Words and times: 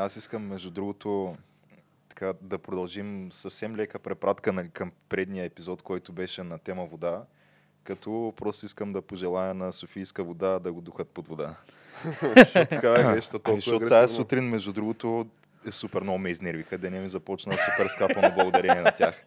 Аз 0.00 0.16
искам, 0.16 0.46
между 0.46 0.70
другото, 0.70 1.36
така, 2.08 2.32
да 2.40 2.58
продължим 2.58 3.32
съвсем 3.32 3.76
лека 3.76 3.98
препратка 3.98 4.52
нали, 4.52 4.68
към 4.68 4.92
предния 5.08 5.44
епизод, 5.44 5.82
който 5.82 6.12
беше 6.12 6.42
на 6.42 6.58
тема 6.58 6.84
вода. 6.84 7.24
Като 7.84 8.32
просто 8.36 8.66
искам 8.66 8.92
да 8.92 9.02
пожелая 9.02 9.54
на 9.54 9.72
Софийска 9.72 10.24
вода 10.24 10.58
да 10.58 10.72
го 10.72 10.80
духат 10.80 11.08
под 11.08 11.28
вода. 11.28 11.54
Така 12.52 12.94
е, 13.00 13.04
нещо 13.04 13.30
Ами, 13.34 13.42
толкова 13.42 13.56
защото 13.56 13.86
тази 13.86 14.14
сутрин, 14.14 14.44
между 14.44 14.72
другото, 14.72 15.26
е 15.66 15.70
супер 15.70 16.02
много 16.02 16.18
ме 16.18 16.30
изнервиха. 16.30 16.78
Деня 16.78 17.00
ми 17.00 17.08
започна 17.08 17.52
супер 17.52 17.88
скапано 17.88 18.34
благодарение 18.34 18.82
на 18.82 18.92
тях. 18.92 19.26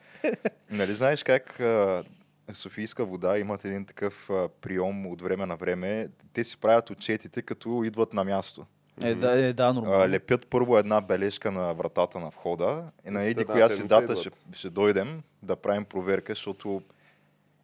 Нали 0.72 0.94
знаеш 0.94 1.24
как 1.24 1.60
а, 1.60 2.04
Софийска 2.52 3.06
вода 3.06 3.38
имат 3.38 3.66
един 3.66 3.86
такъв 3.86 4.30
а, 4.30 4.50
прием 4.62 5.08
от 5.08 5.22
време 5.22 5.46
на 5.46 5.56
време. 5.56 6.10
Те 6.34 6.44
си 6.44 6.58
правят 6.58 6.90
отчетите, 6.90 7.42
като 7.42 7.84
идват 7.84 8.14
на 8.14 8.24
място. 8.24 8.66
Е, 9.02 9.16
да, 9.16 9.40
е, 9.40 9.54
да, 9.54 9.74
нормално. 9.74 10.10
лепят 10.10 10.48
първо 10.48 10.78
една 10.78 11.02
бележка 11.02 11.52
на 11.52 11.74
вратата 11.74 12.20
на 12.20 12.30
входа 12.30 12.92
и 13.08 13.10
на 13.10 13.24
еди 13.24 13.46
коя 13.46 13.70
си 13.70 13.88
дата 13.88 14.16
ще, 14.16 14.30
ще 14.54 14.70
дойдем 14.70 15.22
да 15.44 15.56
правим 15.56 15.86
проверка, 15.86 16.32
защото 16.34 16.82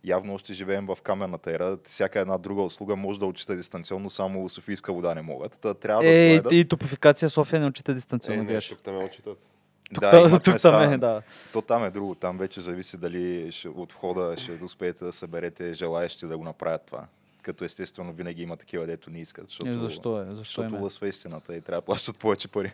явно 0.03 0.33
още 0.33 0.53
живеем 0.53 0.85
в 0.85 0.97
каменната 1.03 1.51
ера. 1.51 1.77
Всяка 1.83 2.19
една 2.19 2.37
друга 2.37 2.61
услуга 2.61 2.95
може 2.95 3.19
да 3.19 3.25
отчита 3.25 3.55
дистанционно, 3.55 4.09
само 4.09 4.49
Софийска 4.49 4.93
вода 4.93 5.15
не 5.15 5.21
могат. 5.21 5.51
Та, 5.53 5.73
трябва 5.73 6.03
да 6.03 6.09
Е, 6.09 6.25
и, 6.25 6.33
дойдат. 6.33 6.51
и 6.51 6.65
топофикация 6.65 7.29
София 7.29 7.59
не 7.59 7.65
отчита 7.65 7.91
Е, 7.91 7.95
дистанционно, 7.95 8.39
не, 8.39 8.45
гледаш. 8.45 8.67
тук 8.69 8.81
там 8.81 8.97
отчитат. 8.97 9.37
Тук, 9.93 10.01
Да, 10.01 10.09
та- 10.11 10.39
тук 10.41 10.61
там 10.61 10.93
е, 10.93 10.97
да. 10.97 11.21
То 11.53 11.61
там 11.61 11.83
е 11.83 11.89
друго. 11.89 12.15
Там 12.15 12.37
вече 12.37 12.61
зависи 12.61 12.97
дали 12.97 13.51
ще, 13.51 13.69
от 13.69 13.93
входа 13.93 14.37
ще 14.37 14.51
успеете 14.63 15.05
да 15.05 15.13
съберете 15.13 15.73
желаящи 15.73 16.25
да 16.25 16.37
го 16.37 16.43
направят 16.43 16.81
това. 16.85 17.05
Като 17.49 17.65
естествено 17.65 18.13
винаги 18.13 18.41
има 18.41 18.57
такива, 18.57 18.85
дето 18.85 19.09
не 19.09 19.19
искат. 19.19 19.45
Защото, 19.45 19.69
Е, 19.69 19.77
защо 19.77 20.21
е? 20.21 20.25
Защо 20.25 20.35
Защото 20.61 20.75
е? 20.75 20.79
лъсва 20.79 21.07
истината 21.07 21.55
и 21.55 21.61
трябва 21.61 21.81
да 21.81 21.85
плащат 21.85 22.17
повече 22.17 22.47
пари. 22.47 22.73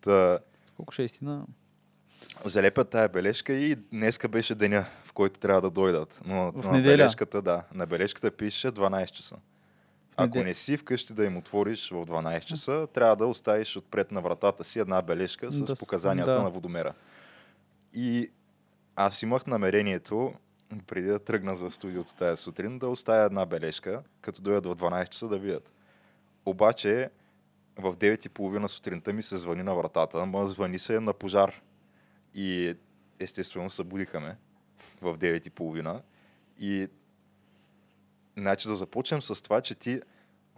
Та, 0.00 0.38
Колко 0.76 0.92
ще 0.92 1.02
е 1.02 1.04
истина? 1.04 1.46
залепят 2.44 2.88
тая 2.88 3.08
бележка 3.08 3.52
и 3.52 3.74
днеска 3.74 4.28
беше 4.28 4.54
деня, 4.54 4.86
в 5.04 5.12
който 5.12 5.40
трябва 5.40 5.60
да 5.60 5.70
дойдат. 5.70 6.20
Но 6.26 6.52
В 6.52 6.64
на 6.64 6.72
неделя? 6.72 6.92
бележката, 6.92 7.42
да, 7.42 7.62
на 7.74 7.86
бележката 7.86 8.30
пише 8.30 8.68
12 8.68 9.06
часа. 9.06 9.36
Ако 10.16 10.38
не 10.38 10.54
си 10.54 10.76
вкъщи 10.76 11.12
да 11.12 11.24
им 11.24 11.36
отвориш 11.36 11.90
в 11.90 11.94
12 11.96 12.40
часа, 12.40 12.86
трябва 12.86 13.16
да 13.16 13.26
оставиш 13.26 13.76
отпред 13.76 14.12
на 14.12 14.20
вратата 14.20 14.64
си 14.64 14.78
една 14.78 15.02
бележка 15.02 15.52
с 15.52 15.60
Да 15.60 15.76
с- 15.76 15.78
показанията 15.78 16.32
да. 16.32 16.42
на 16.42 16.50
водомера. 16.50 16.94
И 17.94 18.30
аз 18.96 19.22
имах 19.22 19.46
намерението, 19.46 20.34
преди 20.86 21.06
да 21.06 21.18
тръгна 21.18 21.56
за 21.56 21.70
студиото 21.70 22.14
тази 22.14 22.42
сутрин, 22.42 22.78
да 22.78 22.88
оставя 22.88 23.24
една 23.24 23.46
бележка, 23.46 24.02
като 24.20 24.42
дойдат 24.42 24.66
в 24.66 24.76
12 24.76 25.08
часа 25.08 25.28
да 25.28 25.38
видят. 25.38 25.72
Обаче 26.46 27.10
в 27.78 27.96
9.30 27.96 28.66
сутринта 28.66 29.12
ми 29.12 29.22
се 29.22 29.36
звъни 29.36 29.62
на 29.62 29.74
вратата, 29.74 30.18
ама 30.18 30.46
звъни 30.46 30.78
се 30.78 31.00
на 31.00 31.12
пожар. 31.12 31.62
И 32.34 32.76
естествено 33.18 33.70
събудиха 33.70 34.20
ме 34.20 34.36
в 35.02 35.18
9.30. 35.18 36.00
И 36.60 36.88
значи 38.36 38.68
да 38.68 38.74
започнем 38.74 39.22
с 39.22 39.42
това, 39.42 39.60
че 39.60 39.74
ти 39.74 40.00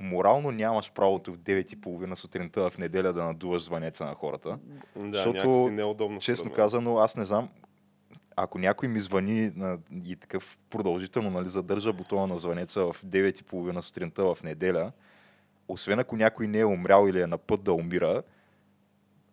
морално 0.01 0.51
нямаш 0.51 0.93
правото 0.93 1.33
в 1.33 1.39
9.30 1.39 2.15
сутринта 2.15 2.71
в 2.71 2.79
неделя 2.79 3.13
да 3.13 3.25
надуваш 3.25 3.63
звънеца 3.63 4.05
на 4.05 4.15
хората. 4.15 4.59
Да, 4.97 5.17
Защото, 5.17 5.71
неудобно. 5.71 6.21
Честно 6.21 6.53
казано, 6.53 6.99
аз 6.99 7.17
не 7.17 7.25
знам, 7.25 7.49
ако 8.43 8.59
някой 8.59 8.89
ми 8.89 9.01
звъни 9.01 9.53
на, 9.57 9.79
и 10.05 10.17
такъв 10.17 10.59
продължително 10.71 11.31
нали, 11.31 11.49
задържа 11.49 11.93
бутона 11.93 12.27
на 12.27 12.39
звънеца 12.39 12.85
в 12.85 12.97
9.30 13.07 13.81
сутринта 13.81 14.35
в 14.35 14.39
неделя, 14.45 14.93
освен 15.69 15.99
ако 15.99 16.17
някой 16.17 16.49
не 16.49 16.59
е 16.59 16.65
умрял 16.65 17.09
или 17.09 17.21
е 17.21 17.27
на 17.27 17.39
път 17.39 17.63
да 17.63 17.73
умира, 17.73 18.23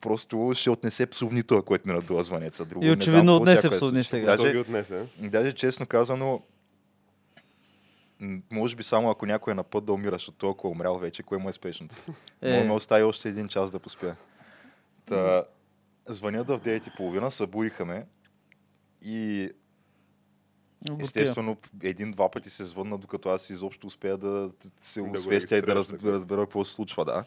просто 0.02 0.52
ще 0.56 0.70
отнесе 0.70 1.06
псовнито, 1.06 1.64
който 1.64 1.88
ми 1.88 1.94
надува 1.94 2.24
звънеца. 2.24 2.66
Друго 2.66 2.86
И 2.86 2.92
очевидно 2.92 3.24
знам 3.24 3.36
отнесе 3.36 3.70
да 3.70 3.76
псовни 3.76 4.04
сега. 4.04 4.38
Даже, 4.38 4.58
отнесе? 4.58 5.08
даже 5.20 5.54
честно 5.54 5.86
казано, 5.86 6.42
може 8.52 8.76
би 8.76 8.84
само 8.84 9.10
ако 9.10 9.26
някой 9.26 9.52
е 9.52 9.56
на 9.56 9.64
път 9.64 9.86
да 9.86 9.94
умира, 9.94 10.16
защото 10.16 10.38
той 10.38 10.52
ако 10.52 10.68
е 10.68 10.72
умрял 10.72 10.98
вече, 10.98 11.24
кое 11.24 11.38
му 11.38 11.50
е 11.50 11.54
спешното? 11.54 11.96
Е. 12.42 12.54
Може 12.54 12.68
ме 12.68 12.74
остави 12.74 13.04
още 13.04 13.30
един 13.30 13.48
час 13.48 13.72
да 13.72 13.80
поспя. 13.80 14.16
Та, 15.06 15.44
звънят 16.10 16.48
в 16.48 16.60
9.30, 16.60 17.30
събудиха 17.30 17.86
ме 17.86 18.06
и 19.06 19.50
естествено 21.00 21.58
един-два 21.84 22.32
пъти 22.32 22.50
се 22.50 22.64
звънна, 22.64 22.98
докато 22.98 23.30
аз 23.30 23.50
изобщо 23.50 23.88
успея 23.88 24.18
да 24.18 24.50
се 24.82 25.02
освестя 25.02 25.58
и 25.58 25.62
да, 25.62 25.76
разбера 25.76 26.46
какво 26.46 26.64
се 26.64 26.74
случва, 26.74 27.06
да. 27.06 27.24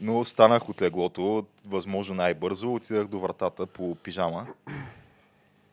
Но 0.00 0.24
станах 0.24 0.68
от 0.68 0.82
леглото, 0.82 1.46
възможно 1.66 2.14
най-бързо, 2.14 2.74
отидах 2.74 3.06
до 3.06 3.18
вратата 3.18 3.66
по 3.66 3.94
пижама 3.94 4.46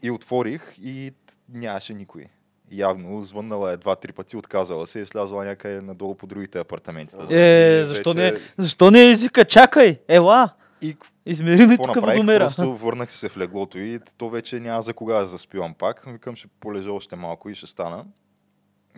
и 0.01 0.11
отворих 0.11 0.75
и 0.81 1.13
нямаше 1.53 1.93
никой. 1.93 2.25
Явно 2.71 3.21
звъннала 3.21 3.71
е 3.71 3.77
два-три 3.77 4.11
пъти, 4.11 4.37
отказала 4.37 4.87
се 4.87 4.99
и 4.99 5.01
е 5.01 5.05
слязала 5.05 5.45
някъде 5.45 5.81
надолу 5.81 6.15
по 6.15 6.27
другите 6.27 6.59
апартаменти. 6.59 7.15
Е, 7.29 7.83
защо 7.83 8.13
вече- 8.13 8.33
не, 8.33 8.39
защо 8.57 8.91
не 8.91 9.11
извика, 9.11 9.45
чакай, 9.45 9.99
ела, 10.07 10.49
И 10.81 10.97
измери 11.25 11.67
ми 11.67 11.77
тук 11.77 11.95
водомера. 11.95 12.43
Просто 12.43 12.75
върнах 12.75 13.11
се 13.11 13.29
в 13.29 13.37
леглото 13.37 13.79
и 13.79 13.99
то 14.17 14.29
вече 14.29 14.59
няма 14.59 14.81
за 14.81 14.93
кога 14.93 15.19
да 15.19 15.27
заспивам 15.27 15.73
пак. 15.73 16.03
Викам, 16.07 16.35
ще 16.35 16.47
полежа 16.47 16.91
още 16.91 17.15
малко 17.15 17.49
и 17.49 17.55
ще 17.55 17.67
стана. 17.67 18.05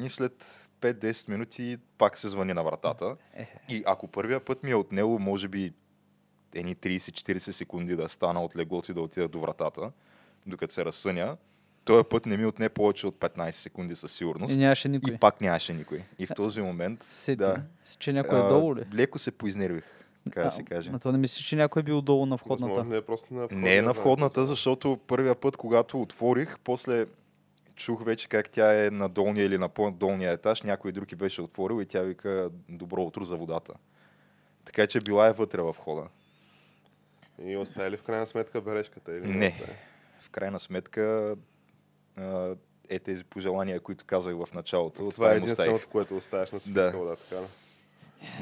И 0.04 0.10
след 0.10 0.70
5-10 0.82 1.30
минути 1.30 1.78
пак 1.98 2.18
се 2.18 2.28
звъни 2.28 2.54
на 2.54 2.64
вратата. 2.64 3.16
И 3.70 3.84
ако 3.86 4.08
първия 4.08 4.40
път 4.40 4.64
ми 4.64 4.72
е 4.72 4.76
отнело, 4.76 5.20
може 5.20 5.48
би, 5.48 5.74
едни 6.56 6.76
30-40 6.76 7.38
секунди 7.38 7.96
да 7.96 8.10
стана 8.10 8.44
от 8.44 8.56
леглото 8.56 8.92
и 8.92 8.96
да 8.96 9.02
отида 9.02 9.28
до 9.28 9.40
вратата, 9.40 9.92
докато 10.46 10.74
се 10.74 10.86
разсъня, 10.86 11.38
този 11.86 12.04
път 12.10 12.26
не 12.26 12.38
ми 12.38 12.46
отне 12.46 12.70
повече 12.70 13.08
от 13.08 13.16
15 13.16 13.52
секунди 13.52 13.96
със 13.96 14.12
сигурност. 14.12 14.56
И 14.56 14.60
нямаше 14.60 14.90
никой. 14.90 15.14
И 15.14 15.18
пак 15.18 15.42
нямаше 15.42 15.74
никой. 15.74 16.04
И 16.20 16.28
в 16.28 16.30
този 16.36 16.62
момент, 16.62 17.08
Сети, 17.12 17.38
да, 17.38 17.62
че 18.00 18.14
някой 18.14 18.46
е 18.46 18.48
долу 18.48 18.76
ли? 18.76 18.86
леко 18.94 19.20
се 19.20 19.32
поизнервих, 19.32 19.99
така 20.30 20.44
да 20.44 20.52
се 20.52 20.64
каже. 20.64 20.92
А, 20.94 21.00
то 21.00 21.12
не 21.12 21.18
мислиш, 21.18 21.46
че 21.46 21.56
някой 21.56 21.80
е 21.80 21.84
бил 21.84 22.02
долу 22.02 22.26
на 22.26 22.36
входната? 22.36 22.74
Възможно 22.74 22.96
е 22.96 23.02
просто 23.02 23.34
на 23.34 23.40
входната. 23.46 23.56
Не 23.56 23.76
е 23.76 23.82
на 23.82 23.92
входната, 23.94 24.48
защото 24.48 25.00
първия 25.08 25.36
път, 25.36 25.58
когато 25.58 26.02
отворих, 26.02 26.58
после 26.64 27.06
чух 27.76 28.04
вече 28.06 28.28
как 28.28 28.50
тя 28.50 28.86
е 28.86 28.90
на 28.90 29.10
долния 29.10 29.46
или 29.46 29.58
на 29.58 29.70
по-долния 29.70 30.32
етаж, 30.32 30.62
някой 30.62 30.92
друг 30.92 31.16
беше 31.16 31.42
отворил 31.42 31.82
и 31.82 31.86
тя 31.86 32.02
вика 32.02 32.50
добро 32.70 33.02
утро 33.04 33.24
за 33.24 33.36
водата. 33.36 33.74
Така 34.66 34.88
че 34.88 35.02
била 35.02 35.28
е 35.28 35.34
вътре 35.34 35.62
в 35.62 35.72
входа. 35.72 36.04
И 37.46 37.58
остави 37.58 37.92
ли 37.92 37.98
в 37.98 38.04
крайна 38.04 38.28
сметка 38.28 38.62
бележката? 38.62 39.18
Или 39.18 39.28
Не. 39.28 39.48
остави? 39.48 39.72
В 40.20 40.30
крайна 40.30 40.60
сметка 40.60 41.36
е 42.90 43.00
тези 43.00 43.24
пожелания, 43.24 43.80
които 43.80 44.06
казах 44.06 44.36
в 44.36 44.54
началото. 44.54 45.12
Това 45.12 45.34
е 45.34 45.38
им 45.38 45.44
оставих. 45.44 45.60
единственото, 45.60 45.88
което 45.92 46.16
оставяш 46.16 46.52
на 46.52 46.60
Софийска 46.60 46.92
Да. 46.92 46.98
вода, 46.98 47.16
така? 47.16 47.42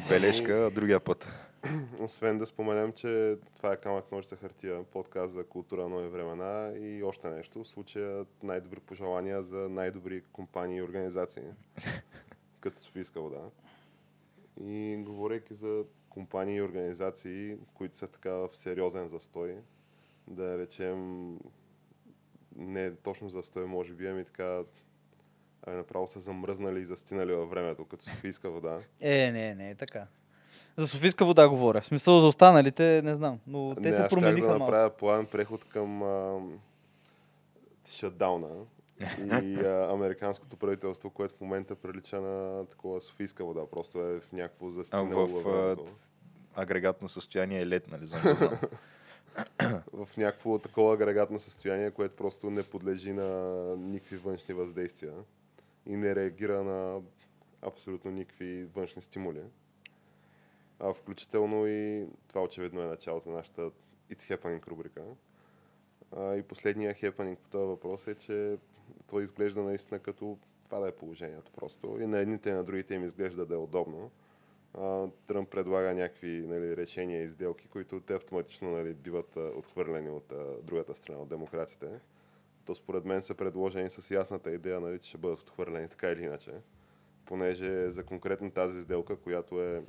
Бележка, 0.10 0.72
другия 0.76 1.00
път. 1.00 1.30
Освен 2.00 2.38
да 2.38 2.46
споменем, 2.46 2.94
че 2.94 3.38
това 3.56 3.74
е 3.74 3.78
камък 3.78 4.12
ножица 4.12 4.36
хартия, 4.36 4.84
подкаст 4.84 5.34
за 5.34 5.44
култура 5.44 5.90
нови 5.90 6.08
времена 6.08 6.74
и 6.78 7.04
още 7.04 7.30
нещо. 7.30 7.64
В 7.64 7.68
случая 7.68 8.26
най-добри 8.44 8.80
пожелания 8.80 9.44
за 9.44 9.70
най-добри 9.70 10.22
компании 10.32 10.78
и 10.78 10.82
организации, 10.82 11.44
като 12.60 12.80
Софийска 12.80 13.22
вода. 13.22 13.42
И 14.64 15.04
говорейки 15.06 15.54
за 15.54 15.84
компании 16.10 16.56
и 16.56 16.62
организации, 16.62 17.58
които 17.74 17.98
са 17.98 18.08
така 18.08 18.32
в 18.32 18.50
сериозен 18.54 19.08
застой, 19.08 19.56
да 20.28 20.58
речем 20.58 21.32
не 22.56 22.96
точно 22.96 23.30
застой, 23.30 23.66
може 23.66 23.94
би, 23.94 24.08
ами 24.08 24.26
така 24.26 24.64
направо 25.68 26.08
са 26.08 26.20
замръзнали 26.20 26.80
и 26.80 26.86
застинали 26.86 27.34
във 27.34 27.50
времето, 27.50 27.86
като 27.86 28.04
Софийска 28.04 28.50
вода. 28.50 28.80
Е, 29.02 29.32
не, 29.32 29.56
не 29.56 29.70
е 29.70 29.76
така. 29.76 30.08
За 30.78 30.88
Софийска 30.88 31.26
вода 31.26 31.50
говоря. 31.50 31.82
В 31.82 31.86
смисъл 31.86 32.20
за 32.20 32.28
останалите 32.28 33.02
не 33.04 33.16
знам. 33.16 33.40
Но 33.48 33.76
те 33.76 33.90
не, 33.90 33.92
се 33.92 34.08
промениха 34.10 34.48
да 34.48 34.60
направя 34.60 34.90
плавен 34.90 35.26
преход 35.26 35.64
към 35.66 36.04
а, 36.04 36.40
шатдауна 37.90 38.50
и 39.44 39.60
а, 39.60 39.90
американското 39.94 40.58
правителство, 40.58 41.10
което 41.10 41.36
в 41.36 41.42
момента 41.42 41.76
прилича 41.76 42.22
на 42.22 42.66
такова 42.66 43.02
Софийска 43.02 43.46
вода. 43.46 43.62
Просто 43.72 44.00
е 44.00 44.20
в 44.20 44.32
някакво 44.32 44.70
застинало 44.70 45.28
в 45.28 45.44
времето. 45.44 45.86
агрегатно 46.56 47.10
състояние 47.10 47.62
е 47.62 47.68
лед, 47.68 47.92
нали? 47.92 48.08
За 48.08 48.16
не 48.26 48.34
знам. 48.34 48.60
В 49.94 50.18
някакво 50.18 50.60
такова 50.60 50.94
агрегатно 50.94 51.40
състояние, 51.40 51.92
което 51.92 52.16
просто 52.16 52.50
не 52.50 52.64
подлежи 52.64 53.14
на 53.14 53.54
никакви 53.78 54.18
външни 54.18 54.54
въздействия 54.54 55.14
и 55.86 55.96
не 55.96 56.16
реагира 56.16 56.64
на 56.64 57.02
абсолютно 57.62 58.12
никакви 58.12 58.66
външни 58.76 59.02
стимули. 59.02 59.42
А 60.80 60.94
включително 60.94 61.68
и 61.68 62.08
това 62.28 62.44
очевидно 62.44 62.82
е 62.82 62.88
началото 62.88 63.30
на 63.30 63.36
нашата 63.36 63.72
It's 64.12 64.38
Happening 64.38 64.68
рубрика. 64.68 65.04
А, 66.16 66.36
и 66.36 66.44
последния 66.44 66.96
happening 66.96 67.36
по 67.36 67.50
този 67.50 67.68
въпрос 67.68 68.08
е, 68.08 68.16
че 68.16 68.58
той 69.08 69.24
изглежда 69.24 69.64
наистина 69.64 70.00
като 70.00 70.38
това 70.66 70.80
да 70.80 70.88
е 70.88 70.96
положението 70.96 71.52
просто. 71.52 71.98
И 72.02 72.08
на 72.08 72.20
едните 72.20 72.50
и 72.50 72.54
на 72.54 72.64
другите 72.64 72.96
им 72.96 73.04
изглежда 73.04 73.46
да 73.46 73.54
е 73.56 73.58
удобно. 73.58 74.12
Тръмп 75.28 75.50
предлага 75.50 75.94
някакви 75.94 76.46
нали, 76.48 76.78
решения 76.78 77.24
и 77.24 77.30
сделки, 77.30 77.68
които 77.68 78.02
те 78.02 78.14
автоматично 78.14 78.72
нали, 78.72 78.94
биват 78.94 79.36
отхвърлени 79.36 80.10
от 80.10 80.32
а, 80.32 80.62
другата 80.64 80.96
страна, 80.96 81.20
от 81.20 81.30
демократите. 81.30 81.88
То 82.66 82.76
според 82.76 83.06
мен 83.06 83.22
са 83.22 83.36
предложени 83.36 83.90
с 83.90 84.12
ясната 84.12 84.52
идея, 84.52 84.80
нали, 84.80 85.00
че 85.00 85.10
ще 85.10 85.18
бъдат 85.18 85.40
отхвърлени 85.40 85.88
така 85.88 86.10
или 86.10 86.24
иначе. 86.24 86.52
Понеже 87.26 87.90
за 87.90 88.04
конкретно 88.04 88.52
тази 88.52 88.82
сделка, 88.82 89.16
която 89.16 89.62
е 89.62 89.84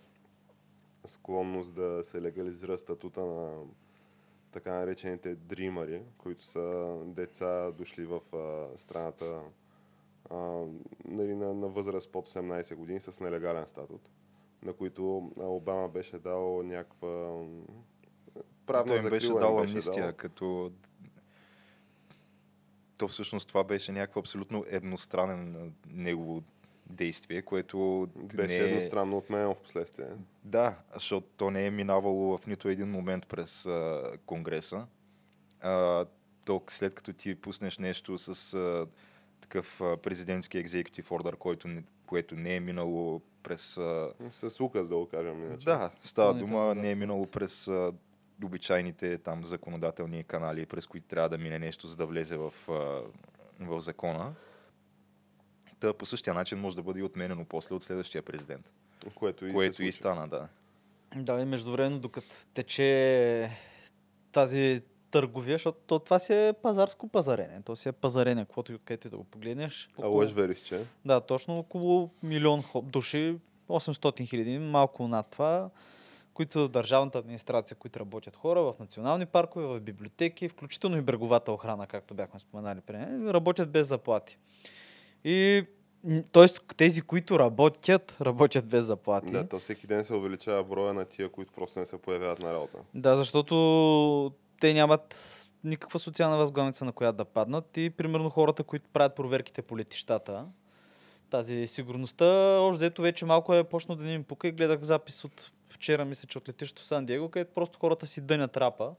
склонност 1.07 1.75
да 1.75 2.05
се 2.05 2.23
легализира 2.23 2.79
статута 2.79 3.21
на 3.25 3.63
така 4.53 4.73
наречените 4.73 5.35
дримари, 5.35 6.03
които 6.19 6.45
са 6.45 6.97
деца 7.05 7.71
дошли 7.71 8.05
в 8.05 8.21
а, 8.37 8.79
страната 8.79 9.41
а, 10.31 10.65
нали, 11.05 11.35
на, 11.35 11.55
на 11.55 11.69
възраст 11.69 12.13
под 12.13 12.29
18 12.29 12.75
години 12.75 13.01
с 13.01 13.21
нелегален 13.21 13.67
статут, 13.69 14.09
на 14.63 14.73
които 14.73 15.33
Обама 15.37 15.89
беше 15.89 16.19
дал 16.19 16.63
някаква 16.63 17.43
правна 18.67 18.97
им 18.97 19.11
беше 19.11 19.27
закрила, 19.27 19.41
дал 19.41 19.59
амнистия, 19.59 20.05
дал. 20.05 20.17
като 20.17 20.73
то 22.99 23.09
всъщност 23.09 23.49
това 23.49 23.65
беше 23.65 23.93
някакво 23.93 24.21
абсолютно 24.21 24.65
едностранен 24.69 25.73
негово 25.87 26.43
действие, 26.91 27.43
което 27.43 28.09
Беше 28.35 28.49
не 28.49 28.55
е... 28.55 28.69
едностранно 28.69 29.17
отменено 29.17 29.55
в 29.55 29.59
последствие. 29.63 30.07
Да, 30.45 30.75
защото 30.95 31.27
то 31.37 31.51
не 31.51 31.67
е 31.67 31.71
минавало 31.71 32.39
в 32.39 32.47
нито 32.47 32.69
един 32.69 32.91
момент 32.91 33.27
през 33.27 33.67
а, 33.67 34.13
Конгреса. 34.27 34.87
А, 35.61 36.07
то 36.45 36.63
след 36.69 36.95
като 36.95 37.13
ти 37.13 37.35
пуснеш 37.35 37.79
нещо 37.79 38.19
с 38.19 38.55
а, 38.55 38.87
такъв 39.41 39.81
а, 39.81 39.97
президентски 39.97 40.59
екзекутив 40.59 41.13
ордер, 41.13 41.37
който 41.37 41.69
не, 41.69 41.83
което 42.07 42.35
не 42.37 42.57
е 42.57 42.61
минало 42.61 43.23
през... 43.43 43.77
А, 43.77 44.13
С 44.31 44.61
указ, 44.61 44.89
да 44.89 44.97
го 44.97 45.07
кажем 45.07 45.45
иначе. 45.45 45.65
да, 45.65 45.91
става 46.03 46.31
Изпълнителен 46.31 46.61
дума, 46.61 46.75
не 46.75 46.91
е 46.91 46.95
минало 46.95 47.27
през 47.27 47.69
а, 47.69 47.93
обичайните 48.45 49.19
там 49.19 49.45
законодателни 49.45 50.25
канали, 50.25 50.67
през 50.67 50.87
които 50.87 51.07
трябва 51.07 51.29
да 51.29 51.39
мине 51.39 51.59
нещо, 51.59 51.87
за 51.87 51.97
да 51.97 52.07
влезе 52.07 52.37
в, 52.37 52.55
а, 52.69 53.03
в 53.61 53.81
закона. 53.81 54.35
Та 55.81 55.93
по 55.95 56.07
същия 56.07 56.35
начин 56.35 56.59
може 56.59 56.77
да 56.77 56.83
бъде 56.83 57.01
и 57.01 57.03
отменено 57.03 57.45
после 57.45 57.75
от 57.75 57.85
следващия 57.85 58.23
президент. 58.23 58.73
Което 59.15 59.47
и, 59.47 59.53
което 59.53 59.77
се 59.77 59.85
и 59.85 59.93
стана, 59.93 60.29
да. 60.29 60.49
Да, 61.17 61.41
и 61.41 61.45
междувременно, 61.45 61.99
докато 61.99 62.29
тече 62.55 63.51
тази 64.33 64.83
търговия, 65.11 65.55
защото 65.55 65.79
то, 65.87 65.99
това 65.99 66.19
си 66.19 66.33
е 66.33 66.53
пазарско 66.63 67.09
пазарене. 67.09 67.63
То 67.65 67.77
си 67.77 67.89
е 67.89 67.93
пазарене, 67.93 68.45
каквото 68.45 68.73
и 68.73 68.79
където 68.79 69.07
и 69.07 69.11
да 69.11 69.17
го 69.17 69.25
погледнеш. 69.25 69.91
А 70.03 70.07
лъж 70.07 70.33
вериш, 70.33 70.61
че? 70.61 70.85
Да, 71.05 71.21
точно 71.21 71.59
около 71.59 72.11
милион 72.23 72.63
души, 72.83 73.37
800 73.69 74.29
хиляди, 74.29 74.59
малко 74.59 75.09
над 75.09 75.27
това, 75.31 75.71
които 76.35 76.53
са 76.53 76.61
в 76.61 76.69
държавната 76.69 77.19
администрация, 77.19 77.77
които 77.77 78.01
работят 78.01 78.37
хора 78.37 78.63
в 78.63 78.75
национални 78.81 79.27
паркове, 79.27 79.67
в 79.67 79.81
библиотеки, 79.81 80.49
включително 80.49 80.97
и 80.97 81.01
бреговата 81.01 81.53
охрана, 81.53 81.87
както 81.87 82.15
бяхме 82.15 82.41
споменали 82.41 82.81
преди, 82.81 83.33
работят 83.33 83.71
без 83.71 83.87
заплати. 83.87 84.39
И 85.25 85.65
т.е. 86.33 86.47
тези, 86.77 87.03
които 87.03 87.39
работят, 87.39 88.17
работят 88.21 88.67
без 88.67 88.85
заплати. 88.85 89.31
Да, 89.31 89.49
то 89.49 89.59
всеки 89.59 89.87
ден 89.87 90.05
се 90.05 90.15
увеличава 90.15 90.65
броя 90.65 90.95
на 90.95 91.05
тия, 91.05 91.29
които 91.29 91.53
просто 91.53 91.79
не 91.79 91.87
се 91.87 91.99
появяват 91.99 92.39
на 92.39 92.53
работа. 92.53 92.79
Да, 92.95 93.17
защото 93.17 94.33
те 94.61 94.75
нямат 94.75 95.45
никаква 95.65 95.99
социална 95.99 96.37
възглавница, 96.37 96.85
на 96.85 96.93
която 96.93 97.17
да 97.17 97.25
паднат. 97.25 97.77
И 97.77 97.91
примерно 97.91 98.31
хората, 98.31 98.65
които 98.65 98.89
правят 98.93 99.15
проверките 99.15 99.63
по 99.63 99.79
летищата, 99.79 100.45
тази 101.31 101.67
сигурността, 101.67 102.27
още 102.61 102.85
дето 102.85 103.03
вече 103.03 103.25
малко 103.25 103.55
е 103.55 103.65
почнал 103.65 103.97
да 103.97 104.05
не 104.05 104.13
им 104.13 104.25
пука 104.25 104.49
и 104.49 104.53
гледах 104.53 104.83
запис 104.83 105.25
от 105.25 105.51
вчера, 105.69 106.05
мисля, 106.05 106.27
че 106.27 106.39
от 106.39 106.49
летището 106.49 106.85
Сан 106.85 107.07
Диего, 107.07 107.29
където 107.29 107.55
просто 107.55 107.79
хората 107.79 108.07
си 108.07 108.21
дънят 108.21 108.57
рапа, 108.57 108.95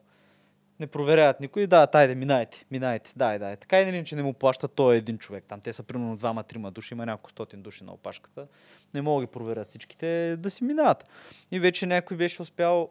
не 0.80 0.88
проверяват 0.88 1.40
никой, 1.40 1.68
да, 1.68 1.88
тайде, 1.88 2.16
минайте, 2.16 2.66
минайте, 2.72 3.12
дай, 3.16 3.40
дай. 3.40 3.56
Така 3.56 3.82
и 3.82 3.92
не, 3.92 4.04
че 4.04 4.16
не 4.16 4.24
му 4.24 4.34
плащат 4.34 4.74
той 4.74 4.96
един 4.96 5.18
човек. 5.18 5.44
Там 5.48 5.62
те 5.62 5.74
са 5.74 5.84
примерно 5.84 6.18
двама-трима 6.18 6.72
души, 6.72 6.94
има 6.94 7.06
няколко 7.06 7.30
стотин 7.30 7.62
души 7.62 7.84
на 7.84 7.94
опашката. 7.94 8.48
Не 8.94 9.02
могат 9.02 9.24
да 9.24 9.28
ги 9.28 9.32
проверят 9.32 9.70
всичките, 9.70 10.36
да 10.38 10.50
си 10.50 10.64
минават. 10.64 11.06
И 11.52 11.60
вече 11.60 11.86
някой 11.86 12.18
беше 12.18 12.42
успял 12.42 12.90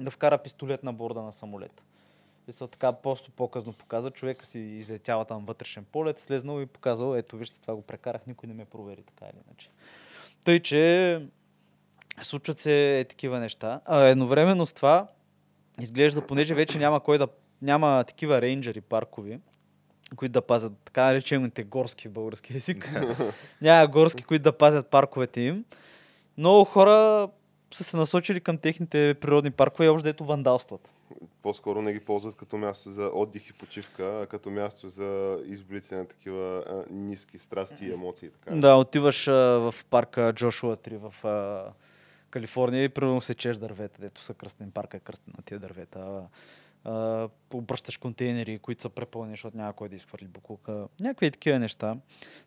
да 0.00 0.10
вкара 0.10 0.38
пистолет 0.38 0.84
на 0.84 0.92
борда 0.92 1.22
на 1.22 1.32
самолета. 1.32 1.82
И 2.48 2.52
са 2.52 2.68
така 2.68 2.92
просто 2.92 3.30
по-късно 3.30 3.72
показа, 3.72 4.10
човека 4.10 4.46
си 4.46 4.58
излетява 4.58 5.24
там 5.24 5.44
вътрешен 5.44 5.84
полет, 5.84 6.18
слезнал 6.18 6.62
и 6.62 6.66
показал, 6.66 7.16
ето 7.16 7.36
вижте, 7.36 7.60
това 7.60 7.74
го 7.74 7.82
прекарах, 7.82 8.26
никой 8.26 8.46
не 8.46 8.54
ме 8.54 8.64
провери, 8.64 9.02
така 9.02 9.26
или 9.32 9.40
иначе. 9.46 9.70
Тъй, 10.44 10.60
че 10.60 11.20
случват 12.22 12.60
се 12.60 13.00
е 13.00 13.04
такива 13.04 13.40
неща. 13.40 13.80
А 13.84 14.02
едновременно 14.02 14.66
с 14.66 14.72
това 14.72 15.08
изглежда, 15.80 16.20
понеже 16.20 16.54
вече 16.54 16.78
няма 16.78 17.00
кой 17.00 17.18
да 17.18 17.28
няма 17.62 18.04
такива 18.04 18.40
рейнджери 18.40 18.80
паркови, 18.80 19.38
които 20.16 20.32
да 20.32 20.42
пазят 20.42 20.72
така 20.84 21.04
наречените 21.04 21.64
горски 21.64 22.08
в 22.08 22.12
български 22.12 22.56
език. 22.56 22.90
няма 23.62 23.88
горски, 23.88 24.22
които 24.22 24.42
да 24.42 24.52
пазят 24.52 24.90
парковете 24.90 25.40
им. 25.40 25.64
Много 26.38 26.64
хора 26.64 27.28
са 27.74 27.84
се 27.84 27.96
насочили 27.96 28.40
към 28.40 28.58
техните 28.58 29.14
природни 29.20 29.50
паркове 29.50 29.86
и 29.86 29.88
още 29.88 30.08
дето 30.08 30.24
вандалстват. 30.24 30.90
По-скоро 31.42 31.82
не 31.82 31.92
ги 31.92 32.00
ползват 32.00 32.36
като 32.36 32.56
място 32.56 32.90
за 32.90 33.10
отдих 33.14 33.48
и 33.48 33.52
почивка, 33.52 34.20
а 34.22 34.26
като 34.26 34.50
място 34.50 34.88
за 34.88 35.38
изблици 35.46 35.94
на 35.94 36.04
такива 36.08 36.64
а, 36.66 36.84
ниски 36.90 37.38
страсти 37.38 37.86
и 37.86 37.92
емоции. 37.92 38.30
Така. 38.30 38.56
Да, 38.56 38.74
отиваш 38.74 39.28
а, 39.28 39.32
в 39.32 39.74
парка 39.90 40.32
Джошуа 40.32 40.76
3 40.76 41.10
в 41.10 41.24
а, 41.24 41.64
Калифорния 42.30 42.84
и 42.84 42.88
примерно 42.88 43.20
сечеш 43.20 43.56
дървета, 43.56 44.00
дето 44.00 44.22
са 44.22 44.34
кръстен 44.34 44.70
парка, 44.70 44.96
е 44.96 45.00
кръстен 45.00 45.34
на 45.36 45.42
тия 45.42 45.60
дървета. 45.60 46.22
А, 46.84 47.28
обръщаш 47.54 47.96
контейнери, 47.96 48.58
които 48.58 48.82
са 48.82 48.88
препълнени, 48.88 49.32
защото 49.32 49.56
няма 49.56 49.72
кой 49.72 49.88
да 49.88 49.96
изхвърли 49.96 50.26
буклука. 50.26 50.88
Някакви 51.00 51.30
такива 51.30 51.58
неща. 51.58 51.96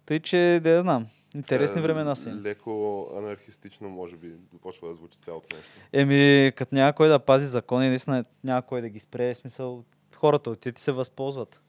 Тъй, 0.06 0.20
че 0.20 0.60
да 0.64 0.70
я 0.70 0.82
знам. 0.82 1.08
Интересни 1.36 1.80
Е, 1.80 1.82
времена 1.82 2.16
си. 2.16 2.30
Леко 2.30 3.08
анархистично, 3.18 3.90
може 3.90 4.16
би, 4.16 4.32
започва 4.54 4.88
да 4.88 4.96
звучи 4.96 5.20
цялото 5.20 5.56
нещо. 5.56 5.72
Еми, 5.94 6.52
като 6.56 6.76
няма 6.76 6.94
кой 6.94 7.08
да 7.08 7.20
пази 7.20 7.46
закони, 7.46 7.90
наистина 7.90 8.26
няма 8.44 8.62
кой 8.62 8.82
да 8.82 8.90
ги 8.90 9.00
спре. 9.00 9.34
В 9.34 9.38
смисъл, 9.38 9.84
хората 10.16 10.50
отиват 10.50 10.80
и 10.80 10.82
се 10.82 10.92
възползват. 10.92 11.62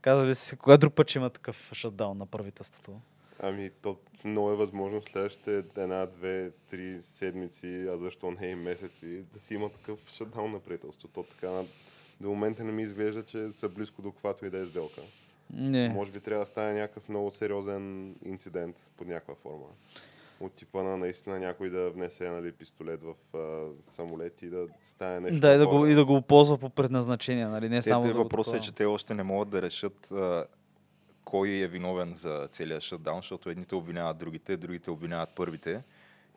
Казали 0.00 0.34
си, 0.34 0.56
кога 0.56 0.76
друг 0.76 0.94
път 0.94 1.08
ще 1.10 1.18
има 1.18 1.30
такъв 1.30 1.70
шатдаун 1.72 2.18
на 2.18 2.26
правителството? 2.26 3.00
Ами, 3.42 3.70
то 3.82 3.96
много 4.24 4.50
е 4.50 4.56
възможно 4.56 5.00
в 5.00 5.04
следващите 5.04 5.64
една, 5.76 6.06
две, 6.06 6.50
три 6.70 6.98
седмици, 7.02 7.86
а 7.88 7.96
защо 7.96 8.30
не 8.30 8.46
и 8.46 8.54
месеци, 8.54 9.22
да 9.32 9.40
си 9.40 9.54
има 9.54 9.68
такъв 9.68 9.98
шатдаун 10.10 10.52
на 10.52 10.60
правителството. 10.60 11.08
То 11.14 11.22
така 11.22 11.50
на... 11.50 11.64
до 12.20 12.28
момента 12.28 12.64
не 12.64 12.72
ми 12.72 12.82
изглежда, 12.82 13.22
че 13.22 13.52
са 13.52 13.68
близко 13.68 14.02
до 14.02 14.12
каквато 14.12 14.46
и 14.46 14.50
да 14.50 14.58
е 14.58 14.66
сделка. 14.66 15.00
Не. 15.52 15.88
Може 15.88 16.10
би 16.10 16.20
трябва 16.20 16.42
да 16.42 16.46
стане 16.46 16.80
някакъв 16.80 17.08
много 17.08 17.30
сериозен 17.32 18.14
инцидент 18.24 18.76
под 18.96 19.08
някаква 19.08 19.34
форма. 19.34 19.66
От 20.40 20.52
типа 20.52 20.82
на 20.82 20.96
наистина 20.96 21.38
някой 21.38 21.70
да 21.70 21.90
внесе 21.90 22.30
нали, 22.30 22.52
пистолет 22.52 23.00
в 23.02 23.36
а, 23.36 23.68
самолет 23.92 24.42
и 24.42 24.46
да 24.46 24.66
стане 24.82 25.20
нещо. 25.20 25.40
Да, 25.40 25.54
и 25.54 25.58
да, 25.58 25.66
го, 25.66 25.86
и 25.86 25.94
да 25.94 26.04
го 26.04 26.22
ползва 26.22 26.58
по 26.58 26.70
предназначение, 26.70 27.46
нали? 27.46 27.68
Не 27.68 27.76
Те, 27.76 27.88
само 27.88 28.02
те 28.02 28.08
да 28.08 28.14
въпросът 28.14 28.54
е, 28.54 28.60
че 28.60 28.74
те 28.74 28.84
още 28.84 29.14
не 29.14 29.22
могат 29.22 29.48
да 29.48 29.62
решат 29.62 30.12
а, 30.12 30.44
кой 31.30 31.48
е 31.48 31.68
виновен 31.68 32.14
за 32.14 32.48
целия 32.50 32.80
шатдаун, 32.80 33.18
защото 33.18 33.50
едните 33.50 33.74
обвиняват 33.74 34.18
другите, 34.18 34.56
другите 34.56 34.90
обвиняват 34.90 35.30
първите. 35.34 35.82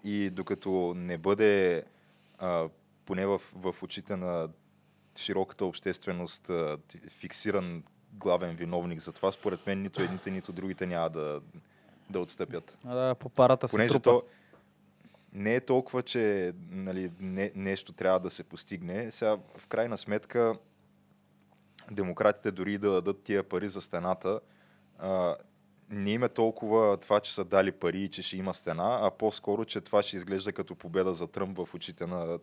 И 0.04 0.30
докато 0.30 0.94
не 0.98 1.18
бъде 1.18 1.84
а, 2.40 2.70
поне 3.06 3.26
в, 3.26 3.42
в 3.56 3.84
очите 3.84 4.16
на 4.16 4.50
широката 5.18 5.66
общественост 5.66 6.50
а, 6.50 6.78
фиксиран 7.10 7.84
главен 8.14 8.56
виновник 8.56 9.00
за 9.00 9.12
това, 9.12 9.32
според 9.32 9.68
мен 9.68 9.82
нито 9.82 10.02
едните, 10.02 10.32
нито 10.32 10.52
другите 10.52 10.86
няма 10.86 11.10
да, 11.10 11.42
да 12.10 12.20
отстъпят. 12.20 12.78
А, 12.86 12.96
да, 12.96 13.16
по 13.16 13.30
парата 13.30 13.68
се 13.68 13.88
трупа. 13.88 14.02
то 14.02 14.24
не 15.34 15.56
е 15.56 15.62
толкова, 15.62 16.04
че 16.04 16.54
нали, 16.70 17.12
не, 17.20 17.52
нещо 17.56 17.94
трябва 17.94 18.20
да 18.20 18.30
се 18.30 18.44
постигне. 18.44 19.12
Сега, 19.12 19.38
в 19.58 19.68
крайна 19.68 19.98
сметка, 19.98 20.56
демократите 21.92 22.52
дори 22.52 22.78
да 22.78 22.92
дадат 22.92 23.24
тия 23.24 23.44
пари 23.44 23.70
за 23.70 23.82
стената, 23.82 24.40
а, 25.04 25.36
не 25.90 26.12
има 26.12 26.30
толкова 26.30 26.98
това, 26.98 27.20
че 27.20 27.34
са 27.34 27.46
дали 27.46 27.72
пари 27.72 28.02
и 28.02 28.10
че 28.10 28.22
ще 28.22 28.38
има 28.38 28.54
стена, 28.54 29.00
а 29.02 29.12
по-скоро, 29.12 29.66
че 29.66 29.82
това 29.82 30.04
ще 30.04 30.16
изглежда 30.16 30.54
като 30.54 30.76
победа 30.76 31.14
за 31.14 31.28
Тръмп 31.28 31.58
в 31.58 31.74
очите 31.74 32.06
на, 32.06 32.40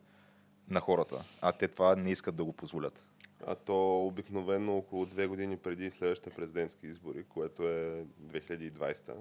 на 0.69 0.81
хората. 0.81 1.25
А 1.41 1.53
те 1.53 1.69
това 1.69 1.97
не 1.97 2.11
искат 2.11 2.37
да 2.37 2.45
го 2.45 2.53
позволят. 2.53 3.07
А 3.47 3.55
то 3.55 4.07
обикновено 4.07 4.77
около 4.77 5.07
две 5.07 5.27
години 5.27 5.57
преди 5.57 5.91
следващите 5.91 6.31
президентски 6.31 6.87
избори, 6.87 7.25
което 7.29 7.69
е 7.69 8.05
2020, 8.23 9.13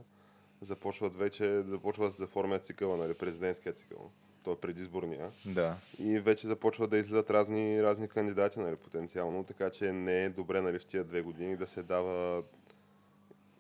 започват 0.62 1.18
вече, 1.18 1.62
започва 1.62 2.06
да 2.06 2.12
се 2.12 2.18
заформя 2.18 2.60
цикъла, 2.60 2.98
нали, 2.98 3.14
президентския 3.14 3.74
цикъл. 3.74 4.12
Той 4.44 4.54
е 4.54 4.58
предизборния. 4.58 5.32
Да. 5.46 5.78
И 6.00 6.20
вече 6.20 6.48
започват 6.48 6.90
да 6.90 6.98
излизат 6.98 7.30
разни, 7.30 7.84
разни 7.84 8.08
кандидати, 8.08 8.60
нали, 8.60 8.76
потенциално, 8.76 9.44
така 9.44 9.70
че 9.70 9.92
не 9.92 10.24
е 10.24 10.30
добре 10.30 10.62
нали, 10.62 10.80
в 10.80 10.86
тия 10.86 11.04
две 11.04 11.22
години 11.22 11.58
да 11.58 11.68
се 11.68 11.84
дава 11.84 12.44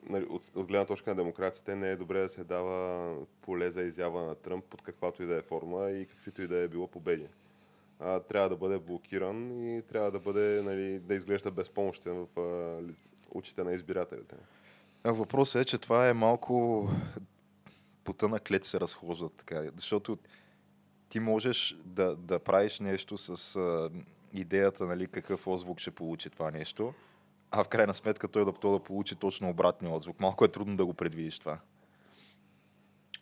нали, 0.09 0.25
от, 0.29 0.51
от 0.55 0.67
гледна 0.67 0.85
точка 0.85 1.09
на 1.09 1.15
демокрацията 1.15 1.75
не 1.75 1.91
е 1.91 1.95
добре 1.95 2.21
да 2.21 2.29
се 2.29 2.43
дава 2.43 3.15
поле 3.41 3.71
за 3.71 3.81
изява 3.81 4.25
на 4.25 4.35
Тръмп 4.35 4.65
под 4.65 4.81
каквато 4.81 5.23
и 5.23 5.25
да 5.25 5.35
е 5.35 5.41
форма 5.41 5.91
и 5.91 6.05
каквито 6.05 6.41
и 6.41 6.47
да 6.47 6.57
е 6.57 6.67
било 6.67 6.87
победи. 6.87 7.27
А, 7.99 8.19
трябва 8.19 8.49
да 8.49 8.55
бъде 8.55 8.79
блокиран 8.79 9.67
и 9.67 9.81
трябва 9.81 10.11
да 10.11 10.19
бъде, 10.19 10.61
нали, 10.61 10.99
да 10.99 11.15
изглежда 11.15 11.51
безпомощен 11.51 12.25
в 12.35 12.39
а, 12.39 12.81
очите 13.31 13.63
на 13.63 13.73
избирателите. 13.73 14.35
Въпросът 15.03 15.61
е, 15.61 15.65
че 15.65 15.77
това 15.77 16.09
е 16.09 16.13
малко 16.13 16.87
пота 18.03 18.29
на 18.29 18.39
клет 18.39 18.63
се 18.63 18.79
разхождат 18.79 19.33
така, 19.33 19.63
защото 19.75 20.17
ти 21.09 21.19
можеш 21.19 21.77
да, 21.85 22.15
да 22.15 22.39
правиш 22.39 22.79
нещо 22.79 23.17
с 23.17 23.55
а, 23.55 23.89
идеята, 24.33 24.85
нали, 24.85 25.07
какъв 25.07 25.47
отзвук 25.47 25.79
ще 25.79 25.91
получи 25.91 26.29
това 26.29 26.51
нещо, 26.51 26.93
а 27.51 27.63
в 27.63 27.67
крайна 27.67 27.93
сметка 27.93 28.27
той 28.27 28.45
да, 28.45 28.51
то 28.51 28.71
да 28.71 28.79
получи 28.79 29.15
точно 29.15 29.49
обратния 29.49 29.93
отзвук. 29.93 30.19
Малко 30.19 30.45
е 30.45 30.47
трудно 30.47 30.77
да 30.77 30.85
го 30.85 30.93
предвидиш 30.93 31.39
това. 31.39 31.59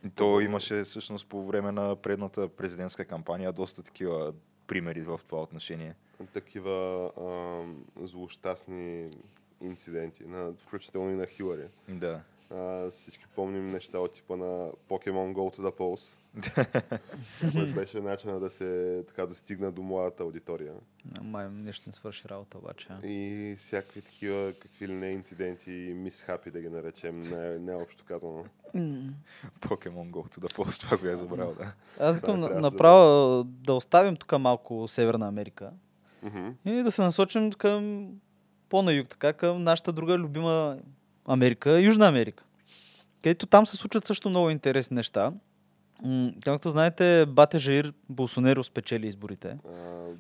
И 0.06 0.10
то 0.10 0.40
имаше 0.42 0.84
всъщност 0.84 1.28
по 1.28 1.46
време 1.46 1.72
на 1.72 1.96
предната 1.96 2.48
президентска 2.48 3.06
кампания 3.06 3.54
доста 3.54 3.84
такива 3.84 4.34
примери 4.68 5.02
в 5.02 5.20
това 5.26 5.42
отношение. 5.42 5.96
Такива 6.34 7.06
а, 7.18 8.06
злощастни 8.06 9.10
инциденти, 9.62 10.24
на, 10.24 10.54
включително 10.54 11.12
и 11.12 11.16
на 11.16 11.26
Хилари. 11.26 11.68
Да. 11.90 12.22
А, 12.50 12.90
всички 12.92 13.26
помним 13.36 13.70
неща 13.72 14.00
от 14.00 14.14
типа 14.14 14.38
на 14.38 14.72
Pokemon 14.90 15.34
Go 15.34 15.58
to 15.58 15.60
the 15.60 15.78
Polls. 15.78 16.18
Което 17.54 17.74
беше 17.74 18.00
начина 18.00 18.40
да 18.40 18.50
се 18.50 19.04
така 19.08 19.26
достигна 19.26 19.72
до 19.72 19.82
младата 19.82 20.24
аудитория. 20.24 20.74
Май 21.22 21.50
нещо 21.50 21.84
не 21.88 21.94
свърши 21.94 22.30
работа 22.30 22.58
обаче. 22.58 22.88
а. 22.90 23.08
И 23.08 23.56
всякакви 23.60 24.02
такива, 24.02 24.54
какви 24.62 24.88
ли 24.88 24.94
не 24.94 25.08
инциденти 25.08 25.72
и 25.72 25.94
мисхапи 25.94 26.52
да 26.52 26.62
ги 26.62 26.70
наречем, 26.70 27.20
не, 27.20 27.60
не 27.60 27.76
общо 27.76 28.04
казано. 28.06 28.46
Pokemon 29.60 30.10
Go 30.12 30.40
the 30.40 30.54
Post, 30.56 30.82
това 30.82 30.98
го 30.98 31.08
е 31.08 31.16
забрал, 31.16 31.54
да. 31.54 31.74
Аз 32.00 32.16
искам 32.16 32.42
да 32.42 32.48
се 32.48 32.54
направо 32.54 33.44
да 33.44 33.74
оставим 33.74 34.16
тук 34.16 34.40
малко 34.40 34.88
Северна 34.88 35.28
Америка 35.28 35.72
и 36.66 36.72
да 36.84 36.92
се 36.92 37.02
насочим 37.02 37.52
към 37.52 38.08
по-на 38.70 38.94
юг, 38.94 39.08
така 39.08 39.34
към 39.34 39.64
нашата 39.64 39.94
друга 39.94 40.18
любима 40.18 40.78
Америка, 41.26 41.80
Южна 41.82 42.08
Америка. 42.08 42.44
Където 43.24 43.46
там 43.46 43.66
се 43.66 43.78
случват 43.78 44.08
също 44.08 44.30
много 44.30 44.50
интересни 44.50 44.96
неща. 44.96 45.34
Както 46.46 46.70
знаете, 46.70 47.26
Бате 47.26 47.58
Жаир 47.58 47.94
Болсонеро 48.10 48.64
спечели 48.64 49.08
изборите. 49.08 49.48
А, 49.48 49.72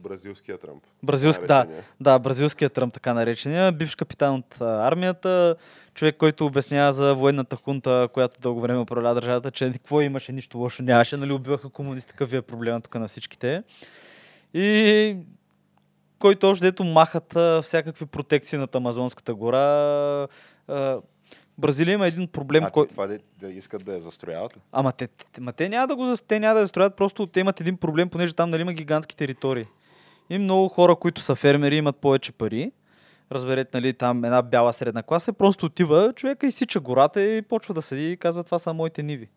бразилския 0.04 0.58
Тръмп. 0.58 0.84
Бразилски, 1.04 1.46
да, 1.46 1.68
да, 2.00 2.20
бразилският 2.20 2.74
Тръмп, 2.74 2.94
така 2.94 3.14
наречения, 3.14 3.72
бивш 3.72 3.96
капитан 3.96 4.36
от 4.36 4.62
армията, 4.62 5.56
човек, 5.94 6.18
който 6.18 6.46
обяснява 6.46 6.94
за 6.94 7.16
военната 7.16 7.56
хунта, 7.56 8.10
която 8.14 8.40
дълго 8.40 8.62
време 8.62 8.80
управлява 8.80 9.16
държавата, 9.16 9.52
че 9.52 9.72
какво 9.72 10.02
имаше, 10.02 10.32
нищо 10.32 10.58
лошо 10.58 10.84
нямаше, 10.84 11.18
нали, 11.18 11.32
убиваха 11.32 11.70
комунисти, 11.70 12.12
такъв 12.12 12.32
ви 12.32 12.38
е 12.38 12.42
проблема 12.42 12.82
тук 12.82 12.96
на 12.96 13.08
всичките. 13.08 13.64
И 14.54 15.18
който 16.20 16.50
още 16.50 16.66
дето 16.66 16.84
махат 16.84 17.38
всякакви 17.64 18.06
протекции 18.06 18.58
над 18.58 18.76
Амазонската 18.76 19.36
гора. 19.36 20.28
Бразилия 21.58 21.94
има 21.94 22.08
един 22.08 22.28
проблем, 22.28 22.64
а 22.64 22.70
който... 22.70 22.88
ти 22.88 22.94
това 22.94 23.08
да, 23.08 23.20
да 23.40 23.50
искат 23.50 23.86
да 23.86 23.94
я 23.94 24.02
застрояват 24.02 24.58
ли? 24.58 24.62
Ама 24.72 24.92
те, 24.92 25.08
те, 25.08 25.42
ма 25.42 25.54
те 25.54 25.70
няма 25.70 25.88
да 25.88 25.96
го 25.96 26.14
те 26.28 26.40
няма 26.40 26.54
да 26.54 26.60
я 26.60 26.68
строят, 26.68 26.96
просто 26.96 27.28
те 27.28 27.40
имат 27.40 27.62
един 27.62 27.78
проблем, 27.78 28.10
понеже 28.10 28.34
там 28.34 28.50
нали, 28.50 28.62
има 28.62 28.74
гигантски 28.74 29.16
територии. 29.16 29.66
И 30.30 30.38
много 30.38 30.68
хора, 30.68 30.96
които 30.96 31.22
са 31.22 31.36
фермери, 31.36 31.76
имат 31.76 31.98
повече 31.98 32.32
пари. 32.32 32.72
Разберете, 33.32 33.70
нали, 33.74 33.94
там 33.94 34.26
една 34.26 34.42
бяла 34.42 34.74
средна 34.74 35.04
класа, 35.04 35.34
просто 35.34 35.66
отива, 35.66 36.14
човека 36.16 36.48
изсича 36.48 36.80
гората 36.80 37.22
и 37.22 37.42
почва 37.42 37.74
да 37.74 37.82
седи 37.82 38.12
и 38.12 38.18
казва, 38.18 38.44
това 38.44 38.60
са 38.60 38.74
моите 38.74 39.04
ниви. 39.04 39.30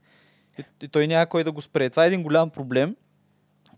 И, 0.58 0.64
и 0.82 0.88
той 0.88 1.06
няма 1.06 1.26
кой 1.26 1.44
да 1.44 1.52
го 1.52 1.60
спре. 1.60 1.90
Това 1.90 2.04
е 2.04 2.06
един 2.06 2.22
голям 2.22 2.50
проблем, 2.50 2.96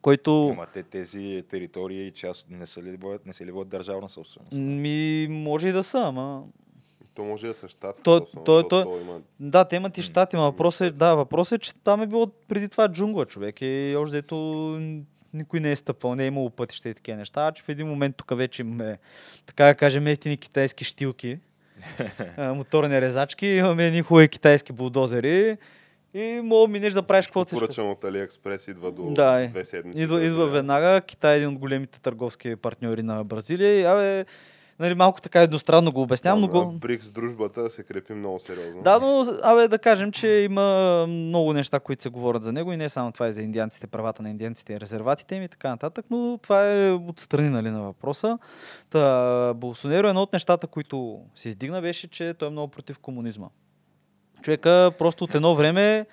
който 0.02 0.48
Ама 0.48 0.66
те 0.66 0.82
тези 0.82 1.44
територии 1.48 2.10
част 2.10 2.46
не 2.50 2.66
са 2.66 2.82
ли 2.82 2.96
бъдат, 2.96 3.26
не 3.26 3.32
са 3.32 3.44
ли 3.44 3.52
бъдат 3.52 3.68
държавна 3.68 4.08
собственост? 4.08 4.52
ми 4.52 5.26
може 5.30 5.68
и 5.68 5.72
да 5.72 5.82
са, 5.82 5.98
ама... 5.98 6.44
То 7.14 7.24
може 7.24 7.46
да 7.46 7.54
са 7.54 7.68
щатски 7.68 8.02
Той- 8.02 8.18
собственост, 8.18 8.44
той- 8.46 8.56
защото 8.62 8.84
той- 8.84 9.00
има 9.00 9.20
Да, 9.40 9.64
те 9.64 9.76
имат 9.76 9.98
и 9.98 10.02
щати, 10.02 10.36
но 10.36 10.42
въпросът 10.42 10.88
е, 10.88 10.90
да, 10.90 11.14
въпросът 11.14 11.56
е, 11.56 11.64
че 11.64 11.74
там 11.74 12.02
е 12.02 12.06
било 12.06 12.26
преди 12.48 12.68
това 12.68 12.88
джунгла, 12.88 13.26
човек. 13.26 13.56
И 13.60 13.96
още 13.98 14.16
дето 14.16 14.36
никой 15.34 15.60
не 15.60 15.70
е 15.72 15.76
стъпвал, 15.76 16.14
не 16.14 16.24
е 16.24 16.26
имало 16.26 16.50
пътища 16.50 16.88
и 16.88 16.94
такива 16.94 17.18
неща, 17.18 17.46
а 17.46 17.52
че 17.52 17.62
в 17.62 17.68
един 17.68 17.86
момент 17.88 18.16
тук 18.16 18.36
вече 18.36 18.62
имаме, 18.62 18.98
така 19.46 19.64
да 19.64 19.74
кажем, 19.74 20.06
ефтини 20.06 20.36
китайски 20.36 20.84
штилки, 20.84 21.38
а, 22.36 22.54
моторни 22.54 23.00
резачки, 23.00 23.46
имаме 23.46 23.86
едни 23.86 24.02
хубави 24.02 24.28
китайски 24.28 24.72
булдозери 24.72 25.56
и 26.14 26.40
мога 26.44 26.68
минеш 26.68 26.92
да 26.92 27.02
правиш 27.02 27.26
каквото 27.26 27.48
си 27.48 27.54
искаш. 27.54 27.66
поръчан 27.66 27.90
от 27.90 28.04
Алиекспрес, 28.04 28.68
идва 28.68 28.92
до 28.92 29.10
Да, 29.10 29.48
две 29.48 29.64
седмици. 29.64 30.02
Идва, 30.02 30.24
идва 30.24 30.46
веднага. 30.46 31.00
Китай 31.00 31.34
е 31.34 31.36
един 31.36 31.48
от 31.48 31.58
големите 31.58 32.00
търговски 32.00 32.56
партньори 32.56 33.02
на 33.02 33.24
Бразилия. 33.24 33.80
И, 33.80 33.84
абе, 33.84 34.24
нали, 34.78 34.94
малко 34.94 35.20
така 35.20 35.42
едностранно 35.42 35.92
го 35.92 36.02
обяснявам, 36.02 36.40
но 36.40 36.48
Там, 36.48 36.60
а, 36.60 36.64
го... 36.64 36.72
БРИКС 36.72 37.10
дружбата 37.10 37.70
се 37.70 37.82
крепи 37.82 38.12
много 38.12 38.40
сериозно. 38.40 38.82
Да, 38.82 38.98
но 38.98 39.24
абе, 39.42 39.68
да 39.68 39.78
кажем, 39.78 40.12
че 40.12 40.28
има 40.28 41.06
много 41.08 41.52
неща, 41.52 41.80
които 41.80 42.02
се 42.02 42.08
говорят 42.08 42.44
за 42.44 42.52
него 42.52 42.72
и 42.72 42.76
не 42.76 42.88
само 42.88 43.12
това 43.12 43.26
е 43.26 43.32
за 43.32 43.42
индианците, 43.42 43.86
правата 43.86 44.22
на 44.22 44.30
индианците 44.30 44.72
и 44.72 44.80
резерватите 44.80 45.34
им 45.34 45.42
и 45.42 45.48
така 45.48 45.68
нататък, 45.68 46.06
но 46.10 46.38
това 46.42 46.72
е 46.72 46.90
отстрани 46.90 47.48
нали, 47.48 47.70
на 47.70 47.82
въпроса. 47.82 48.38
Та, 48.90 49.54
Болсонеро, 49.54 50.08
едно 50.08 50.22
от 50.22 50.32
нещата, 50.32 50.66
които 50.66 51.20
се 51.34 51.48
издигна, 51.48 51.80
беше, 51.80 52.08
че 52.08 52.34
той 52.34 52.48
е 52.48 52.50
много 52.50 52.68
против 52.68 52.98
комунизма. 52.98 53.46
Човека 54.42 54.92
просто 54.98 55.24
от 55.24 55.34
едно 55.34 55.54
време 55.54 56.06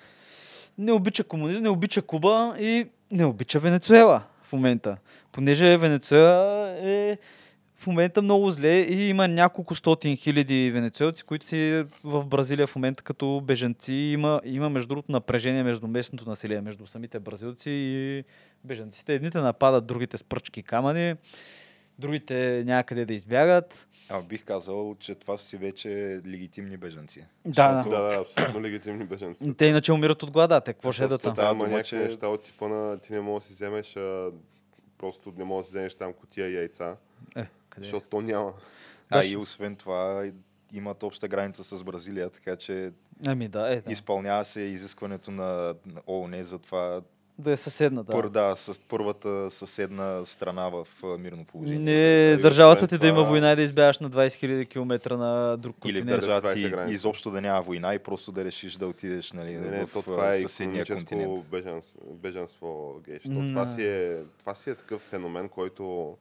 не 0.78 0.92
обича 0.92 1.24
комунизъм, 1.24 1.62
не 1.62 1.68
обича 1.68 2.02
Куба 2.02 2.54
и 2.58 2.88
не 3.10 3.24
обича 3.24 3.58
Венецуела 3.58 4.22
в 4.42 4.52
момента. 4.52 4.96
Понеже 5.32 5.76
Венецуела 5.76 6.70
е 6.70 7.18
в 7.80 7.86
момента 7.86 8.22
много 8.22 8.50
зле 8.50 8.80
и 8.80 9.08
има 9.08 9.28
няколко 9.28 9.74
стотин 9.74 10.16
хиляди 10.16 10.70
венецуелци, 10.70 11.22
които 11.24 11.46
си 11.46 11.84
в 12.04 12.24
Бразилия 12.26 12.66
в 12.66 12.76
момента 12.76 13.02
като 13.02 13.40
бежанци. 13.44 13.94
Има, 13.94 14.40
има 14.44 14.70
между 14.70 14.88
другото 14.88 15.12
напрежение 15.12 15.62
между 15.62 15.86
местното 15.86 16.28
население, 16.28 16.60
между 16.60 16.86
самите 16.86 17.18
бразилци 17.20 17.70
и 17.70 18.24
бежанците. 18.64 19.14
Едните 19.14 19.38
нападат 19.38 19.86
другите 19.86 20.16
с 20.16 20.24
пръчки 20.24 20.62
камъни, 20.62 21.14
другите 21.98 22.62
някъде 22.66 23.04
да 23.04 23.14
избягат. 23.14 23.86
А 24.08 24.22
бих 24.22 24.44
казал, 24.44 24.96
че 25.00 25.14
това 25.14 25.38
си 25.38 25.56
вече 25.56 25.88
легитимни 26.26 26.76
бежанци. 26.76 27.20
Да, 27.46 27.74
Защото- 27.76 27.90
Да, 27.90 28.02
да, 28.02 28.20
абсолютно 28.20 28.62
легитимни 28.62 29.04
бежанци. 29.04 29.54
Те 29.56 29.66
иначе 29.66 29.92
умират 29.92 30.22
от 30.22 30.30
глада. 30.30 30.60
Те 30.60 30.72
какво 30.72 30.92
ще 30.92 31.08
Там 31.08 31.34
дума, 31.34 31.50
има 31.50 31.68
някакви 31.68 31.96
неща 31.96 32.28
от 32.28 32.42
типа 32.44 32.68
на 32.68 32.98
ти 32.98 33.12
не 33.12 33.20
можеш 33.20 33.44
да 33.44 33.48
си 33.48 33.54
вземеш 33.54 33.96
а, 33.96 34.30
просто 34.98 35.32
не 35.38 35.44
можеш 35.44 35.66
да 35.66 35.70
си 35.70 35.76
вземеш 35.76 35.94
там 35.94 36.12
котия 36.12 36.50
яйца, 36.50 36.96
Е, 37.36 37.46
къде? 37.70 37.84
защото 37.84 38.06
то 38.08 38.20
няма. 38.20 38.52
А 39.10 39.18
Да, 39.18 39.24
и 39.24 39.36
освен 39.36 39.76
това 39.76 40.30
имат 40.72 41.02
обща 41.02 41.28
граница 41.28 41.64
с 41.64 41.84
Бразилия, 41.84 42.30
така 42.30 42.56
че 42.56 42.90
Ами 43.26 43.48
да, 43.48 43.68
е, 43.68 43.80
да. 43.80 43.92
изпълнява 43.92 44.44
се 44.44 44.60
изискването 44.60 45.30
на 45.30 45.44
на 45.86 46.00
ООН 46.06 46.42
за 46.42 46.58
това 46.58 47.00
да 47.38 47.50
е 47.50 47.56
съседна, 47.56 48.04
да. 48.04 48.12
пър, 48.12 48.28
да, 48.28 48.56
с 48.56 48.80
първата 48.80 49.50
съседна 49.50 50.26
страна 50.26 50.68
в 50.68 50.86
мирно 51.18 51.44
положение. 51.44 51.78
Не, 51.78 51.92
И 52.30 52.36
държавата 52.36 52.76
освен 52.76 52.88
ти 52.88 52.98
да 52.98 53.06
има 53.06 53.16
това- 53.16 53.28
война 53.28 53.52
и 53.52 53.56
да 53.56 53.62
избягаш 53.62 53.98
на 53.98 54.10
20 54.10 54.28
000 54.42 54.66
км 54.66 55.16
на 55.16 55.56
друг 55.56 55.76
Или 55.76 55.82
континент. 55.92 56.20
държава 56.20 56.40
20 56.42 56.54
ти 56.56 56.70
граница. 56.70 56.94
изобщо 56.94 57.30
да 57.30 57.40
няма 57.40 57.62
война 57.62 57.94
и 57.94 57.98
просто 57.98 58.32
да 58.32 58.44
решиш 58.44 58.74
да 58.74 58.86
отидеш 58.86 59.32
нали, 59.32 59.52
Не, 59.52 59.70
не, 59.70 59.86
в 59.86 59.92
то 59.92 60.02
това 60.02 60.30
е 60.30 60.40
съседния 60.40 60.86
континент. 60.86 61.48
бежанство, 61.50 62.00
бежанство 62.12 63.00
гей. 63.02 63.18
То 63.18 63.28
М, 63.30 63.48
това, 63.48 63.60
да. 63.60 63.66
си 63.66 63.82
е, 63.84 64.18
това 64.38 64.54
си 64.54 64.70
е 64.70 64.74
такъв 64.74 65.00
феномен, 65.00 65.48
който 65.48 66.16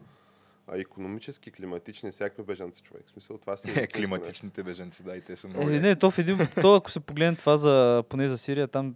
а, 0.72 0.80
економически, 0.80 1.52
климатични, 1.52 2.12
всякакви 2.12 2.44
бежанци 2.44 2.82
човек. 2.84 3.04
В 3.08 3.12
смисъл, 3.12 3.38
това 3.38 3.58
си 3.58 3.68
е 3.68 3.72
истинско 3.72 3.94
Климатичните 3.94 4.64
бежанци, 4.64 5.04
да, 5.04 5.16
и 5.16 5.22
те 5.22 5.36
са 5.36 5.48
много. 5.48 5.70
Е, 5.70 5.80
не, 5.80 5.96
то 5.96 6.12
в 6.12 6.18
един, 6.18 6.38
то 6.62 6.76
ако 6.76 6.92
се 6.92 7.00
погледне 7.00 7.36
това 7.36 7.58
за, 7.58 8.04
поне 8.10 8.30
за 8.30 8.38
Сирия, 8.38 8.68
там 8.68 8.96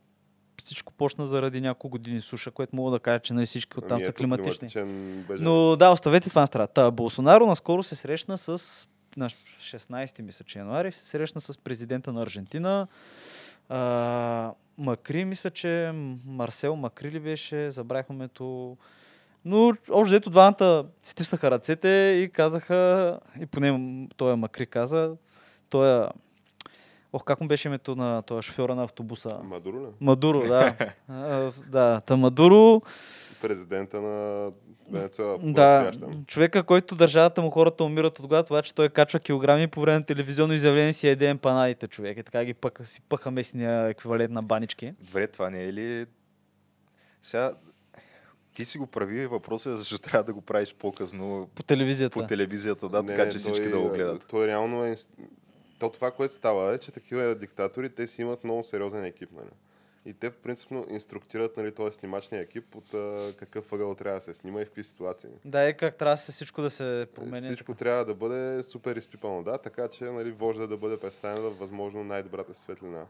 всичко 0.64 0.94
почна 0.94 1.26
заради 1.26 1.62
няколко 1.62 1.90
години 1.90 2.22
суша, 2.22 2.52
което 2.52 2.76
мога 2.76 2.92
да 2.92 3.00
кажа, 3.00 3.20
че 3.20 3.34
нали 3.34 3.46
всички 3.46 3.80
оттам 3.80 3.96
Ами 3.96 4.06
са 4.06 4.14
климатични. 4.14 4.70
Но 5.30 5.76
да, 5.76 5.92
оставете 5.92 6.30
това 6.30 6.42
на 6.42 6.48
страна. 6.48 6.68
Та, 6.68 6.92
Болсонаро 6.92 7.46
наскоро 7.46 7.84
се 7.84 7.96
срещна 7.96 8.38
с 8.38 8.88
на 9.18 9.30
16 9.30 10.22
мисля, 10.22 10.46
че 10.46 10.60
януари, 10.60 10.92
се 10.92 11.06
срещна 11.06 11.42
с 11.42 11.58
президента 11.58 12.14
на 12.14 12.22
Аржентина. 12.22 12.88
А, 13.70 14.54
Макри, 14.78 15.26
мисля, 15.26 15.50
че 15.50 15.92
Марсел 16.26 16.76
Макри 16.76 17.12
ли 17.12 17.20
беше, 17.20 17.72
забравих 17.72 18.06
името. 18.10 18.78
Но 19.46 19.68
общо 19.68 20.10
взето 20.10 20.30
двамата 20.30 20.86
стиснаха 21.04 21.52
ръцете 21.52 21.88
и 22.24 22.30
казаха, 22.34 23.20
и 23.40 23.46
поне 23.46 24.08
той 24.18 24.36
Макри 24.36 24.66
каза, 24.66 25.12
той 25.70 26.08
Ох, 27.16 27.24
как 27.24 27.42
му 27.42 27.48
беше 27.48 27.68
името 27.68 27.96
на 27.96 28.22
този 28.22 28.46
шофьора 28.46 28.76
на 28.76 28.84
автобуса? 28.84 29.40
Мадуро 29.44 29.82
ли? 29.82 29.88
Мадуро, 30.02 30.48
да. 30.48 30.76
А, 31.08 31.52
да, 31.68 32.02
та 32.02 32.16
Мадуро, 32.18 32.82
Президента 33.42 34.02
на 34.02 34.52
Венецуела. 34.92 35.40
да, 35.44 35.92
човека, 36.28 36.64
който 36.64 36.96
държавата 36.96 37.42
му 37.42 37.50
хората 37.50 37.84
умират 37.84 38.20
от 38.20 38.28
глад, 38.28 38.48
това, 38.48 38.62
че 38.62 38.76
той 38.76 38.90
качва 38.90 39.20
килограми 39.20 39.68
по 39.68 39.82
време 39.82 39.98
на 39.98 40.06
телевизионно 40.06 40.54
изявление 40.54 40.94
си 40.94 41.08
еде 41.08 41.28
емпанадите, 41.28 41.88
човек. 41.88 42.18
И 42.18 42.24
така 42.24 42.46
ги 42.46 42.54
пъка, 42.54 42.86
си 42.86 43.02
пъха 43.02 43.32
местния 43.32 43.88
еквивалент 43.88 44.32
на 44.32 44.44
банички. 44.44 44.94
Добре, 45.02 45.28
това 45.28 45.50
не 45.50 45.64
е 45.64 45.74
ли... 45.74 46.06
Сега, 47.24 47.54
ти 48.54 48.66
си 48.66 48.78
го 48.78 48.88
прави, 48.88 49.28
въпросът 49.28 49.74
е 49.74 49.78
защо 49.78 49.98
трябва 50.10 50.24
да 50.24 50.34
го 50.34 50.42
правиш 50.42 50.76
по-късно 50.80 51.50
По 51.56 51.64
телевизията. 51.64 52.20
по 52.20 52.28
телевизията, 52.28 52.90
да, 52.90 53.04
Не, 53.04 53.08
така 53.08 53.26
не, 53.26 53.32
че 53.32 53.38
всички 53.38 53.70
да 53.70 53.80
го 53.80 53.90
гледат. 53.90 54.26
Той 54.30 54.48
реално 54.48 54.86
е... 54.86 54.96
То 55.80 55.90
това, 55.90 56.12
което 56.12 56.34
става 56.34 56.74
е, 56.74 56.78
че 56.78 56.92
такива 56.92 57.36
диктатори, 57.36 57.90
те 57.90 58.08
си 58.08 58.22
имат 58.22 58.44
много 58.44 58.64
сериозен 58.64 59.06
екип, 59.06 59.32
нали? 59.32 59.50
И 60.06 60.14
те 60.14 60.30
принципно 60.30 60.86
инструктират 60.90 61.58
нали, 61.58 61.72
този 61.72 61.98
снимачния 61.98 62.42
екип 62.42 62.76
от 62.76 62.94
а, 62.94 63.34
какъв 63.38 63.74
ъгъл 63.74 63.96
трябва 63.96 64.20
да 64.20 64.22
се 64.22 64.34
снима 64.34 64.62
и 64.62 64.66
в 64.66 64.68
какви 64.68 64.84
ситуации. 64.84 65.30
Да, 65.46 65.64
е 65.64 65.74
как 65.74 65.98
трябва 65.98 66.14
да 66.14 66.18
се 66.18 66.32
всичко 66.32 66.62
да 66.62 66.70
се 66.70 67.08
промени. 67.16 67.42
Всичко 67.42 67.76
трябва 67.76 68.06
да 68.06 68.14
бъде 68.14 68.64
супер 68.64 68.96
изпипано, 68.96 69.44
да, 69.44 69.58
така 69.58 69.88
че 69.88 70.04
нали, 70.04 70.32
вожда 70.32 70.68
да 70.68 70.78
бъде 70.78 71.00
представен 71.00 71.42
в 71.42 71.60
възможно 71.60 72.04
най-добрата 72.04 72.54
светлина. 72.54 73.06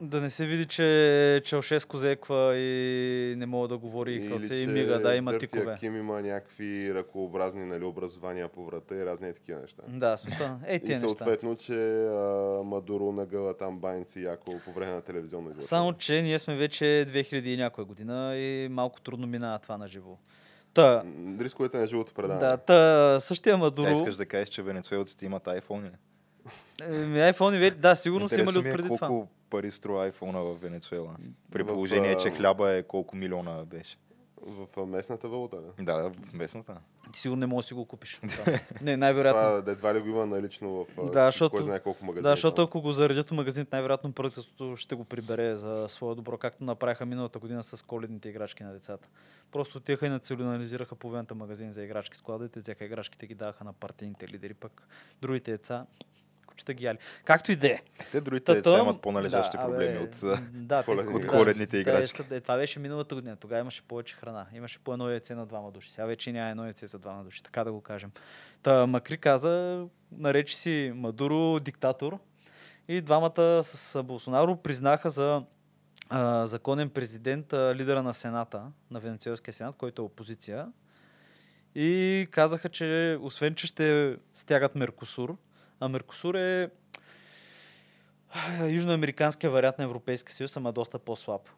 Да 0.00 0.20
не 0.20 0.30
се 0.30 0.46
види, 0.46 0.66
че 0.66 1.42
Чаушеско 1.44 1.96
зеква 1.96 2.56
и 2.56 3.34
не 3.36 3.46
мога 3.46 3.68
да 3.68 3.78
говори 3.78 4.14
и 4.14 4.28
хълце 4.28 4.54
и 4.54 4.66
мига, 4.66 5.00
да, 5.00 5.14
има 5.14 5.32
Дърти 5.32 5.46
тикове. 5.46 5.72
Аким 5.72 5.96
има 5.96 6.22
някакви 6.22 6.94
ръкообразни 6.94 7.64
нали, 7.64 7.84
образования 7.84 8.48
по 8.48 8.66
врата 8.66 8.94
и 8.94 9.04
разни 9.04 9.34
такива 9.34 9.60
неща. 9.60 9.82
Да, 9.88 10.16
смисъл. 10.16 10.48
Ей, 10.66 10.76
И 10.76 10.80
тия 10.80 11.00
неща. 11.00 11.08
съответно, 11.08 11.56
че 11.56 12.04
а, 12.04 12.62
Мадуро 12.64 13.12
нагъла 13.12 13.56
там 13.56 13.78
баници 13.78 14.22
яко 14.22 14.52
по 14.64 14.72
време 14.72 14.92
на 14.92 15.02
телевизионно 15.02 15.50
излъчване. 15.50 15.68
Само, 15.68 15.92
че 15.92 16.22
ние 16.22 16.38
сме 16.38 16.56
вече 16.56 16.84
2000 16.84 17.44
и 17.44 17.56
някоя 17.56 17.84
година 17.84 18.36
и 18.36 18.68
малко 18.70 19.00
трудно 19.00 19.26
минава 19.26 19.58
това 19.58 19.78
на 19.78 19.88
живо. 19.88 20.16
Та, 20.74 21.02
Рисковете 21.40 21.78
на 21.78 21.86
живото 21.86 22.14
предаване. 22.14 22.46
да, 22.46 22.56
та, 22.56 23.20
същия 23.20 23.52
Тя 23.52 23.58
Мадуро, 23.58 23.90
искаш 23.90 24.16
да 24.16 24.26
кажеш, 24.26 24.48
че 24.48 24.62
венецуелците 24.62 25.26
имат 25.26 25.44
iPhone 25.44 25.82
ли? 25.82 25.90
Еми, 26.82 27.18
iPhone 27.18 27.58
вече, 27.58 27.76
да, 27.76 27.96
сигурно 27.96 28.28
са 28.28 28.40
имали 28.40 28.56
е 28.56 28.58
отпреди 28.58 28.88
това. 28.88 29.22
Пари 29.50 29.70
струва 29.70 30.12
iPhone 30.12 30.32
в 30.44 30.60
Венецуела. 30.60 31.16
При 31.52 31.62
В, 31.62 31.66
положение, 31.66 32.16
че 32.16 32.30
хляба 32.30 32.72
е 32.72 32.82
колко 32.82 33.16
милиона 33.16 33.64
беше. 33.64 33.96
В 34.42 34.86
местната 34.86 35.28
валута, 35.28 35.56
да. 35.56 35.84
Да, 35.84 36.02
да, 36.02 36.10
в 36.10 36.32
местната. 36.32 36.76
Ти 37.12 37.20
сигурно 37.20 37.40
не 37.40 37.46
можеш 37.46 37.66
да 37.66 37.68
си 37.68 37.74
го 37.74 37.84
купиш. 37.84 38.20
Да. 38.46 38.60
Не, 38.82 38.96
най-вероятно. 38.96 39.42
Това 39.42 39.60
да 39.60 39.70
едва 39.70 39.94
ли 39.94 40.00
го 40.00 40.08
има 40.08 40.26
налично 40.26 40.86
в 40.96 41.10
Да, 41.12 41.26
защото- 41.26 41.50
кой 41.50 41.62
знае 41.62 41.80
колко 41.80 42.04
магазини. 42.04 42.22
Да, 42.22 42.30
защото 42.30 42.54
там. 42.54 42.64
ако 42.64 42.80
го 42.80 42.92
заредят 42.92 43.28
в 43.28 43.32
магазините, 43.32 43.76
най-вероятно 43.76 44.12
правителството 44.12 44.76
ще 44.76 44.94
го 44.94 45.04
прибере 45.04 45.56
за 45.56 45.86
свое 45.88 46.14
добро, 46.14 46.38
както 46.38 46.64
направиха 46.64 47.06
миналата 47.06 47.38
година 47.38 47.62
с 47.62 47.86
коледните 47.86 48.28
играчки 48.28 48.62
на 48.62 48.72
децата. 48.72 49.08
Просто 49.52 49.78
отиха 49.78 50.06
и 50.06 50.10
национализираха 50.10 50.94
половината 50.94 51.34
магазин 51.34 51.72
за 51.72 51.82
играчки 51.84 52.16
складите, 52.16 52.60
взеха 52.60 52.84
играчките 52.84 53.26
ги 53.26 53.34
даваха 53.34 53.64
на 53.64 53.72
партийните 53.72 54.28
лидери, 54.28 54.54
пък 54.54 54.88
другите 55.22 55.50
деца 55.50 55.86
кучета 56.58 56.74
ги 56.74 56.84
яли. 56.84 56.98
Както 57.24 57.52
и 57.52 57.56
да 57.56 57.66
е. 57.66 57.78
Те 58.12 58.20
другите 58.20 58.44
Та 58.44 58.54
деца 58.54 58.70
то- 58.70 58.78
имат 58.78 59.00
по-належащи 59.00 59.56
да, 59.56 59.62
абе, 59.62 59.72
проблеми 59.72 59.98
от... 59.98 60.22
а, 60.22 60.40
да, 60.52 60.84
играчки. 60.88 61.12
да, 61.20 61.28
коледните 61.28 61.70
те 61.70 61.78
играчки. 61.78 62.22
е, 62.30 62.40
това 62.40 62.56
беше 62.56 62.80
миналата 62.80 63.14
година. 63.14 63.36
Тогава 63.36 63.60
имаше 63.60 63.82
повече 63.82 64.16
храна. 64.16 64.46
Имаше 64.54 64.78
по 64.78 64.92
едно 64.92 65.10
яйце 65.10 65.34
на 65.34 65.46
двама 65.46 65.70
души. 65.70 65.90
Сега 65.90 66.06
вече 66.06 66.32
няма 66.32 66.50
едно 66.50 66.64
яйце 66.64 66.86
за 66.86 66.98
двама 66.98 67.24
души, 67.24 67.42
така 67.42 67.64
да 67.64 67.72
го 67.72 67.80
кажем. 67.80 68.10
Та 68.62 68.86
Макри 68.86 69.18
каза, 69.18 69.84
наречи 70.12 70.56
си 70.56 70.92
Мадуро 70.94 71.60
диктатор 71.60 72.18
и 72.88 73.00
двамата 73.00 73.60
с 73.62 74.02
Болсонаро 74.02 74.56
признаха 74.56 75.10
за 75.10 75.42
а, 76.10 76.46
законен 76.46 76.90
президент 76.90 77.52
а, 77.52 77.74
лидера 77.74 78.02
на 78.02 78.14
Сената, 78.14 78.62
на 78.90 79.00
Венецуелския 79.00 79.54
сенат, 79.54 79.76
който 79.76 80.02
е 80.02 80.04
опозиция. 80.04 80.66
И 81.74 82.26
казаха, 82.30 82.68
че 82.68 83.18
освен, 83.20 83.54
че 83.54 83.66
ще 83.66 84.16
стягат 84.34 84.74
Меркосур, 84.74 85.36
а 85.80 85.88
Меркосур 85.88 86.34
е 86.34 86.70
южноамериканския 88.68 89.50
вариант 89.50 89.78
на 89.78 89.84
Европейския 89.84 90.34
съюз, 90.34 90.56
ама 90.56 90.72
доста 90.72 90.98
по-слаб. 90.98 91.48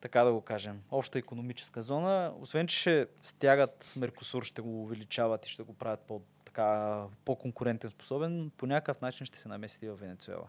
Така 0.00 0.24
да 0.24 0.32
го 0.32 0.40
кажем. 0.40 0.82
Обща 0.90 1.18
економическа 1.18 1.82
зона. 1.82 2.34
Освен, 2.40 2.66
че 2.66 2.76
ще 2.76 3.06
стягат 3.22 3.92
Меркосур, 3.96 4.42
ще 4.42 4.62
го 4.62 4.82
увеличават 4.82 5.46
и 5.46 5.50
ще 5.50 5.62
го 5.62 5.74
правят 5.74 6.00
по, 6.00 6.22
така, 6.44 7.02
по-конкурентен 7.24 7.90
способен, 7.90 8.50
по 8.56 8.66
някакъв 8.66 9.00
начин 9.00 9.26
ще 9.26 9.38
се 9.38 9.48
намесят 9.48 9.82
и 9.82 9.88
в 9.88 9.94
Венецуела. 9.94 10.46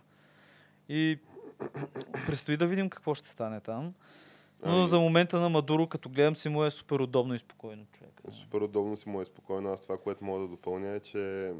И 0.89 1.19
предстои 2.25 2.57
да 2.57 2.67
видим 2.67 2.89
какво 2.89 3.15
ще 3.15 3.29
стане 3.29 3.61
там. 3.61 3.93
Но 4.65 4.77
Ами- 4.77 4.87
за 4.87 4.99
момента 4.99 5.39
на 5.39 5.49
Мадуро, 5.49 5.87
като 5.87 6.09
гледам 6.09 6.35
си 6.35 6.49
му 6.49 6.63
е 6.63 6.71
супер 6.71 6.99
удобно 6.99 7.33
и 7.33 7.39
спокойно 7.39 7.85
човек. 7.85 8.21
Супер 8.31 8.61
удобно 8.61 8.97
си 8.97 9.09
му 9.09 9.21
е 9.21 9.25
спокойно. 9.25 9.69
Аз 9.69 9.81
това, 9.81 9.97
което 9.97 10.23
мога 10.23 10.39
да 10.39 10.47
допълня 10.47 10.89
е, 10.89 10.99
че 10.99 11.53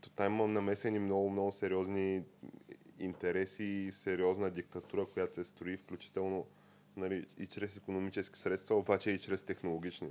то 0.00 0.10
там 0.10 0.34
има 0.34 0.46
намесени 0.46 0.98
много, 0.98 1.30
много 1.30 1.52
сериозни 1.52 2.22
интереси 2.98 3.64
и 3.64 3.92
сериозна 3.92 4.50
диктатура, 4.50 5.06
която 5.06 5.34
се 5.34 5.44
строи 5.44 5.76
включително 5.76 6.46
нали, 6.96 7.26
и 7.38 7.46
чрез 7.46 7.76
економически 7.76 8.38
средства, 8.38 8.76
обаче 8.76 9.10
и 9.10 9.18
чрез 9.18 9.42
технологични. 9.42 10.08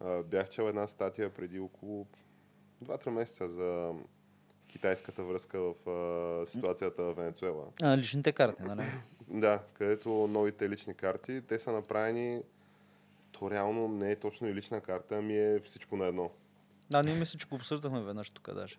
А, 0.00 0.22
бях 0.22 0.48
чел 0.48 0.62
една 0.62 0.86
статия 0.86 1.30
преди 1.30 1.58
около 1.58 2.06
2-3 2.84 3.10
месеца 3.10 3.48
за 3.48 3.94
китайската 4.66 5.24
връзка 5.24 5.60
в 5.60 5.90
а, 5.90 6.46
ситуацията 6.46 7.02
в 7.02 7.14
Венецуела. 7.14 7.64
А, 7.82 7.96
личните 7.96 8.32
карти, 8.32 8.62
нали? 8.62 8.82
Да, 9.28 9.62
където 9.72 10.10
новите 10.10 10.68
лични 10.68 10.94
карти, 10.94 11.42
те 11.48 11.58
са 11.58 11.72
направени, 11.72 12.42
то 13.32 13.50
реално 13.50 13.88
не 13.88 14.10
е 14.10 14.16
точно 14.16 14.48
и 14.48 14.54
лична 14.54 14.80
карта, 14.80 15.16
ами 15.16 15.38
е 15.38 15.60
всичко 15.64 15.96
на 15.96 16.06
едно. 16.06 16.30
Да, 16.90 17.02
ние 17.02 17.14
мисля, 17.14 17.38
че 17.38 17.46
го 17.46 17.54
обсъждахме 17.54 18.02
веднъж 18.02 18.30
тук 18.30 18.54
даже. 18.54 18.76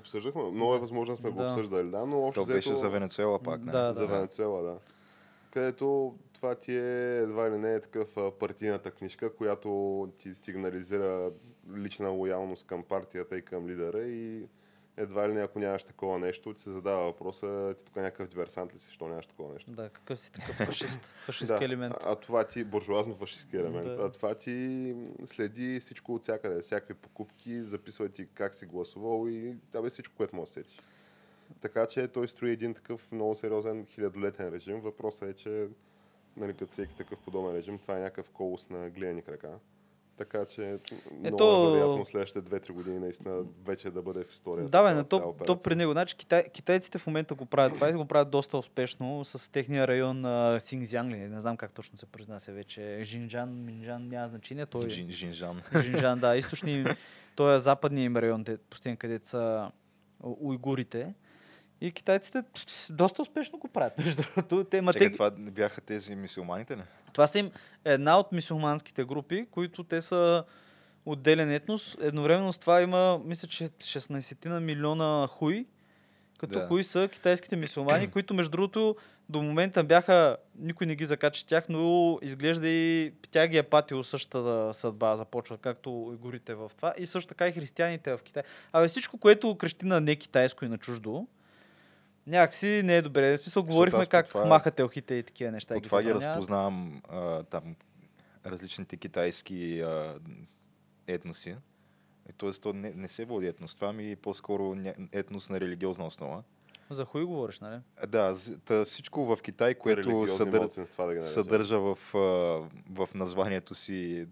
Обсъждахме, 0.00 0.42
много 0.42 0.74
е 0.74 0.78
възможно 0.78 1.14
да 1.14 1.16
сме 1.16 1.30
го 1.30 1.38
Да. 1.38 1.46
обсъждали, 1.46 1.90
да, 1.90 2.06
но 2.06 2.22
общо 2.22 2.40
То 2.40 2.46
беше 2.46 2.70
взето 2.70 2.80
за 2.80 2.88
Венецуела 2.88 3.38
пак, 3.38 3.64
не? 3.64 3.72
Да, 3.72 3.92
за 3.92 4.06
Венецуела, 4.06 4.62
да. 4.62 4.76
Където 5.50 6.14
това 6.32 6.54
ти 6.54 6.72
е 6.76 7.16
едва 7.16 7.50
ли 7.50 7.58
не 7.58 7.74
е 7.74 7.80
такъв 7.80 8.16
партийната 8.38 8.90
книжка, 8.90 9.34
която 9.34 10.08
ти 10.18 10.34
сигнализира 10.34 11.30
лична 11.76 12.08
лоялност 12.10 12.66
към 12.66 12.82
партията 12.82 13.38
и 13.38 13.42
към 13.42 13.68
лидера 13.68 14.02
и 14.02 14.46
едва 14.96 15.28
ли 15.28 15.32
не 15.32 15.40
ако 15.40 15.58
нямаш 15.58 15.84
такова 15.84 16.18
нещо, 16.18 16.54
ти 16.54 16.60
се 16.60 16.70
задава 16.70 17.04
въпроса, 17.04 17.74
ти 17.78 17.84
тук 17.84 17.96
някакъв 17.96 18.28
диверсант 18.28 18.74
ли 18.74 18.78
си, 18.78 18.92
що 18.92 19.08
нямаш 19.08 19.26
такова 19.26 19.54
нещо. 19.54 19.70
Да, 19.70 19.88
какъв 19.88 20.20
си 20.20 20.32
такъв 20.32 20.56
фашист, 20.56 21.04
фашистски 21.26 21.64
елемент. 21.64 21.94
А, 22.00 22.12
а 22.12 22.16
това 22.16 22.44
ти, 22.44 22.64
буржуазно 22.64 23.14
фашистски 23.14 23.56
елемент, 23.56 23.86
Да. 23.86 24.04
а 24.04 24.10
това 24.12 24.34
ти 24.34 24.94
следи 25.26 25.80
всичко 25.80 26.14
от 26.14 26.22
всякъде, 26.22 26.60
всякакви 26.60 26.94
покупки, 26.94 27.62
записва 27.62 28.08
ти 28.08 28.26
как 28.34 28.54
си 28.54 28.66
гласувал 28.66 29.28
и 29.28 29.56
това 29.72 29.86
е 29.86 29.90
всичко, 29.90 30.14
което 30.16 30.36
можеш 30.36 30.54
да 30.54 30.62
сетиш. 30.62 30.80
Така 31.60 31.86
че 31.86 32.08
той 32.08 32.28
строи 32.28 32.50
един 32.50 32.74
такъв 32.74 33.12
много 33.12 33.34
сериозен 33.34 33.86
хилядолетен 33.86 34.48
режим. 34.48 34.80
Въпросът 34.80 35.28
е, 35.28 35.34
че 35.34 35.68
нали, 36.36 36.52
като 36.52 36.72
всеки 36.72 36.96
такъв 36.96 37.18
подобен 37.18 37.56
режим, 37.56 37.78
това 37.78 37.96
е 37.96 38.00
някакъв 38.00 38.30
колос 38.30 38.68
на 38.70 38.90
гледани 38.90 39.22
крака. 39.22 39.58
Така 40.20 40.44
че 40.44 40.78
много 41.20 41.36
Ето- 41.36 41.68
е 41.68 41.78
вероятно 41.78 42.06
следващите 42.06 42.42
2-3 42.42 42.72
години 42.72 42.98
наистина 42.98 43.42
вече 43.64 43.90
да 43.90 44.02
бъде 44.02 44.24
в 44.24 44.32
историята. 44.32 44.70
Да, 44.70 44.82
бе, 44.82 44.94
на 44.94 45.04
то, 45.04 45.34
то 45.46 45.60
при 45.60 45.74
него. 45.74 45.92
Значи, 45.92 46.16
китай, 46.16 46.44
китайците 46.52 46.98
в 46.98 47.06
момента 47.06 47.34
го 47.34 47.46
правят 47.46 47.74
това 47.74 47.88
и 47.88 47.92
го 47.92 48.04
правят 48.04 48.30
доста 48.30 48.58
успешно 48.58 49.24
с 49.24 49.52
техния 49.52 49.88
район 49.88 50.24
Сингзянг, 50.60 51.16
не 51.16 51.40
знам 51.40 51.56
как 51.56 51.72
точно 51.72 51.98
се 51.98 52.06
произнася 52.06 52.52
вече. 52.52 52.98
Жинджан, 53.02 53.64
Минджан, 53.64 54.08
няма 54.08 54.28
значение. 54.28 54.66
Той... 54.66 54.88
Джин, 54.88 55.10
Жинжан. 55.10 55.62
Жинджан, 55.82 56.18
да, 56.18 56.36
източни, 56.36 56.84
той 57.36 57.56
е 57.56 57.58
западния 57.58 58.04
им 58.04 58.16
район, 58.16 58.44
те, 58.44 58.58
пустин, 58.58 58.96
където 58.96 59.28
са 59.28 59.70
уйгурите. 60.22 61.14
И 61.80 61.92
китайците 61.92 62.42
доста 62.90 63.22
успешно 63.22 63.58
го 63.58 63.68
правят, 63.68 63.98
между 63.98 64.22
другото. 64.22 64.64
Те, 64.64 64.80
ма, 64.80 64.92
Чакай, 64.92 65.08
те, 65.08 65.12
това 65.12 65.30
бяха 65.30 65.80
тези 65.80 66.14
мисиоманите 66.14 66.76
ли? 66.76 66.82
това 67.12 67.26
са 67.26 67.38
им 67.38 67.50
една 67.84 68.18
от 68.18 68.32
мисулманските 68.32 69.04
групи, 69.04 69.46
които 69.50 69.84
те 69.84 70.00
са 70.00 70.44
отделен 71.06 71.52
етнос. 71.52 71.96
Едновременно 72.00 72.52
с 72.52 72.58
това 72.58 72.80
има, 72.82 73.20
мисля, 73.24 73.48
че 73.48 73.68
16 73.68 74.46
на 74.46 74.60
милиона 74.60 75.26
хуи, 75.26 75.66
като 76.38 76.58
Да. 76.58 76.66
хуи 76.66 76.84
са 76.84 77.08
китайските 77.12 77.56
мисулмани, 77.56 78.10
които 78.10 78.34
между 78.34 78.50
другото 78.50 78.96
до 79.28 79.42
момента 79.42 79.84
бяха, 79.84 80.36
никой 80.58 80.86
не 80.86 80.94
ги 80.96 81.04
закача 81.06 81.46
тях, 81.46 81.68
но 81.68 82.18
изглежда 82.22 82.68
и 82.68 83.12
тя 83.30 83.46
ги 83.46 83.56
е 83.56 83.62
патил 83.62 84.04
същата 84.04 84.74
съдба, 84.74 85.16
започва 85.16 85.58
както 85.58 86.10
и 86.14 86.16
горите 86.16 86.54
в 86.54 86.70
това. 86.76 86.94
И 86.98 87.06
също 87.06 87.28
така 87.28 87.48
и 87.48 87.52
християните 87.52 88.16
в 88.16 88.22
Китай. 88.22 88.42
Абе 88.72 88.88
всичко, 88.88 89.18
което 89.18 89.54
крещи 89.54 89.86
на 89.86 90.00
не 90.00 90.16
китайско 90.16 90.64
и 90.64 90.68
на 90.68 90.78
чуждо, 90.78 91.26
някакси 92.30 92.82
не 92.84 92.96
е 92.96 93.02
добре. 93.02 93.36
В 93.36 93.40
смисъл, 93.40 93.62
говорихме 93.62 94.06
как 94.06 94.28
това- 94.28 94.44
махат 94.44 94.80
елхите 94.80 95.14
и 95.14 95.22
такива 95.22 95.50
неща. 95.50 95.74
ги 95.74 95.82
това 95.82 96.02
ги 96.02 96.14
разпознавам 96.14 97.02
а, 97.08 97.42
там 97.42 97.76
различните 98.46 98.96
китайски 98.96 99.80
а, 99.80 100.14
етноси. 101.06 101.56
Тоест, 102.36 102.62
то 102.62 102.72
не, 102.72 102.92
не 102.96 103.08
се 103.08 103.24
води 103.24 103.46
етнос. 103.46 103.74
Това 103.74 103.92
ми 103.92 104.10
е 104.10 104.16
по-скоро 104.16 104.76
етнос 105.12 105.50
на 105.50 105.60
религиозна 105.60 106.06
основа. 106.06 106.42
За 106.90 107.04
хуй 107.04 107.24
говориш, 107.24 107.60
нали? 107.60 107.80
Да, 108.08 108.36
та 108.64 108.84
всичко 108.84 109.24
в 109.24 109.38
Китай, 109.42 109.74
което 109.74 110.28
съдър... 110.28 110.68
да 110.68 111.24
съдържа 111.24 111.80
в, 111.80 111.98
в 112.90 113.08
названието 113.14 113.74
си 113.74 114.26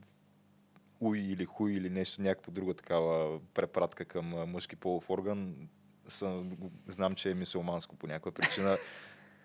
уй 1.00 1.18
или 1.18 1.44
хуй 1.44 1.72
или 1.72 1.90
нещо, 1.90 2.22
някаква 2.22 2.52
друга 2.52 2.74
такава 2.74 3.40
препратка 3.54 4.04
към 4.04 4.26
мъжки 4.26 4.76
полов 4.76 5.10
орган, 5.10 5.68
съм, 6.08 6.50
знам, 6.88 7.14
че 7.14 7.30
е 7.30 7.34
мисулманско 7.34 7.96
по 7.96 8.06
някаква 8.06 8.32
причина. 8.32 8.76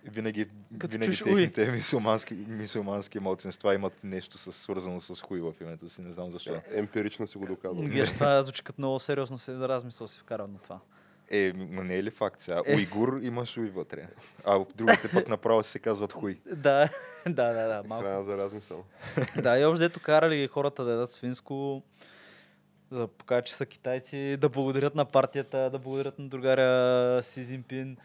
Винаги, 0.06 0.48
винаги 0.72 1.18
техните 1.18 1.72
мисулмански, 1.72 2.34
мисулмански 2.34 3.20
малцинства 3.20 3.74
имат 3.74 4.04
нещо 4.04 4.38
с, 4.38 4.54
свързано 4.54 5.02
с 5.02 5.22
хуй 5.22 5.40
в 5.40 5.54
името 5.62 5.90
си, 5.90 6.02
не 6.02 6.14
знам 6.14 6.32
защо. 6.32 6.62
Емпирично 6.74 7.28
си 7.28 7.38
го 7.38 7.46
доказвам. 7.46 7.86
Геш, 7.86 8.12
това 8.12 8.44
звучи 8.44 8.64
като 8.64 8.82
много 8.82 9.00
сериозно 9.00 9.38
се 9.38 9.54
размисъл 9.56 10.08
си 10.08 10.20
вкарал 10.20 10.48
на 10.48 10.60
това. 10.60 10.80
Е, 11.32 11.54
не 11.56 11.96
е 11.96 12.04
ли 12.04 12.12
факт 12.12 12.40
сега? 12.40 12.62
Е. 12.66 12.76
Уйгур 12.76 13.20
имаш 13.22 13.58
уй 13.58 13.70
вътре. 13.70 14.08
А 14.46 14.66
другите 14.76 15.12
пък 15.14 15.28
направо 15.28 15.64
се 15.64 15.80
казват 15.80 16.14
хуй. 16.14 16.40
Да, 16.56 16.90
да, 17.26 17.54
да, 17.54 17.68
да, 17.68 17.82
малко. 17.88 18.04
Края 18.04 18.24
за 18.24 18.38
размисъл. 18.38 18.84
Да, 19.42 19.60
и 19.60 19.66
общо 19.66 20.00
карали 20.00 20.48
хората 20.48 20.84
да 20.84 20.92
ядат 20.92 21.12
свинско, 21.12 21.84
за 22.94 23.00
да 23.00 23.08
покажат, 23.08 23.46
че 23.46 23.56
са 23.56 23.66
китайци, 23.66 24.38
да 24.38 24.50
благодарят 24.50 24.96
на 24.96 25.06
партията, 25.06 25.70
да 25.70 25.80
благодарят 25.80 26.20
на 26.20 26.28
другаря 26.28 27.24
Си 27.24 27.44
Зинпин. 27.44 27.98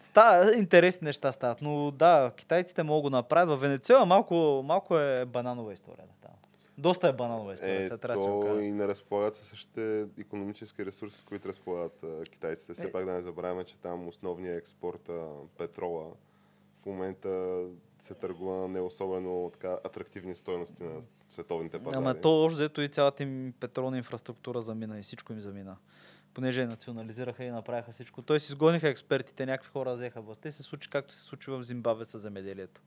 Ста, 0.00 0.52
интересни 0.56 1.04
неща 1.04 1.32
стават, 1.32 1.62
но 1.62 1.90
да, 1.90 2.32
китайците 2.36 2.82
могат 2.82 3.02
да 3.02 3.02
го 3.02 3.16
направят. 3.16 3.58
В 3.58 3.60
Венецуела 3.60 4.06
малко, 4.06 4.62
малко 4.64 4.98
е 4.98 5.24
бананова 5.24 5.72
история. 5.72 6.04
Да. 6.22 6.28
Доста 6.78 7.08
е 7.08 7.12
бананова 7.12 7.54
история, 7.54 7.84
Е, 7.84 7.88
то 8.54 8.60
и 8.60 8.72
не 8.72 8.88
разполагат 8.88 9.36
със 9.36 9.48
същите 9.48 10.06
економически 10.20 10.86
ресурси, 10.86 11.18
с 11.18 11.22
които 11.22 11.48
разполагат 11.48 12.04
а, 12.04 12.24
китайците. 12.24 12.74
Все 12.74 12.84
Е. 12.84 12.92
пак 12.92 13.04
да 13.04 13.12
не 13.12 13.20
забравяме, 13.20 13.64
че 13.64 13.76
там 13.76 14.08
основният 14.08 14.58
експорт 14.58 15.08
а, 15.08 15.26
петрола 15.58 16.04
в 16.82 16.86
момента 16.86 17.62
се 17.98 18.14
търгува 18.14 18.56
на 18.56 18.68
не 18.68 18.80
особено 18.80 19.50
така, 19.52 19.78
атрактивни 19.84 20.36
стойности 20.36 20.82
на 20.82 20.90
световните 21.28 21.78
пазари. 21.78 21.98
Ама 21.98 22.20
то 22.20 22.44
още 22.44 22.58
дето 22.58 22.80
и 22.80 22.88
цялата 22.88 23.22
им 23.22 23.54
петролна 23.60 23.96
инфраструктура 23.96 24.62
замина 24.62 24.98
и 24.98 25.02
всичко 25.02 25.32
им 25.32 25.40
замина. 25.40 25.76
Понеже 26.34 26.66
национализираха 26.66 27.44
и 27.44 27.50
направиха 27.50 27.92
всичко. 27.92 28.22
Той 28.22 28.40
си 28.40 28.52
изгониха 28.52 28.88
експертите, 28.88 29.46
някакви 29.46 29.70
хора 29.70 29.94
взеха 29.94 30.20
власт. 30.20 30.40
Те 30.40 30.50
се 30.50 30.62
случи 30.62 30.90
както 30.90 31.14
се 31.14 31.20
случи 31.20 31.50
в 31.50 31.62
Зимбабве 31.62 32.04
с 32.04 32.18
земеделието. 32.18 32.80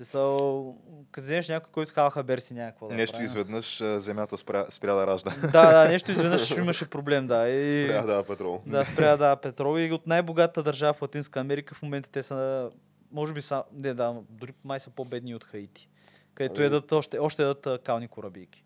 Мисъл, 0.00 0.76
като 1.12 1.24
вземеш 1.24 1.48
някой, 1.48 1.72
който 1.72 1.92
халха 1.92 2.22
берси 2.22 2.54
някакво. 2.54 2.88
Да 2.88 2.94
Нещо 2.94 3.14
прави. 3.14 3.24
изведнъж 3.24 3.82
земята 3.96 4.38
спря, 4.38 4.66
спря 4.70 4.94
да 4.94 5.06
ражда. 5.06 5.34
Да, 5.52 5.72
да, 5.72 5.88
нещо 5.92 6.10
изведнъж 6.10 6.50
имаше 6.50 6.90
проблем, 6.90 7.26
да. 7.26 7.48
И... 7.48 7.86
Трябва 7.86 8.14
да 8.14 8.24
петрол. 8.24 8.62
Да, 8.66 8.84
спря 8.84 9.16
да 9.16 9.36
петрол 9.36 9.78
и 9.78 9.92
от 9.92 10.06
най-богата 10.06 10.62
държава 10.62 10.94
в 10.94 11.02
Латинска 11.02 11.40
Америка 11.40 11.74
в 11.74 11.82
момента 11.82 12.10
те 12.10 12.22
са, 12.22 12.70
може 13.12 13.34
би 13.34 13.42
са, 13.42 13.64
не 13.72 13.94
да, 13.94 14.22
дори 14.30 14.52
май 14.64 14.80
са 14.80 14.90
по-бедни 14.90 15.34
от 15.34 15.44
Хаити. 15.44 15.88
Където 16.34 16.54
Ами- 16.60 16.66
едат 16.66 16.92
още, 16.92 17.18
още 17.18 17.42
едат 17.42 17.82
кални 17.82 18.08
корабийки. 18.08 18.64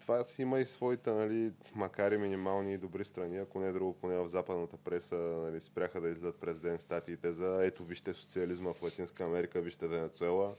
Това 0.00 0.24
си 0.24 0.42
има 0.42 0.60
и 0.60 0.66
своите, 0.66 1.10
нали, 1.10 1.52
макар 1.74 2.12
и 2.12 2.16
минимални 2.16 2.74
и 2.74 2.78
добри 2.78 3.04
страни, 3.04 3.38
ако 3.38 3.60
не 3.60 3.68
е 3.68 3.72
друго, 3.72 3.92
поне 3.92 4.18
в 4.18 4.28
западната 4.28 4.76
преса 4.76 5.16
нали, 5.16 5.60
спряха 5.60 6.00
да 6.00 6.08
излизат 6.08 6.36
през 6.40 6.58
ден 6.58 6.78
статиите 6.78 7.32
за 7.32 7.64
ето 7.64 7.84
вижте 7.84 8.14
социализма 8.14 8.72
в 8.72 8.82
Латинска 8.82 9.24
Америка, 9.24 9.60
вижте 9.60 9.88
Венецуела. 9.88 10.54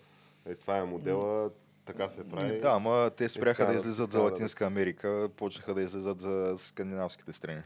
Е, 0.45 0.55
това 0.55 0.77
е 0.77 0.83
модела, 0.83 1.51
така 1.85 2.09
се 2.09 2.29
прави. 2.29 2.59
Да, 2.59 2.69
ама 2.69 3.11
те 3.17 3.29
спряха 3.29 3.63
така 3.63 3.71
да 3.71 3.77
излизат 3.77 4.11
за 4.11 4.19
Латинска 4.19 4.65
Америка, 4.65 5.29
почнаха 5.35 5.73
да 5.73 5.81
излизат 5.81 6.19
за 6.19 6.53
скандинавските 6.57 7.33
страни. 7.33 7.61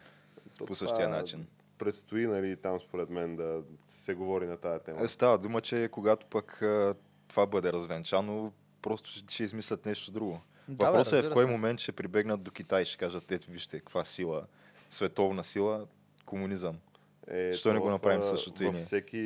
То 0.57 0.65
По 0.65 0.75
същия 0.75 1.05
това 1.05 1.17
начин. 1.17 1.47
Предстои, 1.83 2.27
нали, 2.27 2.55
там 2.55 2.79
според 2.79 3.09
мен 3.09 3.35
да 3.35 3.61
се 3.87 4.13
говори 4.13 4.47
на 4.47 4.57
тази 4.57 4.83
тема. 4.83 5.03
Е, 5.03 5.07
Става 5.07 5.37
дума, 5.37 5.61
че 5.61 5.89
когато 5.91 6.25
пък 6.25 6.61
а, 6.61 6.95
това 7.27 7.45
бъде 7.45 7.73
развенчано, 7.73 8.51
просто 8.81 9.09
ще, 9.09 9.33
ще 9.33 9.43
измислят 9.43 9.85
нещо 9.85 10.11
друго. 10.11 10.41
Да, 10.67 10.85
бе, 10.85 10.91
Въпросът 10.91 11.25
е 11.25 11.29
в 11.29 11.33
кой 11.33 11.43
се. 11.43 11.49
момент 11.49 11.79
ще 11.79 11.91
прибегнат 11.91 12.43
до 12.43 12.51
Китай 12.51 12.81
и 12.81 12.85
ще 12.85 12.97
кажат, 12.97 13.31
ето 13.31 13.51
вижте 13.51 13.79
каква 13.79 14.05
сила, 14.05 14.45
световна 14.89 15.43
сила, 15.43 15.87
комунизъм. 16.25 16.79
Е, 17.27 17.53
Що 17.53 17.73
не 17.73 17.79
го 17.79 17.89
направим 17.89 18.23
същото 18.23 18.63
и 18.63 18.65
Във 18.65 18.75
ние? 18.75 18.83
всеки 18.83 19.17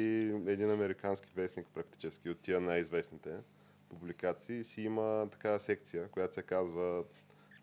един 0.48 0.72
американски 0.72 1.30
вестник 1.36 1.67
практически, 1.74 2.30
от 2.30 2.39
тия 2.39 2.60
най-известните 2.62 3.30
публикации, 3.89 4.63
си 4.63 4.82
има 4.82 5.28
такава 5.32 5.60
секция, 5.60 6.08
която 6.08 6.34
се 6.34 6.41
казва 6.41 7.04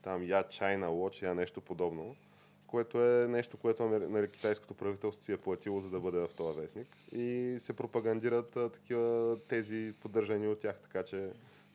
там 0.02 0.22
я 0.22 0.44
China 0.44 0.86
Watch, 0.86 1.22
я 1.22 1.34
нещо 1.34 1.60
подобно, 1.60 2.16
което 2.74 3.04
е 3.04 3.28
нещо, 3.28 3.56
което 3.56 3.88
нали, 3.88 4.30
китайското 4.30 4.74
правителство 4.74 5.22
си 5.22 5.32
е 5.32 5.36
платило, 5.36 5.80
за 5.80 5.90
да 5.90 6.00
бъде 6.00 6.18
в 6.18 6.28
този 6.36 6.60
вестник. 6.60 6.88
И 7.12 7.56
се 7.58 7.72
пропагандират 7.72 8.56
а, 8.56 8.68
такива 8.68 9.36
тези 9.48 9.94
поддържани 10.00 10.48
от 10.48 10.60
тях, 10.60 10.80
така 10.82 11.02
че 11.02 11.30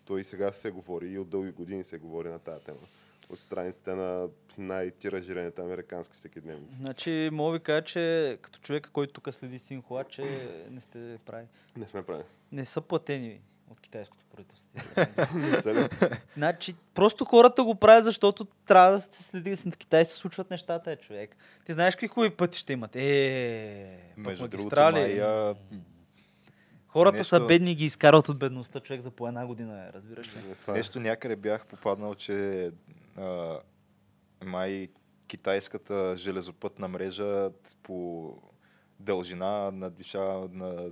той 0.05 0.21
и 0.21 0.23
сега 0.23 0.51
се 0.51 0.71
говори 0.71 1.07
и 1.07 1.19
от 1.19 1.29
дълги 1.29 1.51
години 1.51 1.83
се 1.83 1.97
говори 1.97 2.29
на 2.29 2.39
тази 2.39 2.63
тема. 2.63 2.77
От 3.29 3.39
страниците 3.39 3.95
на 3.95 4.27
най-тиражираните 4.57 5.61
американски 5.61 6.15
всекидневници. 6.15 6.75
Значи, 6.75 7.29
мога 7.33 7.53
ви 7.53 7.59
кажа, 7.59 7.81
че 7.81 8.37
като 8.41 8.59
човека, 8.59 8.89
който 8.89 9.13
тук 9.13 9.33
следи 9.33 9.59
Синхуа, 9.59 10.03
че 10.03 10.49
не 10.71 10.81
сте 10.81 11.19
прави. 11.25 11.45
Не 11.77 11.85
сме 11.85 12.03
прави. 12.03 12.23
Не 12.51 12.65
са 12.65 12.81
платени 12.81 13.41
от 13.71 13.79
китайското 13.81 14.25
правителство. 14.25 14.65
Значи, 16.37 16.75
просто 16.93 17.25
хората 17.25 17.63
го 17.63 17.75
правят, 17.75 18.03
защото 18.03 18.45
трябва 18.45 18.91
да 18.91 18.99
се 18.99 19.23
следи. 19.23 19.55
В 19.55 19.77
Китай 19.77 20.05
се 20.05 20.13
случват 20.13 20.49
нещата, 20.49 20.91
е, 20.91 20.95
човек. 20.95 21.35
Ти 21.65 21.73
знаеш 21.73 21.95
какви 21.95 22.07
хубави 22.07 22.29
пъти 22.29 22.57
ще 22.57 22.73
имат? 22.73 22.95
Е, 22.95 23.99
Между 24.17 24.43
другото, 24.43 24.57
магистрали. 24.57 24.99
май, 24.99 25.21
а, 25.21 25.55
Хората 26.87 27.17
нещо- 27.17 27.29
са 27.29 27.45
бедни 27.45 27.71
и 27.71 27.75
ги 27.75 27.85
изкарват 27.85 28.29
от 28.29 28.39
бедността, 28.39 28.79
човек, 28.79 29.01
за 29.01 29.11
по 29.11 29.27
една 29.27 29.45
година, 29.45 29.91
разбираш 29.93 30.27
ли? 30.27 30.39
Това. 30.61 30.73
Нещо 30.77 30.99
някъде 30.99 31.35
бях 31.35 31.65
попаднал, 31.65 32.15
че 32.15 32.71
а, 33.17 33.57
май 34.43 34.87
китайската 35.27 36.15
железопътна 36.17 36.87
мрежа 36.87 37.49
по 37.83 38.33
дължина 38.99 39.71
надвишава 39.71 40.49
на... 40.51 40.89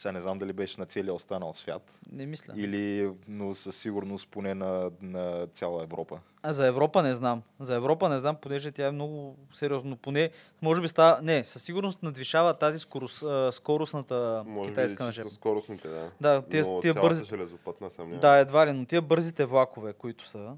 Сега 0.00 0.12
не 0.12 0.20
знам 0.20 0.38
дали 0.38 0.52
беше 0.52 0.80
на 0.80 0.86
целия 0.86 1.14
останал 1.14 1.54
свят. 1.54 1.98
Не 2.12 2.26
мисля. 2.26 2.52
Или, 2.56 3.10
но 3.28 3.54
със 3.54 3.76
сигурност 3.76 4.28
поне 4.28 4.54
на, 4.54 4.90
на 5.02 5.46
цяла 5.46 5.82
Европа. 5.82 6.18
А 6.42 6.52
за 6.52 6.66
Европа 6.66 7.02
не 7.02 7.14
знам. 7.14 7.42
За 7.58 7.74
Европа 7.74 8.08
не 8.08 8.18
знам, 8.18 8.36
понеже 8.36 8.70
тя 8.72 8.86
е 8.86 8.90
много 8.90 9.36
сериозно. 9.52 9.96
Поне, 9.96 10.30
може 10.62 10.80
би 10.80 10.88
става... 10.88 11.22
Не, 11.22 11.44
със 11.44 11.62
сигурност 11.62 12.02
надвишава 12.02 12.54
тази 12.54 12.78
скорост, 12.78 13.22
а, 13.22 13.52
скоростната 13.52 14.42
Може 14.46 14.70
китайска 14.70 15.06
би 15.06 15.12
чисто 15.12 15.30
скоростните, 15.30 15.88
да. 15.88 16.10
Да, 16.20 16.42
тия, 16.42 16.64
Но 16.64 16.80
тия 16.80 16.92
цялата 16.92 17.08
бързи... 17.08 17.24
железопътна 17.24 17.90
съм 17.90 18.08
няма. 18.08 18.20
Да, 18.20 18.36
едва 18.36 18.66
ли, 18.66 18.72
но 18.72 18.86
тия 18.86 19.02
бързите 19.02 19.44
влакове, 19.44 19.92
които 19.92 20.28
са, 20.28 20.52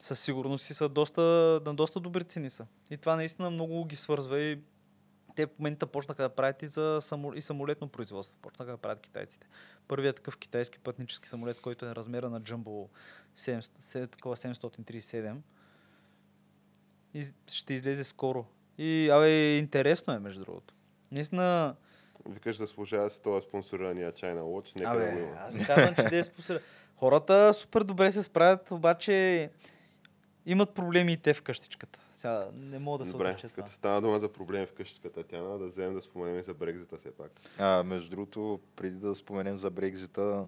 със 0.00 0.20
сигурност 0.20 0.64
си 0.64 0.74
са 0.74 0.88
доста, 0.88 1.22
на 1.66 1.74
доста 1.74 2.00
добри 2.00 2.24
цени 2.24 2.50
са. 2.50 2.66
И 2.90 2.96
това 2.96 3.16
наистина 3.16 3.50
много 3.50 3.84
ги 3.84 3.96
свързва 3.96 4.40
и 4.40 4.58
те 5.34 5.46
в 5.46 5.58
момента 5.58 5.86
почнаха 5.86 6.22
да 6.22 6.28
правят 6.28 6.62
и, 6.62 6.66
за 6.66 6.98
само, 7.00 7.34
и 7.34 7.42
самолетно 7.42 7.88
производство. 7.88 8.36
Почнаха 8.42 8.70
да 8.70 8.76
правят 8.76 9.00
китайците. 9.00 9.46
Първият 9.88 10.16
такъв 10.16 10.36
китайски 10.36 10.78
пътнически 10.78 11.28
самолет, 11.28 11.60
който 11.60 11.86
е 11.86 11.94
размера 11.94 12.30
на 12.30 12.40
Jumbo 12.40 12.88
7, 13.36 13.66
се- 13.78 14.06
такова 14.06 14.36
737, 14.36 15.36
из, 17.14 17.34
ще 17.48 17.74
излезе 17.74 18.04
скоро. 18.04 18.46
И, 18.78 19.10
абе, 19.10 19.28
интересно 19.56 20.12
е, 20.12 20.18
между 20.18 20.40
другото. 20.40 20.74
Наистина, 21.12 21.76
Викаш, 22.26 22.56
заслужава 22.56 23.10
си 23.10 23.22
това 23.22 23.40
спонсорирания 23.40 24.12
China 24.12 24.40
Watch, 24.40 24.76
нека 24.76 24.90
да 24.90 24.96
го 24.96 25.02
Абе, 25.08 25.20
има. 25.20 25.36
аз 25.38 25.56
казвам, 25.66 25.94
че 25.96 26.02
да 26.02 26.16
е 26.16 26.24
способен. 26.24 26.62
Хората 26.96 27.54
супер 27.54 27.82
добре 27.82 28.12
се 28.12 28.22
справят, 28.22 28.70
обаче 28.70 29.50
имат 30.46 30.70
проблеми 30.70 31.12
и 31.12 31.16
те 31.16 31.34
в 31.34 31.42
къщичката. 31.42 32.01
Сега 32.22 32.48
не 32.54 32.78
мога 32.78 32.98
да 32.98 33.04
се 33.04 33.12
Добре, 33.12 33.24
отрече 33.24 33.48
това. 33.48 33.54
като 33.56 33.72
стана 33.72 34.00
дума 34.00 34.18
за 34.18 34.28
проблеми 34.28 34.66
в 34.66 34.72
къщичката, 34.72 35.22
Тяна, 35.22 35.58
да 35.58 35.66
вземем 35.66 35.94
да 35.94 36.00
споменем 36.00 36.38
и 36.38 36.42
за 36.42 36.54
Брекзита 36.54 36.96
все 36.96 37.10
пак. 37.10 37.30
А, 37.58 37.82
между 37.82 38.10
другото, 38.10 38.60
преди 38.76 38.96
да 38.96 39.14
споменем 39.14 39.58
за 39.58 39.70
Брекзита, 39.70 40.44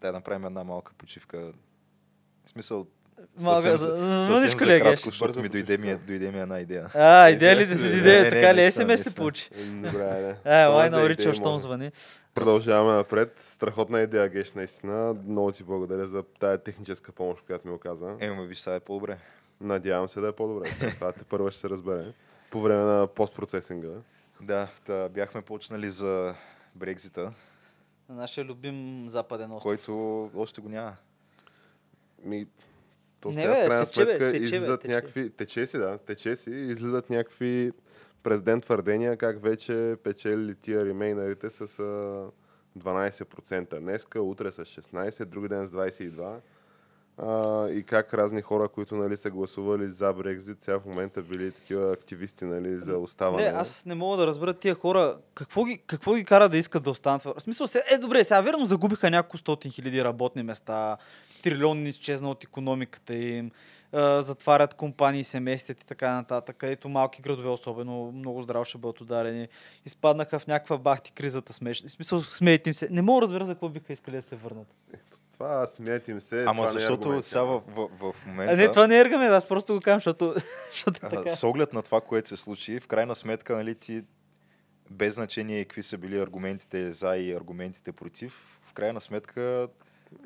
да 0.00 0.12
направим 0.12 0.44
една 0.44 0.64
малка 0.64 0.92
почивка. 0.98 1.52
В 2.46 2.50
смисъл, 2.50 2.86
Малка, 3.40 3.62
съвсем, 3.62 3.76
за- 3.78 3.94
за, 4.24 4.30
мъничко 4.30 4.50
съвсем 4.50 4.68
ли 4.68 4.72
е, 4.72 4.76
за 4.76 4.80
кратко, 4.80 4.90
Геш? 4.90 5.04
защото 5.04 5.42
ми 5.42 5.48
дойде 5.48 5.78
ми, 5.78 5.96
дойде 5.96 6.30
ми 6.30 6.40
една 6.40 6.60
идея. 6.60 6.90
А, 6.94 7.28
идея 7.30 7.56
ли? 7.56 7.62
Идея, 7.98 8.30
така 8.30 8.54
ли? 8.54 8.72
СМС 8.72 9.02
се 9.02 9.14
получи. 9.14 9.50
Е, 9.52 9.64
Добре, 9.64 10.04
айде. 10.04 10.30
Е, 10.30 10.34
Това 10.34 10.68
лай 10.68 10.90
за 10.90 10.96
на 10.96 11.02
идеи 11.02 11.16
Ричард, 11.16 11.34
щом 11.36 11.58
звъни. 11.58 11.90
Продължаваме 12.34 12.96
напред. 12.96 13.40
Страхотна 13.40 14.00
идея, 14.00 14.28
Геш, 14.28 14.52
наистина. 14.52 15.16
Много 15.26 15.52
ти 15.52 15.64
благодаря 15.64 16.06
за 16.06 16.22
тая 16.22 16.58
техническа 16.58 17.12
помощ, 17.12 17.42
която 17.46 17.68
ми 17.68 17.74
оказа. 17.74 18.16
Е, 18.20 18.30
ма 18.30 18.42
виж, 18.42 18.58
сега 18.58 18.76
е 18.76 18.80
по-добре. 18.80 19.18
Надявам 19.62 20.08
се 20.08 20.20
да 20.20 20.28
е 20.28 20.32
по-добре. 20.32 20.68
Това 20.94 21.12
те 21.12 21.24
първо 21.24 21.50
ще 21.50 21.60
се 21.60 21.68
разбере. 21.70 22.12
По 22.50 22.60
време 22.60 22.82
на 22.82 23.06
постпроцесинга. 23.06 23.88
Да, 24.40 24.68
да, 24.86 25.08
бяхме 25.08 25.42
почнали 25.42 25.90
за 25.90 26.34
Брекзита, 26.74 27.32
На 28.08 28.14
нашия 28.14 28.44
любим 28.44 29.08
западен 29.08 29.52
остров. 29.52 29.62
който 29.62 29.94
още 30.34 30.60
го 30.60 30.68
няма. 30.68 30.96
Ми, 32.24 32.46
то 33.20 33.28
Не, 33.28 33.34
сега 33.34 33.48
бе, 33.54 33.64
в 33.64 33.66
крайна 33.66 33.86
тече, 33.86 34.04
бе, 34.04 34.10
сметка 34.10 34.32
тече, 34.32 34.44
излизат 34.44 34.80
тече. 34.80 34.94
някакви... 34.94 35.30
Тече 35.30 35.66
си, 35.66 35.78
да. 35.78 35.98
Тече 35.98 36.36
си. 36.36 36.50
Излизат 36.50 37.10
някакви 37.10 37.72
президент 38.22 38.64
твърдения 38.64 39.16
как 39.16 39.42
вече 39.42 39.96
печели 40.04 40.54
тия 40.54 40.84
ремейнерите 40.84 41.50
с 41.50 41.60
а, 41.60 42.30
12%. 42.78 43.80
Днеска, 43.80 44.22
утре 44.22 44.52
с 44.52 44.64
16%, 44.64 45.24
други 45.24 45.48
ден 45.48 45.66
с 45.66 45.70
22%. 45.70 46.40
А, 47.26 47.68
и 47.68 47.82
как 47.82 48.14
разни 48.14 48.42
хора, 48.42 48.68
които 48.68 48.96
нали, 48.96 49.16
са 49.16 49.30
гласували 49.30 49.88
за 49.88 50.12
Брекзит, 50.12 50.62
сега 50.62 50.80
в 50.80 50.86
момента 50.86 51.22
били 51.22 51.52
такива 51.52 51.92
активисти 51.92 52.44
нали, 52.44 52.80
за 52.80 52.98
оставане. 52.98 53.42
Не, 53.42 53.48
аз 53.48 53.86
не 53.86 53.94
мога 53.94 54.16
да 54.16 54.26
разбера 54.26 54.54
тия 54.54 54.74
хора, 54.74 55.16
какво 55.34 55.64
ги, 55.64 55.82
какво 55.86 56.14
ги 56.14 56.24
кара 56.24 56.48
да 56.48 56.58
искат 56.58 56.82
да 56.82 56.90
останат. 56.90 57.22
В 57.22 57.34
смисъл, 57.38 57.66
се, 57.66 57.82
е 57.90 57.98
добре, 57.98 58.24
сега 58.24 58.40
верно 58.40 58.66
загубиха 58.66 59.10
няколко 59.10 59.38
стотин 59.38 59.70
хиляди 59.70 60.04
работни 60.04 60.42
места, 60.42 60.96
трилион 61.42 61.86
изчезна 61.86 62.30
от 62.30 62.44
економиката 62.44 63.14
им, 63.14 63.50
затварят 64.18 64.74
компании, 64.74 65.24
се 65.24 65.40
местят 65.40 65.80
и 65.80 65.86
така 65.86 66.14
нататък, 66.14 66.56
където 66.56 66.88
малки 66.88 67.22
градове 67.22 67.48
особено 67.48 68.12
много 68.12 68.42
здраво 68.42 68.64
ще 68.64 68.78
бъдат 68.78 69.00
ударени. 69.00 69.48
Изпаднаха 69.86 70.38
в 70.38 70.46
някаква 70.46 70.78
бахти 70.78 71.12
кризата 71.12 71.52
смешна. 71.52 71.88
В 71.88 71.92
смисъл, 71.92 72.20
смеете 72.20 72.70
им 72.70 72.74
се. 72.74 72.88
Не 72.90 73.02
мога 73.02 73.20
да 73.20 73.22
разбера 73.22 73.44
за 73.44 73.52
какво 73.52 73.68
биха 73.68 73.92
искали 73.92 74.16
да 74.16 74.22
се 74.22 74.36
върнат. 74.36 74.66
Това 75.32 75.66
смеят 75.66 76.08
им 76.08 76.20
се. 76.20 76.42
Ама 76.42 76.52
това 76.52 76.62
не 76.64 76.68
е 76.68 76.80
защото 76.80 77.02
аргумент, 77.02 77.24
сега 77.24 77.42
в, 77.42 77.62
в, 77.68 77.88
в 78.12 78.26
момента... 78.26 78.52
А, 78.52 78.56
не, 78.56 78.68
това 78.72 78.86
не 78.86 78.98
е 78.98 79.00
аргумент, 79.00 79.32
аз 79.32 79.48
просто 79.48 79.74
го 79.74 79.80
казвам, 79.80 79.98
защото, 79.98 80.34
защото 80.72 81.00
А, 81.02 81.08
така. 81.08 81.28
С 81.28 81.44
оглед 81.44 81.72
на 81.72 81.82
това, 81.82 82.00
което 82.00 82.28
се 82.28 82.36
случи, 82.36 82.80
в 82.80 82.86
крайна 82.86 83.14
сметка, 83.14 83.56
нали, 83.56 83.74
ти, 83.74 84.04
без 84.90 85.14
значение 85.14 85.64
какви 85.64 85.82
са 85.82 85.98
били 85.98 86.18
аргументите 86.18 86.92
за 86.92 87.16
и 87.16 87.32
аргументите 87.32 87.92
против, 87.92 88.60
в 88.62 88.72
крайна 88.72 89.00
сметка 89.00 89.68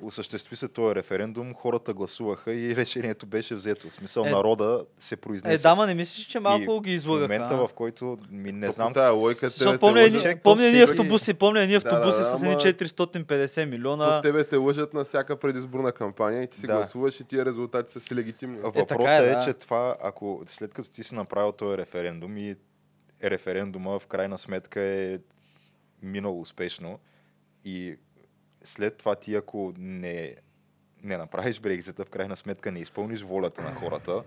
осъществи 0.03 0.57
се 0.57 0.69
този 0.69 0.95
референдум, 0.95 1.55
хората 1.55 1.95
гласуваха 1.95 2.55
и 2.55 2.77
решението 2.77 3.27
беше 3.27 3.55
взето. 3.55 3.91
В 3.91 3.93
смисъл, 3.93 4.25
Е, 4.25 4.31
народа 4.31 4.85
се 4.99 5.17
произнесе. 5.17 5.55
Е, 5.55 5.59
дама, 5.61 5.87
не 5.87 5.95
мислиш, 5.95 6.27
че 6.27 6.41
малко 6.41 6.63
И 6.77 6.81
ги 6.81 6.91
В 6.91 6.95
излъгаха? 6.95 7.23
момента, 7.25 7.55
а? 7.55 7.57
в 7.59 7.73
който 7.75 8.17
ми, 8.31 8.53
не 8.53 8.73
знам... 8.73 8.93
логика 9.13 9.49
Защото 9.49 9.71
тебе 9.71 9.79
помня, 9.79 10.01
едни, 10.01 10.19
лъжат. 10.19 10.39
всеки- 10.79 10.83
автобуси, 10.83 11.35
помня 11.35 11.61
едни 11.61 11.75
Да, 11.75 11.81
да, 11.81 11.89
автобуси 11.89 12.19
да, 12.19 12.25
с 12.27 12.35
едни 12.35 12.53
ама- 12.53 12.61
450 12.61 13.65
милиона. 13.65 14.05
То 14.17 14.21
тебе 14.23 14.45
те 14.45 14.57
лъжат 14.57 14.95
на 14.95 15.05
всяка 15.05 15.37
предизборна 15.37 15.93
кампания 15.93 16.43
и 16.43 16.47
ти 16.47 16.59
си 16.59 16.67
Да. 16.67 16.75
гласуваш 16.75 17.21
и 17.21 17.25
тия 17.25 17.45
резултати 17.45 17.93
са 17.93 18.01
си 18.01 18.15
легитимни. 18.15 18.59
Въпросът 18.59 18.89
така 18.89 19.15
е, 19.15 19.19
е, 19.21 19.31
да. 19.31 19.41
че 19.41 19.53
това, 19.53 19.97
ако 20.03 20.43
след 20.47 20.75
като 20.75 20.91
ти 20.91 21.03
си 21.05 21.15
направил 21.15 21.53
този 21.53 21.79
референдум 21.79 22.37
и 22.37 22.57
референдума 23.25 23.99
в 23.99 24.07
крайна 24.07 24.39
сметка 24.39 24.81
е 24.81 25.19
минал 26.03 26.41
успешно 26.41 26.99
и 27.65 27.97
след 28.67 28.97
това 28.97 29.15
ти 29.15 29.35
ако 29.35 29.75
не, 29.79 30.37
не 31.03 31.17
направиш 31.17 31.61
Брекзита, 31.61 32.05
в 32.05 32.11
крайна 32.11 32.37
сметка 32.37 32.73
не 32.73 32.81
изпълниш 32.81 33.23
волята 33.23 33.63
на 33.63 33.75
хората, 33.75 34.23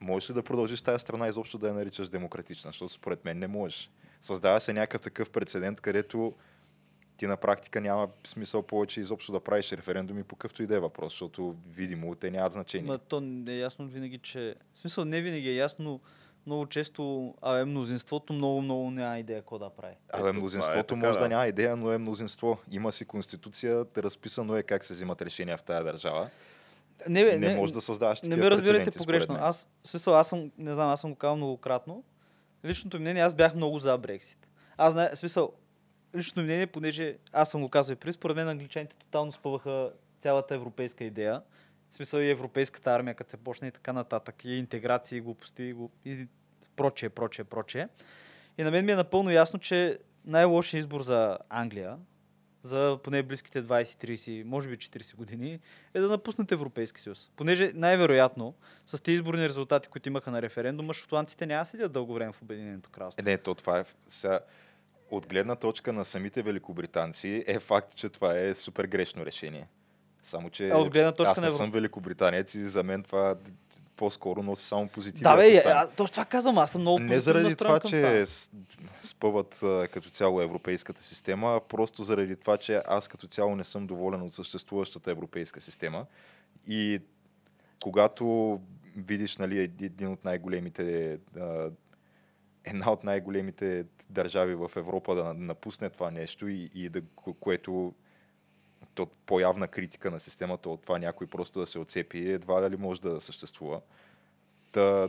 можеш 0.00 0.30
ли 0.30 0.34
да 0.34 0.42
продължиш 0.42 0.82
тази 0.82 1.02
страна 1.02 1.28
изобщо 1.28 1.58
да 1.58 1.68
я 1.68 1.74
наричаш 1.74 2.08
демократична, 2.08 2.68
защото 2.68 2.92
според 2.92 3.24
мен 3.24 3.38
не 3.38 3.46
можеш. 3.46 3.90
Създава 4.20 4.60
се 4.60 4.72
някакъв 4.72 5.02
такъв 5.02 5.30
прецедент, 5.30 5.80
където 5.80 6.34
ти 7.16 7.26
на 7.26 7.36
практика 7.36 7.80
няма 7.80 8.08
смисъл 8.26 8.62
повече 8.62 9.00
изобщо 9.00 9.32
да 9.32 9.40
правиш 9.40 9.72
референдуми 9.72 10.22
по 10.22 10.36
какъвто 10.36 10.62
и 10.62 10.66
да 10.66 10.76
е 10.76 10.80
въпрос, 10.80 11.12
защото 11.12 11.56
видимо 11.70 12.14
те 12.14 12.30
нямат 12.30 12.52
значение. 12.52 12.86
Ма 12.86 12.98
то 12.98 13.20
не 13.20 13.52
е 13.52 13.58
ясно 13.58 13.88
винаги, 13.88 14.18
че... 14.18 14.54
В 14.74 14.78
смисъл, 14.78 15.04
не 15.04 15.22
винаги 15.22 15.48
е 15.48 15.54
ясно, 15.54 15.84
но 15.84 16.00
много 16.46 16.66
често 16.66 17.34
а, 17.42 17.58
е 17.58 17.64
мнозинството 17.64 18.32
много, 18.32 18.62
много 18.62 18.90
няма 18.90 19.18
идея 19.18 19.40
какво 19.40 19.58
да 19.58 19.70
прави. 19.70 19.94
Абе, 20.12 20.32
мнозинството 20.32 20.78
е 20.78 20.82
така, 20.82 21.00
може 21.00 21.12
да. 21.12 21.22
да. 21.22 21.28
няма 21.28 21.46
идея, 21.46 21.76
но 21.76 21.92
е 21.92 21.98
мнозинство. 21.98 22.58
Има 22.70 22.92
си 22.92 23.04
конституция, 23.04 23.84
разписано 23.96 24.56
е 24.56 24.62
как 24.62 24.84
се 24.84 24.94
взимат 24.94 25.22
решения 25.22 25.56
в 25.56 25.62
тази 25.62 25.84
държава. 25.84 26.30
Не, 27.08 27.24
бе, 27.24 27.38
Не, 27.38 27.56
може 27.56 27.72
да 27.72 27.80
създаваш 27.80 28.22
Не 28.22 28.36
ме 28.36 28.50
разбирайте 28.50 28.90
погрешно. 28.90 29.36
Аз, 29.40 29.68
смисъл, 29.84 30.14
аз 30.14 30.28
съм, 30.28 30.50
не 30.58 30.74
знам, 30.74 30.88
аз 30.90 31.00
съм 31.00 31.10
го 31.10 31.16
казал 31.16 31.36
многократно. 31.36 32.04
Личното 32.64 32.96
ми 32.96 33.00
мнение, 33.00 33.22
аз 33.22 33.34
бях 33.34 33.54
много 33.54 33.78
за 33.78 33.98
Брексит. 33.98 34.48
Аз 34.76 34.92
знае, 34.92 35.16
смисъл, 35.16 35.52
личното 36.16 36.40
мнение, 36.40 36.66
понеже 36.66 37.16
аз 37.32 37.50
съм 37.50 37.62
го 37.62 37.68
казал 37.68 37.92
и 37.92 37.96
преди, 37.96 38.12
според 38.12 38.36
мен 38.36 38.48
англичаните 38.48 38.96
тотално 38.96 39.32
спъваха 39.32 39.90
цялата 40.20 40.54
европейска 40.54 41.04
идея. 41.04 41.42
В 41.94 41.96
смисъл 41.96 42.18
и 42.18 42.30
европейската 42.30 42.90
армия, 42.90 43.14
като 43.14 43.30
се 43.30 43.36
почне 43.36 43.68
и 43.68 43.70
така 43.70 43.92
нататък. 43.92 44.44
И 44.44 44.56
интеграции, 44.56 45.18
и 45.18 45.20
глупости, 45.20 45.62
и, 45.62 45.72
глуп... 45.72 45.92
и 46.04 46.26
прочее, 46.76 47.08
прочее, 47.08 47.44
прочее. 47.44 47.88
И 48.58 48.62
на 48.62 48.70
мен 48.70 48.84
ми 48.84 48.92
е 48.92 48.96
напълно 48.96 49.30
ясно, 49.30 49.58
че 49.58 49.98
най-лошият 50.24 50.80
избор 50.80 51.02
за 51.02 51.38
Англия, 51.48 51.96
за 52.62 52.98
поне 53.04 53.22
близките 53.22 53.64
20-30, 53.64 54.44
може 54.44 54.68
би 54.68 54.76
40 54.76 55.16
години, 55.16 55.60
е 55.94 56.00
да 56.00 56.08
напуснат 56.08 56.52
Европейски 56.52 57.00
съюз. 57.00 57.30
Понеже 57.36 57.70
най-вероятно 57.74 58.54
с 58.86 59.02
тези 59.02 59.14
изборни 59.14 59.48
резултати, 59.48 59.88
които 59.88 60.08
имаха 60.08 60.30
на 60.30 60.42
референдума, 60.42 60.92
шотландците 60.92 61.46
няма 61.46 61.66
седят 61.66 61.92
дълго 61.92 62.14
време 62.14 62.32
в 62.32 62.42
Обединеното 62.42 62.90
кралство. 62.90 63.20
Е, 63.20 63.30
не, 63.30 63.38
то 63.38 63.54
това 63.54 63.80
е... 63.80 63.84
Сега, 64.06 64.40
от 65.10 65.26
гледна 65.26 65.56
точка 65.56 65.92
на 65.92 66.04
самите 66.04 66.42
великобританци 66.42 67.44
е 67.46 67.58
факт, 67.58 67.94
че 67.94 68.08
това 68.08 68.38
е 68.38 68.54
супер 68.54 68.84
грешно 68.84 69.26
решение. 69.26 69.68
Само, 70.24 70.50
че 70.50 70.70
А 70.70 70.76
от 70.76 70.90
гледна 70.90 71.12
точка 71.12 71.30
аз 71.30 71.40
не 71.40 71.50
съм 71.50 71.70
великобританец 71.70 72.54
и 72.54 72.68
за 72.68 72.82
мен 72.82 73.02
това 73.02 73.34
по-скоро 73.96 74.42
носи 74.42 74.64
само 74.64 74.88
позитиви. 74.88 75.22
Да, 75.22 75.36
бе, 75.36 75.48
е, 75.48 75.62
а, 75.66 75.86
точно 75.88 76.12
това 76.12 76.24
казвам, 76.24 76.58
аз 76.58 76.70
съм 76.70 76.80
много 76.80 76.98
Не 76.98 77.20
заради 77.20 77.54
това, 77.54 77.80
към 77.80 77.90
че 77.90 78.26
с- 78.26 78.50
спъват 79.02 79.62
а, 79.62 79.88
като 79.88 80.10
цяло 80.10 80.40
европейската 80.40 81.02
система, 81.02 81.56
а 81.56 81.60
просто 81.60 82.02
заради 82.02 82.36
това, 82.36 82.56
че 82.56 82.80
аз 82.86 83.08
като 83.08 83.26
цяло 83.26 83.56
не 83.56 83.64
съм 83.64 83.86
доволен 83.86 84.22
от 84.22 84.32
съществуващата 84.32 85.10
европейска 85.10 85.60
система. 85.60 86.06
И 86.66 87.00
когато 87.82 88.60
видиш 88.96 89.36
нали, 89.36 89.58
еди- 89.58 89.84
един 89.84 90.08
от 90.08 90.24
най-големите, 90.24 91.18
а, 91.36 91.70
една 92.64 92.92
от 92.92 93.04
най-големите 93.04 93.84
държави 94.10 94.54
в 94.54 94.70
Европа 94.76 95.14
да 95.14 95.34
напусне 95.34 95.90
това 95.90 96.10
нещо 96.10 96.48
и, 96.48 96.70
и 96.74 96.88
да, 96.88 97.02
ко- 97.02 97.34
което 97.34 97.94
то 98.94 99.06
по-явна 99.26 99.68
критика 99.68 100.10
на 100.10 100.20
системата 100.20 100.70
от 100.70 100.82
това 100.82 100.98
някой 100.98 101.26
просто 101.26 101.60
да 101.60 101.66
се 101.66 101.78
отцепи, 101.78 102.30
едва 102.30 102.60
дали 102.60 102.76
може 102.76 103.00
да 103.00 103.20
съществува. 103.20 103.80
Та, 104.72 105.08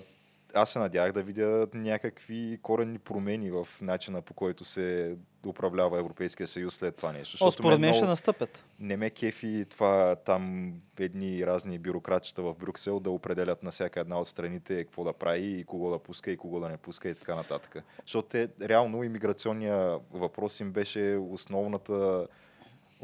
аз 0.54 0.70
се 0.70 0.80
надях 0.80 1.12
да 1.12 1.24
видя 1.24 1.68
някакви 1.74 2.60
коренни 2.62 3.00
промени 3.00 3.52
в 3.52 3.68
начина 3.82 4.22
по 4.22 4.34
който 4.34 4.66
се 4.66 5.18
управлява 5.46 6.00
Европейския 6.00 6.48
съюз 6.48 6.76
след 6.76 6.96
това 6.96 7.12
нещо. 7.12 7.38
О, 7.46 7.52
според 7.52 7.80
мен 7.80 7.94
ще 7.94 8.06
настъпят. 8.06 8.66
не 8.80 8.98
ме 8.98 9.10
кефи 9.10 9.66
това 9.70 10.16
там 10.16 10.74
едни 11.00 11.46
разни 11.46 11.80
бюрократчета 11.80 12.42
в 12.42 12.56
Брюксел 12.56 13.00
да 13.00 13.10
определят 13.10 13.64
на 13.64 13.72
всяка 13.72 14.00
една 14.00 14.20
от 14.20 14.28
страните 14.28 14.84
какво 14.84 15.04
да 15.04 15.14
прави 15.14 15.60
и 15.60 15.64
кого 15.64 15.90
да 15.90 16.00
пуска 16.00 16.32
и 16.32 16.38
кого 16.38 16.60
да 16.60 16.70
не 16.70 16.78
пуска 16.78 17.10
и 17.10 17.16
така 17.16 17.36
нататък. 17.36 17.84
Защото 18.06 18.28
те, 18.28 18.50
реално 18.62 19.04
иммиграционния 19.04 20.00
въпрос 20.14 20.60
им 20.60 20.72
беше 20.72 21.20
основната, 21.30 22.28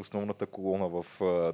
основната 0.01 0.45
колона 0.45 0.87
в, 0.87 1.21
а, 1.21 1.53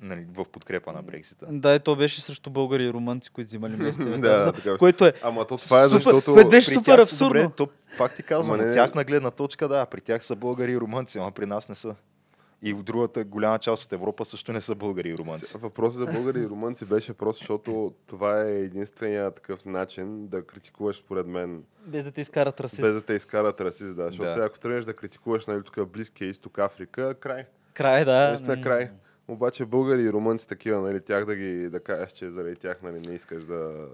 нали, 0.00 0.26
в 0.34 0.44
подкрепа 0.44 0.92
на 0.92 1.02
Брексита. 1.02 1.46
Да, 1.50 1.74
и 1.74 1.80
то 1.80 1.96
беше 1.96 2.20
срещу 2.20 2.50
българи 2.50 2.84
и 2.84 2.92
румънци, 2.92 3.30
които 3.30 3.48
взимали 3.48 3.76
места. 3.76 4.04
Да, 4.04 4.52
За- 4.64 4.78
което 4.78 5.06
е 5.06 5.12
Ама 5.22 5.44
то 5.44 5.56
това 5.56 5.82
е 5.82 5.88
Супер, 5.88 6.02
защото... 6.02 6.34
което 6.34 6.50
беше 6.50 6.70
При 6.70 6.74
супер 6.74 6.96
тях 6.98 7.08
са 7.08 7.14
абсурдно. 7.14 7.42
Добре, 7.42 7.54
то, 7.56 7.68
пак 7.98 8.16
ти 8.16 8.22
казвам, 8.22 8.60
от 8.60 8.72
тяхна 8.74 9.04
гледна 9.04 9.30
точка, 9.30 9.68
да, 9.68 9.86
при 9.86 10.00
тях 10.00 10.24
са 10.24 10.36
българи 10.36 10.72
и 10.72 10.78
румънци, 10.78 11.18
ама 11.18 11.30
при 11.32 11.46
нас 11.46 11.68
не 11.68 11.74
са. 11.74 11.94
И 12.62 12.72
в 12.72 12.82
другата 12.82 13.24
голяма 13.24 13.58
част 13.58 13.84
от 13.84 13.92
Европа 13.92 14.24
също 14.24 14.52
не 14.52 14.60
са 14.60 14.74
българи 14.74 15.08
и 15.08 15.16
румънци. 15.16 15.58
Въпросът 15.58 15.98
за 15.98 16.06
българи 16.06 16.40
и 16.40 16.46
румънци 16.48 16.84
беше 16.84 17.12
просто, 17.12 17.38
защото 17.38 17.94
това 18.06 18.42
е 18.48 18.58
единствения 18.58 19.30
такъв 19.30 19.64
начин 19.64 20.26
да 20.26 20.46
критикуваш, 20.46 20.96
според 20.96 21.26
мен, 21.26 21.62
без 21.86 22.04
да 22.04 22.10
те 22.10 22.20
изкарат 22.20 22.60
расист. 22.60 22.82
без 22.82 22.92
да 22.92 23.02
те 23.02 23.12
изкарат 23.14 23.60
расист. 23.60 23.96
Да. 23.96 24.06
Защото 24.06 24.26
Да. 24.26 24.32
сега, 24.32 24.44
ако 24.44 24.58
тръгнеш 24.58 24.84
да 24.84 24.94
критикуваш 24.94 25.46
нали, 25.46 25.62
тук 25.62 25.88
Близкия 25.88 26.28
изток, 26.28 26.58
Африка, 26.58 27.14
край. 27.14 27.44
Край, 27.74 28.04
да. 28.04 28.28
Наистина 28.28 28.60
край. 28.60 28.90
Обаче 29.28 29.64
българи 29.64 30.02
и 30.02 30.12
румънци 30.12 30.48
такива, 30.48 30.80
нали, 30.80 31.00
тях 31.00 31.24
да 31.24 31.36
ги 31.36 31.68
да 31.70 31.80
кажеш, 31.80 32.12
че 32.12 32.30
заради 32.30 32.56
тях 32.56 32.82
нали, 32.82 33.00
не 33.08 33.14
искаш 33.14 33.44
да 33.44 33.86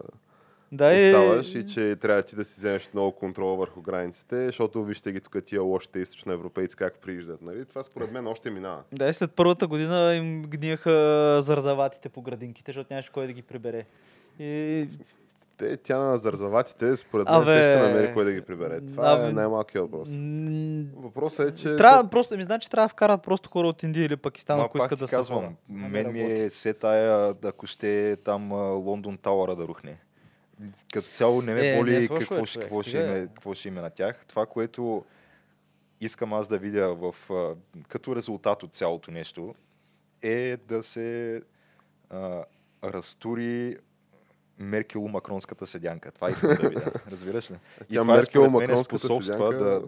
Да, 0.73 1.01
е... 1.01 1.15
оставаш 1.15 1.55
и 1.55 1.67
че 1.67 1.97
трябва 1.97 2.23
ти 2.23 2.37
да 2.37 2.45
си 2.45 2.61
вземеш 2.61 2.91
много 2.95 3.13
контрол 3.13 3.57
върху 3.57 3.81
границите, 3.81 4.47
защото 4.47 4.85
вижте 4.85 5.13
ги 5.13 5.21
тук 5.21 5.45
тия 5.45 5.63
лошите 5.63 5.99
източно 5.99 6.33
европейци 6.33 6.77
как 6.77 6.95
прииждат. 6.95 7.43
Нали? 7.43 7.65
Това 7.65 7.83
според 7.83 8.13
мен 8.13 8.27
още 8.27 8.51
минава. 8.51 8.83
Да, 8.93 9.09
и 9.09 9.13
след 9.13 9.33
първата 9.33 9.67
година 9.67 10.15
им 10.15 10.43
гниеха 10.43 11.39
зарзаватите 11.43 12.09
по 12.09 12.23
градинките, 12.23 12.73
защото 12.73 12.93
нямаше 12.93 13.13
кой 13.13 13.27
да 13.27 13.33
ги 13.33 13.43
прибере. 13.43 13.85
И 14.39 14.89
Те, 15.57 15.77
тя 15.77 15.99
на 15.99 16.17
зарзаватите, 16.17 16.97
според 16.97 17.29
мен, 17.29 17.35
Абе, 17.35 17.53
ще 17.53 17.65
се 17.65 17.79
намери 17.79 18.13
кой 18.15 18.25
да 18.25 18.33
ги 18.33 18.41
прибере. 18.41 18.81
Това 18.81 19.13
абе, 19.13 19.29
е 19.29 19.33
най-малкият 19.33 19.91
въпрос. 19.91 20.09
Въпросът 20.97 21.51
е, 21.51 21.55
че... 21.55 21.77
трябва, 21.77 22.11
просто, 22.11 22.37
ми 22.37 22.43
значи 22.43 22.71
трябва 22.71 22.85
да 22.85 22.93
вкарат 22.93 23.23
просто 23.23 23.51
хора 23.51 23.69
от 23.69 23.83
Индия 23.83 24.05
или 24.05 24.17
Пакистан, 24.17 24.59
Ма 24.59 24.65
ако 24.65 24.79
искат 24.79 24.99
да 24.99 25.09
са 25.09 25.17
казвам, 25.17 25.57
мен 25.69 26.13
ми 26.13 26.23
е 26.23 26.51
се 26.51 26.75
тая, 26.75 27.35
ако 27.45 27.67
ще 27.67 28.17
там 28.17 28.53
а, 28.53 28.57
Лондон 28.57 29.19
Тауъра 29.19 29.57
да 29.57 29.67
рухне. 29.67 29.99
Като 30.93 31.09
цяло 31.09 31.43
не 31.43 31.55
ме 31.55 31.61
Е, 31.61 31.63
не 31.63 31.75
е 31.75 31.79
боли 31.79 31.97
лошо, 32.01 32.15
какво, 32.15 32.37
е, 32.37 32.47
ще, 32.47 32.53
човек, 32.53 32.69
какво, 32.69 32.83
ще 32.83 32.99
има, 32.99 33.13
е. 33.13 33.21
какво 33.27 33.55
ще 33.55 33.69
има 33.69 33.81
на 33.83 33.91
тях. 33.91 34.25
Това, 34.27 34.47
което 34.47 35.05
искам 36.01 36.33
аз 36.33 36.49
да 36.49 36.59
видя 36.59 36.95
в, 36.95 37.15
като 37.89 38.17
резултат 38.17 38.63
от 38.63 38.73
цялото 38.75 39.11
нещо, 39.11 39.55
е 40.23 40.57
да 40.59 40.83
се 40.83 41.43
а, 42.11 42.45
разтури 42.85 43.77
Меркело-макронската 44.61 45.65
седянка. 45.65 46.11
Това 46.11 46.31
искам 46.31 46.51
да 46.51 46.69
видя. 46.69 46.93
Разбираш 47.11 47.51
ли? 47.51 47.55
И 47.91 47.95
Тя 47.95 48.01
това 48.01 48.19
е, 48.19 48.23
според 48.23 48.51
мен 48.51 48.61
Меркел-макронската 48.61 48.85
способства 48.85 49.53
седянка- 49.53 49.59
да, 49.59 49.83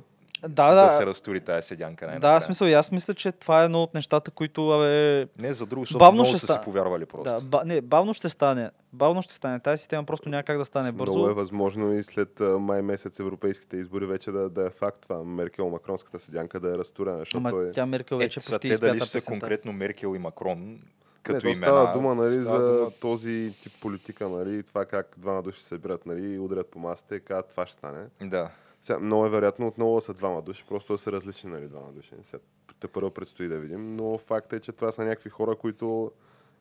Да, 0.49 0.75
да, 0.75 0.85
да. 0.85 0.91
се 0.91 1.07
разтури 1.07 1.41
тази 1.41 1.67
седянка. 1.67 2.01
Да, 2.01 2.11
най-накрая. 2.11 2.41
в 2.41 2.45
смисъл, 2.45 2.69
аз 2.69 2.91
мисля, 2.91 3.15
че 3.15 3.33
това 3.33 3.63
е 3.63 3.65
едно 3.65 3.83
от 3.83 3.95
нещата, 3.95 4.31
които, 4.31 4.71
абе, 4.71 5.27
Не, 5.39 5.55
за 5.55 5.67
друго, 5.67 5.83
защото 5.83 5.99
Бавно 5.99 6.13
много 6.13 6.29
ще 6.29 6.39
са 6.39 6.47
ста- 6.47 6.53
си 6.53 6.65
повярвали 6.65 7.07
просто. 7.07 7.35
да, 7.35 7.43
ба, 7.43 7.63
не, 7.65 7.81
бавно 7.81 8.15
ще 8.15 8.29
стане. 8.29 8.71
Бавно 8.93 9.23
ще 9.23 9.35
стане. 9.35 9.61
Тази 9.61 9.79
система 9.79 10.05
просто 10.05 10.29
няма 10.29 10.43
как 10.43 10.59
да 10.59 10.65
стане 10.65 10.93
бързо. 10.93 11.13
Много 11.13 11.29
е 11.31 11.35
възможно 11.35 11.93
и 11.93 12.03
след 12.03 12.41
а, 12.41 12.59
май 12.59 12.83
месец 12.83 13.21
европейските 13.21 13.77
избори 13.77 14.07
вече 14.07 14.31
да, 14.31 14.49
да 14.49 14.67
е 14.67 14.71
факт 14.71 14.99
това. 15.03 15.17
Меркел-макронската 15.17 16.19
седянка 16.19 16.61
да 16.61 16.69
е 16.69 16.79
разтурена, 16.79 17.19
защото 17.19 17.39
Ама 17.39 17.51
той 17.51 17.69
е... 17.69 17.73
тя 17.73 17.87
Меркел 17.87 18.17
Е, 18.17 18.19
вече 18.19 18.41
сега 18.41 18.59
почти 18.59 18.69
те 18.71 18.79
дали 18.79 19.01
ще 19.01 19.21
са 19.21 19.31
конкретно 19.31 19.73
Меркел 19.73 20.15
и 20.17 20.19
Макрон, 20.19 20.59
Не, 20.61 20.79
като 21.23 21.41
то 21.41 21.47
имена. 21.47 21.57
става 21.57 21.93
дума 21.93 22.15
нали, 22.15 22.33
става 22.33 22.61
за 22.61 22.73
дума- 22.75 22.91
този 22.91 23.55
тип 23.63 23.73
политика, 23.81 24.29
нали, 24.29 24.63
това 24.63 24.85
как 24.85 25.15
двама 25.19 25.43
души 25.43 25.61
се 25.63 25.69
събират 25.69 26.07
нали, 26.07 26.27
и 26.27 26.39
удрят 26.39 26.67
по 26.67 26.79
и 27.13 27.21
казват 27.21 27.49
това 27.49 27.67
ще 27.67 27.73
стане. 27.73 28.05
Да. 28.23 28.51
Сега, 28.85 28.99
много 28.99 29.27
е 29.27 29.31
вероятно 29.31 29.67
отново 29.67 30.01
са 30.01 30.15
двама 30.15 30.43
души, 30.43 30.65
просто 30.69 30.99
са 30.99 31.13
различни 31.13 31.51
нали, 31.51 31.69
двама 31.69 31.93
души. 31.93 32.11
Сега, 32.23 32.43
те 32.81 32.89
първо 32.89 33.11
предстои 33.11 33.49
да 33.49 33.59
видим, 33.59 33.97
но 33.97 34.19
факт 34.19 34.53
е, 34.53 34.61
че 34.61 34.73
това 34.73 34.93
са 34.93 35.05
някакви 35.05 35.31
хора, 35.31 35.57
които, 35.57 36.13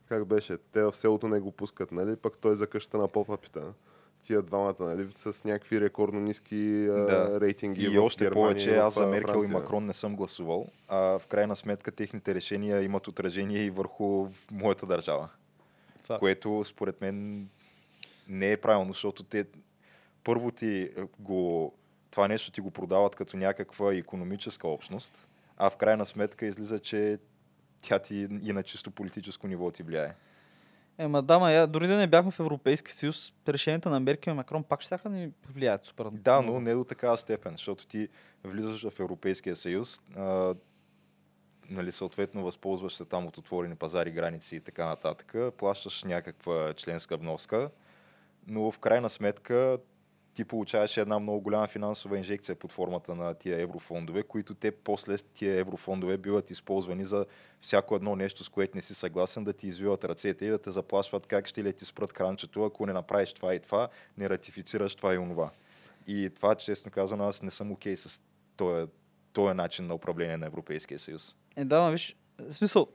как 0.06 0.26
беше, 0.26 0.58
те 0.58 0.84
в 0.84 0.94
селото 0.94 1.28
не 1.28 1.40
го 1.40 1.52
пускат, 1.52 1.92
нали, 1.92 2.16
пък 2.16 2.38
той 2.38 2.56
за 2.56 2.68
къщата 2.68 2.98
на 2.98 3.08
попапита. 3.08 3.74
Тия 4.24 4.42
двамата, 4.42 4.76
нали, 4.80 5.08
с 5.16 5.44
някакви 5.44 5.82
рекордно 5.82 6.20
ниски 6.20 6.88
а, 6.90 6.94
Да. 6.94 7.42
рейтинги. 7.42 7.84
И 7.84 7.98
в 7.98 8.04
още 8.04 8.24
Германия 8.26 8.50
повече 8.50 8.72
и 8.72 8.76
аз 8.76 8.94
за 8.94 9.08
Меркел 9.08 9.30
и 9.30 9.34
Франция. 9.34 9.54
Макрон 9.54 9.86
не 9.86 9.94
съм 9.94 10.16
гласувал, 10.16 10.68
а 10.88 11.20
в 11.20 11.28
крайна 11.28 11.56
сметка 11.56 11.92
техните 11.92 12.36
решения 12.36 12.82
имат 12.84 13.08
отражение 13.08 13.64
и 13.64 13.70
върху 13.70 14.28
моята 14.52 14.86
държава. 14.86 15.30
Факт. 16.04 16.20
Което 16.20 16.64
според 16.64 17.02
мен 17.02 17.48
не 18.28 18.52
е 18.52 18.58
правилно, 18.58 18.94
защото 18.94 19.24
те 19.24 19.46
първо 20.24 20.52
ти 20.52 20.90
го, 21.20 21.74
това 22.14 22.28
нещо 22.28 22.52
ти 22.52 22.62
го 22.62 22.72
продават 22.72 23.16
като 23.16 23.38
някаква 23.38 23.94
економическа 23.94 24.68
общност, 24.68 25.30
а 25.58 25.70
в 25.70 25.78
крайна 25.78 26.06
сметка 26.06 26.46
излиза, 26.46 26.80
че 26.80 27.18
тя 27.82 28.00
ти 28.00 28.16
и 28.44 28.54
на 28.54 28.64
чисто 28.64 28.92
политическо 28.92 29.48
ниво 29.48 29.72
ти 29.72 29.84
влияе. 29.84 30.14
Ема 30.98 31.22
да, 31.22 31.40
ма, 31.40 31.52
я, 31.52 31.68
дори 31.68 31.88
да 31.88 31.98
не 31.98 32.08
бяхме 32.08 32.32
в 32.32 32.40
Европейски 32.40 32.92
съюз, 32.92 33.34
решенията 33.48 33.90
на 33.90 34.00
Меркел 34.00 34.32
и 34.32 34.34
Макрон 34.34 34.64
пак 34.64 34.82
ще 34.82 35.00
ни 35.10 35.32
влияят 35.50 35.86
супер. 35.86 36.06
Да, 36.12 36.42
но 36.42 36.60
не 36.60 36.74
до 36.74 36.84
такава 36.84 37.18
степен, 37.18 37.52
защото 37.52 37.88
ти 37.88 38.08
влизаш 38.44 38.90
в 38.90 39.00
Европейския 39.00 39.56
съюз, 39.56 40.02
а, 40.16 40.56
нали, 41.70 41.92
съответно 41.92 42.44
възползваш 42.44 42.94
се 42.94 43.06
там 43.06 43.28
от 43.28 43.38
отворени 43.38 43.76
пазари, 43.76 44.12
граници 44.12 44.56
и 44.56 44.60
така 44.60 44.86
нататък, 44.86 45.36
плащаш 45.58 46.04
някаква 46.04 46.74
членска 46.74 47.18
вноска, 47.18 47.70
но 48.48 48.72
в 48.72 48.80
крайна 48.80 49.10
сметка 49.10 49.78
ти 50.34 50.46
получаваш 50.46 50.98
една 50.98 51.20
много 51.20 51.42
голяма 51.42 51.68
финансова 51.68 52.18
инжекция 52.18 52.56
под 52.56 52.72
формата 52.72 53.16
на 53.16 53.34
тия 53.34 53.62
еврофондове, 53.62 54.24
които 54.24 54.54
те 54.54 54.72
после 54.72 55.18
тия 55.18 55.60
еврофондове 55.60 56.18
биват 56.18 56.52
използвани 56.52 57.06
за 57.06 57.26
всяко 57.62 57.96
едно 57.96 58.16
нещо, 58.16 58.44
с 58.44 58.50
което 58.50 58.78
не 58.78 58.82
си 58.82 58.94
съгласен, 58.94 59.44
да 59.44 59.54
ти 59.54 59.68
извиват 59.68 60.06
ръцете 60.06 60.46
и 60.46 60.50
да 60.50 60.58
те 60.58 60.72
заплашват 60.72 61.28
как 61.28 61.48
ще 61.48 61.64
ли 61.64 61.74
ти 61.74 61.86
спрат 61.86 62.14
кранчето, 62.14 62.66
ако 62.66 62.86
не 62.86 62.94
направиш 62.94 63.34
това 63.34 63.56
и 63.56 63.60
това, 63.60 63.88
не 64.18 64.30
ратифицираш 64.30 64.96
това 64.96 65.14
и 65.14 65.18
онова. 65.18 65.50
И 66.08 66.30
това, 66.36 66.56
честно 66.56 66.92
казано, 66.92 67.28
аз 67.28 67.42
не 67.42 67.52
съм 67.52 67.72
окей 67.72 67.98
с 67.98 68.22
този, 68.58 68.88
този 69.34 69.54
начин 69.54 69.88
на 69.88 69.96
управление 69.96 70.38
на 70.38 70.46
Европейския 70.46 71.00
съюз. 71.00 71.36
Е, 71.56 71.66
да, 71.66 71.90
виж, 71.90 72.16
в 72.40 72.54
смисъл, 72.54 72.88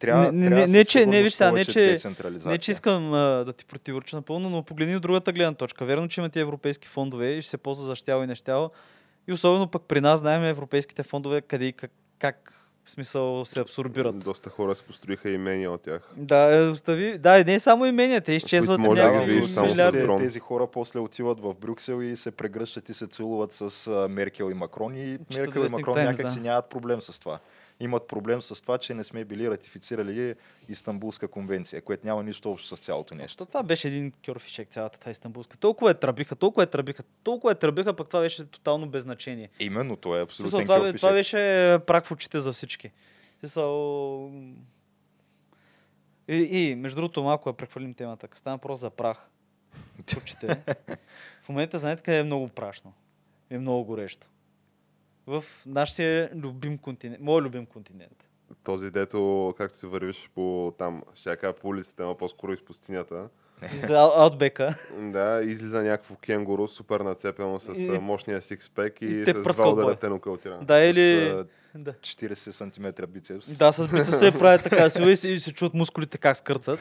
Трябва, 0.00 0.24
Не- 0.24 0.32
не- 0.32 0.46
трябва 0.48 0.66
не- 0.66 0.72
не, 0.78 0.84
че- 0.84 1.06
не, 1.06 1.22
виж 1.22 1.32
сега, 1.32 1.52
не, 1.52 1.64
че- 1.64 1.98
не 2.46 2.58
че 2.58 2.70
искам 2.70 3.14
а, 3.14 3.18
да 3.44 3.52
ти 3.52 3.64
противореча 3.64 4.16
напълно, 4.16 4.50
но 4.50 4.62
погледни 4.62 4.96
от 4.96 5.02
другата 5.02 5.32
гледна 5.32 5.54
точка. 5.54 5.84
Верно, 5.84 6.08
че 6.08 6.20
имате 6.20 6.40
европейски 6.40 6.88
фондове 6.88 7.30
и 7.30 7.42
ще 7.42 7.50
се 7.50 7.56
ползва 7.56 7.84
за 7.86 7.94
щяло 7.94 8.22
и 8.22 8.26
нещяло. 8.26 8.70
И 9.28 9.32
особено 9.32 9.68
пък 9.68 9.82
при 9.82 10.00
нас 10.00 10.20
знаем 10.20 10.44
европейските 10.44 11.02
фондове 11.02 11.40
къде 11.40 11.64
и 11.64 11.72
как, 11.72 11.90
как 12.18 12.52
в 12.84 12.90
смисъл 12.90 13.44
се 13.44 13.60
абсорбират. 13.60 14.18
Доста 14.18 14.50
хора 14.50 14.74
се 14.74 14.82
построиха 14.82 15.30
имения 15.30 15.72
от 15.72 15.82
тях. 15.82 16.02
Да, 16.16 16.56
е, 16.56 16.68
остави. 16.68 17.18
Да, 17.18 17.44
не 17.44 17.60
само 17.60 17.86
имения, 17.86 18.20
те 18.20 18.32
изчезват 18.32 18.80
може 18.80 19.00
да 19.00 19.08
ги 19.08 19.14
някакви 19.14 19.34
видиш 19.34 19.50
само 19.50 19.68
с 19.68 19.70
милиарди. 19.70 20.00
дрон. 20.00 20.18
тези 20.18 20.38
хора 20.38 20.66
после 20.66 21.00
отиват 21.00 21.40
в 21.40 21.54
Брюксел 21.54 22.02
и 22.02 22.16
се 22.16 22.30
прегръщат 22.30 22.88
и 22.88 22.94
се 22.94 23.06
целуват 23.06 23.52
с 23.52 23.90
Меркел 24.10 24.50
и 24.50 24.54
Макрон 24.54 24.96
и 24.96 25.18
Меркел 25.36 25.60
и 25.60 25.72
Макрон 25.72 25.94
някак 25.96 26.30
си 26.30 26.36
да. 26.36 26.42
нямат 26.42 26.68
проблем 26.68 27.00
с 27.02 27.18
това. 27.20 27.38
Имат 27.80 28.08
проблем 28.08 28.42
с 28.42 28.62
това, 28.62 28.78
че 28.78 28.94
не 28.94 29.04
сме 29.04 29.24
били 29.24 29.50
ратифицирали 29.50 30.34
Истанбулска 30.68 31.28
конвенция, 31.28 31.82
което 31.82 32.06
няма 32.06 32.22
нищо 32.22 32.52
общо 32.52 32.76
с 32.76 32.80
цялото 32.80 33.14
нещо. 33.14 33.36
То 33.36 33.46
това 33.46 33.62
беше 33.62 33.88
един 33.88 34.12
кьорфишек, 34.26 34.68
цялата 34.68 34.98
тази 34.98 35.10
истанбулска. 35.10 35.56
Толкова 35.56 35.90
е 35.90 35.94
тръбиха, 35.94 36.36
толкова 36.36 36.62
е 36.62 36.66
тръбиха, 36.66 37.02
толкова 37.22 37.52
е 37.52 37.54
тръбиха, 37.54 37.94
пък 37.94 38.08
това 38.08 38.20
беше 38.20 38.46
тотално 38.46 38.88
без 38.88 39.02
значение. 39.02 39.50
Именно, 39.60 39.96
то 39.96 40.16
е 40.16 40.26
Смисъл, 40.30 40.60
това, 40.60 40.92
това 40.92 41.12
беше 41.12 41.38
прак 41.86 42.06
в 42.06 42.10
очите 42.10 42.40
за 42.40 42.52
всички. 42.52 42.90
И, 46.28 46.36
и, 46.58 46.74
между 46.74 46.96
другото, 46.96 47.22
малко 47.22 47.48
я 47.48 47.52
прехвърлим 47.52 47.94
темата. 47.94 48.28
Като 48.28 48.38
стана 48.38 48.58
просто 48.58 48.80
за 48.80 48.90
прах 48.90 49.28
очите. 50.16 50.46
в 51.42 51.48
момента 51.48 51.78
знаете 51.78 52.02
къде 52.02 52.18
е 52.18 52.22
много 52.22 52.48
прашно. 52.48 52.92
Е 53.50 53.58
много 53.58 53.84
горещо. 53.84 54.26
В 55.30 55.44
нашия 55.66 56.30
любим 56.34 56.78
континент. 56.78 57.20
Мой 57.20 57.42
любим 57.42 57.66
континент. 57.66 58.28
Този 58.64 58.90
дето, 58.90 59.54
както 59.58 59.76
се 59.76 59.86
вървиш 59.86 60.30
по 60.34 60.74
там, 60.78 61.02
ще 61.14 61.36
кажа 61.36 61.52
по 61.52 61.68
улиците, 61.68 62.02
ама 62.02 62.14
по-скоро 62.14 62.52
из 62.52 62.60
пустинята. 62.60 63.28
За 63.86 63.94
Ау- 63.94 64.12
Аутбека. 64.16 64.74
Да, 64.98 65.42
излиза 65.42 65.82
някакво 65.82 66.14
кенгуру, 66.16 66.68
супер 66.68 67.00
нацепено 67.00 67.60
с 67.60 67.68
И- 67.70 67.88
мощния 67.90 68.42
сикспек 68.42 69.02
и, 69.02 69.06
и 69.06 69.24
с 69.24 69.32
два 69.34 69.68
удара 69.68 69.96
тенокалтира. 69.96 70.58
Да, 70.62 70.76
С, 70.76 70.84
или... 70.86 71.28
а, 71.28 71.46
Да. 71.74 71.92
40 71.92 72.34
см 72.34 73.06
бицепс. 73.12 73.56
Да, 73.58 73.72
с 73.72 73.88
бицепс 73.88 74.18
се 74.18 74.38
прави 74.38 74.62
така 74.62 74.90
сила 74.90 75.10
и 75.10 75.16
се, 75.16 75.28
и 75.28 75.40
се 75.40 75.52
чуят 75.52 75.74
мускулите 75.74 76.18
как 76.18 76.36
скърцат. 76.36 76.80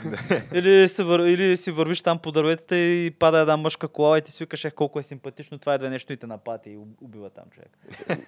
или, 0.54 0.88
се 0.88 1.04
вър, 1.04 1.20
или 1.20 1.58
си 1.58 1.72
вървиш 1.72 2.02
там 2.02 2.20
по 2.20 2.32
дърветата 2.32 2.78
и 2.78 3.12
пада 3.12 3.40
една 3.40 3.58
мъжка 3.58 3.88
кола 3.88 4.18
и 4.18 4.22
ти 4.22 4.32
свикаш 4.32 4.66
ех 4.66 4.74
колко 4.74 5.00
е 5.00 5.04
симпатично, 5.04 5.60
това 5.60 5.74
едва 5.74 5.90
нещо 5.90 6.14
и 6.14 6.18
те 6.18 6.28
напати 6.28 6.70
и 6.70 6.78
уб- 6.78 7.02
убива 7.02 7.30
там 7.30 7.44
човек. 7.52 7.78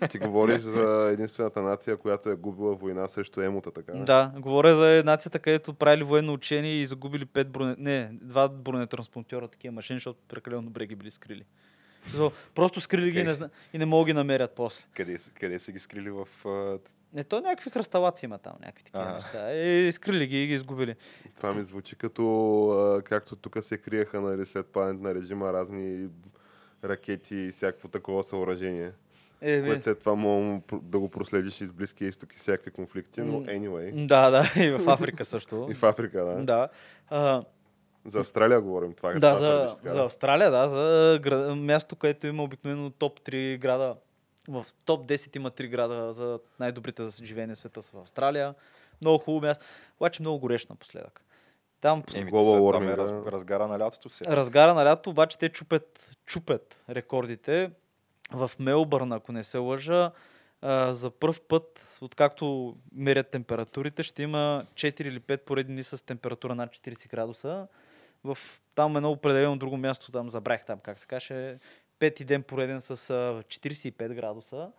Ти 0.09 0.17
говориш 0.17 0.61
за 0.61 1.09
единствената 1.13 1.61
нация, 1.61 1.97
която 1.97 2.29
е 2.29 2.35
губила 2.35 2.75
война 2.75 3.07
срещу 3.07 3.41
емота, 3.41 3.71
така? 3.71 3.93
Да, 3.93 4.31
говоря 4.35 4.75
за 4.75 5.03
нацията, 5.05 5.39
където 5.39 5.73
правили 5.73 6.03
военно 6.03 6.33
учение 6.33 6.71
и 6.81 6.85
загубили 6.85 7.25
пет 7.25 7.49
броне... 7.49 7.75
Не, 7.77 8.09
два 8.21 8.49
бронетранспортьора 8.49 9.47
такива 9.47 9.71
машини, 9.71 9.99
защото 9.99 10.19
прекалено 10.27 10.61
добре 10.61 10.85
ги 10.85 10.95
били 10.95 11.11
скрили. 11.11 11.43
Просто 12.55 12.81
скрили 12.81 13.11
ги 13.11 13.19
и 13.19 13.23
не, 13.23 13.37
и 13.73 13.77
не 13.77 13.85
могат 13.85 14.05
да 14.05 14.09
ги 14.09 14.13
намерят 14.13 14.51
после. 14.55 14.83
Къде, 14.95 15.17
къде 15.39 15.59
са 15.59 15.71
ги 15.71 15.79
скрили 15.79 16.09
в... 16.09 16.27
Не, 17.13 17.23
то 17.23 17.41
някакви 17.41 17.69
хръсталаци 17.69 18.25
има 18.25 18.37
там, 18.37 18.53
някакви 18.61 18.83
такива 18.83 19.11
неща. 19.11 19.53
И 19.53 19.91
скрили 19.91 20.27
ги 20.27 20.43
и 20.43 20.47
ги 20.47 20.53
изгубили. 20.53 20.95
Това 21.35 21.53
ми 21.53 21.63
звучи 21.63 21.95
като, 21.95 23.01
както 23.05 23.35
тук 23.35 23.57
се 23.61 23.77
криеха 23.77 24.21
нали, 24.21 24.45
след 24.45 24.65
падането 24.65 25.03
на 25.03 25.15
режима 25.15 25.53
разни 25.53 26.09
ракети 26.83 27.35
и 27.35 27.51
всякакво 27.51 27.87
такова 27.87 28.23
съоръжение. 28.23 28.91
Е, 29.41 29.67
Което 29.67 29.83
след 29.83 29.99
това 29.99 30.15
мога 30.15 30.61
да 30.81 30.99
го 30.99 31.09
проследиш 31.09 31.61
из 31.61 31.71
Близкия 31.71 32.07
изток 32.07 32.33
и 32.33 32.37
всякакви 32.37 32.71
конфликти, 32.71 33.21
но 33.21 33.41
anyway. 33.41 34.05
Да, 34.05 34.29
да, 34.29 34.63
и 34.63 34.71
в 34.71 34.89
Африка 34.89 35.25
също. 35.25 35.67
И 35.71 35.73
в 35.73 35.83
Африка, 35.83 36.25
да. 36.25 36.41
Да. 36.41 36.67
А, 37.09 37.43
За 38.05 38.19
Австралия 38.19 38.61
говорим 38.61 38.93
това. 38.93 39.09
да, 39.09 39.19
това 39.19 39.35
за, 39.35 39.75
така, 39.75 39.89
за 39.89 39.95
да. 39.95 40.05
Австралия, 40.05 40.51
да, 40.51 40.67
за 40.69 41.19
град, 41.21 41.57
място, 41.57 41.95
което 41.95 42.27
има 42.27 42.43
обикновено 42.43 42.89
топ 42.89 43.19
3 43.19 43.57
града. 43.57 43.95
В 44.47 44.65
топ 44.85 45.05
10 45.07 45.35
има 45.35 45.51
3 45.51 45.67
града 45.67 46.13
за 46.13 46.39
най-добрите 46.59 47.03
за 47.03 47.25
живеене 47.25 47.55
в 47.55 47.57
света 47.57 47.81
са 47.81 47.97
в 47.97 48.01
Австралия. 48.01 48.55
Много 49.01 49.17
хубаво 49.17 49.45
място. 49.45 49.65
Обаче 49.99 50.21
много 50.21 50.39
горещо 50.39 50.73
напоследък. 50.73 51.21
Там 51.81 52.03
Еми, 52.15 52.31
са- 52.31 52.35
там 52.35 52.39
е 52.39 52.59
warming, 52.59 52.97
раз, 52.97 53.11
да. 53.11 53.31
разгара 53.31 53.67
на 53.67 53.79
лятото 53.79 54.09
се. 54.09 54.25
разгара 54.25 54.73
на 54.73 54.85
лято, 54.85 55.09
обаче 55.09 55.37
те 55.37 55.49
чупят, 55.49 56.11
чупят 56.25 56.83
рекордите. 56.89 57.71
В 58.31 58.51
Мелбърн, 58.59 59.11
ако 59.11 59.31
не 59.31 59.43
се 59.43 59.57
лъжа, 59.57 60.11
а, 60.61 60.93
за 60.93 61.09
първ 61.11 61.35
път, 61.41 61.97
откакто 62.01 62.75
мерят 62.91 63.29
температурите, 63.29 64.03
ще 64.03 64.23
има 64.23 64.65
4 64.75 65.01
или 65.01 65.19
5 65.19 65.37
поредни 65.37 65.73
дни 65.73 65.83
с 65.83 66.05
температура 66.05 66.55
над 66.55 66.69
40 66.71 67.09
градуса. 67.09 67.67
В 68.23 68.37
там 68.75 68.97
едно 68.97 69.11
определено 69.11 69.57
друго 69.57 69.77
място, 69.77 70.11
там 70.11 70.29
забрах 70.29 70.65
там 70.65 70.79
как 70.79 70.99
се 70.99 71.07
каже, 71.07 71.59
пети 71.99 72.25
ден 72.25 72.43
пореден 72.43 72.81
с 72.81 72.91
а, 72.91 72.93
45 72.93 74.13
градуса. 74.13 74.71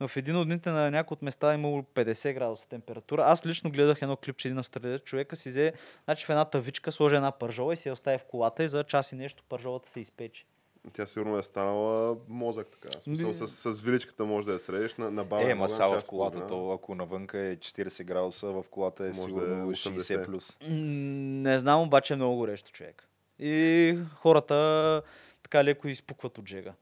В 0.00 0.16
един 0.16 0.36
от 0.36 0.48
дните 0.48 0.70
на 0.70 0.90
някои 0.90 1.14
от 1.14 1.22
места 1.22 1.52
е 1.52 1.54
имало 1.54 1.82
50 1.82 2.34
градуса 2.34 2.68
температура. 2.68 3.24
Аз 3.26 3.46
лично 3.46 3.70
гледах 3.70 4.02
едно 4.02 4.16
клипче 4.16 4.48
един 4.48 4.58
австралиец. 4.58 5.02
Човека 5.02 5.36
си 5.36 5.48
взе 5.48 5.72
значи 6.04 6.26
в 6.26 6.30
една 6.30 6.44
тавичка, 6.44 6.92
сложи 6.92 7.16
една 7.16 7.32
пържола 7.32 7.72
и 7.72 7.76
си 7.76 7.88
я 7.88 7.92
остави 7.92 8.18
в 8.18 8.24
колата 8.24 8.64
и 8.64 8.68
за 8.68 8.84
час 8.84 9.12
и 9.12 9.16
нещо 9.16 9.44
пържолата 9.48 9.90
се 9.90 10.00
изпече. 10.00 10.44
Тя 10.92 11.06
сигурно 11.06 11.38
е 11.38 11.42
станала 11.42 12.16
мозък 12.28 12.66
така. 12.68 13.00
Смисъл, 13.00 13.28
Ми- 13.28 13.34
с, 13.34 13.48
с 13.48 13.80
виличката 13.80 14.24
може 14.24 14.46
да 14.46 14.52
я 14.52 14.58
средиш 14.58 14.94
на, 14.94 15.10
на 15.10 15.24
баба. 15.24 15.50
Е, 15.50 15.54
ма 15.54 15.68
са 15.68 15.88
в 15.88 16.02
колата, 16.06 16.46
то 16.46 16.72
ако 16.72 16.94
навънка 16.94 17.38
е 17.38 17.56
40 17.56 18.04
градуса, 18.04 18.46
в 18.46 18.64
колата 18.70 19.06
е 19.06 19.06
Може 19.06 19.18
да 19.18 19.22
е 19.22 19.24
сигурно 19.24 19.72
80. 19.72 19.98
60 19.98 20.24
плюс. 20.24 20.56
Не 20.60 21.58
знам, 21.58 21.82
обаче 21.82 22.12
е 22.12 22.16
много 22.16 22.36
горещо 22.36 22.72
човек. 22.72 23.08
И 23.38 23.98
хората 24.14 25.02
така 25.42 25.64
леко 25.64 25.88
изпукват 25.88 26.38
от 26.38 26.48
жега. 26.48 26.72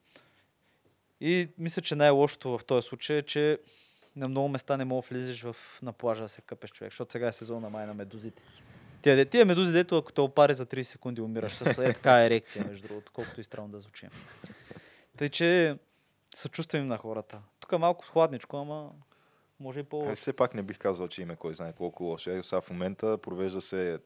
И 1.21 1.49
мисля, 1.59 1.83
че 1.83 1.95
най-лошото 1.95 2.59
в 2.59 2.65
този 2.65 2.87
случай 2.89 3.17
е, 3.17 3.23
че 3.23 3.59
на 4.17 4.29
много 4.29 4.49
места 4.49 4.77
не 4.77 4.85
мога 4.85 5.03
да 5.03 5.15
влизаш 5.15 5.43
в, 5.43 5.57
на 5.83 5.93
плажа 5.93 6.23
да 6.23 6.29
се 6.29 6.41
къпеш 6.41 6.71
човек, 6.71 6.93
защото 6.93 7.13
сега 7.13 7.29
е 7.29 7.33
сезона 7.33 7.71
май 7.71 7.87
на 7.87 7.95
медузите. 7.95 8.43
Тия, 9.05 9.27
тия 9.27 9.45
медузи, 9.45 9.73
дето 9.73 9.97
ако 9.97 10.13
те 10.13 10.21
опари 10.21 10.55
за 10.55 10.67
30 10.67 10.83
секунди 10.83 11.21
умираш 11.21 11.53
с 11.53 11.79
е 11.79 11.93
така 11.93 12.25
ерекция, 12.25 12.65
между 12.69 12.89
другото, 12.89 13.13
колкото 13.13 13.41
и 13.41 13.45
странно 13.45 13.69
да 13.69 13.81
звучи. 13.81 14.09
Тъй, 15.17 15.29
че 15.29 15.79
съчувствам 16.35 16.89
на 16.89 16.97
хората. 16.97 17.43
Тук 17.61 17.73
е 17.73 17.77
малко 17.77 18.05
хладничко, 18.05 18.57
ама 18.57 18.91
може 19.61 19.81
и 19.81 19.83
по... 19.83 20.11
Е, 20.11 20.15
все 20.15 20.33
пак 20.33 20.55
не 20.55 20.63
бих 20.63 20.79
казал, 20.79 21.09
че 21.09 21.23
има 21.23 21.37
кой 21.37 21.55
знае 21.55 21.73
колко 21.73 22.05
лошо. 22.05 22.31
Е, 22.31 22.43
сега 22.43 22.61
в 22.61 22.71
момента 22.71 23.19
провежда 23.19 23.61
се 23.61 23.99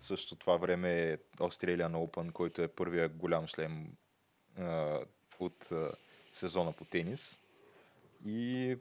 също 0.00 0.36
това 0.36 0.56
време 0.56 1.18
Australian 1.38 1.92
Open, 1.92 2.32
който 2.32 2.62
е 2.62 2.68
първия 2.68 3.08
голям 3.08 3.46
шлем 3.46 3.86
а, 4.58 4.98
от 5.38 5.72
а, 5.72 5.90
сезона 6.32 6.72
по 6.72 6.84
тенис. 6.84 7.38
И 8.26 8.76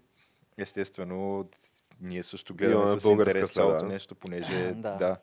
естествено 0.57 1.49
ние 2.01 2.23
също 2.23 2.55
гледаме 2.55 2.83
Имаме 2.83 2.99
с 2.99 3.05
интерес 3.05 3.51
цялото 3.51 3.85
нещо, 3.85 4.15
понеже 4.15 4.71
Да. 4.75 4.95
да. 4.95 5.17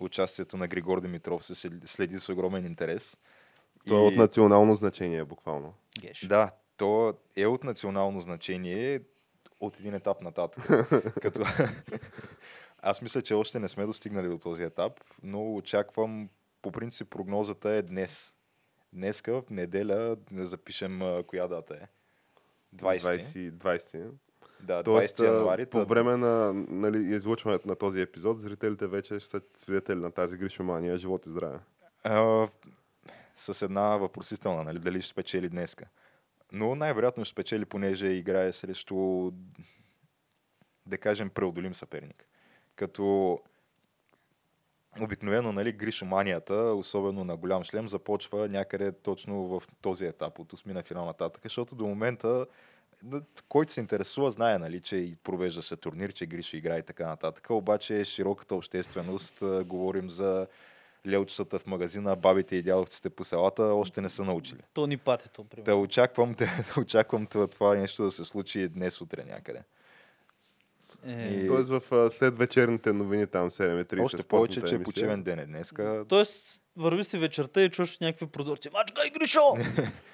Участието 0.00 0.56
на 0.56 0.68
Григор 0.68 1.00
Димитров 1.00 1.44
се 1.44 1.54
следи- 1.54 2.18
с 2.18 2.28
огромен 2.28 2.66
интерес. 2.66 3.16
То 3.88 3.96
е 3.96 4.00
от 4.00 4.16
национално 4.16 4.76
значение, 4.76 5.24
буквално. 5.24 5.74
Геш. 6.00 6.26
Да, 6.26 6.50
то 6.76 7.14
е 7.36 7.46
от 7.46 7.64
национално 7.64 8.20
значение 8.20 9.00
от 9.60 9.80
един 9.80 9.94
етап 9.94 10.20
нататък. 10.22 10.64
Като... 11.22 11.42
Аз 12.82 13.02
мисля, 13.02 13.22
че 13.22 13.34
още 13.34 13.58
не 13.58 13.68
сме 13.68 13.86
достигнали 13.86 14.28
до 14.28 14.38
този 14.38 14.62
етап, 14.62 15.00
но 15.22 15.54
очаквам, 15.54 16.28
по 16.62 16.72
принцип, 16.72 17.10
прогнозата 17.10 17.70
е 17.70 17.82
днес. 17.82 18.34
Днеска, 18.92 19.42
в 19.42 19.50
неделя, 19.50 20.16
да 20.30 20.46
запишем 20.46 21.02
а, 21.02 21.22
коя 21.26 21.48
дата 21.48 21.74
е. 21.74 21.86
20. 22.76 23.20
20. 23.20 23.50
20. 23.50 24.10
Да, 24.62 24.82
Тоест, 24.82 25.18
20 25.18 25.24
януари. 25.24 25.66
по 25.66 25.84
време 25.84 26.16
на 26.16 26.52
нали, 26.68 26.98
излъчването 26.98 27.68
на 27.68 27.76
този 27.76 28.00
епизод, 28.00 28.40
зрителите 28.40 28.86
вече 28.86 29.18
ще 29.18 29.28
са 29.28 29.40
свидетели 29.54 30.00
на 30.00 30.10
тази 30.10 30.36
гришомания. 30.36 30.96
Живот 30.96 31.26
и 31.26 31.28
здраве. 31.28 31.58
А, 32.04 32.48
с 33.34 33.62
една 33.62 33.96
въпросителна, 33.96 34.64
нали, 34.64 34.78
дали 34.78 35.02
ще 35.02 35.10
спечели 35.10 35.48
днеска. 35.48 35.86
Но 36.52 36.74
най-вероятно 36.74 37.24
ще 37.24 37.32
спечели, 37.32 37.64
понеже 37.64 38.06
играе 38.06 38.52
срещу, 38.52 39.30
да 40.86 40.98
кажем, 40.98 41.30
преодолим 41.30 41.74
съперник. 41.74 42.26
Като 42.76 43.38
обикновено, 45.00 45.52
нали, 45.52 45.72
гришоманията, 45.72 46.54
особено 46.54 47.24
на 47.24 47.36
голям 47.36 47.64
шлем, 47.64 47.88
започва 47.88 48.48
някъде 48.48 48.92
точно 48.92 49.46
в 49.46 49.62
този 49.80 50.06
етап, 50.06 50.38
от 50.38 50.52
осмина 50.52 50.82
финал 50.82 51.06
нататък, 51.06 51.42
защото 51.42 51.76
до 51.76 51.86
момента 51.86 52.46
който 53.48 53.72
се 53.72 53.80
интересува, 53.80 54.30
знае, 54.30 54.58
нали, 54.58 54.80
че 54.80 54.96
и 54.96 55.16
провежда 55.16 55.62
се 55.62 55.76
турнир, 55.76 56.12
че 56.12 56.26
Гришо 56.26 56.56
играе 56.56 56.78
и 56.78 56.82
така 56.82 57.06
нататък. 57.06 57.46
Обаче 57.50 58.04
широката 58.04 58.54
общественост, 58.54 59.34
говорим 59.64 60.10
за 60.10 60.46
лелчетата 61.06 61.58
в 61.58 61.66
магазина, 61.66 62.16
бабите 62.16 62.56
и 62.56 62.62
дядовците 62.62 63.10
по 63.10 63.24
селата, 63.24 63.62
още 63.62 64.00
не 64.00 64.08
са 64.08 64.24
научили. 64.24 64.60
То 64.74 64.86
ни 64.86 64.96
патито, 64.96 65.42
Да 65.42 65.48
примерно. 65.48 65.82
очаквам, 65.82 66.34
да, 66.38 66.48
очаквам 66.78 67.26
това, 67.26 67.46
това 67.46 67.74
нещо 67.74 68.04
да 68.04 68.10
се 68.10 68.24
случи 68.24 68.68
днес 68.68 69.00
утре 69.00 69.24
някъде. 69.24 69.62
Е, 71.06 71.12
И- 71.24 71.46
Тоест 71.46 71.68
в 71.70 72.10
след 72.10 72.34
вечерните 72.34 72.92
новини 72.92 73.26
там 73.26 73.50
7.30. 73.50 74.04
Още 74.04 74.24
повече, 74.24 74.62
че 74.62 74.74
е 74.74 74.82
почивен 74.82 75.22
ден 75.22 75.38
е 75.38 75.46
днеска. 75.46 76.04
Тоест, 76.08 76.62
върви 76.76 77.04
си 77.04 77.18
вечерта 77.18 77.62
и 77.62 77.70
чуш 77.70 77.98
някакви 77.98 78.26
прозорци. 78.26 78.70
Мачка 78.72 79.06
и 79.06 79.10
Гришо! 79.10 79.40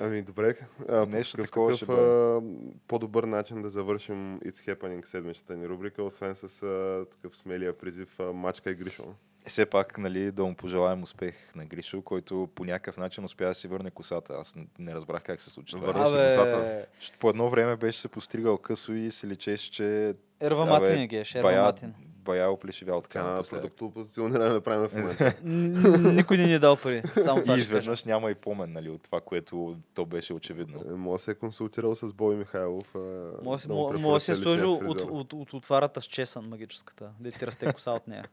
Ами 0.00 0.22
добре. 0.22 0.56
А, 0.88 1.06
Нещо 1.06 1.36
такова 1.36 1.70
какъв, 1.70 1.76
ще 1.78 1.92
а, 1.92 2.40
по-добър 2.88 3.24
начин 3.24 3.62
да 3.62 3.68
завършим 3.68 4.40
It's 4.40 4.74
Happening 4.74 5.04
седмичната 5.04 5.56
ни 5.56 5.68
рубрика, 5.68 6.02
освен 6.02 6.36
с 6.36 6.62
а, 6.62 7.06
такъв 7.12 7.36
смелия 7.36 7.78
призив 7.78 8.20
а, 8.20 8.32
Мачка 8.32 8.70
и 8.70 8.74
Гришо. 8.74 9.04
Все 9.46 9.66
пак, 9.66 9.98
нали, 9.98 10.32
да 10.32 10.44
му 10.44 10.54
пожелаем 10.54 11.02
успех 11.02 11.54
на 11.54 11.64
Гришо, 11.66 12.02
който 12.02 12.48
по 12.54 12.64
някакъв 12.64 12.96
начин 12.96 13.24
успя 13.24 13.44
да 13.44 13.54
си 13.54 13.68
върне 13.68 13.90
косата. 13.90 14.34
Аз 14.34 14.54
не- 14.78 14.94
разбрах 14.94 15.22
как 15.22 15.40
се 15.40 15.50
случи 15.50 15.76
това. 15.76 15.86
Върна 15.86 16.08
се 16.08 16.24
косата. 16.26 16.86
По 17.20 17.30
едно 17.30 17.50
време 17.50 17.76
беше 17.76 18.00
се 18.00 18.08
постригал 18.08 18.58
късо 18.58 18.92
и 18.92 19.10
се 19.10 19.26
личеше, 19.26 19.70
че 19.70 20.14
Ерва 20.40 20.66
Матин 20.66 20.98
е 20.98 21.06
геш, 21.06 21.34
Ерва 21.34 21.62
Матин. 21.62 21.94
Бая 22.24 22.50
оплешивял 22.50 23.00
така 23.00 23.22
напоследък. 23.22 23.62
продуктово 23.62 23.90
позициониране 23.90 24.60
правим 24.60 24.88
в 24.88 24.92
момента. 24.94 25.34
Никой 26.12 26.36
не 26.36 26.46
ни 26.46 26.54
е 26.54 26.58
дал 26.58 26.76
пари. 26.76 27.02
Само 27.22 27.42
това 27.42 27.56
И 27.56 27.60
изведнъж 27.60 28.04
няма 28.04 28.30
и 28.30 28.34
помен 28.34 28.72
нали, 28.72 28.90
от 28.90 29.02
това, 29.02 29.20
което 29.20 29.76
то 29.94 30.06
беше 30.06 30.32
очевидно. 30.34 30.80
Е, 30.88 30.90
Може 30.90 31.20
да 31.20 31.24
се 31.24 31.30
е 31.30 31.34
консултирал 31.34 31.94
с 31.94 32.12
Бой 32.12 32.36
Михайлов. 32.36 32.94
а, 32.94 32.98
Може 33.42 33.68
да 33.68 34.20
си 34.20 34.30
е 34.32 34.34
сложил 34.34 34.72
от, 34.72 35.00
от, 35.00 35.32
от, 35.32 35.52
отварата 35.52 36.00
с 36.00 36.06
чесън 36.06 36.48
магическата. 36.48 37.10
Да 37.20 37.30
ти 37.30 37.46
расте 37.46 37.72
коса 37.72 37.90
от 37.90 38.08
нея. 38.08 38.24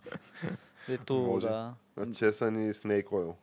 Дето, 0.88 1.14
Може. 1.14 1.48
да. 1.48 1.74
А, 1.98 2.12
Чесън 2.14 2.70
и 2.70 2.74
Snake 2.74 3.06
Oil. 3.06 3.34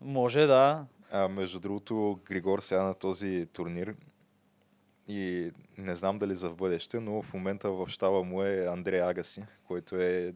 Може, 0.00 0.46
да. 0.46 0.84
А, 1.12 1.28
между 1.28 1.60
другото, 1.60 2.18
Григор 2.26 2.60
сега 2.60 2.82
на 2.82 2.94
този 2.94 3.46
турнир 3.52 3.94
и 5.08 5.50
не 5.78 5.96
знам 5.96 6.18
дали 6.18 6.34
за 6.34 6.48
в 6.48 6.56
бъдеще, 6.56 7.00
но 7.00 7.22
в 7.22 7.34
момента 7.34 7.70
в 7.70 7.88
щаба 7.88 8.22
му 8.22 8.42
е 8.42 8.66
Андрей 8.66 9.02
Агаси, 9.02 9.42
който 9.66 9.96
е 9.96 10.34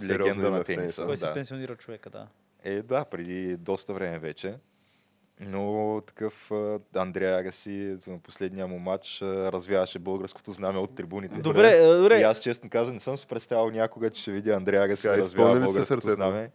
Сериозно 0.00 0.24
легенда 0.24 0.50
на 0.50 0.64
тениса. 0.64 0.74
тениса. 0.74 1.04
Кой 1.04 1.16
се 1.16 1.26
Да. 1.26 1.34
пенсионира 1.34 1.76
човека, 1.76 2.10
да. 2.10 2.26
Е, 2.64 2.82
да, 2.82 3.04
преди 3.04 3.56
доста 3.56 3.94
време 3.94 4.18
вече. 4.18 4.54
Но 5.40 6.02
такъв 6.06 6.50
Андрея 6.96 7.38
Агаси 7.38 7.96
на 8.06 8.18
последния 8.18 8.66
му 8.66 8.78
матч 8.78 9.22
развяваше 9.22 9.98
българското 9.98 10.52
знаме 10.52 10.78
от 10.78 10.94
трибуните. 10.94 11.38
Добре, 11.40 11.86
добре. 11.96 12.20
И 12.20 12.22
аз 12.22 12.40
честно 12.40 12.70
казвам, 12.70 12.94
не 12.94 13.00
съм 13.00 13.18
се 13.18 13.26
представил 13.26 13.70
някога, 13.70 14.10
че 14.10 14.22
ще 14.22 14.32
видя 14.32 14.54
Андрея 14.54 14.82
Агаси 14.82 15.06
да 15.08 15.16
развява 15.16 15.52
българското 15.52 15.86
сърцето? 15.86 16.14
знаме. 16.14 16.50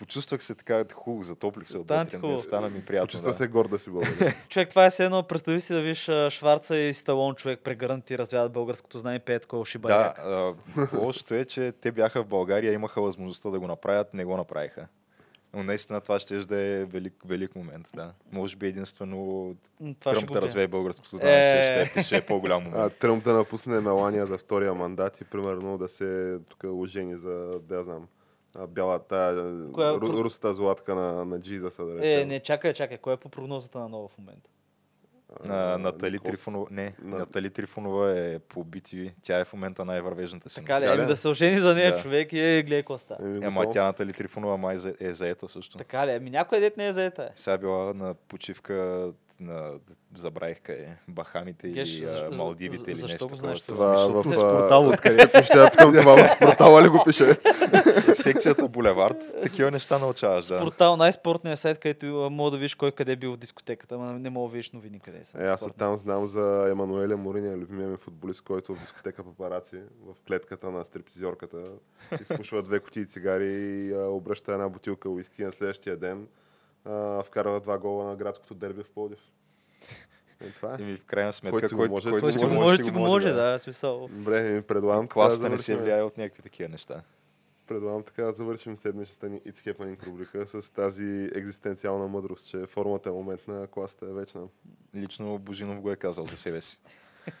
Почувствах 0.00 0.42
се 0.42 0.54
така 0.54 0.84
хубаво, 0.94 1.22
затоплих 1.22 1.68
се 1.68 1.76
Стана 1.76 2.02
отвътре. 2.02 2.18
хубаво. 2.18 2.38
Стана 2.38 2.68
ми 2.68 2.84
приятно. 2.84 3.06
Почувства 3.06 3.30
да. 3.30 3.36
се 3.36 3.46
горда 3.46 3.78
си 3.78 3.90
благодаря. 3.90 4.34
Човек, 4.48 4.68
това 4.68 4.86
е 4.86 4.90
все 4.90 5.04
едно. 5.04 5.22
Представи 5.22 5.60
си 5.60 5.72
да 5.72 5.80
виж 5.80 6.08
а, 6.08 6.30
Шварца 6.30 6.76
и 6.76 6.94
Сталон 6.94 7.34
човек 7.34 7.60
прегърнати 7.64 8.18
развяват 8.18 8.52
българското 8.52 8.98
знание 8.98 9.16
и 9.16 9.20
пеят 9.20 9.42
такова 9.42 9.60
Да, 9.60 9.64
шибаряк. 9.64 10.18
а, 10.18 10.54
лошото 10.94 11.34
е, 11.34 11.44
че 11.44 11.72
те 11.80 11.92
бяха 11.92 12.22
в 12.22 12.26
България, 12.26 12.72
имаха 12.72 13.02
възможността 13.02 13.50
да 13.50 13.58
го 13.60 13.66
направят, 13.66 14.14
не 14.14 14.24
го 14.24 14.36
направиха. 14.36 14.86
Но 15.54 15.62
наистина 15.62 16.00
това 16.00 16.20
ще 16.20 16.36
да 16.36 16.56
е 16.56 16.84
велик, 16.84 17.14
велик 17.24 17.56
момент, 17.56 17.88
да. 17.94 18.12
Може 18.32 18.56
би 18.56 18.66
единствено 18.66 19.54
Това 20.00 20.12
Тръмп 20.14 20.32
да 20.32 20.42
развее 20.42 20.68
българското 20.68 21.16
знание, 21.16 21.58
Е. 21.58 21.84
ще, 21.84 21.90
ще, 21.90 22.02
ще 22.02 22.16
е 22.16 22.26
по-голям 22.26 22.62
момент. 22.62 22.82
А, 22.82 22.90
Тръмп 22.90 23.24
да 23.24 23.32
напусне 23.32 23.80
Мелания 23.80 24.26
за 24.26 24.38
втория 24.38 24.74
мандат 24.74 25.20
и 25.20 25.24
примерно 25.24 25.78
да 25.78 25.88
се 25.88 26.38
тук 26.48 26.64
ожени 26.64 27.16
за, 27.16 27.60
да 27.62 27.76
я 27.76 27.82
знам, 27.82 28.06
бялата, 28.60 29.16
Коя- 29.72 29.92
ру, 29.92 30.24
русата 30.24 30.54
златка 30.54 30.94
на, 30.94 31.24
на 31.24 31.40
Джизаса, 31.40 31.84
да 31.84 31.94
речем. 31.94 32.20
Е, 32.20 32.24
не, 32.24 32.40
чакай, 32.40 32.72
чакай. 32.72 32.98
Кой 32.98 33.14
е 33.14 33.16
по 33.16 33.28
прогнозата 33.28 33.78
на 33.78 33.88
нова 33.88 34.08
в 34.08 34.18
момента? 34.18 34.50
На, 35.44 35.78
Натали 35.78 36.10
Никол- 36.12 36.24
Трифонова, 36.24 36.66
не, 36.70 36.94
На- 37.02 37.18
Натали 37.18 37.50
Трифонова 37.50 38.10
е 38.12 38.38
по 38.38 38.64
BTV. 38.64 39.12
Тя 39.22 39.38
е 39.38 39.44
в 39.44 39.52
момента 39.52 39.84
най-вървежната 39.84 40.50
си. 40.50 40.54
Така 40.56 40.80
ли? 40.80 40.84
Еми 40.86 41.06
да 41.06 41.16
се 41.16 41.28
ожени 41.28 41.58
за 41.58 41.74
нея 41.74 41.92
Да. 41.92 41.98
човек 41.98 42.32
и 42.32 42.38
е, 42.40 42.62
гледай 42.62 42.80
какво 42.80 42.98
става. 42.98 43.24
Еми, 43.24 43.38
Ама 43.38 43.56
готово. 43.56 43.72
тя 43.72 43.84
Натали 43.84 44.12
Трифонова 44.12 44.56
май 44.56 44.78
за- 44.78 44.94
е 45.00 45.12
заета 45.12 45.48
също. 45.48 45.78
Така 45.78 46.06
ли? 46.06 46.10
Ами 46.10 46.30
някой 46.30 46.60
дет 46.60 46.76
не 46.76 46.86
е 46.86 46.92
заета. 46.92 47.22
е. 47.24 47.28
Сега 47.36 47.58
била 47.58 47.94
на 47.94 48.14
почивка 48.14 49.08
на, 49.40 49.72
забравих 50.16 50.60
къде, 50.60 50.80
е, 50.80 50.96
Бахамите 51.08 51.68
Геш, 51.68 51.94
или 51.94 52.06
защо- 52.06 52.28
а, 52.32 52.36
Малдивите 52.36 52.76
за- 52.78 52.84
или 52.86 52.94
защо 52.94 53.06
нещо 53.14 53.24
го 53.24 53.28
такова. 53.28 53.36
знаеш 53.38 53.58
С- 53.58 53.66
Това 53.66 53.86
в... 53.86 54.26
е 54.26 54.34
а, 54.36 54.40
портал, 54.52 54.88
откъде 54.88 55.28
това 56.00 56.16
в 56.18 56.38
портала 56.38 56.82
ли 56.82 56.88
го 56.88 57.04
пише? 57.06 57.36
Секцията 58.12 58.68
Булевард, 58.68 59.16
такива 59.42 59.70
неща 59.70 59.98
научаваш, 59.98 60.46
да. 60.46 60.58
Портал, 60.58 60.96
най-спортният 60.96 61.58
сайт, 61.58 61.78
където 61.78 62.06
мога 62.30 62.50
да 62.50 62.56
видиш 62.56 62.74
кой 62.74 62.92
къде 62.92 63.12
е 63.12 63.16
бил 63.16 63.32
в 63.32 63.36
дискотеката, 63.36 63.94
ама 63.94 64.12
не 64.12 64.30
мога 64.30 64.48
да 64.48 64.52
видиш 64.52 64.70
новини 64.70 65.00
къде 65.00 65.24
са. 65.24 65.38
Е, 65.38 65.46
аз 65.46 65.62
оттам 65.62 65.96
знам 65.96 66.26
за 66.26 66.68
Емануеля 66.70 67.16
Мориня, 67.16 67.56
любимия 67.56 67.88
ми 67.88 67.96
футболист, 67.96 68.42
който 68.42 68.74
в 68.74 68.80
дискотека 68.80 69.24
папараци, 69.24 69.76
в 70.02 70.14
клетката 70.20 70.70
на 70.70 70.84
стриптизорката, 70.84 71.58
изпушва 72.20 72.62
две 72.62 72.80
кутии 72.80 73.06
цигари 73.06 73.46
и 73.46 73.94
обръща 73.94 74.52
една 74.52 74.68
бутилка 74.68 75.08
уиски 75.08 75.42
на 75.42 75.52
следващия 75.52 75.96
ден. 75.96 76.26
А, 76.84 77.22
вкарва 77.22 77.60
два 77.60 77.78
гола 77.78 78.04
на 78.04 78.16
градското 78.16 78.54
дерби 78.54 78.82
в 78.82 78.90
Пловдив. 78.90 79.18
И 80.48 80.52
това 80.52 80.74
е. 80.74 80.82
И 80.82 80.96
в 80.96 81.04
крайна 81.04 81.32
сметка, 81.32 81.50
Който 81.50 81.68
си 81.68 81.74
който, 81.74 81.92
може, 81.92 82.10
който 82.10 82.26
си 82.26 82.32
си 82.32 82.38
Който 82.38 82.54
го 82.54 82.60
може, 82.60 82.82
си 82.82 82.90
го 82.90 82.98
може, 82.98 83.28
да, 83.30 83.58
смисъл. 83.58 84.08
Добре, 84.08 84.50
ми 84.50 84.62
предлагам 84.62 85.08
Класата 85.08 85.42
да 85.42 85.48
не 85.48 85.58
се 85.58 85.62
завършим- 85.62 85.84
влияе 85.84 86.02
от 86.02 86.18
някакви 86.18 86.42
такива 86.42 86.68
неща. 86.68 87.02
Предлагам 87.66 88.02
така 88.02 88.22
да 88.22 88.32
завършим 88.32 88.76
седмичната 88.76 89.28
ни 89.28 89.40
It's 89.40 89.72
Happening 89.72 90.06
рубрика 90.06 90.46
с 90.46 90.72
тази 90.72 91.30
екзистенциална 91.34 92.08
мъдрост, 92.08 92.46
че 92.46 92.66
формата 92.66 93.08
е 93.08 93.12
момент 93.12 93.48
на 93.48 93.66
класата 93.66 94.06
е 94.06 94.12
вечна. 94.12 94.42
Лично 94.94 95.38
Божинов 95.38 95.80
го 95.80 95.92
е 95.92 95.96
казал 95.96 96.26
за 96.26 96.36
себе 96.36 96.60
си. 96.60 96.78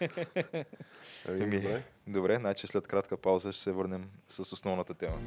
Ами, 1.28 1.42
Еми, 1.42 1.56
добре. 1.56 1.82
Добре, 2.06 2.36
значи 2.36 2.66
след 2.66 2.86
кратка 2.86 3.16
пауза 3.16 3.52
ще 3.52 3.62
се 3.62 3.72
върнем 3.72 4.10
с 4.28 4.38
основната 4.40 4.94
тема. 4.94 5.18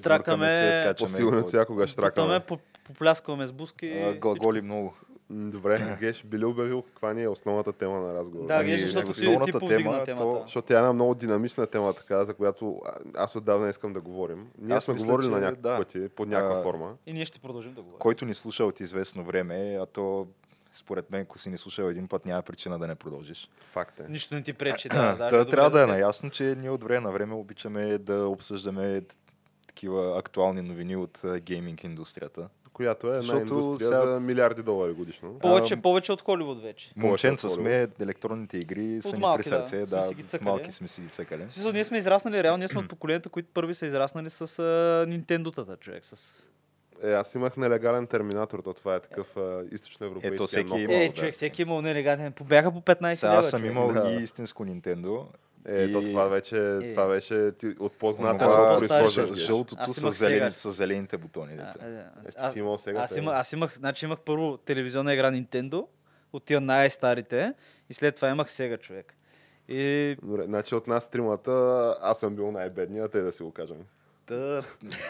Штракаме, 0.00 0.46
се, 1.08 1.26
от 1.26 1.46
всякога 1.46 1.86
штракаме. 1.86 2.40
по- 2.40 2.58
попляскваме 2.84 3.46
с 3.46 3.52
буски. 3.52 3.90
А, 3.90 4.14
Глаголи 4.14 4.60
много. 4.60 4.94
Добре, 5.30 5.96
Геш, 6.00 6.24
би 6.24 6.38
ли 6.38 6.44
обявил 6.44 6.82
каква 6.82 7.12
ни 7.12 7.22
е 7.22 7.28
основната 7.28 7.72
тема 7.72 8.00
на 8.00 8.14
разговора? 8.14 8.46
Да, 8.46 8.54
Ами, 8.54 8.70
Геш, 8.70 8.80
защото 8.80 9.06
ти, 9.06 9.10
основната 9.12 9.44
ти 9.44 9.58
повдигна 9.58 9.82
тема, 9.82 10.04
темата. 10.04 10.22
то- 10.24 10.42
Защото 10.42 10.66
тя 10.66 10.74
е 10.74 10.78
една 10.78 10.92
много 10.92 11.14
динамична 11.14 11.66
тема, 11.66 11.92
така, 11.92 12.24
за 12.24 12.34
която 12.34 12.80
аз 13.16 13.36
отдавна 13.36 13.68
искам 13.68 13.92
да 13.92 14.00
говорим. 14.00 14.48
Ние 14.58 14.76
Аз 14.76 14.84
сме 14.84 14.94
мисля, 14.94 15.06
говорили 15.06 15.26
че 15.26 15.30
на 15.30 15.40
някакви 15.40 15.62
да. 15.62 15.76
пъти, 15.76 16.08
под 16.08 16.28
някаква 16.28 16.58
А, 16.58 16.62
форма. 16.62 16.94
И 17.06 17.12
ние 17.12 17.24
ще 17.24 17.38
продължим 17.38 17.74
да 17.74 17.82
говорим. 17.82 17.98
Който 17.98 18.24
ни 18.24 18.34
слуша 18.34 18.64
от 18.64 18.80
известно 18.80 19.24
време, 19.24 19.54
а 19.82 19.86
то 19.86 20.26
според 20.74 21.10
мен, 21.10 21.20
ако 21.20 21.38
си 21.38 21.50
ни 21.50 21.58
слушал 21.58 21.84
един 21.84 22.08
път, 22.08 22.26
няма 22.26 22.42
причина 22.42 22.78
да 22.78 22.86
не 22.86 22.94
продължиш. 22.94 23.50
Факт 23.62 24.00
е. 24.00 24.04
Нищо 24.08 24.34
не 24.34 24.42
ти 24.42 24.52
пречи, 24.52 24.88
да. 24.88 25.12
Добре 25.30 25.44
трябва 25.46 25.70
да 25.70 25.82
е 25.82 25.86
наясно, 25.86 26.30
че 26.30 26.54
ние 26.58 26.70
от 26.70 26.84
време 26.84 27.00
на 27.00 27.12
време 27.12 27.34
обичаме 27.34 27.98
да 27.98 28.26
обсъждаме 28.26 29.02
такива 29.80 30.18
актуални 30.18 30.62
новини 30.62 30.96
от 30.96 31.24
а, 31.24 31.40
гейминг 31.40 31.84
индустрията. 31.84 32.48
Която 32.72 33.06
е 33.06 33.10
една 33.10 33.22
Защото 33.22 33.54
индустрия 33.54 33.88
сега- 33.88 34.06
за 34.06 34.20
милиарди 34.20 34.62
долари 34.62 34.92
годишно. 34.92 35.38
Повече, 35.38 35.74
Ам, 35.74 35.82
повече 35.82 36.12
от 36.12 36.22
Холивуд 36.22 36.62
вече. 36.62 36.92
Момченца 36.96 37.50
сме, 37.50 37.88
електронните 38.00 38.58
игри 38.58 39.02
са 39.02 39.08
От 39.08 39.14
ни 39.14 39.20
малки, 39.20 39.42
при 39.42 39.50
да, 39.50 39.56
сърце, 39.58 39.86
сме 39.86 39.96
да, 39.96 40.02
си 40.02 40.14
ги 40.14 40.22
цъкали. 40.22 40.48
малки 40.48 40.72
сме 40.72 40.88
си 40.88 41.00
ги 41.00 41.08
цъкали. 41.08 41.42
Смисъл, 41.44 41.72
ние 41.72 41.84
сме 41.84 41.98
израснали, 41.98 42.42
реално 42.42 42.58
ние 42.58 42.68
сме 42.68 42.80
от 42.80 42.88
поколенията, 42.88 43.28
които 43.28 43.48
първи 43.54 43.74
са 43.74 43.86
израснали 43.86 44.30
с 44.30 44.40
а, 44.58 44.62
Nintendo-тата, 45.06 45.78
човек. 45.78 46.04
С... 46.04 46.32
Е, 47.04 47.12
аз 47.12 47.34
имах 47.34 47.56
нелегален 47.56 48.06
терминатор, 48.06 48.58
то 48.58 48.74
това 48.74 48.94
е 48.94 49.00
такъв 49.00 49.36
а, 49.36 49.62
източноевропейски. 49.72 50.34
Ето, 50.34 50.46
всеки 50.46 50.64
много 50.64 50.80
има. 50.80 50.94
Е, 50.94 51.08
човек, 51.08 51.34
всеки 51.34 51.62
е 51.62 51.64
имал 51.64 51.82
нелегатен. 51.82 52.32
Бяха 52.42 52.72
по 52.72 52.80
15 52.80 53.14
Сега 53.14 53.30
лева, 53.30 53.38
аз 53.38 53.50
съм 53.50 53.60
човек. 53.60 53.72
имал 53.72 53.92
Да. 53.92 54.10
и 54.10 54.22
истинско 54.22 54.64
Нинтендо. 54.64 55.26
Е, 55.66 55.92
то 55.92 56.00
и- 56.00 56.04
това 56.04 56.24
вече, 56.24 56.76
Е. 56.76 56.88
това 56.88 57.08
беше 57.08 57.52
от 57.78 57.92
по-зната 57.92 58.44
по-стари 58.46 58.88
произхождаш. 58.88 59.38
Жълтото 59.38 59.90
с, 59.90 60.10
зелени, 60.10 60.52
с 60.52 60.70
зелените 60.70 61.18
бутони. 61.18 61.52
А, 61.52 61.56
дето. 61.64 61.78
а, 62.38 62.48
Е, 62.48 62.52
си 62.52 62.58
имал 62.58 62.78
сега. 62.78 63.00
Аз, 63.00 63.16
има, 63.16 63.32
аз 63.32 63.52
имах, 63.52 63.74
значи 63.74 64.04
имах 64.04 64.20
първо 64.20 64.56
телевизионна 64.56 65.14
игра 65.14 65.30
Nintendo, 65.30 65.86
от 66.32 66.44
тия 66.44 66.60
най-старите, 66.60 67.54
и 67.90 67.94
след 67.94 68.16
това 68.16 68.28
имах 68.28 68.50
сега 68.50 68.76
човек. 68.76 69.14
И 69.68 70.16
Добре, 70.22 70.44
значи 70.44 70.74
от 70.74 70.86
нас 70.86 71.10
тримата 71.10 71.52
аз 72.02 72.20
съм 72.20 72.36
бил 72.36 72.50
най-бедният, 72.52 73.12
те 73.12 73.20
да 73.20 73.32
си 73.32 73.42
го 73.42 73.52
кажем. 73.52 73.76
Та, 74.30 74.62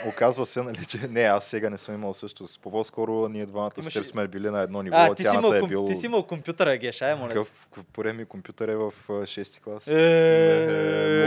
оказва 0.08 0.46
се, 0.46 0.62
нали, 0.62 0.86
че 0.86 0.98
не, 1.08 1.22
аз 1.22 1.44
сега 1.44 1.70
не 1.70 1.78
съм 1.78 1.94
имал 1.94 2.14
също. 2.14 2.48
С 2.48 2.58
по-скоро 2.58 3.28
ние 3.28 3.46
двамата 3.46 3.70
Имаш 3.78 3.92
с 3.92 3.94
теб 3.94 4.04
сме 4.04 4.28
били 4.28 4.50
на 4.50 4.60
едно 4.60 4.82
ниво. 4.82 4.96
а, 4.96 5.14
ти 5.14 5.24
си, 5.24 5.34
имал, 5.34 5.52
е 5.52 5.62
бил... 5.62 5.86
ти 5.86 5.94
си 5.94 6.06
имал 6.06 6.22
компютъра, 6.22 6.76
Геш, 6.76 7.02
ай, 7.02 7.14
моля. 7.14 7.28
Какъв 7.28 7.66
пореден 7.92 8.16
ми 8.16 8.24
компютър 8.24 8.68
е 8.68 8.76
в 8.76 8.92
6 9.08 9.60
клас? 9.60 9.86
Е, 9.86 9.92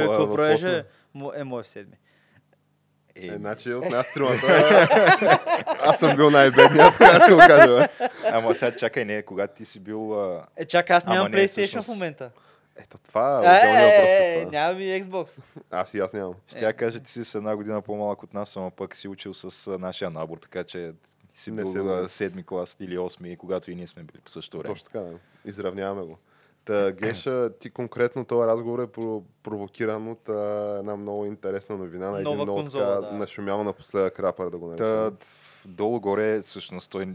Е. 0.03 0.83
Мо- 1.15 1.31
Е, 1.35 1.43
мой 1.43 1.63
в 1.63 1.67
седми. 1.67 1.95
Е, 3.15 3.27
Е, 3.27 3.37
значи 3.37 3.73
от 3.73 3.89
нас 3.89 4.13
тримата 4.13 4.47
аз 5.83 5.99
съм 5.99 6.15
бил 6.15 6.29
най-бедният, 6.29 6.97
така 6.97 7.37
кажа. 7.37 7.77
бе. 7.77 8.07
Ама 8.25 8.55
сега 8.55 8.75
чакай, 8.75 9.05
не, 9.05 9.21
когато 9.21 9.55
ти 9.55 9.65
си 9.65 9.79
бил... 9.79 10.17
Е, 10.57 10.65
чакай, 10.65 10.95
аз 10.95 11.05
нямам 11.05 11.31
PlayStation 11.31 11.81
в 11.83 11.87
момента. 11.87 12.29
Ето 12.75 12.97
това 12.97 13.29
е 13.29 13.33
Е, 13.33 13.37
отделният 13.39 13.93
въпрос. 13.93 14.09
е, 14.09 14.35
е 14.37 14.41
е, 14.41 14.45
нямам 14.45 14.81
и 14.81 15.01
Xbox. 15.03 15.41
Аз 15.71 15.93
и 15.93 15.99
аз 15.99 16.13
нямам. 16.13 16.33
Ще 16.47 16.65
я 16.65 16.73
кажа, 16.73 16.99
ти 16.99 17.11
си 17.11 17.23
с 17.25 17.35
една 17.35 17.55
година 17.55 17.81
по-малък 17.81 18.23
от 18.23 18.33
нас, 18.33 18.57
ама 18.57 18.71
пък 18.71 18.95
си 18.95 19.07
учил 19.07 19.33
с 19.33 19.67
а, 19.67 19.77
нашия 19.77 20.09
набор, 20.09 20.37
така 20.37 20.63
че 20.63 20.93
си 21.35 21.51
Не 21.51 21.63
бил 21.63 21.71
се 22.07 22.09
седми 22.09 22.43
клас 22.43 22.77
или 22.79 22.97
осми, 22.97 23.37
когато 23.37 23.71
и 23.71 23.75
ние 23.75 23.87
сме 23.87 24.03
били 24.03 24.21
по 24.21 24.31
същото 24.31 24.57
време. 24.57 24.73
Точно 24.73 24.85
така, 24.85 24.99
да. 24.99 25.13
изравняваме 25.45 26.01
го. 26.01 26.17
Та, 26.65 26.91
Геша, 26.91 27.49
ти 27.59 27.69
конкретно 27.69 28.25
този 28.25 28.47
разговор 28.47 28.79
е 28.79 28.87
про- 28.87 29.23
провокиран 29.43 30.07
от 30.07 30.29
а, 30.29 30.75
една 30.79 30.95
много 30.95 31.25
интересна 31.25 31.77
новина 31.77 32.11
на 32.11 32.17
един 32.19 32.23
Нова 32.31 32.43
много 32.43 32.59
конзола, 32.59 32.95
така 32.95 33.07
да. 33.07 33.17
нашумял 33.17 33.63
напоследък 33.63 34.19
рапър, 34.19 34.49
да 34.49 34.57
го 34.57 34.67
наречем. 34.67 34.87
Та, 34.87 35.11
долу-горе, 35.65 36.41
всъщност, 36.41 36.91
той 36.91 37.07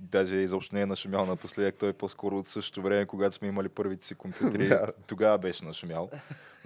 даже 0.00 0.36
изобщо 0.36 0.74
не 0.74 0.80
е 0.80 0.86
нашумял 0.86 1.26
напоследък, 1.26 1.74
той 1.78 1.88
е 1.88 1.92
по-скоро 1.92 2.38
от 2.38 2.46
същото 2.46 2.82
време, 2.82 3.06
когато 3.06 3.34
сме 3.34 3.48
имали 3.48 3.68
първите 3.68 4.06
си 4.06 4.14
компютри. 4.14 4.68
Да. 4.68 4.86
Тогава 5.06 5.38
беше 5.38 5.64
нашумял. 5.64 6.10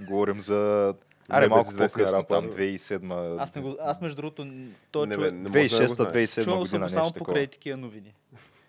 Говорим 0.01 0.41
за... 0.41 0.95
Аре, 1.28 1.49
малко 1.49 1.72
по-късно, 1.72 2.18
рапър. 2.18 2.35
там, 2.35 2.51
2007 2.51 3.41
Аз, 3.41 3.55
не 3.55 3.62
го, 3.62 3.76
аз 3.80 4.01
между 4.01 4.16
другото, 4.16 4.47
той 4.91 5.07
Не, 5.07 5.14
човек, 5.14 5.33
бе, 5.33 5.37
не 5.37 5.61
може 5.61 5.68
да 5.68 5.83
не 5.83 5.89
го 5.89 5.95
знаеш. 5.95 6.11
2006-2007 6.12 6.45
чувал 6.45 6.66
съм 6.66 6.89
само 6.89 7.12
покрай 7.12 7.47
такива 7.47 7.76
новини. 7.76 8.14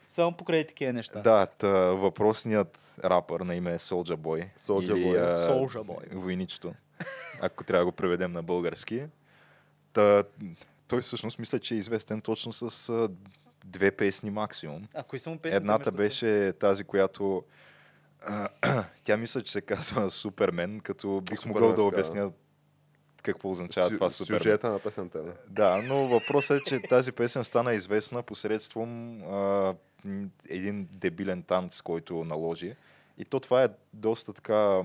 Само 0.10 0.38
покрай 0.38 0.68
такива 0.68 0.94
неща. 0.94 1.22
Да, 1.22 1.46
та, 1.46 1.70
въпросният 1.78 2.80
рапър 3.04 3.40
на 3.40 3.56
име 3.56 3.74
е 3.74 3.80
Soulja 3.80 4.16
Boy. 4.16 4.48
Soulja 4.60 4.98
или, 4.98 5.06
Boy. 5.06 5.34
а, 5.34 5.38
Soulja 5.38 5.84
Boy. 5.84 6.16
Войничето, 6.16 6.74
ако 7.42 7.64
трябва 7.64 7.82
да 7.82 7.86
го 7.86 7.92
преведем 7.92 8.32
на 8.32 8.44
български. 8.44 9.04
Та, 9.94 10.24
той 10.88 11.02
всъщност 11.02 11.40
мисля, 11.40 11.60
че 11.60 11.76
е 11.76 11.78
известен 11.78 12.22
точно 12.22 12.54
с 12.54 13.10
две 13.64 13.92
песни 13.92 14.30
максимум. 14.30 14.88
А 14.94 15.04
кои 15.04 15.20
са 15.20 15.30
му 15.30 15.40
песните? 15.40 15.58
Едната 15.58 15.92
между 15.92 15.98
беше 15.98 16.54
тази, 16.60 16.84
която 16.84 17.44
тя 19.04 19.18
мисля, 19.18 19.42
че 19.42 19.52
се 19.52 19.62
казва 19.62 20.12
Супермен, 20.12 20.80
като 20.80 21.22
бих 21.30 21.40
Супермен 21.40 21.62
могъл 21.62 21.76
да 21.76 21.84
обясня 21.84 22.32
какво 23.24 23.52
означава 23.52 23.90
Сю- 23.90 23.94
това 23.94 24.10
Супермен. 24.10 24.40
Сюжета 24.40 24.70
на 24.70 24.80
песента. 24.80 25.24
Да. 25.24 25.34
Да, 25.50 25.82
но 25.82 26.08
въпросът 26.08 26.62
е, 26.62 26.64
че 26.66 26.82
тази 26.82 27.12
песен 27.12 27.44
стана 27.44 27.74
известна 27.74 28.24
посредством 28.24 29.22
а, 29.24 29.76
един 30.50 30.88
дебилен 30.92 31.44
танц, 31.44 31.82
който 31.82 32.24
наложи. 32.24 32.76
И 33.18 33.26
то 33.26 33.40
това 33.40 33.64
е 33.64 33.70
доста 33.94 34.34
така 34.34 34.82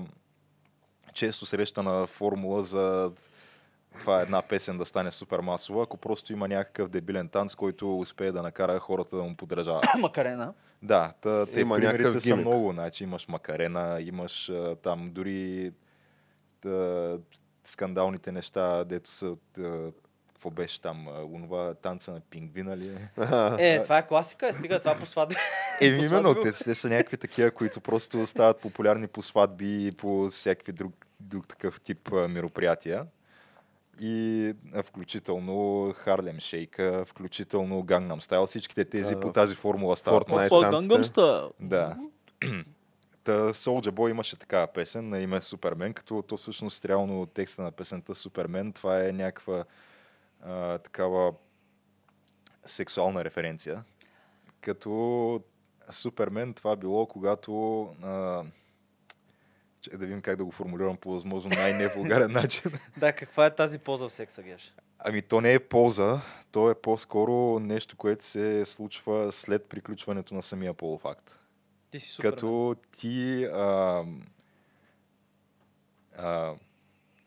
често 1.13 1.45
срещана 1.45 2.07
формула 2.07 2.63
за 2.63 3.11
това 3.99 4.19
е 4.19 4.23
една 4.23 4.41
песен 4.41 4.77
да 4.77 4.85
стане 4.85 5.11
супер 5.11 5.39
масова, 5.39 5.83
ако 5.83 5.97
просто 5.97 6.33
има 6.33 6.47
някакъв 6.47 6.89
дебилен 6.89 7.29
танц, 7.29 7.55
който 7.55 7.99
успее 7.99 8.31
да 8.31 8.41
накара 8.41 8.79
хората 8.79 9.15
да 9.15 9.23
му 9.23 9.35
подражават. 9.35 9.83
Макарена. 9.99 10.53
Да, 10.81 11.13
та, 11.21 11.45
те 11.45 11.61
Има 11.61 11.75
примерите 11.75 12.19
са 12.19 12.29
гимик. 12.29 12.45
много. 12.45 12.71
Значи, 12.71 13.03
имаш 13.03 13.27
Макарена, 13.27 14.01
имаш 14.01 14.49
а, 14.49 14.75
там 14.75 15.11
дори 15.13 15.71
та, 16.61 17.17
скандалните 17.65 18.31
неща, 18.31 18.83
дето 18.83 19.09
са... 19.09 19.35
Та, 19.55 19.91
какво 20.33 20.49
беше 20.49 20.81
там? 20.81 21.07
Онова 21.07 21.73
танца 21.73 22.11
на 22.11 22.19
пингвина 22.19 22.77
ли? 22.77 22.87
е? 22.89 23.75
Е, 23.75 23.83
това 23.83 23.97
е 23.97 24.07
класика, 24.07 24.47
е, 24.47 24.53
стига 24.53 24.79
това 24.79 24.95
по 24.95 25.05
сватби. 25.05 25.35
Еми, 25.81 25.99
По 25.99 26.05
именно, 26.05 26.35
те, 26.35 26.51
те 26.51 26.75
са 26.75 26.89
някакви 26.89 27.17
такива, 27.17 27.51
които 27.51 27.81
просто 27.81 28.27
стават 28.27 28.59
популярни 28.61 29.07
по 29.07 29.21
сватби 29.21 29.87
и 29.87 29.91
по 29.91 30.27
всякакви 30.29 30.71
друг, 30.71 31.05
друг 31.19 31.47
такъв 31.47 31.81
тип 31.81 32.11
мероприятия. 32.11 33.05
И 34.01 34.53
включително 34.83 35.93
Харлем 35.97 36.39
Шейка, 36.39 37.03
включително 37.05 37.83
Gangnam 37.83 38.21
Style, 38.21 38.45
всичките 38.47 38.85
тези 38.85 39.13
А, 39.13 39.19
по 39.19 39.31
тази 39.31 39.55
формула 39.55 39.95
стават 39.95 40.27
танците. 40.27 40.55
Gangnam 40.55 41.01
Style. 41.01 41.51
Да. 41.59 41.97
Та 43.23 43.53
Soulja 43.53 43.91
Boy 43.91 44.09
имаше 44.09 44.39
такава 44.39 44.67
песен 44.67 45.09
на 45.09 45.19
име 45.19 45.41
Супермен, 45.41 45.93
като 45.93 46.21
то 46.21 46.37
всъщност 46.37 46.85
реално 46.85 47.25
текста 47.25 47.61
на 47.61 47.71
песента 47.71 48.15
Супермен, 48.15 48.73
това 48.73 49.05
е 49.05 49.11
някаква 49.11 49.63
а, 50.41 50.77
такава 50.77 51.33
сексуална 52.65 53.25
референция. 53.25 53.83
Като 54.61 55.41
Супермен 55.91 56.53
това 56.53 56.75
било, 56.75 57.05
когато 57.05 57.81
а, 58.03 58.43
че 59.81 59.89
да 59.89 59.97
видим 59.97 60.21
как 60.21 60.35
да 60.35 60.45
го 60.45 60.51
формулирам 60.51 60.97
по 60.97 61.11
възможно 61.11 61.51
най-невулгарен 61.55 62.31
начин. 62.31 62.71
Да, 62.97 63.13
каква 63.13 63.45
е 63.45 63.55
тази 63.55 63.79
поза 63.79 64.09
в 64.09 64.13
секса, 64.13 64.43
Геш? 64.43 64.73
Ами 64.99 65.21
то 65.21 65.41
не 65.41 65.53
е 65.53 65.59
полза, 65.59 66.21
то 66.51 66.69
е 66.69 66.75
по-скоро 66.75 67.59
нещо, 67.59 67.97
което 67.97 68.23
се 68.23 68.65
случва 68.65 69.31
след 69.31 69.65
приключването 69.65 70.35
на 70.35 70.43
самия 70.43 70.73
полуфакт. 70.73 71.39
Ти 71.91 71.99
си 71.99 72.09
супер. 72.09 72.29
Като 72.29 72.75
ти 72.97 73.45
а, 73.45 74.03
а, 76.17 76.53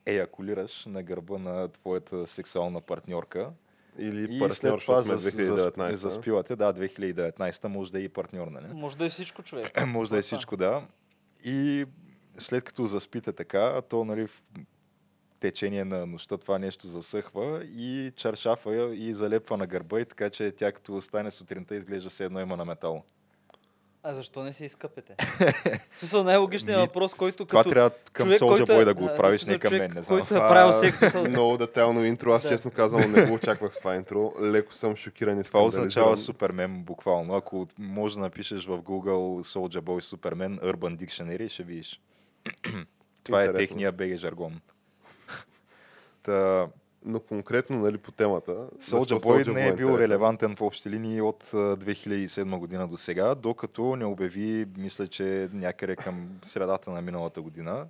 еякулираш 0.06 0.86
на 0.86 1.02
гърба 1.02 1.38
на 1.38 1.68
твоята 1.68 2.26
сексуална 2.26 2.80
партньорка 2.80 3.50
Или 3.98 4.36
и 4.36 4.38
след 4.38 4.48
партньор, 4.48 4.80
това 4.80 5.04
сме 5.04 5.16
за, 5.16 5.30
за, 5.30 5.72
2019. 5.72 5.92
заспивате, 5.92 6.56
да, 6.56 6.74
2019 6.74 7.66
може 7.68 7.92
да 7.92 7.98
е 7.98 8.02
и 8.02 8.08
партньор, 8.08 8.48
нали? 8.48 8.66
Може 8.72 8.96
да 8.96 9.06
е 9.06 9.08
всичко, 9.08 9.42
човек. 9.42 9.86
може 9.86 10.10
да 10.10 10.18
е 10.18 10.22
всичко, 10.22 10.56
да. 10.56 10.82
И 11.44 11.86
след 12.38 12.64
като 12.64 12.86
заспите 12.86 13.32
така, 13.32 13.82
то 13.88 14.04
нали, 14.04 14.26
в 14.26 14.42
течение 15.40 15.84
на 15.84 16.06
нощта 16.06 16.38
това 16.38 16.58
нещо 16.58 16.86
засъхва 16.86 17.64
и 17.64 18.12
чаршафа 18.16 18.74
я 18.74 18.94
и 18.94 19.14
залепва 19.14 19.56
на 19.56 19.66
гърба 19.66 20.00
и 20.00 20.04
така, 20.04 20.30
че 20.30 20.52
тя 20.52 20.72
като 20.72 21.02
стане 21.02 21.30
сутринта 21.30 21.74
изглежда 21.74 22.10
се 22.10 22.24
едно 22.24 22.40
има 22.40 22.56
на 22.56 22.64
метал. 22.64 23.04
А 24.04 24.12
защо 24.12 24.42
не 24.42 24.52
се 24.52 24.64
изкъпете? 24.64 25.16
Смисъл 25.96 26.24
най-логичният 26.24 26.80
въпрос, 26.80 27.14
който 27.14 27.44
Това 27.44 27.60
като... 27.62 27.70
трябва 27.70 27.90
към 28.12 28.26
човек, 28.26 28.40
който 28.40 28.66
Boy 28.66 28.82
е- 28.82 28.84
да 28.84 28.94
го 28.94 29.04
отправиш, 29.04 29.44
не 29.44 29.58
към 29.58 29.72
мен, 29.78 29.92
не 29.94 30.02
знам. 30.02 30.18
който 30.18 30.34
е 30.34 30.38
правил 30.38 30.72
секс, 30.72 31.14
много 31.28 31.56
детайлно 31.56 32.04
интро. 32.04 32.32
Аз 32.32 32.48
честно 32.48 32.70
казвам 32.70 33.12
не 33.12 33.26
го 33.26 33.34
очаквах 33.34 33.72
това 33.78 33.94
интро. 33.96 34.32
Леко 34.42 34.74
съм 34.74 34.96
шокиран 34.96 35.40
и 35.40 35.44
Това 35.44 35.64
означава. 35.64 36.16
Супермен 36.16 36.82
буквално. 36.82 37.34
Ако 37.34 37.66
може 37.78 38.14
да 38.14 38.20
напишеш 38.20 38.66
в 38.66 38.78
Google 38.78 39.44
Soulja 39.44 39.80
Boy 39.80 40.00
Супермен 40.00 40.58
Urban 40.58 40.96
Dictionary, 40.96 41.48
ще 41.48 41.62
видиш. 41.62 42.00
Това 43.24 43.42
е 43.42 43.44
Интересно. 43.44 43.66
техния 43.68 43.92
беге 43.92 44.16
жаргон. 44.16 44.60
Та, 46.22 46.68
Но 47.04 47.20
конкретно 47.20 47.78
нали, 47.78 47.98
по 47.98 48.12
темата. 48.12 48.52
Soldier 48.80 49.20
Boy 49.20 49.44
Soulja 49.44 49.52
не 49.52 49.68
е 49.68 49.74
бил 49.74 49.86
интересен? 49.86 50.04
релевантен 50.04 50.56
в 50.56 50.60
общи 50.60 50.90
линии 50.90 51.20
от 51.20 51.42
а, 51.54 51.56
2007 51.56 52.58
година 52.58 52.88
до 52.88 52.96
сега, 52.96 53.34
докато 53.34 53.96
не 53.96 54.04
обяви, 54.04 54.66
мисля, 54.76 55.06
че 55.08 55.48
някъде 55.52 55.96
към 55.96 56.28
средата 56.42 56.90
на 56.90 57.02
миналата 57.02 57.42
година, 57.42 57.86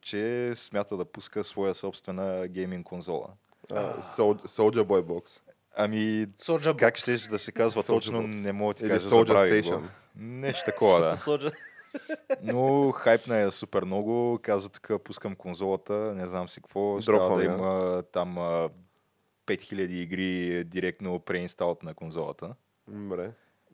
че 0.00 0.52
смята 0.56 0.96
да 0.96 1.04
пуска 1.04 1.44
своя 1.44 1.74
собствена 1.74 2.48
гейминг 2.48 2.86
конзола. 2.86 3.28
Sol- 3.70 4.46
Soldier 4.46 4.82
Boy 4.84 5.02
Box. 5.02 5.40
Ами, 5.76 6.26
Soldier 6.28 6.76
как 6.76 6.96
ще 6.96 7.16
да 7.28 7.38
се 7.38 7.52
казва 7.52 7.82
Soldier 7.82 7.86
точно, 7.86 8.22
Box. 8.22 8.44
не 8.44 8.52
мога 8.52 8.74
да 8.74 8.78
ти 8.78 8.88
кажа, 8.88 9.08
Soldier 9.08 9.62
Station. 9.62 9.80
го. 9.80 9.86
Нещо 10.16 10.64
такова, 10.64 11.00
да. 11.00 11.16
Но 12.42 12.92
хайпна 12.92 13.36
е 13.36 13.50
супер 13.50 13.84
много. 13.84 14.38
Каза 14.42 14.68
тук, 14.68 15.02
пускам 15.02 15.36
конзолата, 15.36 15.94
не 15.94 16.26
знам 16.26 16.48
си 16.48 16.60
какво. 16.60 17.00
Ще 17.00 17.10
трябва 17.10 17.36
да 17.36 17.44
има 17.44 18.02
там 18.12 18.38
а, 18.38 18.68
5000 19.46 19.90
игри 19.90 20.64
директно 20.64 21.20
преинсталт 21.20 21.82
на 21.82 21.94
конзолата. 21.94 22.54
Добре. 22.88 23.30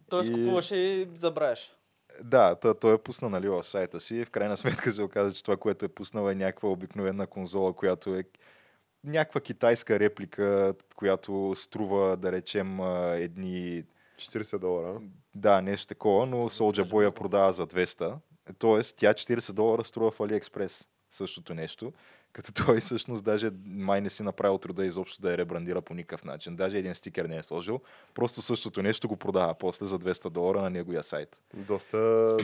Той 0.08 0.26
И- 0.26 0.32
купуваш 0.32 0.70
и 0.70 1.08
забравяш. 1.18 1.76
Да, 2.24 2.54
той, 2.54 2.74
той 2.74 2.94
е 2.94 2.98
пусна 2.98 3.28
нали, 3.28 3.48
в 3.48 3.62
сайта 3.62 4.00
си. 4.00 4.24
В 4.24 4.30
крайна 4.30 4.56
сметка 4.56 4.92
се 4.92 5.02
оказа, 5.02 5.32
че 5.34 5.42
това, 5.42 5.56
което 5.56 5.84
е 5.84 5.88
пуснал 5.88 6.30
е 6.30 6.34
някаква 6.34 6.68
обикновена 6.68 7.26
конзола, 7.26 7.72
която 7.72 8.16
е 8.16 8.24
някаква 9.04 9.40
китайска 9.40 9.98
реплика, 9.98 10.74
която 10.96 11.52
струва, 11.56 12.16
да 12.16 12.32
речем, 12.32 12.80
едни 13.14 13.84
40 14.16 14.58
долара. 14.58 15.00
Да, 15.34 15.60
нещо 15.60 15.86
такова, 15.86 16.26
но 16.26 16.50
Soldier 16.50 16.84
Boy 16.84 17.04
я 17.04 17.10
продава 17.10 17.52
за 17.52 17.66
200. 17.66 18.14
Тоест, 18.58 18.96
тя 18.96 19.14
40 19.14 19.52
долара 19.52 19.84
струва 19.84 20.10
в 20.10 20.18
AliExpress. 20.18 20.86
Същото 21.10 21.54
нещо. 21.54 21.92
Като 22.32 22.52
той 22.66 22.80
всъщност 22.80 23.24
даже 23.24 23.50
май 23.66 24.00
не 24.00 24.10
си 24.10 24.22
направил 24.22 24.58
труда 24.58 24.84
изобщо 24.84 25.22
да 25.22 25.30
я 25.30 25.38
ребрандира 25.38 25.80
по 25.82 25.94
никакъв 25.94 26.24
начин. 26.24 26.56
Даже 26.56 26.78
един 26.78 26.94
стикер 26.94 27.24
не 27.24 27.36
е 27.36 27.42
сложил. 27.42 27.80
Просто 28.14 28.42
същото 28.42 28.82
нещо 28.82 29.08
го 29.08 29.16
продава 29.16 29.54
после 29.54 29.86
за 29.86 29.98
200 29.98 30.30
долара 30.30 30.60
на 30.62 30.70
неговия 30.70 31.02
сайт. 31.02 31.38
Доста 31.54 31.98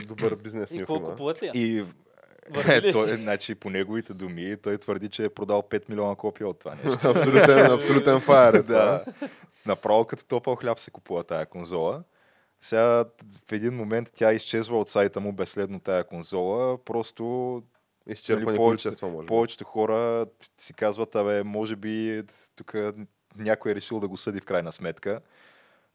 добър 0.07 0.35
бизнес 0.35 0.71
И 0.71 0.77
какво 0.77 0.95
има. 0.95 1.09
купуват 1.09 1.43
ли? 1.43 1.51
И 1.53 1.83
ли? 2.83 2.91
той, 2.91 3.15
значи, 3.15 3.55
по 3.55 3.69
неговите 3.69 4.13
думи, 4.13 4.57
той 4.63 4.77
твърди, 4.77 5.09
че 5.09 5.23
е 5.23 5.29
продал 5.29 5.61
5 5.61 5.89
милиона 5.89 6.15
копия 6.15 6.47
от 6.47 6.59
това 6.59 6.75
нещо. 6.83 7.09
абсолютен, 7.09 7.71
абсолютен 7.71 8.19
фаер 8.19 8.53
е 8.53 8.61
да. 8.63 9.03
Направо 9.65 10.05
като 10.05 10.25
топъл 10.25 10.55
хляб 10.55 10.79
се 10.79 10.91
купува 10.91 11.23
тая 11.23 11.45
конзола. 11.45 12.03
Сега 12.61 13.05
в 13.47 13.51
един 13.51 13.73
момент 13.73 14.11
тя 14.15 14.33
изчезва 14.33 14.79
от 14.79 14.89
сайта 14.89 15.19
му 15.19 15.33
безследно 15.33 15.79
тая 15.79 16.03
конзола. 16.03 16.77
Просто 16.85 17.63
Изчерпани 18.07 18.45
Нали, 18.45 18.57
количества, 18.57 19.09
може 19.09 19.27
повечето 19.27 19.63
хора 19.63 20.25
си 20.57 20.73
казват, 20.73 21.15
абе, 21.15 21.43
може 21.43 21.75
би 21.75 22.23
тук 22.55 22.75
някой 23.37 23.71
е 23.71 23.75
решил 23.75 23.99
да 23.99 24.07
го 24.07 24.17
съди 24.17 24.39
в 24.39 24.45
крайна 24.45 24.71
сметка. 24.71 25.21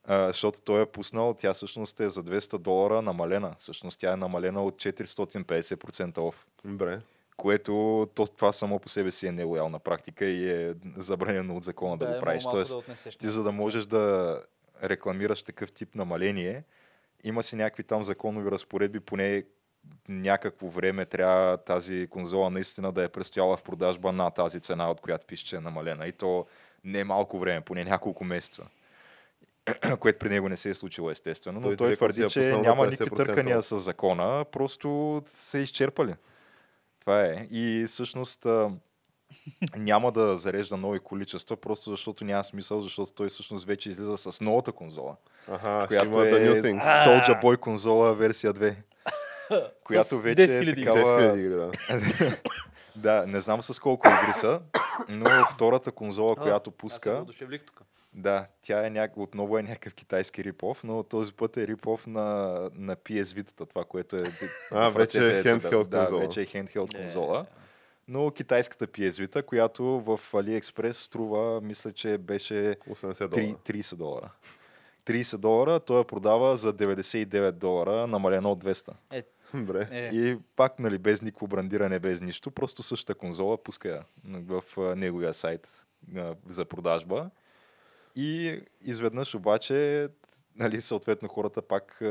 А, 0.04 0.26
защото 0.26 0.60
той 0.60 0.82
е 0.82 0.86
пуснал, 0.86 1.34
тя 1.34 1.54
всъщност 1.54 2.00
е 2.00 2.10
за 2.10 2.24
200 2.24 2.58
долара 2.58 3.02
намалена. 3.02 3.54
Всъщност 3.58 4.00
тя 4.00 4.12
е 4.12 4.16
намалена 4.16 4.62
от 4.64 4.74
450% 4.74 6.18
оф. 6.18 6.46
Добре. 6.64 7.00
Което 7.36 8.06
то, 8.14 8.26
това 8.26 8.52
само 8.52 8.78
по 8.78 8.88
себе 8.88 9.10
си 9.10 9.26
е 9.26 9.32
нелоялна 9.32 9.78
практика 9.78 10.24
и 10.24 10.50
е 10.50 10.74
забранено 10.96 11.56
от 11.56 11.64
закона 11.64 11.96
да, 11.96 12.04
е 12.04 12.06
го 12.06 12.10
много 12.10 12.24
правиш. 12.24 12.44
Тоест, 12.50 12.70
да 12.70 12.78
отнесеш 12.78 13.16
ти 13.16 13.28
за 13.28 13.42
да 13.42 13.52
можеш 13.52 13.86
да 13.86 14.38
рекламираш 14.83 15.43
такъв 15.43 15.72
тип 15.72 15.95
намаление, 15.95 16.64
има 17.24 17.43
си 17.43 17.57
някакви 17.57 17.83
там 17.83 18.05
законови 18.05 18.51
разпоредби, 18.51 19.01
поне 19.01 19.45
някакво 20.09 20.68
време 20.68 21.07
трябва 21.07 21.57
тази 21.57 22.07
конзола 22.07 22.51
наистина 22.51 22.93
да 22.93 23.05
е 23.05 23.09
престояла 23.09 23.57
в 23.57 23.62
продажба 23.62 24.12
на 24.12 24.30
тази 24.30 24.61
цена, 24.61 24.91
от 24.91 25.01
която 25.01 25.26
пише, 25.26 25.45
че 25.45 25.57
е 25.57 25.61
намалена. 25.61 26.07
И 26.07 26.12
то 26.12 26.47
не 26.85 27.01
е 27.01 27.05
малко 27.05 27.39
време, 27.39 27.61
поне 27.61 27.85
няколко 27.85 28.24
месеца. 28.24 28.66
Което 30.01 30.18
при 30.18 30.28
него 30.28 30.49
не 30.49 30.57
се 30.57 30.70
е 30.70 30.74
случило 30.74 31.11
естествено, 31.11 31.61
но 31.61 31.66
Той 31.66 31.76
той, 31.76 31.97
твърди, 31.97 32.28
че 32.28 32.57
няма 32.57 32.87
никакви 32.87 33.11
50% 33.11 33.16
търкания 33.16 33.62
с 33.62 33.78
закона, 33.78 34.45
просто 34.53 35.22
се 35.26 35.59
изчерпали. 35.59 36.14
Това 37.01 37.24
е. 37.24 37.47
И 37.51 37.85
всъщност 37.87 38.47
няма 39.76 40.12
да 40.12 40.37
зарежда 40.37 40.76
нови 40.76 40.99
количества, 40.99 41.57
просто 41.57 41.91
защото 41.91 42.24
няма 42.24 42.45
смисъл, 42.45 42.80
защото 42.80 43.12
той 43.12 43.28
всъщност 43.28 43.66
вече 43.66 43.91
излиза 43.91 44.16
с 44.16 44.41
новата 44.41 44.72
конзола, 44.72 45.16
Аха, 45.49 45.85
която 45.89 46.07
има 46.07 46.26
е 46.26 46.30
The 46.30 46.51
New 46.51 46.62
Thing. 46.62 47.05
Soldier 47.07 47.43
Boy 47.43 47.57
конзола 47.57 48.14
версия 48.14 48.55
2. 48.55 48.74
която 49.85 50.18
вече 50.18 50.43
10 50.43 50.61
е 50.62 50.64
000 50.64 50.76
такава... 50.76 50.99
10 51.01 51.35
000 51.35 51.37
игри, 51.37 51.55
да. 52.20 52.37
Да, 52.97 53.24
не 53.26 53.41
знам 53.41 53.62
с 53.62 53.80
колко 53.80 54.09
игри 54.09 54.33
са, 54.33 54.61
но 55.09 55.26
втората 55.47 55.93
конзола, 55.93 56.37
която 56.37 56.70
Аз 56.70 56.74
се 56.74 56.78
пуска, 56.78 57.24
да, 58.14 58.47
тя 58.62 58.87
е 58.87 58.91
няк... 58.91 59.16
отново 59.16 59.59
е 59.59 59.62
някакъв 59.62 59.95
китайски 59.95 60.45
рипов, 60.45 60.85
но 60.85 61.03
този 61.03 61.33
път 61.35 61.57
е 61.57 61.66
рипов 61.66 62.07
на, 62.07 62.22
на 62.74 62.97
PS 62.97 63.22
Vita, 63.22 63.68
това, 63.68 63.85
което 63.85 64.16
е... 64.16 64.22
А, 64.72 64.89
вече 64.89 65.18
е 65.28 65.43
за- 65.43 65.49
handheld 65.49 65.85
Да, 65.85 65.99
конзола. 65.99 66.20
вече 66.20 66.41
е 66.41 66.45
Е, 66.45 66.66
конзола. 66.97 67.47
Но 68.09 68.30
китайската 68.30 68.86
Vita, 68.86 69.42
която 69.42 69.84
в 69.84 70.20
AliExpress 70.32 70.92
струва, 70.92 71.61
мисля, 71.61 71.92
че 71.92 72.18
беше 72.18 72.76
80 72.88 73.30
три- 73.30 73.46
долара. 73.46 73.59
30 73.64 73.96
долара. 73.96 74.30
30 75.05 75.36
долара, 75.36 75.80
той 75.80 75.98
я 75.98 76.05
продава 76.05 76.57
за 76.57 76.72
99 76.72 77.53
долара, 77.53 78.07
намалено 78.07 78.53
от 78.53 78.64
200. 78.64 78.92
Е, 79.11 79.24
Добре. 79.55 79.88
е. 79.90 80.11
И 80.14 80.38
пак, 80.57 80.78
нали, 80.78 80.98
без 80.98 81.22
никакво 81.22 81.46
брандиране, 81.46 81.98
без 81.98 82.20
нищо, 82.20 82.50
просто 82.50 82.82
същата 82.82 83.14
конзола 83.14 83.62
пуска 83.62 83.88
я 83.88 84.03
в 84.24 84.62
неговия 84.96 85.34
сайт 85.34 85.86
за 86.46 86.64
продажба. 86.64 87.30
И 88.16 88.61
изведнъж 88.84 89.34
обаче, 89.34 90.09
нали, 90.57 90.80
съответно 90.80 91.28
хората 91.28 91.62
пак 91.62 92.03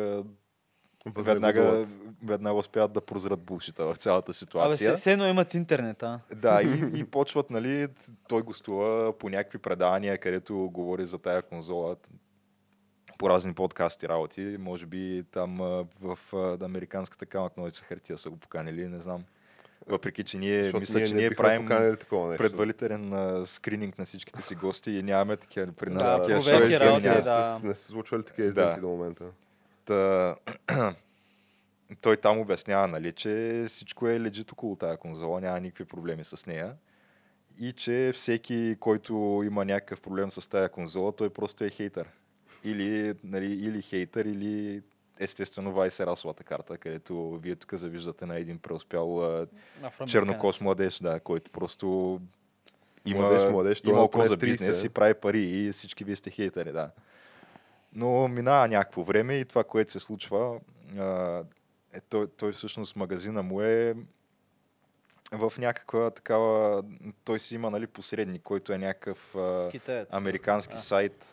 веднага, 1.08 1.88
веднага 2.24 2.56
успяват 2.56 2.94
да 2.94 3.02
прозрат 3.02 3.40
булшита 3.40 3.86
в 3.86 3.96
цялата 3.96 4.26
Абе, 4.26 4.34
ситуация. 4.34 4.78
се, 4.90 4.96
все 4.96 5.12
едно 5.12 5.28
имат 5.28 5.54
интернет, 5.54 6.04
а? 6.04 6.20
Да, 6.36 6.62
и, 6.62 6.68
и 6.94 7.04
почват, 7.04 7.50
нали, 7.50 7.88
той 8.28 8.42
гостува 8.42 9.14
по 9.14 9.30
някакви 9.30 9.58
предавания, 9.58 10.18
където 10.18 10.70
говори 10.74 11.06
за 11.06 11.18
тая 11.18 11.42
конзола 11.42 11.96
по 13.18 13.30
разни 13.30 13.54
подкасти 13.54 14.10
работи. 14.10 14.56
Може 14.60 14.86
би 14.86 15.24
там 15.32 15.58
в 16.02 16.20
американската 16.62 17.26
камък 17.26 17.58
ножица 17.58 17.84
хартия 17.84 18.18
са 18.18 18.30
го 18.30 18.38
поканили, 18.38 18.88
не 18.88 19.00
знам. 19.00 19.24
Въпреки, 19.88 20.24
че 20.24 20.38
ние, 20.38 20.60
Защото 20.60 20.80
мисля, 20.80 21.04
че 21.04 21.14
не 21.14 21.20
ние 21.22 21.36
правим 21.36 21.68
предварителен 22.38 23.14
а, 23.14 23.46
скрининг 23.46 23.98
на 23.98 24.06
всичките 24.06 24.42
си 24.42 24.56
гости 24.56 24.92
и 24.92 25.04
нямаме 25.04 25.38
такива 25.38 25.72
при 25.72 25.90
нас 25.90 26.04
Да, 26.04 26.18
такива 26.18 26.40
проверки, 26.42 26.80
работи, 26.80 27.04
да. 27.04 27.24
са- 27.24 27.68
не 27.68 27.76
са 27.76 27.84
случвали 27.84 28.24
такива 28.24 28.52
сделки 28.52 28.76
Да. 28.76 28.82
до 28.82 28.88
момента. 28.88 29.24
Та, 29.92 30.36
той 32.02 32.18
там 32.18 32.40
обяснява, 32.40 32.88
нали, 32.88 33.12
че 33.12 33.66
всичко 33.68 34.08
е 34.08 34.20
лежит 34.20 34.52
около 34.52 34.76
тази 34.76 34.98
конзола, 34.98 35.42
няма 35.42 35.60
никакви 35.60 35.86
проблеми 35.86 36.24
с 36.24 36.46
нея. 36.46 36.74
И 37.60 37.74
че 37.74 38.12
всеки, 38.16 38.76
който 38.80 39.42
има 39.46 39.66
някакъв 39.66 40.02
проблем 40.02 40.32
с 40.32 40.50
тази 40.50 40.70
конзола, 40.70 41.12
той 41.12 41.30
просто 41.30 41.64
е 41.64 41.70
хейтър. 41.70 42.08
Или, 42.64 43.14
нали, 43.24 43.54
или 43.54 43.82
хейтър, 43.82 44.26
или 44.26 44.82
естествено 45.20 45.74
Vice 45.74 46.04
е 46.04 46.06
расовата 46.06 46.44
карта, 46.44 46.78
където 46.78 47.40
вие 47.44 47.56
тук 47.56 47.74
завиждате 47.74 48.26
на 48.26 48.38
един 48.38 48.58
преуспял 48.60 49.46
чернокос 50.08 50.62
младеж, 50.62 51.00
да, 51.00 51.20
който 51.20 51.52
просто 51.52 52.20
има, 53.06 53.22
Младеж, 53.22 53.52
младеж, 53.52 53.82
има 53.86 54.00
е 54.00 54.02
око 54.02 54.24
за 54.24 54.38
поне 54.38 54.52
30, 54.52 54.52
бизнес 54.52 54.84
и 54.84 54.90
прави 54.90 55.14
пари 55.14 55.42
и 55.42 55.72
всички 55.72 56.04
вие 56.04 56.16
сте 56.16 56.32
хейтери, 56.32 56.72
да. 56.72 56.92
Но 57.94 58.28
минава 58.28 58.68
някакво 58.68 59.04
време 59.04 59.34
и 59.34 59.46
това, 59.46 59.64
което 59.64 59.92
се 59.92 60.00
случва, 60.00 60.60
е, 61.94 62.02
той, 62.10 62.28
той 62.28 62.52
всъщност 62.52 62.96
магазина 62.96 63.44
му 63.44 63.62
е 63.62 63.96
в 65.32 65.54
някаква 65.58 66.12
такава... 66.12 66.84
Той 67.24 67.40
си 67.40 67.56
има 67.56 67.72
нали, 67.72 67.88
посредник, 67.88 68.44
който 68.44 68.74
е 68.74 68.78
някакъв 68.78 69.36
Китаец. 69.72 70.08
американски 70.12 70.74
А. 70.74 70.78
сайт, 70.78 71.32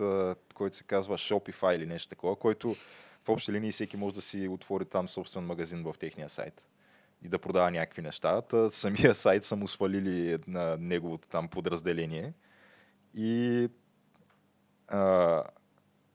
който 0.54 0.76
се 0.76 0.84
казва 0.84 1.18
Shopify 1.18 1.76
или 1.76 1.86
нещо 1.86 2.08
такова, 2.08 2.36
който 2.36 2.74
в 3.24 3.28
общи 3.28 3.52
линии 3.52 3.72
всеки 3.72 3.96
може 3.96 4.14
да 4.14 4.22
си 4.22 4.48
отвори 4.48 4.84
там 4.84 5.08
собствен 5.08 5.44
магазин 5.44 5.82
в 5.82 5.94
техния 5.98 6.28
сайт 6.28 6.62
и 7.22 7.28
да 7.28 7.38
продава 7.38 7.70
някакви 7.70 8.02
неща. 8.02 8.42
Та 8.42 8.70
самия 8.70 9.14
сайт 9.14 9.44
са 9.44 9.56
му 9.56 9.68
свалили 9.68 10.38
на 10.46 10.76
неговото 10.80 11.28
там 11.28 11.48
подразделение 11.48 12.32
и 13.14 13.68
а, 14.88 15.42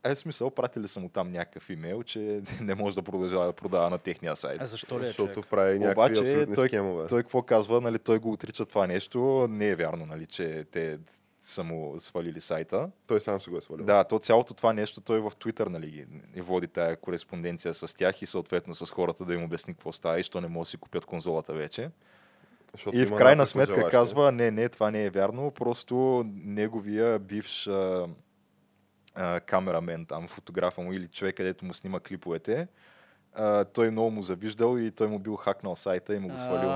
е 0.04 0.16
смисъл, 0.16 0.50
пратили 0.50 0.88
са 0.88 1.00
му 1.00 1.08
там 1.08 1.32
някакъв 1.32 1.70
имейл, 1.70 2.02
че 2.02 2.42
не 2.60 2.74
може 2.74 2.94
да 2.94 3.02
продължава 3.02 3.46
да 3.46 3.52
продава 3.52 3.90
на 3.90 3.98
техния 3.98 4.36
сайт. 4.36 4.56
А 4.60 4.66
защо 4.66 5.00
ли 5.00 5.04
е 5.04 5.06
Защото 5.06 5.34
човек? 5.34 5.50
прави 5.50 5.78
някакви 5.78 6.18
Обаче 6.18 6.46
той, 6.54 6.68
схемове. 6.68 7.06
той 7.06 7.22
какво 7.22 7.42
казва, 7.42 7.80
нали, 7.80 7.98
той 7.98 8.18
го 8.18 8.32
отрича 8.32 8.64
това 8.64 8.86
нещо, 8.86 9.46
не 9.50 9.68
е 9.68 9.74
вярно, 9.74 10.06
нали, 10.06 10.26
че 10.26 10.64
те 10.72 10.98
са 11.40 11.64
му 11.64 11.94
свалили 11.98 12.40
сайта. 12.40 12.90
Той 13.06 13.20
сам 13.20 13.40
се 13.40 13.50
го 13.50 13.56
е 13.56 13.60
свалил. 13.60 13.84
Да, 13.84 14.04
то 14.04 14.18
цялото 14.18 14.54
това 14.54 14.72
нещо 14.72 15.00
той 15.00 15.20
в 15.20 15.30
Twitter 15.30 15.68
нали, 15.68 16.06
води 16.36 16.66
тая 16.66 16.96
кореспонденция 16.96 17.74
с 17.74 17.96
тях 17.96 18.22
и 18.22 18.26
съответно 18.26 18.74
с 18.74 18.90
хората 18.90 19.24
да 19.24 19.34
им 19.34 19.44
обясни 19.44 19.74
какво 19.74 19.92
става 19.92 20.20
и 20.20 20.22
що 20.22 20.40
не 20.40 20.48
могат 20.48 20.66
да 20.66 20.70
си 20.70 20.76
купят 20.76 21.04
конзолата 21.04 21.52
вече. 21.52 21.90
Защото 22.72 22.96
И 22.96 23.04
в 23.04 23.16
крайна 23.16 23.46
сметка 23.46 23.88
казва, 23.88 24.32
не, 24.32 24.50
не, 24.50 24.68
това 24.68 24.90
не 24.90 25.04
е 25.04 25.10
вярно, 25.10 25.50
просто 25.50 26.24
неговия 26.34 27.18
бивш 27.18 27.66
а, 27.66 28.06
а, 29.14 29.40
камерамен, 29.40 30.06
там, 30.06 30.28
фотографа 30.28 30.80
му 30.80 30.92
или 30.92 31.08
човек, 31.08 31.36
където 31.36 31.64
му 31.64 31.74
снима 31.74 32.00
клиповете, 32.00 32.68
а, 33.34 33.64
той 33.64 33.90
много 33.90 34.10
му 34.10 34.22
завиждал 34.22 34.78
и 34.78 34.90
той 34.90 35.06
му 35.06 35.18
бил 35.18 35.36
хакнал 35.36 35.76
сайта 35.76 36.14
и 36.14 36.18
му 36.18 36.28
го 36.28 36.38
свалил. 36.38 36.68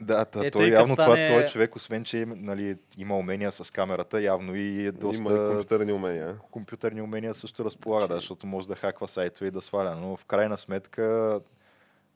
Да, 0.00 0.24
та, 0.24 0.46
Е, 0.46 0.50
той 0.50 0.68
явно 0.68 0.94
стане- 0.94 1.26
това, 1.26 1.38
той 1.38 1.46
човек, 1.46 1.76
освен 1.76 2.04
че 2.04 2.26
нали, 2.26 2.76
има 2.98 3.18
умения 3.18 3.52
с 3.52 3.72
камерата, 3.72 4.22
явно 4.22 4.54
и 4.54 4.86
е 4.86 4.92
доста... 4.92 5.22
Има 5.22 5.32
и 5.32 5.48
компютърни 5.48 5.92
умения. 5.92 6.36
компютърни 6.50 7.02
умения 7.02 7.34
също 7.34 7.64
разполага, 7.64 8.08
да, 8.08 8.14
защото 8.14 8.46
може 8.46 8.68
да 8.68 8.74
хаква 8.74 9.08
сайтове 9.08 9.48
и 9.48 9.50
да 9.50 9.60
сваля. 9.60 9.96
Но 9.96 10.16
в 10.16 10.24
крайна 10.24 10.56
сметка 10.56 11.40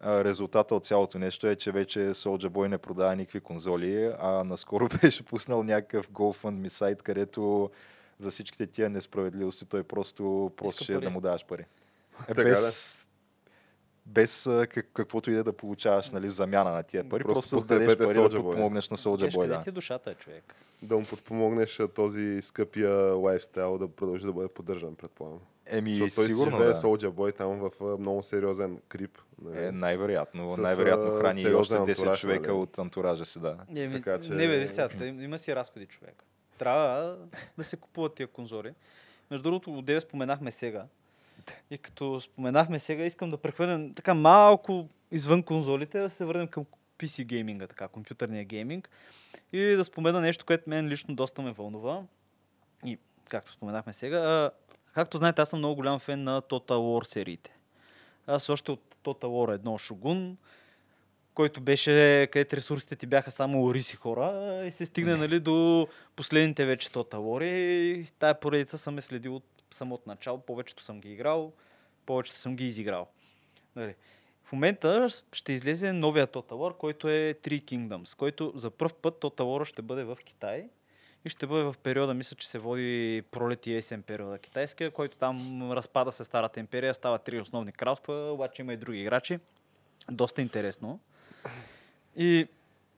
резултата 0.05 0.75
от 0.75 0.85
цялото 0.87 1.19
нещо 1.19 1.47
е, 1.47 1.57
че 1.57 1.73
вече 1.73 2.01
Soulja 2.01 2.49
Boy 2.49 2.67
не 2.67 2.79
продава 2.79 3.17
никакви 3.17 3.41
конзоли, 3.41 4.13
а 4.21 4.45
наскоро 4.45 4.89
беше 5.03 5.23
пуснал 5.23 5.63
някакъв 5.63 6.09
GoFundMe 6.09 6.69
сайт, 6.69 7.03
където 7.03 7.71
за 8.19 8.31
всичките 8.31 8.67
тия 8.67 8.91
несправедливости 8.91 9.67
той 9.67 9.83
просто 9.83 10.53
просеше 10.57 10.95
пари. 10.95 11.05
да 11.05 11.11
му 11.11 11.21
даваш 11.21 11.47
пари. 11.47 11.63
Е, 11.63 11.67
Така 12.27 12.43
без, 12.43 13.07
без 14.07 14.43
как, 14.69 14.89
каквото 14.95 15.31
и 15.31 15.35
да 15.35 15.53
получаваш 15.53 16.11
нали, 16.11 16.29
в 16.29 16.33
замяна 16.33 16.71
на 16.71 16.83
тия 16.83 17.09
пари, 17.09 17.25
Просто 17.25 17.51
просто, 17.51 17.67
да 17.67 17.75
дадеш 17.75 17.99
пари 17.99 18.07
да 18.07 18.15
Soulja 18.15 18.33
Boy. 18.33 18.53
помогнеш 18.55 18.91
на 18.91 18.97
Boy. 18.97 19.35
къде 19.35 19.49
Да. 19.49 19.63
ти 19.63 19.69
е 19.69 19.73
душата, 19.73 20.11
е, 20.11 20.15
човек? 20.15 20.55
Да 20.83 20.97
му 20.99 21.05
подпомогнеш 21.05 21.81
а, 21.81 21.89
този 21.89 22.43
скъпия 22.43 22.91
лайфстайл 22.95 23.79
да 23.79 23.89
продължи 23.89 24.27
да 24.27 24.33
бъде 24.33 24.49
поддържан, 24.49 24.95
предполагам. 24.95 25.41
Еми, 25.67 25.91
Защото 25.91 26.15
той 26.15 26.25
сигурно, 26.27 26.59
да. 26.59 26.75
Soulja 26.75 27.11
Boy 27.11 27.37
там 27.37 27.59
в 27.81 27.99
много 27.99 28.23
сериозен 28.23 28.81
крип. 28.89 29.19
нали? 29.43 29.65
Е, 29.65 29.73
най-вероятно. 29.73 30.51
С, 30.51 30.57
най-вероятно 30.57 31.11
храни 31.11 31.41
и 31.43 31.55
още 31.55 31.75
10 31.75 31.89
антураж, 31.89 32.21
човека 32.21 32.43
нали? 32.43 32.53
от 32.53 32.79
антуража 32.79 33.25
си, 33.25 33.41
да. 33.41 33.57
Еми, 33.77 33.93
Така 33.93 34.21
че- 34.21 34.31
Не, 34.31 34.49
бе, 34.49 34.59
ви 34.59 34.69
сега, 34.69 34.89
има 35.07 35.39
си 35.39 35.57
разходи 35.57 35.87
човек. 35.87 36.25
Трябва 36.59 37.17
да 37.59 37.65
се 37.65 37.77
купуват 37.77 38.15
тия 38.15 38.27
конзоли. 38.27 38.73
Между 39.31 39.43
другото, 39.43 39.79
от 39.79 39.85
деве 39.85 40.01
споменахме 40.01 40.51
сега. 40.51 40.87
И 41.71 41.79
като 41.79 42.21
споменахме 42.21 42.79
сега, 42.79 43.05
искам 43.05 43.31
да 43.31 43.37
прехвърлям 43.37 43.95
така 43.95 44.15
малко 44.15 44.89
извън 45.11 45.43
конзолите, 45.43 46.01
да 46.01 46.11
се 46.11 46.25
върнем 46.25 46.49
към 46.49 46.67
PC 46.99 47.25
гейминга, 47.25 47.67
така, 47.67 47.89
компютърния 47.89 48.45
гейминг. 48.45 48.91
И 49.53 49.61
да 49.61 49.85
спомена 49.85 50.21
нещо, 50.21 50.45
което 50.47 50.71
мен 50.71 50.89
лично 50.89 51.15
доста 51.15 51.43
ме 51.43 51.53
вълнува. 51.53 52.03
И, 52.85 52.99
както 53.29 53.53
споменахме 53.53 53.93
сега, 53.93 54.19
а, 54.19 54.51
както 54.95 55.19
знаете, 55.19 55.43
аз 55.43 55.49
съм 55.49 55.59
много 55.59 55.75
голям 55.75 55.99
фен 55.99 56.25
на 56.25 56.43
Total 56.43 56.71
War 56.71 57.05
сериите. 57.05 57.57
Аз 58.27 58.49
още 58.49 58.71
от 58.71 58.97
Total 59.05 59.25
War 59.25 59.59
1 59.59 59.63
Shogun, 59.63 60.35
който 61.39 61.61
беше, 61.61 62.29
където 62.33 62.57
ресурсите 62.57 62.97
ти 62.97 63.07
бяха 63.07 63.31
само 63.31 63.75
риси 63.75 63.97
хора 63.97 64.63
и 64.67 64.71
се 64.71 64.87
стигна 64.87 65.17
нали, 65.17 65.41
до 65.41 65.89
последните 66.17 66.67
вече 66.67 66.89
Total 66.89 67.15
War 67.15 67.45
и 67.45 68.07
тая 68.19 68.41
поредица 68.41 68.79
съм 68.79 68.99
е 68.99 69.01
следил 69.01 69.37
от 69.37 69.45
самото 69.71 70.09
начало. 70.09 70.39
Повечето 70.39 70.83
съм 70.83 71.01
ги 71.01 71.13
играл, 71.13 71.53
повечето 72.07 72.39
съм 72.39 72.57
ги 72.57 72.67
изиграл. 72.67 73.09
Нали. 73.77 73.95
В 74.45 74.53
момента 74.53 75.09
ще 75.33 75.53
излезе 75.53 75.93
новия 75.93 76.27
Total 76.27 76.53
War, 76.53 76.77
който 76.77 77.09
е 77.09 77.35
Three 77.43 77.65
Kingdoms, 77.65 78.17
който 78.17 78.53
за 78.55 78.71
първ 78.71 78.95
път 79.03 79.15
Total 79.15 79.43
War 79.43 79.65
ще 79.65 79.83
бъде 79.83 80.05
в 80.05 80.19
Китай 80.25 80.69
и 81.25 81.29
ще 81.29 81.47
бъде 81.47 81.65
в 81.65 81.75
периода, 81.83 82.15
мисля, 82.15 82.37
че 82.37 82.49
се 82.49 82.59
води 82.59 83.23
пролет 83.31 83.67
и 83.67 83.75
есен 83.75 84.03
периода 84.03 84.39
китайския, 84.39 84.91
който 84.91 85.17
там 85.17 85.73
разпада 85.73 86.13
се 86.13 86.25
Старата 86.25 86.61
империя, 86.61 86.95
става 86.95 87.19
три 87.19 87.41
основни 87.41 87.73
кралства, 87.73 88.33
обаче 88.33 88.63
има 88.63 88.73
и 88.73 88.77
други 88.77 89.01
играчи. 89.01 89.39
Доста 90.11 90.43
интересно. 90.43 91.01
И 92.17 92.49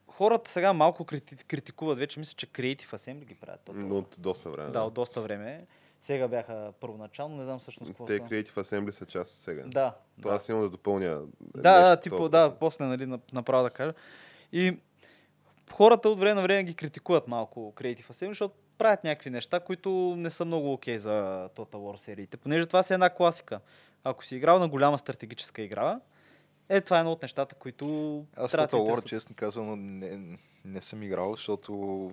хората 0.09 0.51
сега 0.51 0.73
малко 0.73 1.05
крити, 1.05 1.37
критикуват 1.37 1.99
вече, 1.99 2.19
мисля, 2.19 2.35
че 2.37 2.47
Creative 2.47 2.93
Assembly 2.93 3.25
ги 3.25 3.35
правят. 3.35 3.61
Total 3.67 3.73
Но 3.73 3.99
от 3.99 4.17
доста 4.19 4.51
време. 4.51 4.71
Да, 4.71 4.83
от 4.83 4.95
доста 4.95 5.21
време. 5.21 5.67
Сега 6.01 6.29
бяха 6.29 6.73
първоначално, 6.81 7.37
не 7.37 7.45
знам 7.45 7.59
всъщност 7.59 7.91
какво 7.91 8.07
Те 8.07 8.17
стана. 8.17 8.31
Creative 8.31 8.55
Assembly 8.55 8.91
са 8.91 9.07
част 9.07 9.33
от 9.33 9.39
сега. 9.39 9.63
Да. 9.67 9.95
Това 10.23 10.35
аз 10.35 10.49
имам 10.49 10.63
да 10.63 10.69
допълня. 10.69 11.23
Да, 11.41 11.89
да, 11.89 11.97
типа, 11.97 12.29
да, 12.29 12.55
после, 12.61 12.85
нали, 12.85 13.07
нап- 13.07 13.33
направо 13.33 13.63
да 13.63 13.71
кажа. 13.71 13.95
И 14.53 14.79
хората 15.73 16.09
от 16.09 16.19
време 16.19 16.35
на 16.35 16.43
време 16.43 16.65
ги 16.65 16.75
критикуват 16.75 17.29
малко 17.29 17.73
Creative 17.77 18.11
Assembly, 18.11 18.29
защото 18.29 18.55
правят 18.79 19.05
някакви 19.05 19.31
неща, 19.31 19.61
които 19.61 20.15
не 20.17 20.31
са 20.31 20.45
много 20.45 20.73
окей 20.73 20.99
за 20.99 21.49
Total 21.57 21.75
War 21.75 21.97
сериите, 21.97 22.37
понеже 22.37 22.67
това 22.67 22.83
си 22.83 22.93
е 22.93 22.95
една 22.95 23.11
класика. 23.11 23.61
Ако 24.05 24.25
си 24.25 24.37
играл 24.37 24.59
на 24.59 24.69
голяма 24.69 24.99
стратегическа 24.99 25.63
игра, 25.63 26.01
е, 26.71 26.81
това 26.81 26.97
е 26.97 27.01
едно 27.01 27.13
от 27.13 27.23
нещата, 27.23 27.55
които 27.55 27.87
Аз 28.37 28.53
Total 28.53 28.69
War, 28.69 29.05
честно 29.05 29.35
казано, 29.35 29.77
не, 29.77 30.39
не 30.65 30.81
съм 30.81 31.03
играл, 31.03 31.35
защото 31.35 32.13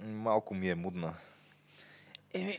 малко 0.00 0.54
ми 0.54 0.70
е 0.70 0.74
мудна. 0.74 1.14
Еми, 2.34 2.58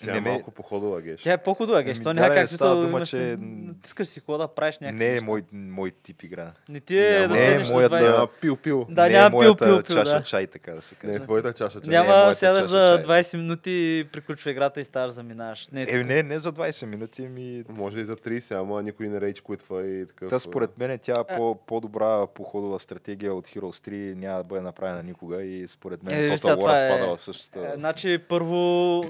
Тя 0.00 0.06
Не 0.06 0.18
е 0.18 0.20
ме- 0.20 0.30
малко 0.30 0.50
походова 0.50 1.00
геш. 1.00 1.22
тя 1.22 1.32
е 1.32 1.38
по-худова, 1.38 1.82
геш. 1.82 1.96
Еми, 1.96 2.04
То 2.04 2.08
да, 2.08 2.14
няма 2.14 2.34
как 2.34 2.48
смисъл, 2.48 2.76
дума, 2.76 2.88
имаш 2.88 3.08
че- 3.10 3.38
Искаш 3.86 4.08
си 4.08 4.20
хода 4.20 4.38
да 4.38 4.48
правиш 4.48 4.78
някакви 4.78 4.98
Не 4.98 5.16
е 5.16 5.20
мой, 5.20 5.42
мой 5.52 5.90
тип 5.92 6.22
игра. 6.22 6.52
Не 6.68 6.80
ти 6.80 6.98
е 6.98 7.10
Няма- 7.12 7.28
да 7.28 7.34
Не 7.34 7.46
е 7.46 7.58
моята- 7.60 7.96
20... 7.96 8.10
Няма 8.10 8.26
пил-пил. 8.34 8.86
Да, 8.88 9.02
не 9.02 9.10
няма 9.10 9.26
е 9.26 9.30
моята 9.30 9.56
пил, 9.56 9.74
пил, 9.74 9.82
пил, 9.84 9.96
чаша 9.96 10.10
да. 10.10 10.22
чай, 10.22 10.46
така 10.46 10.72
да 10.72 10.82
се 10.82 10.94
каже. 10.94 11.10
Не 11.10 11.16
е 11.16 11.20
твоята 11.20 11.52
чаша. 11.52 11.78
е 11.78 11.88
Няма 11.88 12.08
моята 12.08 12.34
сядаш 12.34 12.64
за 12.64 12.94
чай. 12.98 13.04
20 13.16 13.36
минути 13.36 13.70
и 13.70 14.06
приключва 14.06 14.50
играта 14.50 14.80
и 14.80 14.84
ставаш 14.84 15.10
заминаваш. 15.10 15.68
Не, 15.68 15.80
е 15.80 15.82
Е, 15.82 15.86
така. 15.88 16.04
не, 16.04 16.22
не 16.24 16.38
за 16.38 16.52
20 16.52 16.86
минути, 16.86 17.22
ми... 17.22 17.64
Може 17.68 18.00
и 18.00 18.04
за 18.04 18.14
30, 18.14 18.52
ама 18.52 18.82
никой 18.82 19.08
не 19.08 19.20
рейдж 19.20 19.40
квитва 19.40 19.86
и 19.86 20.06
такъв. 20.06 20.30
Та 20.30 20.38
според 20.38 20.78
мен 20.78 20.98
тя 20.98 21.20
е 21.22 21.36
по, 21.36 21.54
по-добра 21.56 22.26
походова 22.26 22.80
стратегия 22.80 23.34
от 23.34 23.46
Heroes 23.46 23.88
3 23.88 24.14
няма 24.14 24.38
да 24.38 24.44
бъде 24.44 24.60
направена 24.60 25.02
никога 25.02 25.42
и 25.42 25.68
според 25.68 26.02
мен 26.02 26.14
Е, 26.16 26.28
Total 26.28 26.40
това 26.54 26.72
War 26.72 27.10
е- 27.10 27.14
Е, 27.14 27.18
същата. 27.18 27.72
значи, 27.76 28.18
първо, 28.20 28.56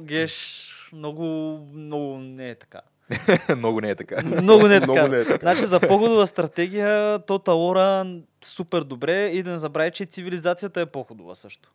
Геш, 0.02 0.55
много, 0.92 1.24
много 1.74 2.18
не 2.18 2.50
е 2.50 2.54
така. 2.54 2.80
Много 3.56 3.80
не 3.80 3.90
е 3.90 3.94
така. 3.96 4.22
Много 4.22 4.68
не 4.68 4.76
е 4.76 4.80
така. 4.80 5.08
Не 5.08 5.18
е 5.18 5.24
така. 5.24 5.38
Значи 5.40 5.66
за 5.66 5.80
по-худова 5.80 6.26
стратегия, 6.26 7.18
Total 7.18 7.38
War 7.38 8.22
супер 8.44 8.82
добре 8.82 9.26
и 9.26 9.42
да 9.42 9.50
не 9.50 9.58
забравяй, 9.58 9.90
че 9.90 10.04
цивилизацията 10.06 10.80
е 10.80 10.86
по-худова 10.86 11.36
също. 11.36 11.72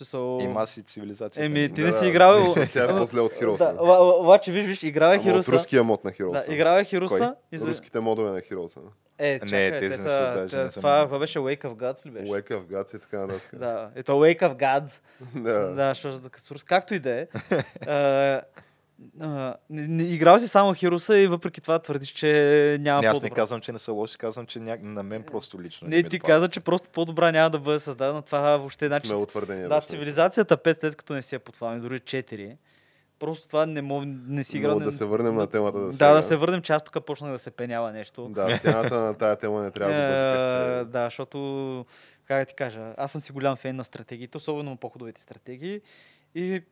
Смисъл- 0.00 0.42
Има 0.42 0.66
си 0.66 0.82
цивилизацията. 0.82 1.46
Еми, 1.46 1.74
ти 1.74 1.80
Да, 1.80 1.86
не 1.86 1.92
си 1.92 2.06
играл... 2.06 2.54
Тя 2.72 2.84
е 2.84 2.88
по-зле 2.98 3.20
от 3.20 3.32
Хироса. 3.34 3.74
обаче, 4.20 4.52
виж, 4.52 4.66
виж, 4.66 4.82
е 4.82 5.14
Ама 5.14 5.20
от 5.20 5.22
Хируса. 5.22 5.52
руския 5.52 5.84
мод 5.84 6.04
на 6.04 6.12
Хироса. 6.12 6.46
Да, 6.46 6.52
Хируса. 6.84 7.34
И 7.52 7.58
за... 7.58 7.68
Руските 7.68 8.00
модове 8.00 8.30
на 8.30 8.40
Хироса. 8.40 8.80
Е, 9.18 9.32
Не, 9.32 9.38
чакай, 9.40 9.70
те 9.72 9.88
не 9.88 9.98
са... 9.98 10.02
са, 10.02 10.32
даже 10.34 10.50
те- 10.50 10.56
не 10.56 10.72
съм 10.72 10.80
това, 10.80 11.04
това 11.04 11.18
беше 11.18 11.38
Wake 11.38 11.62
of 11.62 11.74
Gods 11.74 12.06
ли 12.06 12.10
беше? 12.10 12.32
Уека 12.32 12.58
в 12.58 12.66
Гаци 12.66 12.96
и 12.96 13.00
така 13.00 13.18
нататък. 13.18 13.50
Да, 13.52 13.90
ето 13.94 14.12
Wake 14.12 14.40
of 14.40 14.56
Gods. 14.56 15.00
Да. 15.34 15.60
Да, 15.66 15.88
защото 15.88 16.30
като 16.30 16.54
рус- 16.54 16.64
както 16.64 16.94
и 16.94 16.98
да 16.98 17.10
е. 17.12 17.26
А, 19.20 19.54
не- 19.70 19.88
не- 19.88 20.02
Играл 20.04 20.38
си 20.38 20.48
само 20.48 20.74
Хируса 20.74 21.18
и 21.18 21.26
въпреки 21.26 21.60
това 21.60 21.78
твърдиш, 21.78 22.08
че 22.08 22.28
няма 22.80 23.00
Не, 23.00 23.08
аз 23.08 23.14
не 23.14 23.20
по-добра. 23.20 23.34
казвам, 23.34 23.60
че 23.60 23.72
не 23.72 23.78
са 23.78 23.92
лоши, 23.92 24.18
казвам, 24.18 24.46
че 24.46 24.58
ня... 24.58 24.78
на 24.82 25.02
мен 25.02 25.22
просто 25.22 25.62
лично. 25.62 25.88
Не, 25.88 25.96
ми 25.96 26.04
ти 26.04 26.20
каза, 26.20 26.48
че 26.48 26.60
просто 26.60 26.88
по-добра 26.88 27.32
няма 27.32 27.50
да 27.50 27.58
бъде 27.58 27.78
създадена. 27.78 28.22
Това 28.22 28.56
въобще. 28.56 29.00
Сме 29.00 29.14
утвърдения. 29.14 29.68
Да, 29.68 29.76
беше. 29.76 29.86
цивилизацията 29.88 30.56
5 30.56 30.80
след 30.80 30.96
като 30.96 31.14
не 31.14 31.22
си 31.22 31.34
я 31.34 31.40
подхваме, 31.40 31.78
дори 31.78 31.98
4. 31.98 32.56
Просто 33.18 33.46
това 33.46 33.66
не, 33.66 33.82
мог, 33.82 34.04
не 34.06 34.44
си 34.44 34.56
играл. 34.58 34.72
Но 34.72 34.78
не- 34.78 34.84
да 34.84 34.92
се 34.92 35.04
върнем 35.04 35.34
на 35.34 35.46
темата 35.46 35.78
Да, 35.78 35.92
сега. 35.92 36.12
да 36.12 36.22
се 36.22 36.36
върнем, 36.36 36.62
че 36.62 36.72
аз 36.72 36.84
тук 36.84 37.06
почнах 37.06 37.32
да 37.32 37.38
се 37.38 37.50
пенява 37.50 37.92
нещо. 37.92 38.28
Да, 38.28 38.58
темата 38.58 39.00
на 39.00 39.14
тая 39.14 39.36
тема 39.36 39.62
не 39.62 39.70
трябва 39.70 39.94
да 39.94 40.00
Е, 40.00 40.70
бъде 40.70 40.84
Да, 40.84 41.04
защото, 41.04 41.86
как 42.24 42.38
да 42.38 42.44
ти 42.44 42.54
кажа, 42.54 42.94
аз 42.96 43.12
съм 43.12 43.20
си 43.20 43.32
голям 43.32 43.56
фен 43.56 43.76
на 43.76 43.84
стратегиите, 43.84 44.36
особено 44.36 44.70
на 44.70 44.76
по-хубавите 44.76 45.20
стратегии. 45.20 45.80
И 46.34 46.62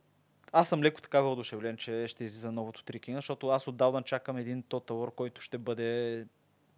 аз 0.53 0.69
съм 0.69 0.83
леко 0.83 1.01
така 1.01 1.21
въодушевлен, 1.21 1.77
че 1.77 2.09
ще 2.09 2.25
излиза 2.25 2.53
новото 2.53 2.85
Трикинга, 2.85 3.19
защото 3.19 3.49
аз 3.49 3.69
отдавна 3.69 4.03
чакам 4.03 4.37
един 4.37 4.63
Total 4.63 4.91
War, 4.91 5.15
който 5.15 5.41
ще 5.41 5.59
бъде 5.59 6.27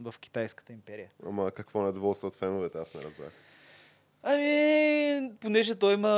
в 0.01 0.15
Китайската 0.21 0.73
империя. 0.73 1.11
Ама 1.27 1.51
какво 1.51 1.83
недоволство 1.83 2.27
от 2.27 2.35
феновете, 2.35 2.79
аз 2.79 2.95
не 2.95 3.03
разбрах. 3.03 3.33
Ами, 4.23 5.31
понеже 5.41 5.75
той 5.75 5.95
има 5.95 6.11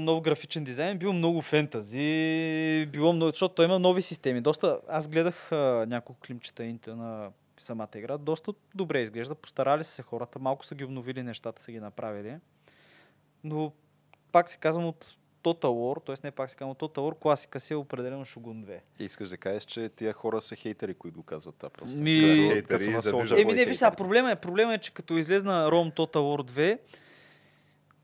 нов 0.00 0.20
графичен 0.20 0.64
дизайн, 0.64 0.98
бил 0.98 1.12
много 1.12 1.42
фентази, 1.42 2.88
било 2.92 3.12
много, 3.12 3.30
защото 3.30 3.54
той 3.54 3.64
има 3.64 3.78
нови 3.78 4.02
системи. 4.02 4.40
Доста, 4.40 4.80
аз 4.88 5.08
гледах 5.08 5.52
а, 5.52 5.86
няколко 5.88 6.20
климчета 6.20 6.64
инта 6.64 6.96
на 6.96 7.30
самата 7.58 7.88
игра, 7.94 8.18
доста 8.18 8.52
добре 8.74 9.00
изглежда, 9.00 9.34
постарали 9.34 9.84
са 9.84 9.92
се 9.92 10.02
хората, 10.02 10.38
малко 10.38 10.66
са 10.66 10.74
ги 10.74 10.84
обновили 10.84 11.22
нещата, 11.22 11.62
са 11.62 11.72
ги 11.72 11.80
направили. 11.80 12.36
Но 13.44 13.72
пак 14.32 14.48
си 14.50 14.58
казвам 14.58 14.86
от 14.86 15.16
Total 15.38 15.64
War, 15.64 16.06
т.е. 16.06 16.16
не 16.24 16.30
пак 16.30 16.50
си 16.50 16.56
казвам 16.56 16.70
от 16.70 16.78
Total 16.78 16.98
War, 16.98 17.18
класика 17.18 17.60
си 17.60 17.72
е 17.72 17.76
определено 17.76 18.24
Shogun 18.24 18.64
2. 18.64 18.78
Искаш 18.98 19.28
да 19.28 19.36
кажеш, 19.36 19.64
че 19.64 19.88
тия 19.88 20.12
хора 20.12 20.40
са 20.40 20.56
хейтери, 20.56 20.94
които 20.94 21.16
го 21.16 21.22
казват 21.22 21.54
това 21.54 21.70
просто. 21.70 21.96
Ми- 21.98 22.20
Като- 22.20 22.52
Хейтери 22.52 22.62
като 22.62 22.90
на 22.90 23.00
за 23.00 23.10
Soulja 23.10 23.20
вижда- 23.20 23.34
Boy 23.36 23.42
Еми 23.42 23.52
не, 23.54 23.64
виж 23.64 23.76
сега, 23.76 23.90
проблема 23.90 24.30
е, 24.30 24.36
проблема 24.36 24.74
е, 24.74 24.78
че 24.78 24.92
като 24.92 25.14
излезна 25.14 25.68
ROM 25.70 25.92
Total 25.92 26.16
War 26.16 26.42
2, 26.42 26.78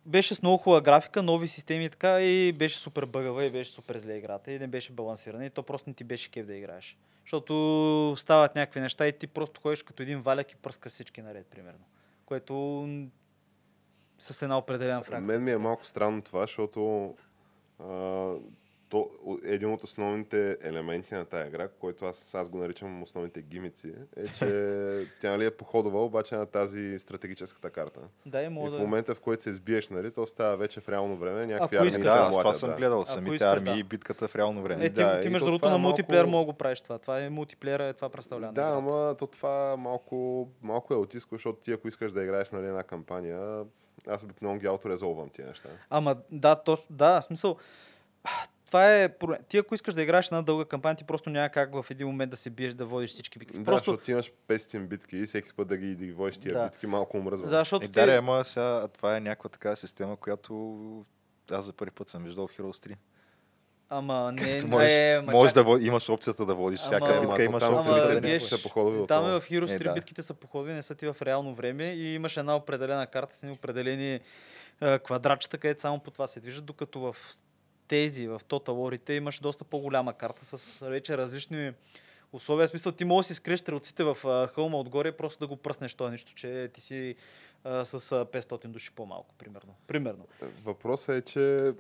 беше 0.07 0.35
с 0.35 0.43
много 0.43 0.57
хубава 0.59 0.81
графика, 0.81 1.23
нови 1.23 1.49
системи 1.49 1.85
и 1.85 1.91
така 1.91 2.21
и 2.21 2.53
беше 2.53 2.79
супер 2.79 3.05
бъгава 3.05 3.45
и 3.45 3.51
беше 3.51 3.71
супер 3.71 3.99
зле 3.99 4.15
играта 4.15 4.53
и 4.53 4.59
не 4.59 4.67
беше 4.67 4.93
балансирана 4.93 5.47
и 5.47 5.51
то 5.51 5.63
просто 5.63 5.91
не 5.91 5.95
ти 5.95 6.05
беше 6.05 6.31
кев 6.31 6.47
да 6.47 6.55
играеш. 6.55 6.97
Защото 7.25 8.15
стават 8.17 8.55
някакви 8.55 8.81
неща 8.81 9.09
и 9.09 9.13
ти 9.13 9.27
просто 9.27 9.61
ходиш 9.61 9.83
като 9.83 10.03
един 10.03 10.21
валяк 10.21 10.53
и 10.53 10.57
пръска 10.57 10.89
всички 10.89 11.23
наред, 11.23 11.47
примерно. 11.47 11.85
което 12.27 12.55
с 14.25 14.43
една 14.43 14.59
определена 14.59 15.03
фракция. 15.03 15.21
Мен 15.21 15.45
ми 15.45 15.53
е 15.53 15.59
малко 15.59 15.87
странно 15.87 16.23
това, 16.23 16.41
защото 16.41 17.15
а, 17.81 18.33
то, 18.89 19.11
един 19.45 19.73
от 19.73 19.85
основните 19.85 20.59
елементи 20.63 21.15
на 21.15 21.25
тази 21.25 21.49
игра, 21.49 21.69
който 21.69 22.05
аз, 22.05 22.35
аз 22.35 22.49
го 22.49 22.59
наричам 22.59 23.03
основните 23.03 23.43
гимици, 23.43 23.93
е, 24.17 24.27
че 24.27 24.47
тя 25.21 25.31
нали, 25.31 25.45
е 25.45 25.51
походова, 25.51 26.05
обаче 26.05 26.37
на 26.37 26.47
тази 26.47 26.99
стратегическата 26.99 27.71
карта. 27.71 28.01
Да, 28.27 28.43
и 28.43 28.45
И 28.45 28.49
в 28.49 28.71
да... 28.71 28.79
момента, 28.79 29.15
в 29.15 29.21
който 29.21 29.43
се 29.43 29.53
сбиеш, 29.53 29.89
нали, 29.89 30.11
то 30.11 30.27
става 30.27 30.57
вече 30.57 30.81
в 30.81 30.89
реално 30.89 31.17
време, 31.17 31.47
някакви 31.47 31.77
Ако 31.77 31.87
армии 31.87 32.03
Да, 32.03 32.11
аз 32.11 32.39
това 32.39 32.55
съм 32.55 32.71
да. 32.71 32.77
гледал. 32.77 33.01
Ако 33.01 33.11
Самите 33.11 33.35
искаш, 33.35 33.49
армии 33.49 33.73
да. 33.73 33.79
и 33.79 33.83
битката 33.83 34.29
в 34.29 34.37
реално 34.37 34.63
време. 34.63 34.85
Е, 34.85 34.89
ти, 34.89 34.95
Да, 34.95 35.21
ти 35.21 35.27
и 35.27 35.31
между 35.31 35.47
то 35.47 35.51
другото 35.51 35.61
това 35.61 35.69
е 35.69 35.73
на 35.73 35.79
малко- 35.79 35.89
мултиплеер 35.89 36.25
мога 36.25 36.45
го 36.45 36.53
правиш 36.53 36.81
това. 36.81 36.99
Това 36.99 37.21
е 37.21 37.31
мултиплеера, 37.31 37.85
е 37.85 37.93
това 37.93 38.09
представлява. 38.09 38.53
Да, 38.53 38.63
ама 38.69 39.15
то 39.19 39.27
това 39.27 39.77
малко, 39.77 40.49
малко 40.63 40.95
е 40.95 40.97
отиско, 40.97 41.35
защото 41.35 41.59
ти 41.59 41.73
ако 41.73 41.89
искаш 41.89 42.13
да 42.13 42.23
играеш 42.23 42.51
нали, 42.51 42.67
една 42.67 42.83
кампания, 42.83 43.65
аз 44.07 44.23
обикновено 44.23 44.61
ги 44.61 44.67
ауторезолвам 44.67 45.29
тия 45.31 45.47
неща. 45.49 45.69
Ама 45.91 46.17
да, 46.31 46.55
точно, 46.57 46.87
да, 46.91 47.21
смисъл. 47.21 47.57
Това 48.67 48.95
е. 48.97 49.09
проблем. 49.09 49.39
Ти 49.49 49.59
ако 49.59 49.75
искаш 49.75 49.95
да 49.95 50.03
играеш 50.03 50.27
една 50.27 50.43
дълга 50.43 50.65
кампания, 50.65 50.97
ти 50.97 51.05
просто 51.05 51.31
няма 51.31 51.49
как 51.49 51.75
в 51.75 51.87
един 51.91 52.07
момент 52.07 52.31
да 52.31 52.37
се 52.37 52.51
биеш 52.51 52.75
да 52.75 52.87
водиш 52.87 53.11
всички 53.11 53.39
битки. 53.39 53.59
Да, 53.59 53.65
просто, 53.65 53.91
защото 53.91 54.05
ти 54.05 54.11
имаш 54.11 54.33
500 54.49 54.87
битки 54.87 55.17
и 55.17 55.27
всеки 55.27 55.55
път 55.57 55.69
да 55.69 55.77
ги, 55.77 55.95
да 55.95 56.05
ги 56.05 56.13
водиш 56.13 56.39
тия 56.39 56.55
Да. 56.55 56.65
битки 56.65 56.87
малко 56.87 57.17
умръзва. 57.17 57.49
защото 57.49 57.85
Е, 57.85 57.89
ти... 57.89 57.93
да, 57.93 58.17
ама 58.17 58.45
сега 58.45 58.89
това 58.89 59.17
е 59.17 59.21
някаква 59.21 59.51
такава 59.51 59.77
система, 59.77 60.17
която 60.17 61.05
аз 61.51 61.65
за 61.65 61.73
първи 61.73 61.91
път 61.91 62.09
съм 62.09 62.25
виждал 62.25 62.47
в 62.47 62.57
Heroes 62.59 62.89
3. 62.91 62.97
Ама 63.95 64.33
не, 64.33 64.39
Където 64.39 64.69
можеш, 64.69 64.91
е, 64.91 65.21
ма 65.21 65.33
можеш 65.33 65.53
чакай. 65.53 65.75
да 65.75 65.87
имаш 65.87 66.09
опцията 66.09 66.47
да 66.47 66.55
водиш 66.55 66.81
всяка 66.81 67.07
Ама- 67.09 67.21
битка, 67.21 67.45
имаш 67.45 67.63
опцията 67.63 68.09
да 68.11 68.21
биеш- 68.21 68.43
не 68.43 68.49
се 68.49 68.63
походови 68.63 69.07
Там 69.07 69.27
е 69.27 69.31
в 69.31 69.43
Heroes 69.43 69.73
Е, 69.73 69.79
3 69.79 69.85
да. 69.85 69.93
битките 69.93 70.23
са 70.23 70.35
походни, 70.35 70.73
не 70.75 70.83
са 70.83 70.95
ти 70.95 71.07
в 71.07 71.17
реално 71.23 71.55
време 71.55 71.85
и 71.85 72.15
имаш 72.15 72.37
една 72.37 72.57
определена 72.57 73.07
карта 73.07 73.37
с 73.37 73.43
едни 73.43 73.53
определени 73.53 74.21
а, 74.81 74.99
квадратчета, 74.99 75.59
където 75.59 75.81
само 75.81 75.99
по 75.99 76.11
това 76.11 76.27
се 76.27 76.41
движат, 76.41 76.65
докато 76.65 77.01
в 77.01 77.17
тези, 77.89 78.29
в 78.29 78.41
Total 78.41 78.69
War 78.69 79.11
имаш 79.11 79.39
доста 79.39 79.65
по-голяма 79.65 80.13
карта 80.13 80.45
с 80.47 80.79
вече 80.81 81.19
различни 81.19 81.73
условия. 82.33 82.67
В 82.67 82.71
смисъл, 82.71 82.93
ти 82.93 83.05
можеш 83.05 83.29
да 83.29 83.35
си 83.35 83.37
скриеш 83.37 83.61
стрелците 83.61 84.05
в 84.05 84.19
а, 84.25 84.47
хълма 84.47 84.77
отгоре 84.79 85.13
просто 85.13 85.39
да 85.39 85.47
го 85.47 85.57
пръснеш 85.57 85.95
това 85.95 86.11
нещо, 86.11 86.35
че 86.35 86.71
ти 86.75 86.81
си 86.81 87.15
а, 87.65 87.85
с 87.85 88.13
а, 88.13 88.25
500 88.25 88.67
души 88.67 88.91
по-малко, 88.91 89.35
примерно. 89.35 89.75
Примерно. 89.87 90.27
Въпросът 90.65 91.17
е, 91.17 91.23
че 91.23 91.73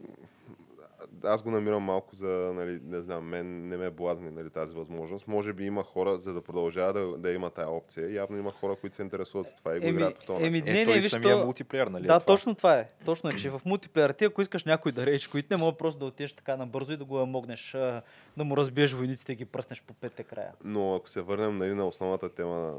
аз 1.24 1.42
го 1.42 1.50
намирам 1.50 1.82
малко 1.82 2.14
за, 2.14 2.26
нали, 2.54 2.80
не 2.84 3.00
знам, 3.00 3.24
мен 3.24 3.68
не 3.68 3.76
ме 3.76 3.90
блазни 3.90 4.30
нали, 4.30 4.50
тази 4.50 4.74
възможност. 4.74 5.28
Може 5.28 5.52
би 5.52 5.64
има 5.64 5.82
хора, 5.82 6.16
за 6.16 6.32
да 6.32 6.40
продължава 6.42 6.92
да, 6.92 7.18
да 7.18 7.30
има 7.30 7.50
тая 7.50 7.70
опция. 7.70 8.12
Явно 8.12 8.38
има 8.38 8.50
хора, 8.50 8.76
които 8.76 8.96
се 8.96 9.02
интересуват 9.02 9.46
от 9.46 9.56
това 9.56 9.76
и 9.76 9.80
го 9.80 9.86
Еми- 9.86 9.90
играят 9.92 10.18
по 10.18 10.24
този 10.24 10.44
еми, 10.44 10.58
начин. 10.58 10.72
Не, 10.72 10.82
Е, 10.82 10.86
не, 10.86 10.92
виж, 10.94 11.10
самия 11.10 11.36
то- 11.36 11.44
мултиплеер, 11.44 11.86
нали? 11.86 12.06
да, 12.06 12.14
е 12.14 12.18
това? 12.18 12.26
точно 12.26 12.54
това 12.54 12.78
е. 12.78 12.88
Точно 13.04 13.30
е, 13.30 13.34
че 13.34 13.50
в 13.50 13.60
мултиплеера 13.64 14.12
ти, 14.12 14.24
ако 14.24 14.42
искаш 14.42 14.64
някой 14.64 14.92
да 14.92 15.06
рейдж, 15.06 15.26
които 15.28 15.48
не 15.50 15.56
мога 15.56 15.72
просто 15.72 15.98
да 15.98 16.06
отидеш 16.06 16.32
така 16.32 16.56
набързо 16.56 16.92
и 16.92 16.96
да 16.96 17.04
го 17.04 17.26
могнеш, 17.26 17.74
а, 17.74 18.02
да 18.36 18.44
му 18.44 18.56
разбиеш 18.56 18.92
войниците 18.92 19.32
и 19.32 19.36
ги 19.36 19.44
пръснеш 19.44 19.82
по 19.82 19.94
петте 19.94 20.22
края. 20.22 20.52
Но 20.64 20.94
ако 20.94 21.08
се 21.08 21.20
върнем 21.20 21.58
нали, 21.58 21.74
на 21.74 21.86
основната 21.86 22.28
тема, 22.28 22.74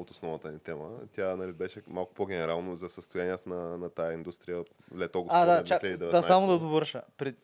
от 0.00 0.10
основната 0.10 0.52
ни 0.52 0.58
тема, 0.58 0.90
тя 1.12 1.36
нали, 1.36 1.52
беше 1.52 1.82
малко 1.86 2.14
по-генерално 2.14 2.76
за 2.76 2.88
състоянието 2.88 3.48
на, 3.48 3.78
на 3.78 3.90
тая 3.90 4.12
индустрия 4.12 4.64
лето 4.96 5.26
А, 5.28 5.46
да, 5.46 5.64
чак, 5.64 5.82
2019. 5.82 6.10
да, 6.10 6.22
само 6.22 6.46
да 6.46 6.58
довърша. 6.58 7.02
Пред... 7.16 7.36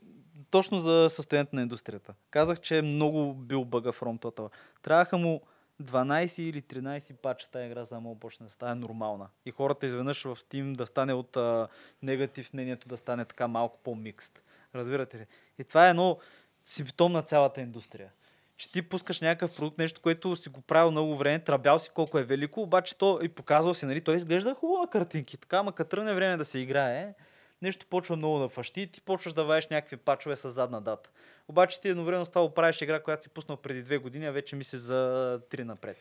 Точно 0.50 0.78
за 0.78 1.06
състоянието 1.10 1.56
на 1.56 1.62
индустрията. 1.62 2.14
Казах, 2.30 2.60
че 2.60 2.78
е 2.78 2.82
много 2.82 3.34
бил 3.34 3.64
бъга 3.64 3.92
From 3.92 4.20
Total. 4.20 4.50
Трябваха 4.82 5.18
му 5.18 5.40
12 5.82 6.42
или 6.42 6.62
13 6.62 7.16
пача 7.16 7.50
тази 7.50 7.66
игра, 7.66 7.84
за 7.84 7.94
да 7.94 8.00
мога 8.00 8.20
почне 8.20 8.46
да 8.46 8.52
стане 8.52 8.74
нормална. 8.74 9.28
И 9.46 9.50
хората 9.50 9.86
изведнъж 9.86 10.22
в 10.22 10.36
Steam 10.36 10.76
да 10.76 10.86
стане 10.86 11.12
от 11.12 11.36
а, 11.36 11.68
негатив 12.02 12.52
мнението 12.52 12.88
да 12.88 12.96
стане 12.96 13.24
така 13.24 13.48
малко 13.48 13.78
по-микст. 13.82 14.42
Разбирате 14.74 15.18
ли? 15.18 15.26
И 15.58 15.64
това 15.64 15.86
е 15.86 15.90
едно 15.90 16.18
симптом 16.64 17.12
на 17.12 17.22
цялата 17.22 17.60
индустрия. 17.60 18.12
Че 18.56 18.72
ти 18.72 18.82
пускаш 18.82 19.20
някакъв 19.20 19.56
продукт, 19.56 19.78
нещо, 19.78 20.00
което 20.00 20.36
си 20.36 20.48
го 20.48 20.60
правил 20.60 20.90
много 20.90 21.16
време, 21.16 21.44
трабял 21.44 21.78
си 21.78 21.90
колко 21.94 22.18
е 22.18 22.24
велико, 22.24 22.62
обаче 22.62 22.98
то 22.98 23.20
и 23.22 23.28
показвал 23.28 23.74
си, 23.74 23.86
нали, 23.86 24.00
той 24.00 24.16
изглежда 24.16 24.54
хубаво 24.54 24.82
на 24.82 24.90
картинки, 24.90 25.36
така, 25.36 25.56
ама 25.56 25.72
като 25.72 25.90
тръгне 25.90 26.14
време 26.14 26.36
да 26.36 26.44
се 26.44 26.58
играе, 26.58 27.14
нещо 27.62 27.86
почва 27.86 28.16
много 28.16 28.38
да 28.38 28.48
фащи 28.48 28.82
и 28.82 28.86
ти 28.86 29.00
почваш 29.00 29.32
да 29.32 29.44
ваеш 29.44 29.68
някакви 29.68 29.96
пачове 29.96 30.36
с 30.36 30.50
задна 30.50 30.80
дата. 30.80 31.10
Обаче 31.48 31.80
ти 31.80 31.88
едновременно 31.88 32.26
с 32.26 32.28
това 32.28 32.44
оправиш 32.44 32.82
игра, 32.82 33.02
която 33.02 33.22
си 33.22 33.30
пуснал 33.30 33.56
преди 33.56 33.82
две 33.82 33.98
години, 33.98 34.26
а 34.26 34.32
вече 34.32 34.56
мисли 34.56 34.78
за 34.78 35.40
три 35.50 35.64
напред. 35.64 35.96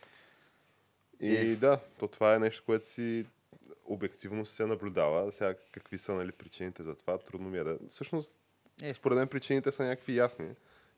И 1.20 1.56
да, 1.56 1.80
то 2.00 2.08
това 2.08 2.36
е 2.36 2.40
нещо, 2.40 2.64
което 2.66 2.88
си 2.88 3.26
обективно 3.86 4.46
се 4.46 4.66
наблюдава. 4.66 5.32
Сега 5.32 5.56
какви 5.72 5.98
са 5.98 6.14
нали, 6.14 6.32
причините 6.32 6.84
за 6.84 6.96
това, 6.96 7.18
трудно 7.18 7.50
ми 7.50 7.58
е 7.58 7.64
да... 7.64 7.78
Всъщност, 7.90 8.38
Е, 8.84 8.94
според 8.94 9.18
мен 9.18 9.28
причините 9.28 9.72
са 9.72 9.84
някакви 9.84 10.18
ясни. 10.18 10.48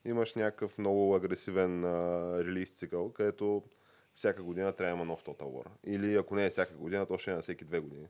Имаш 0.04 0.34
някакъв 0.34 0.78
много 0.78 1.14
агресивен 1.14 1.84
а, 1.84 2.34
релиз 2.44 2.78
цикъл, 2.78 3.12
където 3.12 3.62
всяка 4.14 4.42
година 4.42 4.72
трябва 4.72 4.90
да 4.92 4.96
има 4.96 5.04
нов 5.04 5.24
Total 5.24 5.42
War. 5.42 5.66
Или 5.84 6.16
ако 6.16 6.34
не 6.34 6.46
е 6.46 6.50
всяка 6.50 6.74
година, 6.74 7.06
то 7.06 7.18
ще 7.18 7.30
е 7.30 7.34
на 7.34 7.42
всеки 7.42 7.64
две 7.64 7.80
години. 7.80 8.06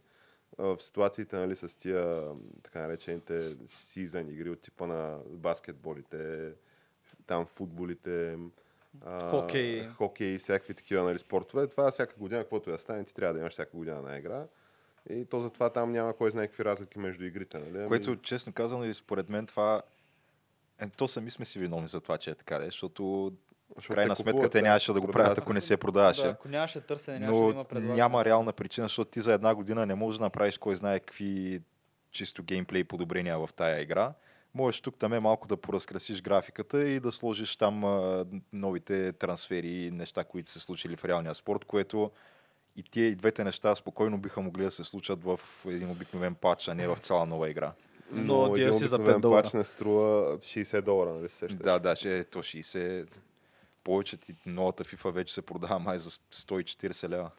А, 0.59 0.63
В 0.63 0.83
ситуациите 0.83 1.37
нали, 1.37 1.57
с 1.57 1.79
тия 1.79 2.29
така 2.63 2.81
наречените 2.81 3.57
сизън 3.69 4.29
игри 4.29 4.51
от 4.51 4.61
типа 4.61 4.87
на 4.87 5.19
баскетболите, 5.27 6.53
там 7.27 7.47
футболите, 7.47 8.39
а, 9.05 9.31
Хокей. 9.31 9.89
хокей 9.89 10.29
и 10.35 10.39
всякакви 10.39 10.75
такива 10.75 11.05
нали, 11.05 11.19
спортове. 11.19 11.67
Това 11.67 11.91
всяка 11.91 12.15
година, 12.19 12.41
каквото 12.41 12.71
да 12.71 12.79
стане, 12.79 13.05
ти 13.05 13.15
трябва 13.15 13.35
да 13.35 13.41
имаш 13.41 13.53
всяка 13.53 13.77
година 13.77 14.03
на 14.03 14.19
игра. 14.19 14.47
И 15.11 15.25
то 15.25 15.41
затова 15.41 15.71
там 15.71 15.93
няма 15.93 16.17
кой 16.17 16.31
знае 16.31 16.47
какви 16.47 16.65
разлики 16.65 16.99
между 16.99 17.25
игрите. 17.25 17.59
Нали? 17.59 17.79
Ами, 17.79 17.89
Което, 17.89 18.17
честно 18.17 18.53
казано, 18.53 18.85
и 18.85 18.95
според 18.95 19.29
мен 19.29 19.47
това... 19.47 19.83
Е, 20.81 20.89
то 20.89 21.09
сами 21.09 21.31
сме 21.31 21.45
си 21.45 21.59
виновни 21.59 21.89
за 21.89 22.01
това, 22.01 22.19
че 22.19 22.31
е 22.31 22.35
така, 22.35 22.59
де, 22.59 22.65
защото 22.65 23.33
в 23.69 23.75
защото 23.77 23.95
крайна 23.95 24.17
се 24.17 24.23
сметка 24.23 24.33
купуват, 24.33 24.53
те 24.53 24.59
да, 24.59 24.69
нямаше 24.69 24.93
да 24.93 25.01
го 25.01 25.09
правят, 25.09 25.35
се. 25.35 25.41
ако 25.41 25.53
не 25.53 25.61
се 25.61 25.77
продаваше. 25.77 26.23
да, 26.23 26.29
ако 26.29 26.49
нямаше 26.49 26.81
търсене, 26.81 27.19
нямаше 27.19 27.39
да 27.39 27.45
Но 27.45 27.51
има 27.51 27.65
предлагане. 27.65 27.95
няма 27.95 28.25
реална 28.25 28.53
причина, 28.53 28.85
защото 28.85 29.11
ти 29.11 29.21
за 29.21 29.33
една 29.33 29.55
година 29.55 29.87
не 29.87 29.95
можеш 29.95 30.19
да 30.19 30.25
направиш 30.25 30.59
кой 30.59 30.77
знае 30.77 31.01
какви 31.01 31.61
чисто 32.11 32.43
геймплей 32.43 32.85
подобрения 32.85 33.39
в 33.39 33.49
тая 33.57 33.81
игра. 33.81 34.13
Можеш 34.55 34.81
тук 34.81 34.99
там 34.99 35.13
е 35.13 35.21
малко 35.21 35.49
да 35.49 35.57
поразкрасиш 35.57 36.23
графиката 36.23 36.85
и 36.85 37.01
да 37.01 37.13
сложиш 37.13 37.57
там 37.57 37.85
а, 37.85 38.27
новите 38.53 39.13
трансфери 39.13 39.69
и 39.69 39.91
неща, 39.91 40.25
които 40.25 40.51
са 40.51 40.61
случили 40.61 40.97
в 40.97 41.05
реалния 41.05 41.35
спорт, 41.35 41.65
което 41.65 42.11
и 42.77 42.83
тия 42.83 43.09
и 43.09 43.15
двете 43.15 43.45
неща 43.45 43.75
спокойно 43.75 44.19
биха 44.19 44.41
могли 44.41 44.65
да 44.65 44.71
се 44.71 44.85
случат 44.85 45.25
в 45.25 45.41
един 45.67 45.91
обикновен 45.91 46.35
патч, 46.35 46.69
а 46.69 46.75
не 46.75 46.89
в 46.89 46.97
цяла 46.97 47.27
нова 47.27 47.51
игра. 47.51 47.73
Но 48.13 48.35
DLC 48.47 48.71
за 48.71 48.97
обикновен 48.97 49.17
5 49.17 49.21
долара. 49.21 49.43
пач 49.43 49.53
не 49.53 49.65
струва 49.65 50.03
60 50.37 50.81
долара, 50.81 51.11
нали 51.11 51.29
се? 51.29 51.47
Да, 51.47 51.79
да, 51.79 51.97
ще 51.97 52.19
е 52.19 52.25
то 52.25 52.39
60. 52.39 53.07
Повече 53.85 54.17
ти 54.17 54.35
новата 54.47 54.85
FIFA 54.85 55.11
вече 55.11 55.35
се 55.35 55.43
продава 55.43 55.79
май 55.79 55.99
за 55.99 56.11
140 56.11 57.09
лева. 57.09 57.31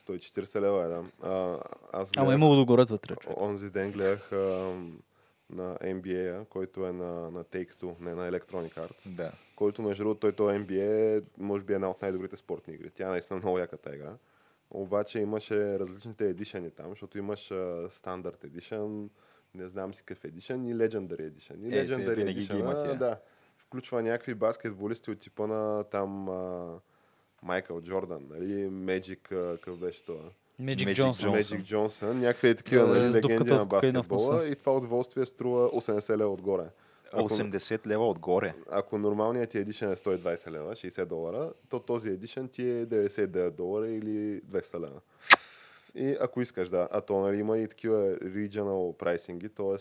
140 0.00 0.60
лева 0.60 0.84
е, 0.84 0.88
да. 0.88 1.02
А, 1.22 1.58
аз 1.92 2.10
Ама 2.16 2.26
гледах- 2.26 2.34
има 2.34 2.46
лудогорец 2.46 2.90
вътре. 2.90 3.16
човек. 3.16 3.38
Онзи 3.38 3.70
ден 3.70 3.92
гледах 3.92 4.32
а, 4.32 4.36
на 5.50 5.76
NBA, 5.76 6.44
който 6.44 6.86
е 6.86 6.92
на, 6.92 7.30
на 7.30 7.44
Take-Two, 7.44 8.00
не 8.00 8.14
на 8.14 8.30
Electronic 8.30 8.74
Arts, 8.74 9.08
Да. 9.08 9.32
който 9.56 9.82
между 9.82 10.02
другото 10.04 10.20
той, 10.20 10.32
той 10.32 10.52
NBA 10.54 11.16
е, 11.18 11.22
може 11.38 11.64
би 11.64 11.72
една 11.72 11.90
от 11.90 12.02
най-добрите 12.02 12.36
спортни 12.36 12.74
игри. 12.74 12.90
Тя 12.90 13.06
е 13.06 13.10
наистина 13.10 13.38
много 13.38 13.58
яката 13.58 13.94
игра. 13.94 14.12
Обаче 14.70 15.18
имаше 15.18 15.78
различните 15.78 16.28
едишъни 16.28 16.70
там, 16.70 16.88
защото 16.90 17.18
имаш 17.18 17.50
а, 17.50 17.54
Standard 17.88 18.46
Edition, 18.46 19.08
не 19.54 19.68
знам 19.68 19.94
си 19.94 20.02
какъв 20.04 20.24
Edition 20.24 20.70
и 20.70 20.74
Legendary 20.74 21.30
Edition. 21.30 21.68
И 21.68 21.78
Е, 21.78 21.86
Legendary 21.86 22.32
ги 22.32 22.46
Edition, 22.46 22.58
има 22.60 22.82
тия. 22.82 22.96
да, 22.96 23.16
включва 23.58 24.02
някакви 24.02 24.34
баскетболисти 24.34 25.10
от 25.10 25.18
типа 25.18 25.46
на 25.46 25.84
там 25.84 26.28
а, 26.28 26.66
Майкъл 27.42 27.80
Джордан, 27.80 28.26
нали, 28.30 28.68
а, 29.32 29.56
какъв 29.56 29.78
беше 29.78 30.04
това? 30.04 30.22
Johnson. 30.60 31.12
Johnson. 31.12 31.40
Magic 31.40 31.62
Джонсън, 31.62 32.20
някакви 32.20 32.48
е 32.48 32.54
такива 32.54 32.82
Е, 32.82 33.00
нали, 33.00 33.12
легенди 33.12 33.50
на 33.50 33.64
баскетбола 33.64 34.46
и 34.46 34.56
това 34.56 34.76
удоволствие 34.76 35.26
струва 35.26 35.68
80 35.68 36.16
лева 36.16 36.32
отгоре. 36.32 36.64
Ако, 37.12 37.28
80 37.28 37.86
лева 37.86 38.08
отгоре. 38.08 38.54
ако 38.70 38.98
нормалният 38.98 39.50
ти 39.50 39.58
едишън 39.58 39.92
е 39.92 39.96
120 39.96 40.50
лева, 40.50 40.72
60 40.72 41.04
долара, 41.04 41.52
то 41.68 41.80
този 41.80 42.08
едишън 42.10 42.48
ти 42.48 42.62
е 42.62 42.86
99 42.86 43.50
долара 43.50 43.88
или 43.88 44.42
200 44.42 44.74
лева. 44.80 45.00
И 45.94 46.16
ако 46.20 46.40
искаш, 46.40 46.68
да. 46.68 46.88
А 46.90 47.00
то 47.00 47.20
нали, 47.20 47.38
има 47.38 47.58
и 47.58 47.68
такива 47.68 48.16
regional 48.16 48.96
прайсинги, 48.96 49.48
т.е. 49.48 49.76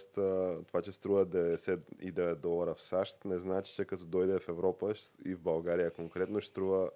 това, 0.68 0.82
че 0.84 0.91
струва 0.91 1.26
99 1.26 2.36
долара 2.36 2.74
в 2.74 2.82
САЩ, 2.82 3.26
не 3.26 3.38
значи, 3.38 3.76
че 3.76 3.86
като 3.86 4.05
дойде 4.05 4.39
в 4.39 4.49
Европа 4.49 4.93
и 5.26 5.36
в 5.36 5.39
България 5.39 5.91
конкретно 5.91 6.41
ще 6.41 6.49
струва 6.49 6.89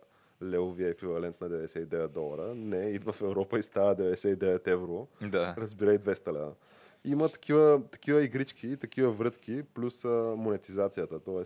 левовия 0.43 0.89
еквивалент 0.89 1.41
на 1.41 1.49
99 1.49 2.07
долара. 2.07 2.55
Не, 2.55 2.89
идва 2.89 3.11
в 3.11 3.21
Европа 3.21 3.59
и 3.59 3.63
става 3.63 3.95
99 3.95 4.67
евро. 4.67 5.07
Да. 5.21 5.55
Разбирай 5.57 5.97
200 5.97 6.33
лева. 6.33 6.53
Има 7.05 7.29
такива, 7.29 7.81
такива 7.91 8.23
игрички, 8.23 8.77
такива 8.77 9.11
врътки, 9.11 9.63
плюс 9.73 10.05
а, 10.05 10.33
монетизацията, 10.37 11.19
т.е. 11.19 11.43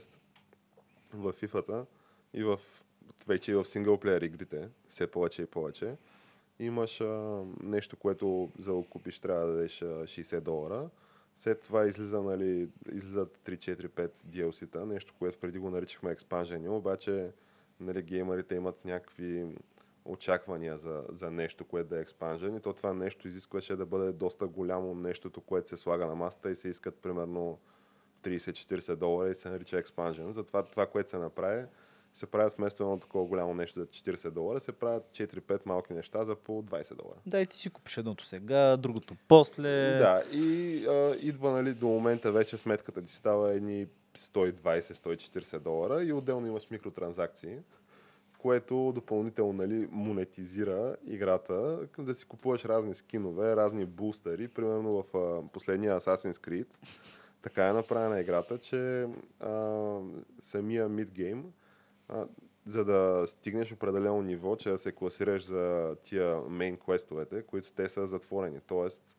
в 1.14 1.34
FIFA-та 1.34 1.86
и 2.34 2.44
в, 2.44 2.60
вече 3.28 3.52
и 3.52 3.56
в 3.56 3.66
синглплеер 3.66 4.22
игрите, 4.22 4.70
все 4.90 5.08
повече 5.08 5.42
и 5.42 5.46
повече, 5.46 5.96
имаш 6.66 7.02
а, 7.02 7.44
нещо, 7.64 7.98
което 7.98 8.52
за 8.60 8.74
да 8.74 8.84
купиш 8.90 9.20
трябва 9.20 9.46
да 9.46 9.54
дадеш 9.54 9.82
а, 9.82 9.86
60 9.86 10.40
долара. 10.40 10.90
След 11.36 11.62
това 11.62 11.86
излиза, 11.86 12.22
нали, 12.22 12.70
излизат 12.92 13.40
3, 13.46 13.58
4, 13.58 13.88
5 13.88 14.12
DLC-та, 14.30 14.86
нещо, 14.86 15.14
което 15.20 15.40
преди 15.40 15.60
го 15.60 15.70
наричахме 15.70 16.12
експанжени, 16.12 16.70
обаче 16.70 17.32
нали, 17.80 18.02
геймерите 18.02 18.56
имат 18.56 18.86
някакви 18.86 19.46
очаквания 20.06 20.78
за, 20.78 21.04
за 21.10 21.32
нещо, 21.32 21.66
което 21.66 21.90
да 21.90 21.98
е 21.98 22.02
експанжен 22.02 22.56
и 22.56 22.60
то 22.60 22.74
това 22.74 22.94
нещо 22.94 23.28
изискваше 23.28 23.76
да 23.76 23.86
бъде 23.86 24.12
доста 24.12 24.48
голямо 24.48 24.96
нещото, 24.96 25.42
което 25.42 25.70
се 25.70 25.78
слага 25.78 26.06
на 26.06 26.16
масата 26.16 26.52
и 26.52 26.56
се 26.56 26.68
искат 26.68 26.96
примерно 26.96 27.60
30-40 28.24 28.96
долара 28.96 29.30
и 29.30 29.36
се 29.36 29.50
нарича 29.50 29.78
експанжен. 29.78 30.32
Затова 30.32 30.64
това, 30.64 30.86
което 30.86 31.10
се 31.10 31.18
направи, 31.18 31.66
се 32.14 32.26
правят 32.26 32.54
вместо 32.54 32.84
едно 32.84 33.00
такова 33.00 33.26
голямо 33.26 33.54
нещо 33.54 33.80
за 33.80 33.86
40 33.86 34.30
долара, 34.30 34.60
се 34.60 34.72
правят 34.72 35.04
4-5 35.12 35.62
малки 35.66 35.94
неща 35.94 36.24
за 36.24 36.36
по 36.36 36.64
20 36.64 36.96
долара. 36.96 37.20
Да, 37.26 37.42
и 37.42 37.46
ти 37.46 37.58
си 37.58 37.70
купиш 37.70 37.98
едното 37.98 38.26
сега, 38.26 38.78
другото 38.78 39.16
после. 39.28 39.98
Да, 39.98 40.24
и 40.34 40.86
а, 40.86 41.16
идва 41.22 41.52
нали, 41.52 41.74
до 41.74 41.88
момента 41.88 42.32
вече 42.32 42.58
сметката 42.58 43.02
ти 43.02 43.16
става 43.16 43.54
едни 43.54 43.88
120-140 44.18 45.60
долара 45.60 46.04
и 46.04 46.14
отделно 46.14 46.48
имаш 46.48 46.70
микротранзакции, 46.70 47.58
което 48.38 48.92
допълнително 48.96 49.54
нали, 49.54 49.88
монетизира 49.92 50.96
играта, 51.06 51.80
да 52.00 52.16
си 52.16 52.26
купуваш 52.26 52.66
разни 52.66 52.96
скинове, 52.96 53.56
разни 53.56 53.86
бустери. 53.86 54.48
Примерно 54.48 55.04
в 55.04 55.18
а, 55.18 55.52
последния 55.52 56.00
Assassin's 56.00 56.48
Creed 56.48 56.68
така 57.42 57.68
е 57.68 57.74
направена 57.74 58.20
играта, 58.20 58.58
че 58.58 59.08
а, 59.40 59.98
самия 60.40 60.90
мидгейм, 60.90 61.46
а, 62.12 62.28
за 62.66 62.86
да 62.86 63.24
стигнеш 63.28 63.72
определено 63.72 64.22
ниво, 64.22 64.56
че 64.56 64.70
да 64.70 64.78
се 64.78 64.92
класираш 64.92 65.44
за 65.44 65.96
тия 66.04 66.42
мейн 66.42 66.78
квестовете, 66.78 67.44
които 67.44 67.74
те 67.74 67.90
са 67.90 68.08
затворени. 68.08 68.60
Тоест, 68.68 69.18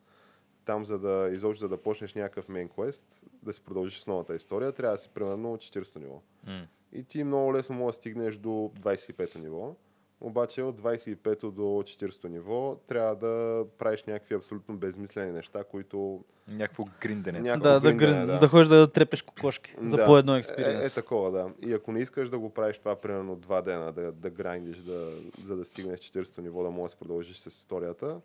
там 0.65 0.85
за 0.85 0.99
да 0.99 1.31
изобщо 1.33 1.61
за 1.61 1.69
да 1.69 1.83
почнеш 1.83 2.15
някакъв 2.15 2.49
мейн 2.49 2.69
квест, 2.69 3.23
да 3.43 3.53
си 3.53 3.65
продължиш 3.65 4.01
с 4.01 4.07
новата 4.07 4.35
история, 4.35 4.73
трябва 4.73 4.97
да 4.97 5.03
си 5.03 5.09
примерно 5.15 5.57
40 5.57 5.99
ниво. 5.99 6.23
М. 6.47 6.67
И 6.93 7.05
ти 7.05 7.25
много 7.25 7.55
лесно 7.55 7.77
можеш 7.77 7.97
да 7.97 8.01
стигнеш 8.01 8.37
до 8.37 8.49
25-то 8.81 9.39
ниво. 9.39 9.77
Обаче 10.25 10.63
от 10.63 10.81
25-то 10.81 11.51
до 11.51 11.63
40-то 11.63 12.29
ниво 12.29 12.77
трябва 12.87 13.17
да 13.17 13.65
правиш 13.79 14.05
някакви 14.05 14.35
абсолютно 14.35 14.77
безмислени 14.77 15.33
неща, 15.33 15.65
които 15.65 16.25
Някакво 16.49 16.85
гриндене. 17.01 17.41
Някакво 17.41 17.69
Да, 17.69 17.81
да, 17.81 17.81
гриндене, 17.81 18.13
грин, 18.13 18.27
да. 18.27 18.39
да. 18.39 18.49
ходиш 18.49 18.69
да 18.69 18.93
трепеш 18.93 19.23
кокошки 19.23 19.75
за 19.83 19.97
Да. 19.97 20.05
по 20.05 20.19
едно 20.19 20.35
Е, 20.35 20.37
е, 20.37 20.39
експириенс. 20.39 20.95
такова, 20.95 21.31
да. 21.31 21.51
И 21.69 21.73
ако 21.73 21.93
не 21.93 22.01
искаш 22.01 22.29
да 22.29 22.39
го 22.39 22.51
правиш 22.51 22.79
това 22.79 22.97
примерно 22.97 23.37
два 23.37 23.63
дена, 23.63 23.93
да, 23.93 24.13
да 24.13 24.31
грандиш, 24.31 24.77
да, 24.77 25.11
за 25.45 25.57
да 25.57 25.65
стигнеш 25.65 26.01
40-то 26.01 26.41
ниво, 26.43 26.63
да 26.63 26.71
можеш 26.71 26.95
да 26.95 26.99
продължиш 26.99 27.37
с 27.37 27.47
историята, 27.47 28.21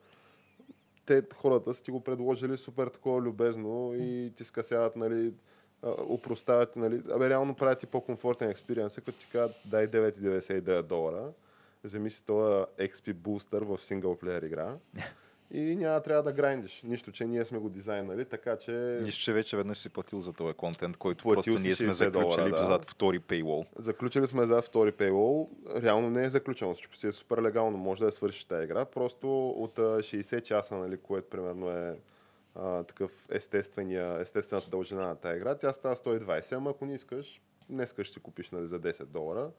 те 1.06 1.22
хората 1.36 1.74
са 1.74 1.84
ти 1.84 1.92
го 1.92 2.00
предложили 2.00 2.58
супер 2.58 2.88
такова 2.88 3.22
любезно 3.22 3.94
и 3.96 4.34
ти 4.36 4.44
скъсяват, 4.44 4.96
нали, 4.96 5.34
упроставят, 6.08 6.76
нали, 6.76 7.02
абе 7.12 7.30
реално 7.30 7.56
правят 7.56 7.80
ти 7.80 7.86
по-комфортен 7.86 8.50
експириенс, 8.50 8.96
като 8.96 9.12
ти 9.12 9.28
кажат 9.32 9.56
дай 9.66 9.88
9,99 9.88 10.82
долара, 10.82 11.32
вземи 11.84 12.10
си 12.10 12.26
този 12.26 12.66
XP 12.80 13.14
бустър 13.14 13.62
в 13.62 13.78
синглплеер 13.78 14.42
игра 14.42 14.76
и 15.52 15.76
няма 15.76 16.02
трябва 16.02 16.24
да 16.24 16.32
грандиш. 16.32 16.82
Нищо, 16.84 17.12
че 17.12 17.26
ние 17.26 17.46
сме 17.46 17.58
го 17.58 17.70
дизайнали, 17.70 18.26
така 18.26 18.58
че 18.58 18.72
Нищо, 19.02 19.24
че 19.24 19.34
вече 19.34 19.58
веднъж 19.58 19.78
си 19.78 19.90
платил 19.90 20.20
за 20.20 20.34
този 20.34 20.54
контент, 20.54 20.98
който 20.98 21.24
Платил 21.24 21.54
просто 21.54 21.68
ние 21.68 21.76
сме 21.76 21.88
60 21.88 22.12
долара, 22.12 22.32
заключили 22.32 22.52
да. 22.52 22.66
зад 22.66 22.90
втори 22.90 23.20
paywall. 23.20 23.66
Заключили 23.80 24.28
сме 24.28 24.46
за 24.46 24.62
втори 24.62 24.92
paywall. 24.92 25.48
Реално 25.84 26.10
не 26.10 26.24
е 26.24 26.30
заключено. 26.30 26.74
Всичко 26.74 26.96
си 26.96 27.08
е 27.08 27.12
супер 27.12 27.42
легално. 27.42 27.78
Може 27.78 28.00
да 28.00 28.06
я 28.06 28.12
свършиш 28.12 28.46
тази 28.46 28.64
игра. 28.64 28.86
Просто 28.86 29.50
от 29.50 29.80
а, 29.80 29.82
60 29.82 30.42
часа, 30.42 30.78
нали, 30.78 30.98
което 30.98 31.30
примерно 31.30 31.70
е 31.70 32.00
а, 32.56 32.84
такъв 32.84 33.28
естествения, 33.30 34.18
естествената 34.22 34.70
дължина 34.70 35.08
на 35.08 35.16
тази 35.16 35.38
игра, 35.38 35.56
тя 35.56 35.74
става 35.74 35.96
120. 35.96 36.56
Ама 36.56 36.70
ако 36.70 36.86
не 36.86 36.94
искаш, 36.94 37.42
днес 37.70 37.94
ще 37.94 38.04
си 38.04 38.20
купиш 38.20 38.52
нали, 38.52 38.68
за 38.68 38.80
10 38.80 39.06
долара. 39.06 39.50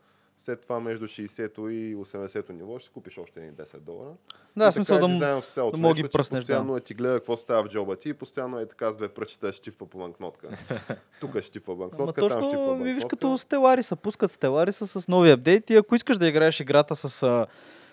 След 0.41 0.61
това 0.61 0.80
между 0.80 1.07
60-то 1.07 1.68
и 1.68 1.97
80-то 1.97 2.53
ниво 2.53 2.78
ще 2.78 2.91
купиш 2.91 3.18
още 3.18 3.41
един 3.41 3.53
10 3.53 3.78
долара. 3.78 4.11
Да, 4.57 4.68
И 4.68 4.72
смисъл 4.72 4.99
да, 4.99 5.05
е 5.05 5.09
дизайнът 5.09 5.45
в 5.45 5.53
цялото 5.53 5.76
да 5.76 5.80
мога 5.82 5.95
ги 5.95 6.03
че 6.03 6.09
пръснеш, 6.09 6.41
Постоянно 6.41 6.72
да. 6.72 6.78
е 6.78 6.80
ти 6.80 6.95
гледа 6.95 7.14
какво 7.14 7.36
става 7.36 7.64
в 7.64 7.68
джоба 7.68 7.97
ти 7.97 8.09
и 8.09 8.14
постоянно 8.14 8.59
е 8.59 8.66
така 8.66 8.91
с 8.91 8.97
две 8.97 9.09
пръчета 9.09 9.53
щипва 9.53 9.86
по 9.86 9.99
банкнотка. 9.99 10.49
Тук 11.20 11.41
щипва 11.41 11.72
Ама 11.72 11.78
банкнотка, 11.80 12.20
там 12.20 12.28
щипва 12.28 12.43
точно 12.43 12.59
банкнотка. 12.59 12.84
ми 12.84 12.93
виж 12.95 13.05
като 13.09 13.39
Стелариса, 13.39 13.97
пускат 13.97 14.32
Стелариса 14.32 14.86
с 14.86 15.09
нови 15.09 15.30
апдейти. 15.30 15.76
Ако 15.76 15.95
искаш 15.95 16.18
да 16.18 16.28
играеш 16.28 16.61
играта 16.61 16.97
с, 16.97 17.47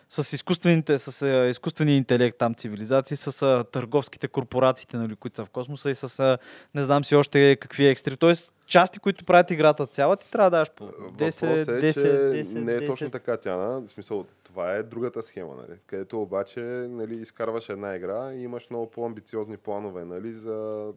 с, 0.09 0.33
изкуствените, 0.33 0.97
с 0.97 1.21
а, 1.21 1.47
изкуствения 1.47 1.95
интелект, 1.95 2.37
там 2.37 2.55
цивилизации, 2.55 3.17
с 3.17 3.41
а, 3.41 3.63
търговските 3.63 4.27
корпорациите, 4.27 4.97
нали, 4.97 5.15
които 5.15 5.35
са 5.35 5.45
в 5.45 5.49
космоса 5.49 5.89
и 5.89 5.95
с 5.95 6.19
а, 6.19 6.37
не 6.75 6.83
знам 6.83 7.05
си 7.05 7.15
още 7.15 7.55
какви 7.55 7.87
екстри. 7.87 8.17
Тоест, 8.17 8.53
части, 8.65 8.99
които 8.99 9.25
правят 9.25 9.51
играта 9.51 9.87
цяла, 9.87 10.17
ти 10.17 10.31
трябва 10.31 10.51
да 10.51 10.57
даш 10.57 10.71
по 10.71 10.83
10, 10.85 10.99
Въпросът 10.99 11.47
е, 11.67 11.71
10, 11.81 11.93
че 11.93 11.99
10, 12.49 12.53
не 12.53 12.73
е 12.73 12.79
10. 12.79 12.87
точно 12.87 13.09
така, 13.09 13.37
Тяна. 13.37 13.81
В 13.81 13.87
смисъл, 13.87 14.25
това 14.43 14.71
е 14.71 14.83
другата 14.83 15.23
схема, 15.23 15.55
нали? 15.55 15.79
където 15.87 16.21
обаче 16.21 16.59
нали, 16.89 17.15
изкарваш 17.15 17.69
една 17.69 17.95
игра 17.95 18.33
и 18.33 18.43
имаш 18.43 18.69
много 18.69 18.91
по-амбициозни 18.91 19.57
планове 19.57 20.05
нали, 20.05 20.33
за 20.33 20.91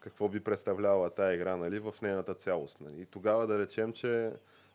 какво 0.00 0.28
би 0.28 0.40
представлявала 0.40 1.10
тази 1.10 1.34
игра 1.34 1.56
нали, 1.56 1.78
в 1.78 1.94
нейната 2.02 2.34
цялост. 2.34 2.80
Нали. 2.80 3.02
И 3.02 3.06
тогава 3.06 3.46
да 3.46 3.58
речем, 3.58 3.92
че 3.92 4.30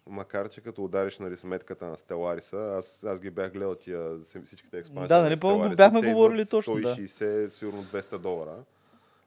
макар, 0.10 0.49
че 0.49 0.62
като 0.62 0.84
удариш 0.84 1.20
нали, 1.20 1.38
сметката 1.38 1.86
на 1.86 1.97
Стелариса, 1.97 2.76
аз, 2.78 3.03
аз 3.03 3.22
ги 3.22 3.30
бях 3.30 3.53
гледал 3.53 3.76
тия 3.76 4.20
всичките 4.45 4.78
експансии. 4.78 5.08
Да, 5.08 5.18
на 5.18 5.24
нали, 5.24 5.39
по- 5.39 5.47
Stellaris, 5.47 5.76
бяхме 5.76 6.01
те 6.01 6.14
говорили 6.14 6.45
точно, 6.45 6.76
да. 6.76 6.95
160, 6.95 7.47
сигурно 7.47 7.84
200 7.84 8.18
долара, 8.18 8.55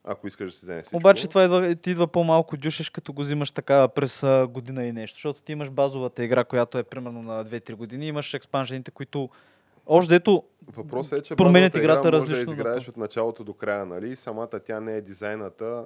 ако 0.04 0.26
искаш 0.26 0.52
да 0.52 0.58
си 0.58 0.64
вземеш 0.64 0.84
всичко. 0.84 0.96
Обаче 0.96 1.28
това 1.28 1.44
идва, 1.44 1.74
ти 1.74 1.90
идва 1.90 2.06
по-малко 2.06 2.56
дюшеш, 2.56 2.90
като 2.90 3.12
го 3.12 3.22
взимаш 3.22 3.50
така 3.50 3.88
през 3.88 4.24
година 4.48 4.84
и 4.84 4.92
нещо. 4.92 5.16
Защото 5.16 5.42
ти 5.42 5.52
имаш 5.52 5.70
базовата 5.70 6.24
игра, 6.24 6.44
която 6.44 6.78
е 6.78 6.82
примерно 6.82 7.22
на 7.22 7.44
2-3 7.44 7.74
години, 7.74 8.06
имаш 8.06 8.34
експанжените, 8.34 8.90
които 8.90 9.28
още 9.86 10.08
дето 10.14 10.44
Въпросът 10.76 11.18
е, 11.18 11.22
че 11.22 11.36
променят 11.36 11.76
играта 11.76 12.08
игра 12.08 12.18
може 12.18 12.26
да 12.26 12.32
различно 12.32 12.56
напълно. 12.56 12.80
от 12.88 12.96
началото 12.96 13.44
до 13.44 13.54
края, 13.54 13.86
нали? 13.86 14.16
Самата 14.16 14.60
тя 14.66 14.80
не 14.80 14.96
е 14.96 15.00
дизайната 15.00 15.84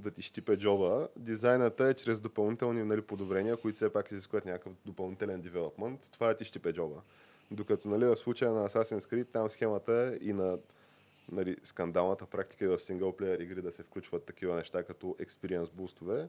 да 0.00 0.10
ти 0.10 0.22
щипе 0.22 0.56
джоба. 0.56 1.08
Дизайната 1.16 1.84
е 1.84 1.94
чрез 1.94 2.20
допълнителни 2.20 2.84
нали, 2.84 3.02
подобрения, 3.02 3.56
които 3.56 3.76
все 3.76 3.92
пак 3.92 4.10
изискват 4.10 4.44
някакъв 4.44 4.72
допълнителен 4.86 5.40
девелопмент. 5.40 6.00
Това 6.12 6.30
е 6.30 6.36
ти 6.36 6.44
щипе 6.44 6.72
джоба. 6.72 6.96
Докато 7.50 7.88
нали, 7.88 8.04
в 8.04 8.16
случая 8.16 8.52
на 8.52 8.68
Assassin's 8.68 9.12
Creed, 9.12 9.26
там 9.32 9.48
схемата 9.48 9.92
е 9.92 10.26
и 10.28 10.32
на 10.32 10.58
нали, 11.32 11.56
скандалната 11.62 12.26
практика 12.26 12.64
и 12.64 12.68
в 12.68 12.80
синглплеер 12.80 13.38
игри 13.38 13.62
да 13.62 13.72
се 13.72 13.82
включват 13.82 14.24
такива 14.24 14.54
неща 14.54 14.82
като 14.82 15.06
experience 15.06 15.72
бустове, 15.72 16.28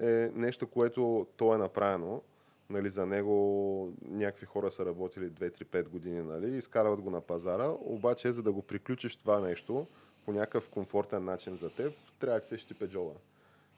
е 0.00 0.30
нещо, 0.34 0.66
което 0.66 1.26
то 1.36 1.54
е 1.54 1.58
направено. 1.58 2.22
Нали, 2.70 2.90
за 2.90 3.06
него 3.06 3.92
някакви 4.02 4.46
хора 4.46 4.70
са 4.70 4.86
работили 4.86 5.30
2-3-5 5.30 5.88
години, 5.88 6.22
нали, 6.22 6.56
изкарват 6.56 7.00
го 7.00 7.10
на 7.10 7.20
пазара, 7.20 7.68
обаче 7.80 8.32
за 8.32 8.42
да 8.42 8.52
го 8.52 8.62
приключиш 8.62 9.16
това 9.16 9.40
нещо 9.40 9.86
по 10.28 10.32
някакъв 10.32 10.68
комфортен 10.68 11.24
начин 11.24 11.56
за 11.56 11.70
теб, 11.70 11.92
трябва 12.18 12.40
да 12.40 12.46
се 12.46 12.58
щипе 12.58 12.88
джоба. 12.88 13.12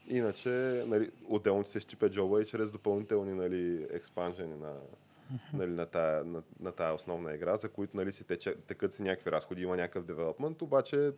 Иначе, 0.09 0.51
нали, 0.86 1.11
отделно 1.28 1.64
се 1.64 1.80
щипе 1.80 2.11
джоба 2.11 2.42
и 2.42 2.46
чрез 2.46 2.72
допълнителни 2.72 3.34
нали, 3.34 3.86
експанжени 3.90 4.57
на, 4.57 4.72
нали, 5.53 5.70
на, 5.70 5.86
тая, 5.86 6.24
на, 6.24 6.42
на 6.61 6.72
тая 6.72 6.94
основна 6.94 7.34
игра, 7.34 7.57
за 7.57 7.68
които 7.68 7.96
нали, 7.96 8.12
си 8.12 8.24
тече, 8.24 8.55
текат 8.66 8.92
си 8.92 9.03
някакви 9.03 9.32
разходи, 9.32 9.62
има 9.62 9.76
някакъв 9.76 10.05
девелопмент, 10.05 10.62
обаче 10.62 11.12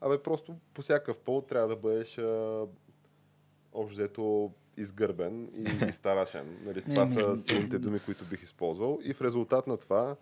абе, 0.00 0.22
просто 0.22 0.56
по 0.74 0.82
всякакъв 0.82 1.18
повод 1.18 1.46
трябва 1.46 1.68
да 1.68 1.76
бъдеш 1.76 2.18
а, 2.18 2.66
общо 3.72 3.94
взето 3.94 4.52
изгърбен 4.76 5.48
и, 5.54 5.86
и 5.88 5.92
старашен. 5.92 6.58
Нали, 6.64 6.82
това 6.82 7.06
са 7.06 7.36
силните 7.36 7.78
думи, 7.78 8.00
които 8.00 8.24
бих 8.24 8.42
използвал. 8.42 8.98
И 9.02 9.14
в 9.14 9.22
резултат 9.22 9.66
на 9.66 9.76
това, 9.76 10.16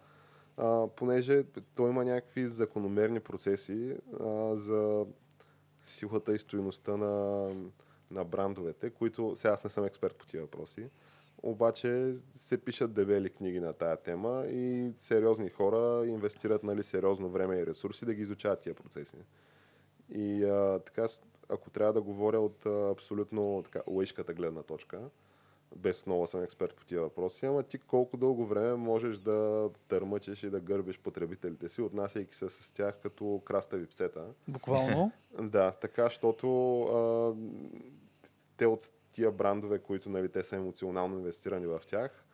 а, 0.56 0.86
понеже 0.96 1.44
той 1.74 1.90
има 1.90 2.04
някакви 2.04 2.46
закономерни 2.46 3.20
процеси 3.20 3.96
а, 4.20 4.56
за 4.56 5.06
силата 5.86 6.34
и 6.34 6.38
стоеността 6.38 6.96
на, 6.96 7.48
на 8.10 8.24
брандовете, 8.24 8.90
които 8.90 9.36
сега 9.36 9.54
аз 9.54 9.64
не 9.64 9.70
съм 9.70 9.84
експерт 9.84 10.16
по 10.16 10.26
тия 10.26 10.42
въпроси, 10.42 10.88
обаче 11.42 12.14
се 12.34 12.58
пишат 12.58 12.92
дебели 12.92 13.30
книги 13.30 13.60
на 13.60 13.72
тая 13.72 13.96
тема 13.96 14.44
и 14.46 14.92
сериозни 14.98 15.50
хора 15.50 16.06
инвестират 16.06 16.62
нали, 16.62 16.82
сериозно 16.82 17.28
време 17.28 17.56
и 17.56 17.66
ресурси 17.66 18.04
да 18.04 18.14
ги 18.14 18.22
изучават 18.22 18.60
тия 18.60 18.74
процеси. 18.74 19.16
И 20.14 20.44
а, 20.44 20.78
така, 20.78 21.06
ако 21.48 21.70
трябва 21.70 21.92
да 21.92 22.02
говоря 22.02 22.40
от 22.40 22.66
а, 22.66 22.90
абсолютно 22.90 23.62
така, 23.64 23.82
лъжката 23.86 24.34
гледна 24.34 24.62
точка, 24.62 25.00
без 25.76 26.06
много 26.06 26.26
съм 26.26 26.42
експерт 26.42 26.74
по 26.74 26.84
тия 26.84 27.00
въпроси, 27.00 27.46
ама 27.46 27.62
ти 27.62 27.78
колко 27.78 28.16
дълго 28.16 28.46
време 28.46 28.74
можеш 28.74 29.18
да 29.18 29.70
търмъчеш 29.88 30.42
и 30.42 30.50
да 30.50 30.60
гърбиш 30.60 30.98
потребителите 30.98 31.68
си, 31.68 31.82
отнасяйки 31.82 32.36
се 32.36 32.48
с 32.48 32.72
тях 32.74 32.98
като 33.02 33.42
крастави 33.44 33.86
псета. 33.86 34.24
буквално. 34.48 35.12
Да, 35.42 35.70
така, 35.70 36.04
защото 36.04 36.82
а, 36.82 37.34
те 38.56 38.66
от 38.66 38.90
тия 39.12 39.30
брандове, 39.30 39.78
които 39.78 40.10
нали, 40.10 40.28
те 40.28 40.42
са 40.42 40.56
емоционално 40.56 41.18
инвестирани 41.18 41.66
в 41.66 41.80
тях, 41.86 42.24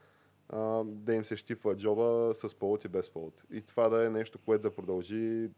а, 0.48 0.84
да 0.84 1.14
им 1.14 1.24
се 1.24 1.36
щипва 1.36 1.76
джоба 1.76 2.34
с 2.34 2.54
повод 2.54 2.84
и 2.84 2.88
без 2.88 3.10
повод. 3.10 3.42
И 3.50 3.62
това 3.62 3.88
да 3.88 4.06
е 4.06 4.10
нещо, 4.10 4.38
което 4.38 4.62
да 4.62 4.74
продължи 4.74 5.48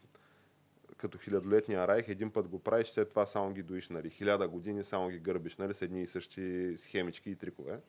като 1.00 1.18
хилядолетния 1.18 1.88
райх, 1.88 2.08
един 2.08 2.30
път 2.30 2.48
го 2.48 2.58
правиш, 2.58 2.88
след 2.88 3.08
това 3.08 3.26
само 3.26 3.52
ги 3.52 3.62
доиш, 3.62 3.88
нали, 3.88 4.10
хиляда 4.10 4.48
години 4.48 4.84
само 4.84 5.08
ги 5.08 5.18
гърбиш, 5.18 5.56
нали, 5.56 5.74
с 5.74 5.82
едни 5.82 6.02
и 6.02 6.06
същи 6.06 6.74
схемички 6.76 7.30
и 7.30 7.36
трикове. 7.36 7.80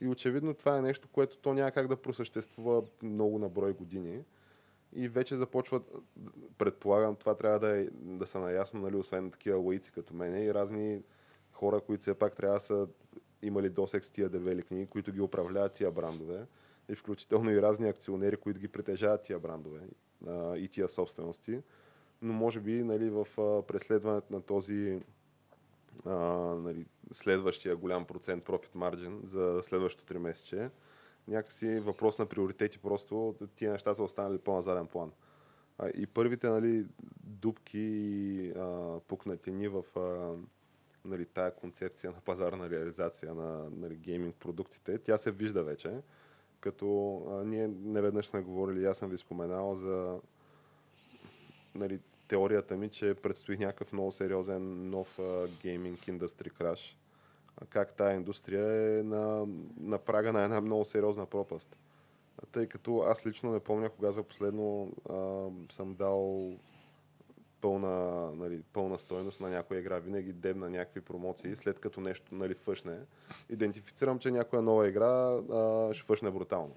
И 0.00 0.08
очевидно 0.08 0.54
това 0.54 0.76
е 0.76 0.82
нещо, 0.82 1.08
което 1.12 1.38
то 1.38 1.54
няма 1.54 1.70
как 1.70 1.88
да 1.88 1.96
просъществува 1.96 2.82
много 3.02 3.38
на 3.38 3.48
брой 3.48 3.72
години. 3.72 4.24
И 4.94 5.08
вече 5.08 5.36
започват, 5.36 5.92
предполагам, 6.58 7.16
това 7.16 7.34
трябва 7.34 7.58
да, 7.58 7.78
е, 7.78 7.88
да 7.92 8.26
са 8.26 8.40
наясно, 8.40 8.80
нали, 8.80 8.96
освен 8.96 9.30
такива 9.30 9.58
лаици 9.58 9.92
като 9.92 10.14
мене 10.14 10.44
и 10.44 10.54
разни 10.54 11.02
хора, 11.52 11.80
които 11.80 12.00
все 12.00 12.14
пак 12.14 12.36
трябва 12.36 12.56
да 12.56 12.60
са 12.60 12.88
имали 13.42 13.68
досек 13.70 14.04
с 14.04 14.10
тия 14.10 14.28
девели 14.28 14.62
книги, 14.62 14.86
които 14.86 15.12
ги 15.12 15.20
управляват 15.20 15.72
тия 15.72 15.90
брандове. 15.90 16.46
И 16.88 16.94
включително 16.94 17.50
и 17.50 17.62
разни 17.62 17.88
акционери, 17.88 18.36
които 18.36 18.60
ги 18.60 18.68
притежават 18.68 19.22
тия 19.22 19.38
брандове 19.38 19.80
а, 20.26 20.56
и 20.56 20.68
тия 20.68 20.88
собствености. 20.88 21.60
Но 22.22 22.32
може 22.32 22.60
би 22.60 22.82
нали, 22.84 23.10
в 23.10 23.26
преследването 23.66 24.32
на 24.32 24.42
този 24.42 25.00
а, 26.06 26.14
нали, 26.54 26.86
следващия 27.12 27.76
голям 27.76 28.04
процент 28.04 28.44
профит 28.44 28.74
марджин 28.74 29.20
за 29.24 29.60
следващото 29.62 30.06
три 30.06 30.18
месече, 30.18 30.70
някакси 31.28 31.80
въпрос 31.80 32.18
на 32.18 32.26
приоритети, 32.26 32.78
просто 32.78 33.34
тия 33.54 33.72
неща 33.72 33.94
са 33.94 34.02
останали 34.02 34.38
по-назаден 34.38 34.86
план. 34.86 35.12
А, 35.78 35.88
и 35.88 36.06
първите 36.06 36.48
нали, 36.48 36.86
дубки 37.24 37.78
и 37.78 38.52
пукнатини 39.08 39.68
в 39.68 39.84
а, 39.96 40.36
нали, 41.04 41.26
тая 41.26 41.54
концепция 41.54 42.12
на 42.12 42.20
пазарна 42.20 42.70
реализация 42.70 43.34
на 43.34 43.70
нали, 43.70 43.96
гейминг 43.96 44.36
продуктите, 44.36 44.98
тя 44.98 45.18
се 45.18 45.30
вижда 45.30 45.64
вече. 45.64 46.00
Като 46.60 47.16
а, 47.30 47.44
ние 47.44 47.68
неведнъж 47.68 48.26
сме 48.26 48.42
говорили, 48.42 48.84
аз 48.84 48.98
съм 48.98 49.10
ви 49.10 49.18
споменал 49.18 49.74
за 49.74 50.20
нали, 51.74 52.00
теорията 52.32 52.76
ми, 52.76 52.88
че 52.88 53.14
предстои 53.14 53.56
някакъв 53.56 53.92
много 53.92 54.12
сериозен 54.12 54.90
нов 54.90 55.18
гейминг 55.62 56.08
индустри 56.08 56.50
краш. 56.50 56.98
Как 57.68 57.92
тая 57.92 58.16
индустрия 58.16 58.98
е 58.98 59.02
на, 59.02 59.46
на 59.80 59.98
прага 59.98 60.32
на 60.32 60.42
една 60.42 60.60
много 60.60 60.84
сериозна 60.84 61.26
пропаст. 61.26 61.76
Тъй 62.52 62.66
като 62.66 62.98
аз 62.98 63.26
лично 63.26 63.52
не 63.52 63.60
помня 63.60 63.90
кога 63.90 64.12
за 64.12 64.22
последно 64.22 64.92
а, 65.10 65.46
съм 65.72 65.94
дал 65.94 66.50
пълна, 67.60 68.30
нали, 68.32 68.62
пълна 68.72 68.98
стойност 68.98 69.40
на 69.40 69.48
някоя 69.48 69.80
игра. 69.80 69.98
Винаги 69.98 70.32
дебна 70.32 70.70
някакви 70.70 71.00
промоции, 71.00 71.56
след 71.56 71.78
като 71.78 72.00
нещо 72.00 72.34
нали, 72.34 72.54
фъшне. 72.54 72.98
Идентифицирам, 73.50 74.18
че 74.18 74.30
някоя 74.30 74.62
нова 74.62 74.88
игра 74.88 75.06
а, 75.06 75.94
ще 75.94 76.04
фъшне 76.04 76.30
брутално. 76.30 76.76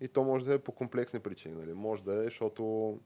И 0.00 0.08
то 0.08 0.24
може 0.24 0.44
да 0.44 0.54
е 0.54 0.58
по 0.58 0.72
комплексни 0.72 1.20
причини. 1.20 1.54
Нали. 1.54 1.72
Може 1.72 2.02
да 2.02 2.20
е, 2.20 2.24
защото 2.24 2.98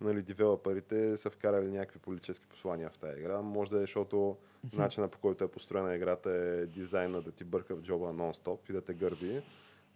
нали, 0.00 0.22
девелоперите 0.22 1.16
са 1.16 1.30
вкарали 1.30 1.70
някакви 1.70 1.98
политически 1.98 2.46
послания 2.46 2.90
в 2.90 2.98
тази 2.98 3.20
игра. 3.20 3.42
Може 3.42 3.70
да 3.70 3.76
е, 3.76 3.80
защото 3.80 4.36
начина 4.76 5.08
по 5.08 5.18
който 5.18 5.44
е 5.44 5.48
построена 5.48 5.96
играта 5.96 6.30
е 6.30 6.66
дизайна 6.66 7.22
да 7.22 7.30
ти 7.30 7.44
бърка 7.44 7.76
в 7.76 7.82
джоба 7.82 8.06
нон-стоп 8.06 8.70
и 8.70 8.72
да 8.72 8.80
те 8.80 8.94
гърби. 8.94 9.42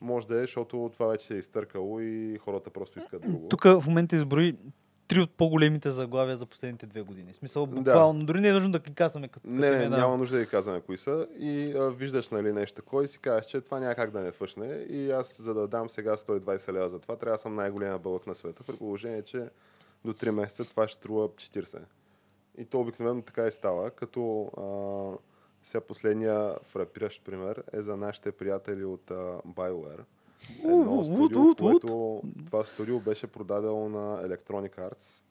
Може 0.01 0.27
да 0.27 0.37
е, 0.39 0.41
защото 0.41 0.91
това 0.93 1.07
вече 1.07 1.27
се 1.27 1.35
е 1.35 1.39
изтъркало 1.39 2.01
и 2.01 2.39
хората 2.39 2.71
просто 2.71 2.99
искат 2.99 3.23
друго. 3.23 3.49
Тук 3.49 3.65
в 3.65 3.85
момента 3.87 4.17
изброи 4.17 4.57
три 5.09 5.21
от 5.21 5.31
по-големите 5.31 5.91
заглавия 5.91 6.37
за 6.37 6.47
последните 6.47 6.87
две 6.87 7.03
години. 7.03 7.33
В 7.33 7.37
смисъл, 7.37 7.67
буквално, 7.67 8.21
да. 8.21 8.27
дори 8.27 8.41
не 8.41 8.49
е 8.49 8.53
нужно 8.53 8.73
да 8.73 8.79
ги 8.79 8.95
казваме 8.95 9.29
като 9.29 9.49
Не, 9.49 9.71
не, 9.71 9.89
да... 9.89 9.97
няма 9.97 10.17
нужда 10.17 10.37
да 10.37 10.43
ги 10.43 10.51
казваме 10.51 10.81
кои 10.81 10.99
са. 10.99 11.27
И 11.39 11.75
а, 11.77 11.91
виждаш 11.91 12.31
нали, 12.31 12.53
нещо 12.53 12.77
такова 12.77 13.05
и 13.05 13.09
си 13.09 13.19
казваш, 13.19 13.47
че 13.47 13.61
това 13.61 13.81
няма 13.81 13.95
как 13.95 14.11
да 14.11 14.21
не 14.21 14.33
фъшне. 14.33 14.67
И 14.89 15.11
аз, 15.11 15.43
за 15.43 15.55
да 15.55 15.69
дам 15.69 15.91
сега 15.91 16.17
120 16.17 16.73
лева 16.73 16.89
за 16.89 16.99
това, 16.99 17.17
трябва 17.17 17.37
да 17.37 17.43
съм 17.43 17.55
най-големия 17.55 17.99
бълък 17.99 18.27
на 18.27 18.35
света. 18.35 18.63
При 18.65 18.77
положение, 18.77 19.23
че 19.23 19.49
до 20.05 20.13
3 20.13 20.31
месеца 20.31 20.65
това 20.65 20.89
ще 20.89 20.99
струва 20.99 21.29
40. 21.29 21.83
И 22.59 22.65
то 22.65 22.81
обикновено 22.81 23.23
така 23.23 23.47
и 23.47 23.53
става, 23.53 23.91
като 23.91 24.45
а, 24.45 25.19
сега 25.63 25.81
последния 25.81 26.55
фрапиращ 26.63 27.25
пример 27.25 27.63
е 27.73 27.81
за 27.81 27.97
нашите 27.97 28.33
приятели 28.33 28.85
от 28.85 29.11
а, 29.11 29.15
BioWare. 29.47 30.05
Едно 30.65 31.05
студио, 31.05 31.55
което 31.57 32.23
това 32.47 32.65
студио 32.65 33.01
беше 33.01 33.27
продадено 33.27 33.89
на 33.89 34.29
Electronic 34.29 34.77
Arts 34.77 35.23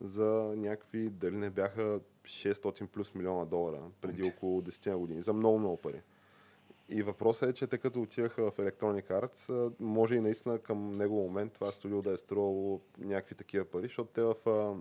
за 0.00 0.52
някакви, 0.56 1.10
дали 1.10 1.36
не 1.36 1.50
бяха 1.50 2.00
600 2.24 2.86
плюс 2.86 3.14
милиона 3.14 3.44
долара 3.44 3.80
преди 4.00 4.28
около 4.28 4.62
10 4.62 4.96
години. 4.96 5.22
За 5.22 5.32
много, 5.32 5.58
много 5.58 5.76
пари. 5.76 6.02
И 6.92 7.02
въпросът 7.02 7.50
е, 7.50 7.52
че 7.52 7.66
те 7.66 7.78
като 7.78 8.02
отиваха 8.02 8.50
в 8.50 8.56
Electronic 8.56 9.08
Arts, 9.08 9.72
може 9.80 10.14
и 10.14 10.20
наистина 10.20 10.58
към 10.58 10.96
него 10.96 11.22
момент 11.22 11.52
това 11.52 11.72
студио 11.72 12.02
да 12.02 12.12
е 12.12 12.16
струвало 12.16 12.80
някакви 12.98 13.34
такива 13.34 13.64
пари, 13.64 13.86
защото 13.86 14.10
те 14.12 14.22
в... 14.22 14.34
А, 14.46 14.74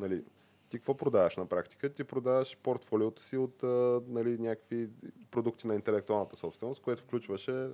нали, 0.00 0.24
ти 0.68 0.78
какво 0.78 0.96
продаваш 0.96 1.36
на 1.36 1.46
практика? 1.46 1.88
Ти 1.88 2.04
продаваш 2.04 2.56
портфолиото 2.62 3.22
си 3.22 3.36
от 3.36 3.62
а, 3.62 4.00
нали, 4.08 4.38
някакви 4.38 4.88
продукти 5.30 5.66
на 5.66 5.74
интелектуалната 5.74 6.36
собственост, 6.36 6.82
което 6.82 7.02
включваше 7.02 7.70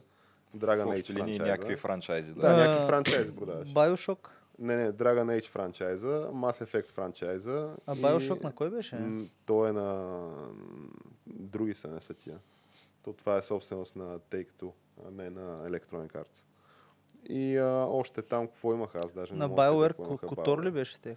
Dragon 0.56 1.00
Age 1.00 1.12
франчайза. 1.16 1.44
някакви 1.44 1.76
франчайзи. 1.76 2.32
Да, 2.32 2.40
да 2.40 2.56
някакви 2.56 2.86
франчайзи 2.86 3.34
продаваш. 3.34 3.68
Bioshock? 3.68 4.28
Не, 4.58 4.76
не, 4.76 4.92
Dragon 4.92 5.40
Age 5.40 5.48
франчайза, 5.48 6.30
Mass 6.32 6.64
Effect 6.64 6.90
франчайза. 6.90 7.76
А 7.86 7.94
и... 7.94 8.02
Bioshock 8.02 8.44
на 8.44 8.54
кой 8.54 8.70
беше? 8.70 8.98
То 9.46 9.66
е 9.66 9.72
на... 9.72 10.18
Други 11.26 11.74
са, 11.74 11.88
не 11.88 12.00
са 12.00 12.14
тия. 12.14 12.38
То 13.08 13.12
това 13.12 13.36
е 13.36 13.42
собственост 13.42 13.96
на 13.96 14.18
Take-Two, 14.18 14.72
а 15.06 15.10
не 15.10 15.30
на 15.30 15.70
Electronic 15.70 16.12
Arts. 16.12 16.44
И 17.28 17.56
а, 17.56 17.86
още 17.90 18.22
там 18.22 18.46
какво 18.46 18.74
имаха 18.74 18.98
аз 18.98 19.12
даже 19.12 19.34
на 19.34 19.50
BioWare 19.50 20.26
Котор 20.26 20.62
ли 20.62 20.70
беше 20.70 21.00
те? 21.00 21.16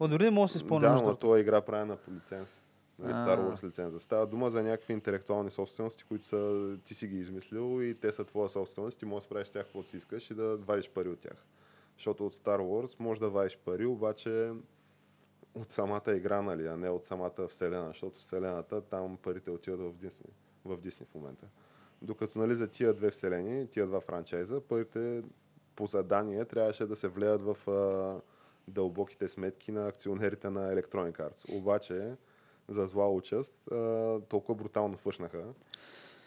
О, 0.00 0.08
дори 0.08 0.24
не 0.24 0.30
мога 0.30 0.44
да 0.44 0.52
се 0.52 0.58
спомня. 0.58 0.88
Да, 0.88 1.02
но 1.02 1.16
това 1.16 1.36
е 1.36 1.40
игра 1.40 1.60
правена 1.60 1.96
по 1.96 2.12
лиценз. 2.12 2.62
Нали, 2.98 3.12
Star 3.12 3.38
Wars 3.38 3.66
лиценза. 3.66 4.00
Става 4.00 4.26
дума 4.26 4.50
за 4.50 4.62
някакви 4.62 4.92
интелектуални 4.92 5.50
собствености, 5.50 6.04
които 6.04 6.24
са, 6.24 6.76
ти 6.84 6.94
си 6.94 7.06
ги 7.06 7.18
измислил 7.18 7.82
и 7.82 7.94
те 7.94 8.12
са 8.12 8.24
твоя 8.24 8.48
собственост. 8.48 8.98
Ти 8.98 9.04
можеш 9.04 9.26
да 9.26 9.34
правиш 9.34 9.50
тях 9.50 9.64
каквото 9.64 9.88
си 9.88 9.96
искаш 9.96 10.30
и 10.30 10.34
да 10.34 10.56
вадиш 10.56 10.90
пари 10.90 11.08
от 11.08 11.20
тях. 11.20 11.46
Защото 11.96 12.26
от 12.26 12.34
Star 12.34 12.60
Wars 12.60 13.00
можеш 13.00 13.20
да 13.20 13.30
вадиш 13.30 13.58
пари, 13.64 13.86
обаче 13.86 14.52
от 15.54 15.70
самата 15.70 16.12
игра, 16.14 16.42
нали, 16.42 16.66
а 16.66 16.76
не 16.76 16.90
от 16.90 17.04
самата 17.04 17.48
вселена, 17.48 17.88
защото 17.88 18.18
вселената 18.18 18.80
там 18.80 19.16
парите 19.16 19.50
отиват 19.50 19.80
в 19.80 19.92
Дисни, 19.92 20.30
в 20.64 20.76
Дисни 20.76 21.06
в 21.06 21.14
момента. 21.14 21.46
Докато 22.02 22.38
нали, 22.38 22.54
за 22.54 22.68
тия 22.68 22.94
две 22.94 23.10
вселени, 23.10 23.66
тия 23.66 23.86
два 23.86 24.00
франчайза, 24.00 24.60
парите 24.60 25.22
по 25.76 25.86
задание 25.86 26.44
трябваше 26.44 26.86
да 26.86 26.96
се 26.96 27.08
влеят 27.08 27.42
в 27.42 27.70
а, 27.70 28.20
дълбоките 28.68 29.28
сметки 29.28 29.72
на 29.72 29.88
акционерите 29.88 30.50
на 30.50 30.74
Electronic 30.74 31.18
Arts. 31.18 31.56
Обаче, 31.56 32.16
за 32.68 32.86
зла 32.86 33.10
участ, 33.10 33.68
а, 33.70 34.20
толкова 34.20 34.54
брутално 34.54 34.96
фъшнаха, 34.96 35.44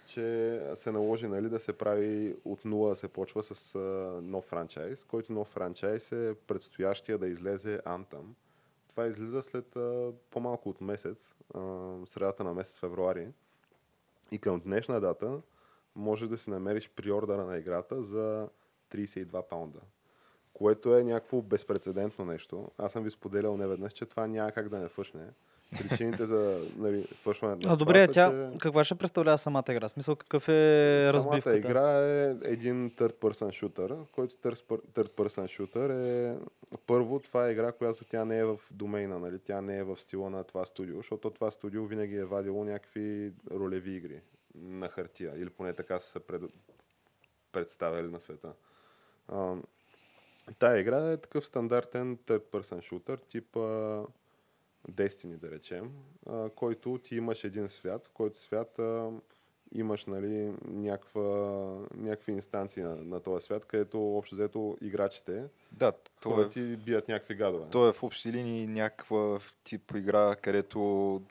че 0.06 0.62
се 0.76 0.92
наложи 0.92 1.28
нали, 1.28 1.50
да 1.50 1.60
се 1.60 1.78
прави 1.78 2.36
от 2.46 2.66
нула 2.66 2.90
да 2.90 2.96
се 2.96 3.08
почва 3.08 3.44
с 3.44 3.76
а, 3.76 3.80
нов 4.22 4.46
франчайз, 4.46 5.04
който 5.04 5.34
нов 5.34 5.48
франчайз 5.48 6.12
е 6.12 6.36
предстоящия 6.48 7.18
да 7.18 7.28
излезе 7.28 7.82
Anthem. 7.86 8.26
Това 8.90 9.08
излиза 9.08 9.44
след 9.44 9.76
а, 9.76 10.12
по-малко 10.32 10.70
от 10.70 10.82
месец, 10.82 11.34
а, 11.54 11.94
средата 12.06 12.44
на 12.44 12.54
месец 12.54 12.80
февруари. 12.80 13.28
И 14.34 14.40
към 14.40 14.60
днешна 14.60 15.02
дата 15.02 15.42
може 15.96 16.28
да 16.28 16.38
си 16.38 16.50
намериш 16.50 16.90
приордера 16.90 17.46
на 17.46 17.58
играта 17.58 18.04
за 18.04 18.50
32 18.92 19.48
паунда. 19.48 19.80
Което 20.54 20.98
е 20.98 21.04
някакво 21.04 21.42
безпредседентно 21.42 22.26
нещо. 22.26 22.72
Аз 22.78 22.92
съм 22.92 23.04
ви 23.04 23.12
споделял 23.12 23.58
неведнъж, 23.58 23.94
че 23.94 24.06
това 24.06 24.28
няма 24.28 24.52
как 24.52 24.70
да 24.70 24.80
не 24.80 24.88
фъшне 24.88 25.30
причините 25.74 26.26
за 26.26 26.68
нали, 26.78 27.08
фъшването. 27.24 27.70
А 27.70 27.76
добре, 27.76 28.08
тя 28.08 28.32
че... 28.32 28.58
каква 28.60 28.84
ще 28.84 28.96
представлява 28.96 29.38
самата 29.38 29.64
игра? 29.70 29.90
Смисъл 29.90 30.16
какъв 30.16 30.50
е 30.50 31.14
разбивката? 31.14 31.42
Самата 31.42 31.58
игра 31.58 32.00
е 32.00 32.36
един 32.44 32.92
third 32.92 33.14
person 33.14 33.68
shooter, 33.68 34.06
който 34.12 34.36
third 34.36 35.10
person 35.10 35.46
shooter 35.46 35.90
е 36.06 36.38
първо 36.88 37.20
това 37.20 37.48
е 37.48 37.52
игра, 37.52 37.72
която 37.72 38.06
тя 38.06 38.26
не 38.26 38.38
е 38.38 38.46
в 38.46 38.60
домейна, 38.72 39.20
нали? 39.20 39.40
тя 39.40 39.62
не 39.62 39.78
е 39.78 39.84
в 39.84 39.98
стила 39.98 40.30
на 40.30 40.44
това 40.44 40.66
студио, 40.66 40.98
защото 40.98 41.30
това 41.30 41.52
студио 41.52 41.86
винаги 41.86 42.16
е 42.16 42.26
вадило 42.26 42.64
някакви 42.64 43.34
ролеви 43.52 43.92
игри 43.96 44.22
на 44.56 44.90
хартия, 44.90 45.34
или 45.38 45.50
поне 45.50 45.74
така 45.74 46.00
са 46.00 46.10
се 46.10 46.20
пред... 46.20 46.42
представили 47.52 48.08
на 48.08 48.20
света. 48.20 48.54
Тая 50.60 50.80
игра 50.80 51.12
е 51.12 51.18
такъв 51.18 51.46
стандартен 51.46 52.18
third 52.18 52.44
person 52.52 52.80
shooter, 52.80 53.28
тип 53.28 53.58
Destiny, 54.92 55.38
да 55.38 55.52
речем, 55.52 55.92
а, 56.30 56.50
който 56.50 57.00
ти 57.04 57.16
имаш 57.16 57.44
един 57.44 57.70
свят, 57.70 58.06
в 58.06 58.10
който 58.10 58.38
свят 58.38 58.80
а, 58.80 59.12
имаш 59.76 60.06
нали, 60.06 60.54
някаква, 60.66 61.22
някакви 61.96 62.32
инстанции 62.32 62.84
на, 62.84 62.96
на 62.96 63.20
този 63.20 63.46
свят, 63.46 63.66
където 63.66 64.18
общо 64.18 64.36
взето 64.36 64.78
играчите 64.82 65.44
да, 65.72 65.94
то 66.22 66.42
е, 66.42 66.50
ти 66.50 66.76
бият 66.78 67.08
някакви 67.08 67.36
гадове. 67.36 67.66
То 67.72 67.88
е 67.88 67.94
в 67.94 68.04
общи 68.04 68.32
линии 68.32 68.68
някаква 68.68 69.40
тип 69.64 69.92
игра, 69.96 70.36
където 70.36 71.22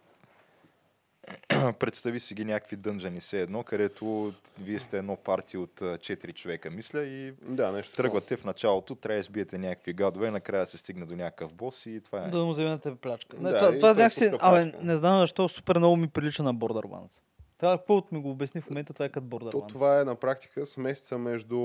представи 1.78 2.20
си 2.20 2.34
ги 2.34 2.44
някакви 2.44 2.76
дънжани 2.76 3.20
все 3.20 3.40
едно, 3.40 3.62
където 3.62 4.32
вие 4.60 4.80
сте 4.80 4.98
едно 4.98 5.16
парти 5.16 5.56
от 5.56 5.82
а, 5.82 5.84
4 5.98 6.34
човека, 6.34 6.70
мисля, 6.70 7.04
и 7.04 7.32
Да, 7.42 7.72
нещо. 7.72 7.96
тръгвате 7.96 8.36
в 8.36 8.44
началото, 8.44 8.94
трябва 8.94 9.16
да 9.16 9.20
избиете 9.20 9.58
някакви 9.58 9.92
гадове, 9.92 10.30
накрая 10.30 10.66
се 10.66 10.78
стигне 10.78 11.06
до 11.06 11.16
някакъв 11.16 11.52
бос 11.54 11.86
и 11.86 12.00
това 12.04 12.24
е. 12.26 12.28
Да 12.30 12.44
му 12.44 12.50
вземете 12.50 12.94
плячка. 12.94 13.36
Не, 13.40 13.50
Да, 13.50 13.58
това, 13.58 13.78
това 13.78 13.94
някакси, 13.94 14.30
абе, 14.38 14.72
не 14.82 14.96
знам 14.96 15.20
защо, 15.20 15.48
супер 15.48 15.78
много 15.78 15.96
ми 15.96 16.08
прилича 16.08 16.42
на 16.42 16.54
Borderlands. 16.54 17.20
Това, 17.58 17.78
какво 17.78 18.02
ми 18.12 18.20
го 18.20 18.30
обясни 18.30 18.60
в 18.60 18.70
момента, 18.70 18.92
това 18.92 19.04
е 19.04 19.08
като 19.08 19.26
То, 19.28 19.36
Borderlands. 19.36 19.68
това 19.68 20.00
е 20.00 20.04
на 20.04 20.14
практика 20.14 20.66
смесица 20.66 21.18
между 21.18 21.56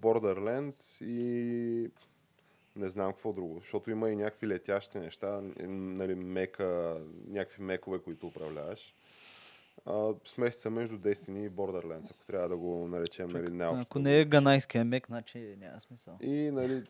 Borderlands 0.00 1.04
и 1.04 1.90
не 2.76 2.88
знам 2.88 3.12
какво 3.12 3.32
друго, 3.32 3.58
защото 3.60 3.90
има 3.90 4.10
и 4.10 4.16
някакви 4.16 4.48
летящи 4.48 4.98
неща, 4.98 5.40
нали, 5.60 6.14
мека, 6.14 6.96
някакви 7.28 7.62
мекове, 7.62 7.98
които 7.98 8.26
управляваш. 8.26 8.94
А, 9.86 10.14
смесица 10.24 10.70
между 10.70 10.98
Destiny 10.98 11.46
и 11.46 11.50
Borderlands, 11.50 12.10
ако 12.10 12.24
трябва 12.24 12.48
да 12.48 12.56
го 12.56 12.88
наречем 12.88 13.28
нали, 13.28 13.50
най 13.50 13.80
Ако 13.80 13.98
не 13.98 14.20
е 14.20 14.24
ганайския 14.24 14.84
мек, 14.84 15.06
значи 15.06 15.56
няма 15.60 15.80
смисъл. 15.80 16.18
И 16.20 16.50
нали, 16.50 16.84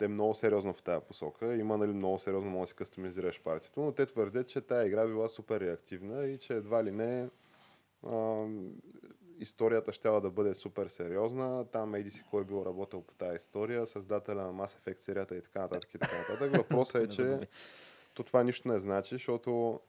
е 0.00 0.08
много 0.08 0.34
сериозно 0.34 0.72
в 0.72 0.82
тази 0.82 1.04
посока. 1.08 1.56
Има 1.56 1.78
нали, 1.78 1.92
много 1.92 2.18
сериозно, 2.18 2.50
може 2.50 2.60
да 2.60 2.66
си 2.66 2.74
кастомизираш 2.74 3.40
партито, 3.40 3.80
но 3.80 3.92
те 3.92 4.06
твърдят, 4.06 4.48
че 4.48 4.60
тази 4.60 4.86
игра 4.86 5.06
била 5.06 5.28
супер 5.28 5.60
реактивна 5.60 6.26
и 6.26 6.38
че 6.38 6.54
едва 6.54 6.84
ли 6.84 6.90
не 6.90 7.28
а, 8.06 8.46
историята 9.38 9.92
ще 9.92 10.08
да 10.08 10.30
бъде 10.30 10.54
супер 10.54 10.86
сериозна. 10.86 11.64
Там 11.64 11.94
еди 11.94 12.10
си 12.10 12.22
кой 12.30 12.42
е 12.42 12.44
бил 12.44 12.62
работил 12.66 13.02
по 13.02 13.14
тази 13.14 13.36
история, 13.36 13.86
създателя 13.86 14.42
на 14.42 14.52
Mass 14.52 14.78
Effect 14.80 15.02
серията 15.02 15.36
и 15.36 15.42
така 15.42 15.60
нататък 15.60 15.94
и 15.94 15.98
така 15.98 16.18
нататък. 16.18 16.56
Въпросът 16.56 17.04
е, 17.04 17.08
че 17.08 17.48
то 18.14 18.22
това 18.22 18.42
нищо 18.42 18.68
не 18.68 18.78
значи, 18.78 19.14
защото 19.14 19.80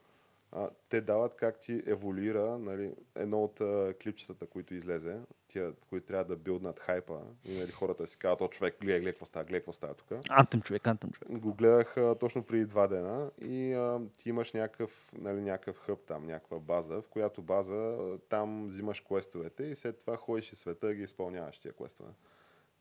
а, 0.51 0.69
те 0.89 1.01
дават 1.01 1.35
как 1.35 1.59
ти 1.59 1.83
еволюира 1.85 2.57
нали, 2.57 2.93
едно 3.15 3.43
от 3.43 3.61
а, 3.61 3.93
клипчетата, 4.03 4.47
които 4.47 4.73
излезе, 4.73 5.19
тия, 5.47 5.73
които 5.89 6.07
трябва 6.07 6.25
да 6.25 6.35
билднат 6.35 6.79
хайпа 6.79 7.21
и 7.45 7.59
нали, 7.59 7.71
хората 7.71 8.07
си 8.07 8.17
казват, 8.17 8.41
о 8.41 8.47
човек, 8.47 8.75
гледай, 8.81 8.99
гледай 8.99 9.13
какво 9.13 9.25
става, 9.25 9.45
гледай 9.45 9.59
какво 9.59 9.73
става 9.73 9.93
тук. 9.93 10.07
Антем 10.29 10.61
човек, 10.61 10.87
антем 10.87 11.11
човек. 11.11 11.39
Го 11.39 11.53
гледах 11.53 11.97
а, 11.97 12.15
точно 12.15 12.43
преди 12.43 12.65
два 12.65 12.87
дена 12.87 13.31
и 13.41 13.73
а, 13.73 14.01
ти 14.17 14.29
имаш 14.29 14.53
някакъв, 14.53 15.11
нали, 15.17 15.41
някакъв 15.41 15.77
хъб 15.77 15.99
там, 16.07 16.25
някаква 16.25 16.59
база, 16.59 17.01
в 17.01 17.07
която 17.09 17.41
база 17.41 17.75
а, 17.75 18.17
там 18.29 18.67
взимаш 18.67 19.01
квестовете 19.01 19.63
и 19.63 19.75
след 19.75 19.99
това 19.99 20.17
ходиш 20.17 20.53
и 20.53 20.55
света 20.55 20.91
и 20.91 20.95
ги 20.95 21.03
изпълняваш 21.03 21.59
тия 21.59 21.73
квестове. 21.73 22.09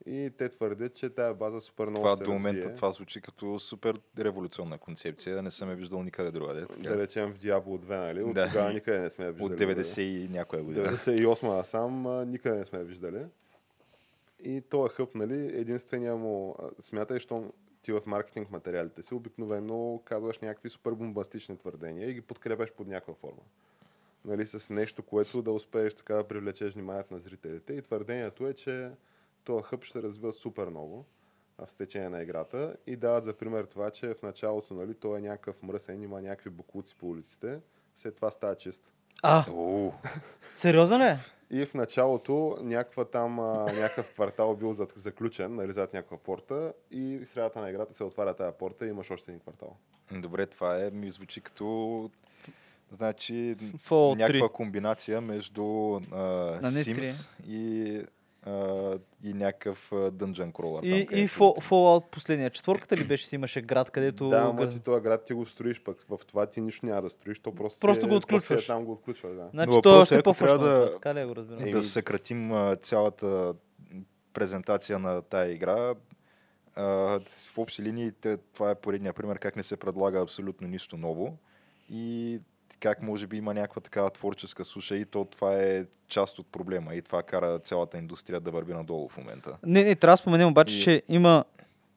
И 0.05 0.31
те 0.37 0.49
твърдят, 0.49 0.93
че 0.93 1.09
тая 1.09 1.33
база 1.33 1.61
супер 1.61 1.87
много 1.87 2.03
Това 2.03 2.15
се 2.15 2.23
до 2.23 2.31
момента 2.31 2.57
развие. 2.57 2.75
това 2.75 2.91
звучи 2.91 3.21
като 3.21 3.59
супер 3.59 3.99
революционна 4.19 4.77
концепция. 4.77 5.41
Не 5.41 5.51
съм 5.51 5.69
я 5.69 5.75
виждал 5.75 6.03
никъде 6.03 6.31
другаде. 6.31 6.65
Да 6.77 6.97
речем 6.97 7.33
в 7.33 7.39
Diablo 7.39 7.77
2, 7.77 7.89
нали? 7.89 8.23
От 8.23 8.33
Да. 8.33 8.47
тогава 8.47 8.73
никъде 8.73 9.01
не 9.01 9.09
сме 9.09 9.25
я 9.25 9.31
виждали. 9.31 9.53
От 9.53 9.59
нали? 9.59 9.83
90 9.83 10.01
и 10.01 10.29
някоя 10.29 10.63
година. 10.63 10.87
98 10.87 11.57
насам 11.57 12.07
а, 12.07 12.25
никъде 12.25 12.57
не 12.57 12.65
сме 12.65 12.79
я 12.79 12.85
виждали. 12.85 13.25
И 14.43 14.61
този 14.61 14.93
хъб, 14.93 15.15
нали, 15.15 15.59
единствения 15.59 16.15
му... 16.15 16.55
Смятай, 16.81 17.19
що 17.19 17.53
ти 17.81 17.91
в 17.91 18.01
маркетинг 18.05 18.51
материалите 18.51 19.01
си 19.01 19.13
обикновено 19.13 20.01
казваш 20.05 20.39
някакви 20.39 20.69
супер 20.69 20.91
бомбастични 20.91 21.57
твърдения 21.57 22.09
и 22.09 22.13
ги 22.13 22.21
подкрепяш 22.21 22.71
под 22.71 22.87
някаква 22.87 23.13
форма. 23.13 23.41
Нали, 24.25 24.45
с 24.45 24.69
нещо, 24.69 25.03
което 25.03 25.41
да 25.41 25.51
успееш 25.51 25.93
така 25.93 26.15
да 26.15 26.27
привлечеш 26.27 26.73
вниманието 26.73 27.13
на 27.13 27.19
зрителите. 27.19 27.73
И 27.73 27.81
твърдението 27.81 28.47
е, 28.47 28.53
че 28.53 28.91
този 29.47 29.63
хъб 29.63 29.83
ще 29.83 29.93
се 29.93 30.03
развива 30.03 30.33
супер 30.33 30.67
много 30.67 31.05
в 31.57 31.77
течение 31.77 32.09
на 32.09 32.21
играта 32.21 32.75
и 32.87 32.95
дават 32.95 33.23
за 33.23 33.33
пример 33.33 33.63
това, 33.63 33.91
че 33.91 34.13
в 34.13 34.23
началото 34.23 34.73
нали, 34.73 34.93
той 34.93 35.17
е 35.17 35.21
някакъв 35.21 35.63
мръсен, 35.63 36.01
има 36.03 36.21
някакви 36.21 36.49
буклуци 36.49 36.95
по 36.95 37.09
улиците, 37.09 37.59
след 37.95 38.15
това 38.15 38.31
става 38.31 38.55
чист. 38.55 38.93
А, 39.23 39.45
Оу, 39.51 39.91
сериозно 40.55 40.99
ли? 40.99 41.03
е? 41.03 41.17
И 41.49 41.65
в 41.65 41.73
началото 41.73 42.57
някаква 42.61 43.05
там, 43.05 43.39
а, 43.39 43.73
някакъв 43.73 44.13
квартал 44.13 44.55
бил 44.55 44.73
зад, 44.73 44.93
заключен, 44.95 45.55
нали, 45.55 45.73
зад 45.73 45.93
някаква 45.93 46.17
порта 46.17 46.73
и 46.91 47.17
в 47.17 47.25
средата 47.25 47.61
на 47.61 47.69
играта 47.69 47.93
се 47.93 48.03
отваря 48.03 48.33
тази 48.33 48.57
порта 48.59 48.85
и 48.85 48.89
имаш 48.89 49.11
още 49.11 49.31
един 49.31 49.39
квартал. 49.39 49.77
добре, 50.11 50.45
това 50.45 50.83
е, 50.83 50.91
ми 50.91 51.11
звучи 51.11 51.41
като 51.41 52.09
значи 52.91 53.55
някаква 53.91 54.47
3. 54.47 54.51
комбинация 54.51 55.21
между 55.21 55.63
а, 55.63 56.59
Sims 56.61 57.27
и, 57.47 58.01
а, 58.47 58.99
и 59.23 59.33
някакъв 59.33 59.89
Dungeon 59.91 60.51
Crawler. 60.51 60.85
И, 60.85 61.05
там, 61.07 61.19
и 61.19 61.27
Fall- 61.27 61.61
Fallout 61.61 62.05
последния. 62.05 62.49
Четворката 62.49 62.97
ли 62.97 63.03
беше 63.03 63.27
си 63.27 63.35
имаше 63.35 63.61
град, 63.61 63.89
където... 63.89 64.29
Да, 64.29 64.37
ама 64.39 64.69
ти 64.69 64.79
този 64.79 65.01
град 65.01 65.25
ти 65.25 65.33
го 65.33 65.45
строиш, 65.45 65.81
пък 65.81 65.97
в 66.01 66.17
това 66.27 66.45
ти 66.45 66.61
нищо 66.61 66.85
няма 66.85 67.01
да 67.01 67.09
строиш, 67.09 67.39
то 67.39 67.55
просто, 67.55 67.79
Просто 67.79 68.01
си 68.01 68.07
го 68.07 68.13
е, 68.13 68.17
отключваш. 68.17 68.47
просто 68.47 68.65
си 68.65 68.71
е 68.71 68.75
там 68.75 68.85
го 68.85 68.91
отключваш, 68.91 69.35
да. 69.35 69.49
Значи 69.49 69.69
Но 69.69 69.81
той 69.81 70.03
е 70.11 70.17
е, 70.17 70.23
по-фръшно. 70.23 70.57
трябва 70.59 70.79
да- 70.79 70.93
Така 70.93 71.15
ли 71.15 71.25
го 71.25 71.35
разбирам? 71.35 71.71
Да 71.71 71.83
съкратим 71.83 72.51
а, 72.51 72.75
цялата 72.75 73.53
презентация 74.33 74.99
на 74.99 75.21
тая 75.21 75.51
игра. 75.51 75.93
А, 76.75 76.83
в 77.47 77.57
общи 77.57 77.83
линии 77.83 78.11
това 78.53 78.71
е 78.71 78.75
поредния 78.75 79.13
пример 79.13 79.39
как 79.39 79.55
не 79.55 79.63
се 79.63 79.77
предлага 79.77 80.21
абсолютно 80.21 80.67
нищо 80.67 80.97
ново 80.97 81.37
и 81.89 82.39
как 82.79 83.01
може 83.01 83.27
би 83.27 83.37
има 83.37 83.53
някаква 83.53 83.81
такава 83.81 84.09
творческа 84.09 84.65
суша 84.65 84.95
и 84.95 85.05
то 85.05 85.25
това 85.25 85.55
е 85.55 85.85
част 86.07 86.39
от 86.39 86.47
проблема 86.47 86.95
и 86.95 87.01
това 87.01 87.23
кара 87.23 87.59
цялата 87.59 87.97
индустрия 87.97 88.39
да 88.39 88.51
върви 88.51 88.73
надолу 88.73 89.09
в 89.09 89.17
момента. 89.17 89.57
Не, 89.65 89.83
не, 89.83 89.95
трябва 89.95 90.13
да 90.13 90.17
споменем 90.17 90.47
обаче, 90.47 90.75
И- 90.75 90.83
че 90.83 91.03
има, 91.09 91.45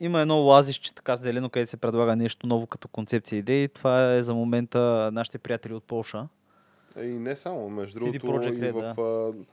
има 0.00 0.20
едно 0.20 0.38
лазище 0.38 0.94
така 0.94 1.16
зелено, 1.16 1.50
където 1.50 1.70
се 1.70 1.76
предлага 1.76 2.16
нещо 2.16 2.46
ново 2.46 2.66
като 2.66 2.88
концепция 2.88 3.36
и 3.36 3.40
идеи. 3.40 3.68
Това 3.68 4.14
е 4.14 4.22
за 4.22 4.34
момента 4.34 5.10
нашите 5.12 5.38
приятели 5.38 5.74
от 5.74 5.84
Полша. 5.84 6.28
И 7.02 7.06
не 7.06 7.36
само, 7.36 7.70
между 7.70 8.00
CD 8.00 8.20
другото, 8.20 8.26
Projekt 8.26 8.68
и 8.68 8.72
в, 8.72 9.00
а, 9.00 9.44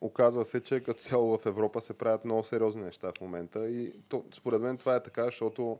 оказва 0.00 0.44
се, 0.44 0.60
че 0.60 0.80
като 0.80 1.00
цяло 1.00 1.38
в 1.38 1.46
Европа 1.46 1.80
се 1.80 1.92
правят 1.92 2.24
много 2.24 2.44
сериозни 2.44 2.82
неща 2.82 3.12
в 3.18 3.20
момента 3.20 3.68
и 3.68 3.92
то, 4.08 4.24
според 4.34 4.62
мен 4.62 4.76
това 4.76 4.96
е 4.96 5.02
така, 5.02 5.24
защото 5.24 5.78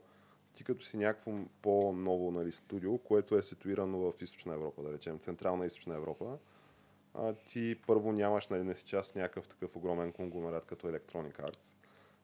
ти 0.56 0.64
като 0.64 0.84
си 0.84 0.96
някакво 0.96 1.32
по-ново 1.62 2.30
нали, 2.30 2.52
студио, 2.52 2.98
което 2.98 3.36
е 3.36 3.42
ситуирано 3.42 3.98
в 3.98 4.22
Източна 4.22 4.54
Европа, 4.54 4.82
да 4.82 4.92
речем, 4.92 5.18
Централна 5.18 5.66
Източна 5.66 5.94
Европа, 5.94 6.38
а, 7.14 7.34
ти 7.34 7.76
първо 7.86 8.12
нямаш, 8.12 8.48
нали, 8.48 8.62
не 8.62 8.74
си 8.74 8.84
част 8.84 9.16
някакъв 9.16 9.48
такъв 9.48 9.76
огромен 9.76 10.12
конгломерат 10.12 10.66
като 10.66 10.86
Electronic 10.86 11.38
Arts 11.38 11.74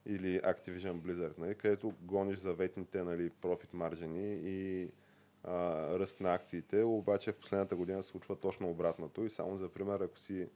или 0.07 0.41
Activision 0.41 1.01
Blizzard, 1.01 1.39
нали, 1.39 1.55
където 1.55 1.95
гониш 2.03 2.39
заветните 2.39 3.03
нали, 3.03 3.31
профит 3.31 3.75
маржини 3.75 4.35
и 4.35 4.89
а, 5.45 5.53
ръст 5.99 6.21
на 6.21 6.35
акциите, 6.35 6.83
обаче 6.83 7.33
в 7.33 7.39
последната 7.39 7.77
година 7.77 8.03
се 8.03 8.09
случва 8.09 8.37
точно 8.37 8.71
обратното 8.71 9.25
и 9.25 9.31
само 9.31 9.57
за 9.57 9.69
пример, 9.69 10.01
ако 10.01 10.19
си 10.19 10.49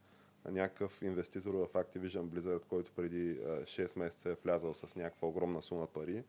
някакъв 0.45 1.01
инвеститор 1.01 1.53
в 1.53 1.67
Activision 1.73 2.23
Blizzard, 2.23 2.65
който 2.65 2.91
преди 2.95 3.31
а, 3.31 3.61
6 3.61 3.99
месеца 3.99 4.29
е 4.29 4.35
влязал 4.43 4.73
с 4.73 4.95
някаква 4.95 5.27
огромна 5.27 5.61
сума 5.61 5.87
пари, 5.87 6.23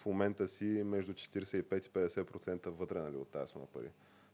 в 0.00 0.06
момента 0.06 0.48
си 0.48 0.64
между 0.64 1.12
45 1.12 1.86
и 1.86 1.90
50% 1.90 2.68
вътре 2.68 3.00
нали, 3.00 3.16
от 3.16 3.28
тази 3.28 3.52
сума 3.52 3.66
пари. 3.66 3.90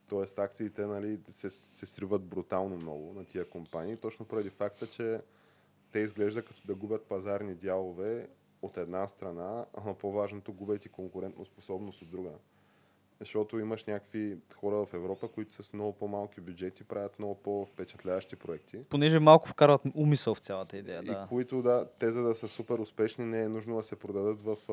Тоест 0.09 0.39
акциите 0.39 0.87
нали, 0.87 1.21
се, 1.31 1.51
се 1.51 1.87
сриват 1.87 2.23
брутално 2.23 2.77
много 2.77 3.13
на 3.13 3.25
тия 3.25 3.51
компании, 3.51 3.97
точно 3.97 4.27
поради 4.27 4.51
факта, 4.51 4.87
че 4.87 5.21
те 5.93 5.99
изглежда 5.99 6.43
като 6.43 6.67
да 6.67 6.75
губят 6.75 7.07
пазарни 7.07 7.55
дялове 7.55 8.29
от 8.63 8.77
една 8.77 9.09
страна, 9.09 9.67
а 9.75 9.95
по-важното 9.95 10.53
губят 10.53 10.85
и 10.85 10.89
конкурентно 10.89 11.45
способност 11.45 12.03
от 12.03 12.11
друга. 12.11 12.31
Защото 13.21 13.59
имаш 13.59 13.85
някакви 13.85 14.39
хора 14.55 14.87
в 14.87 14.95
Европа, 14.95 15.29
които 15.29 15.63
с 15.63 15.73
много 15.73 15.93
по-малки 15.93 16.41
бюджети 16.41 16.85
правят 16.85 17.19
много 17.19 17.35
по-впечатляващи 17.35 18.37
проекти. 18.37 18.85
Понеже 18.89 19.19
малко 19.19 19.49
вкарват 19.49 19.83
умисъл 19.95 20.35
в 20.35 20.39
цялата 20.39 20.77
идея. 20.77 21.01
И 21.03 21.07
Да. 21.07 21.27
които, 21.29 21.63
да, 21.63 21.89
те 21.99 22.11
за 22.11 22.23
да 22.23 22.35
са 22.35 22.49
супер 22.49 22.79
успешни, 22.79 23.25
не 23.25 23.43
е 23.43 23.49
нужно 23.49 23.77
да 23.77 23.83
се 23.83 23.97
продадат 23.97 24.43
в 24.43 24.57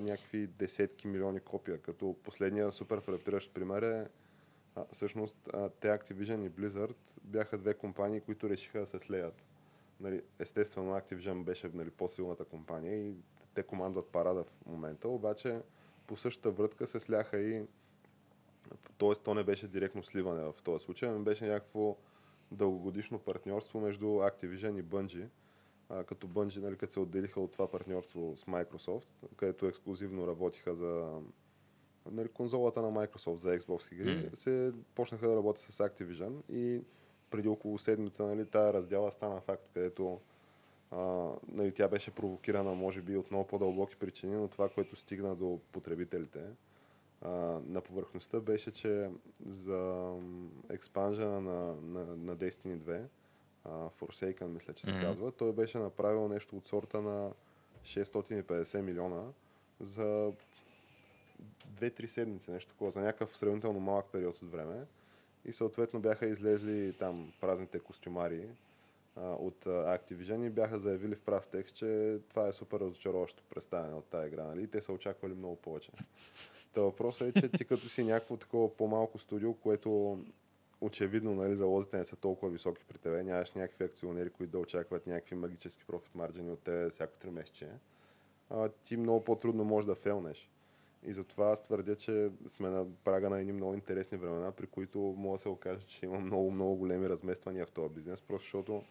някакви 0.00 0.46
десетки 0.46 1.06
милиони 1.06 1.40
копия. 1.40 1.78
Като 1.78 2.16
последния 2.24 2.72
супер 2.72 3.00
фрапиращ 3.00 3.54
пример 3.54 3.82
е, 3.82 4.06
а, 4.76 4.84
всъщност, 4.92 5.36
а, 5.52 5.68
те 5.68 5.88
Activision 5.88 6.46
и 6.46 6.50
Blizzard 6.50 6.94
бяха 7.24 7.58
две 7.58 7.74
компании, 7.74 8.20
които 8.20 8.48
решиха 8.48 8.80
да 8.80 8.86
се 8.86 8.98
слеят. 8.98 9.42
Нали, 10.00 10.22
естествено, 10.38 10.92
Activision 10.92 11.44
беше 11.44 11.70
нали, 11.74 11.90
по-силната 11.90 12.44
компания 12.44 13.08
и 13.08 13.14
те 13.54 13.62
командват 13.62 14.08
парада 14.08 14.44
в 14.44 14.66
момента, 14.66 15.08
обаче 15.08 15.60
по 16.06 16.16
същата 16.16 16.50
врътка 16.50 16.86
се 16.86 17.00
сляха 17.00 17.40
и 17.40 17.62
т.е. 18.98 19.14
то 19.14 19.34
не 19.34 19.44
беше 19.44 19.68
директно 19.68 20.02
сливане 20.02 20.42
в 20.42 20.54
този 20.64 20.84
случай, 20.84 21.08
ами 21.08 21.24
беше 21.24 21.46
някакво 21.46 21.96
дългогодишно 22.52 23.18
партньорство 23.18 23.80
между 23.80 24.06
Activision 24.06 24.78
и 24.78 24.82
Bungie, 24.82 25.28
а, 25.88 26.04
като 26.04 26.28
Bungie, 26.28 26.60
нали, 26.60 26.76
като 26.76 26.92
се 26.92 27.00
отделиха 27.00 27.40
от 27.40 27.52
това 27.52 27.70
партньорство 27.70 28.36
с 28.36 28.44
Microsoft, 28.44 29.06
където 29.36 29.66
ексклюзивно 29.66 30.26
работиха 30.26 30.74
за 30.74 31.20
нали, 32.10 32.28
конзолата 32.28 32.82
на 32.82 32.92
Microsoft 32.92 33.36
за 33.36 33.58
Xbox 33.58 33.92
игри, 33.92 34.16
Мгм. 34.16 34.36
се 34.36 34.72
почнаха 34.94 35.28
да 35.28 35.36
работят 35.36 35.64
с 35.64 35.78
Activision 35.78 36.52
и 36.52 36.82
преди 37.30 37.48
около 37.48 37.78
седмица 37.78 38.26
нали, 38.26 38.46
тая 38.46 38.72
раздяла 38.72 39.12
стана 39.12 39.40
факт, 39.40 39.68
където 39.74 40.20
а, 40.96 41.30
нали, 41.48 41.72
тя 41.72 41.88
беше 41.88 42.10
провокирана, 42.10 42.74
може 42.74 43.00
би, 43.02 43.16
от 43.16 43.30
много 43.30 43.46
по-дълбоки 43.46 43.96
причини, 43.96 44.36
но 44.36 44.48
това, 44.48 44.68
което 44.68 44.96
стигна 44.96 45.34
до 45.34 45.60
потребителите, 45.72 46.40
а, 47.22 47.30
на 47.66 47.80
повърхността 47.80 48.40
беше, 48.40 48.70
че 48.70 49.10
за 49.46 50.12
експанжена 50.70 51.40
на, 51.40 51.74
на, 51.74 52.16
на 52.16 52.36
Destiny 52.36 52.78
2, 52.78 53.02
а, 53.64 53.70
Forsaken 53.70 54.46
мисля, 54.46 54.72
че 54.72 54.84
се 54.84 54.92
Мгм. 54.92 55.00
казва, 55.00 55.32
той 55.32 55.52
беше 55.52 55.78
направил 55.78 56.28
нещо 56.28 56.56
от 56.56 56.66
сорта 56.66 57.02
на 57.02 57.30
650 57.84 58.80
милиона 58.80 59.22
за 59.80 60.32
2-3 61.74 62.06
седмици, 62.06 62.50
нещо 62.50 62.70
такова, 62.70 62.90
за 62.90 63.00
някакъв 63.00 63.36
сравнително 63.36 63.80
малък 63.80 64.06
период 64.12 64.42
от 64.42 64.50
време. 64.50 64.84
И 65.44 65.52
съответно 65.52 66.00
бяха 66.00 66.26
излезли 66.26 66.92
там 66.98 67.32
празните 67.40 67.78
костюмари 67.78 68.48
от 69.16 69.64
Activision 69.64 70.46
и 70.46 70.50
бяха 70.50 70.78
заявили 70.78 71.14
в 71.14 71.20
прав 71.20 71.46
текст, 71.46 71.74
че 71.74 72.18
това 72.30 72.48
е 72.48 72.52
супер 72.52 72.80
разочароващо 72.80 73.42
представяне 73.50 73.94
от 73.94 74.04
тази 74.04 74.26
игра. 74.26 74.44
Нали? 74.44 74.62
И 74.62 74.66
те 74.66 74.80
са 74.80 74.92
очаквали 74.92 75.34
много 75.34 75.56
повече. 75.56 75.90
Та 76.72 76.80
въпросът 76.80 77.36
е, 77.36 77.40
че 77.40 77.48
ти 77.48 77.64
като 77.64 77.88
си 77.88 78.04
някакво 78.04 78.36
такова 78.36 78.76
по-малко 78.76 79.18
студио, 79.18 79.54
което 79.54 80.18
очевидно 80.80 81.34
нали, 81.34 81.56
залозите 81.56 81.98
не 81.98 82.04
са 82.04 82.16
толкова 82.16 82.52
високи 82.52 82.84
при 82.88 82.98
тебе, 82.98 83.22
нямаш 83.22 83.52
някакви 83.52 83.84
акционери, 83.84 84.30
които 84.30 84.52
да 84.52 84.58
очакват 84.58 85.06
някакви 85.06 85.34
магически 85.34 85.84
профит 85.86 86.14
марджини 86.14 86.50
от 86.50 86.60
тебе 86.60 86.90
всяко 86.90 87.12
3 87.24 87.30
месече, 87.30 87.68
а, 88.50 88.68
ти 88.68 88.96
много 88.96 89.24
по-трудно 89.24 89.64
можеш 89.64 89.86
да 89.86 89.94
фелнеш. 89.94 90.50
И 91.06 91.12
затова 91.12 91.50
аз 91.50 91.62
твърдя, 91.62 91.96
че 91.96 92.30
сме 92.46 92.68
на 92.70 92.86
прага 93.04 93.30
на 93.30 93.40
едни 93.40 93.52
много 93.52 93.74
интересни 93.74 94.18
времена, 94.18 94.52
при 94.52 94.66
които 94.66 94.98
може 94.98 95.38
да 95.38 95.42
се 95.42 95.48
окаже, 95.48 95.86
че 95.86 96.06
има 96.06 96.20
много, 96.20 96.50
много 96.50 96.76
големи 96.76 97.08
размествания 97.08 97.66
в 97.66 97.70
този 97.70 97.94
бизнес, 97.94 98.22
просто 98.22 98.44
защото 98.44 98.82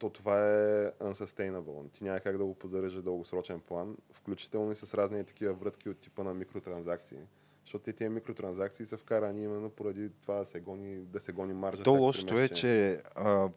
то 0.00 0.10
това 0.10 0.38
е 0.38 0.90
unsustainable. 0.90 1.92
Ти 1.92 2.04
няма 2.04 2.20
как 2.20 2.38
да 2.38 2.44
го 2.44 2.54
поддържаш 2.54 3.02
дългосрочен 3.02 3.60
план, 3.60 3.96
включително 4.12 4.72
и 4.72 4.76
с 4.76 4.94
разни 4.94 5.24
такива 5.24 5.52
врътки 5.52 5.88
от 5.88 5.98
типа 5.98 6.22
на 6.22 6.34
микротранзакции. 6.34 7.18
Защото 7.64 7.84
те 7.84 7.92
тия 7.92 8.10
микротранзакции 8.10 8.86
са 8.86 8.96
вкарани 8.96 9.44
именно 9.44 9.70
поради 9.70 10.10
това 10.22 10.34
да 10.34 10.44
се 10.44 10.60
гони, 10.60 10.96
да 10.96 11.20
се 11.20 11.32
гони 11.32 11.52
маржа. 11.52 11.82
То 11.82 11.92
лошото 11.92 12.38
е, 12.38 12.48
че 12.48 13.02
а, 13.14 13.48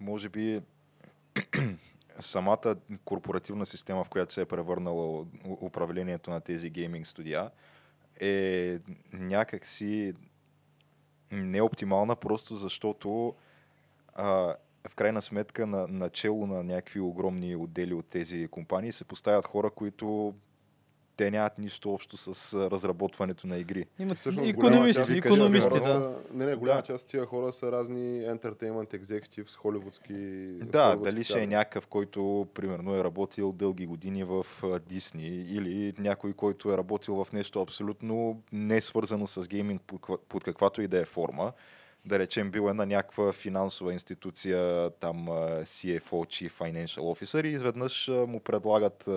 може 0.00 0.28
би 0.28 0.62
самата 2.18 2.76
корпоративна 3.04 3.66
система, 3.66 4.04
в 4.04 4.08
която 4.08 4.32
се 4.34 4.40
е 4.40 4.44
превърнало 4.44 5.26
у- 5.44 5.66
управлението 5.66 6.30
на 6.30 6.40
тези 6.40 6.70
гейминг 6.70 7.06
студия, 7.06 7.50
е 8.20 8.78
някакси 9.12 10.14
неоптимална, 11.32 12.16
просто 12.16 12.56
защото 12.56 13.34
а, 14.14 14.54
в 14.88 14.94
крайна 14.94 15.22
сметка 15.22 15.66
на 15.66 15.86
начало 15.86 16.46
на 16.46 16.62
някакви 16.62 17.00
огромни 17.00 17.56
отдели 17.56 17.94
от 17.94 18.06
тези 18.06 18.48
компании 18.48 18.92
се 18.92 19.04
поставят 19.04 19.46
хора, 19.46 19.70
които 19.70 20.34
те 21.16 21.30
нямат 21.30 21.58
нищо 21.58 21.92
общо 21.94 22.16
с 22.16 22.54
разработването 22.70 23.46
на 23.46 23.58
игри. 23.58 23.86
Имат 23.98 24.18
Всъщност, 24.18 24.52
голяма 24.52 24.74
економисти, 24.74 25.00
част 25.00 25.10
економисти, 25.10 25.70
хора 25.70 25.80
да. 25.82 26.14
Не, 26.32 26.46
не, 26.46 26.54
голяма 26.54 26.80
Да. 26.80 26.86
част 26.86 27.04
от 27.04 27.10
тия 27.10 27.26
хора 27.26 27.52
са 27.52 27.72
разни 27.72 28.20
entertainment 28.20 29.02
executives, 29.02 29.56
холивудски... 29.56 30.14
Да, 30.62 30.84
холивудски 30.84 31.12
дали 31.12 31.24
ще 31.24 31.42
е 31.42 31.46
някакъв, 31.46 31.86
който 31.86 32.46
примерно 32.54 32.96
е 32.96 33.04
работил 33.04 33.52
дълги 33.52 33.86
години 33.86 34.24
в 34.24 34.46
Дисни 34.88 35.28
или 35.28 35.94
някой, 35.98 36.32
който 36.32 36.72
е 36.72 36.76
работил 36.76 37.24
в 37.24 37.32
нещо 37.32 37.62
абсолютно 37.62 38.42
не 38.52 38.80
свързано 38.80 39.26
с 39.26 39.48
гейминг 39.48 39.82
под 40.28 40.44
каквато 40.44 40.82
и 40.82 40.88
да 40.88 40.98
е 40.98 41.04
форма. 41.04 41.52
Да 42.06 42.18
речем, 42.18 42.50
бил 42.50 42.68
е 42.70 42.74
на 42.74 42.86
някаква 42.86 43.32
финансова 43.32 43.92
институция, 43.92 44.90
там 44.90 45.26
CFO, 45.62 46.00
Chief 46.02 46.52
Financial 46.52 46.98
Officer 46.98 47.46
и 47.46 47.50
изведнъж 47.50 48.08
му 48.08 48.40
предлагат 48.40 49.08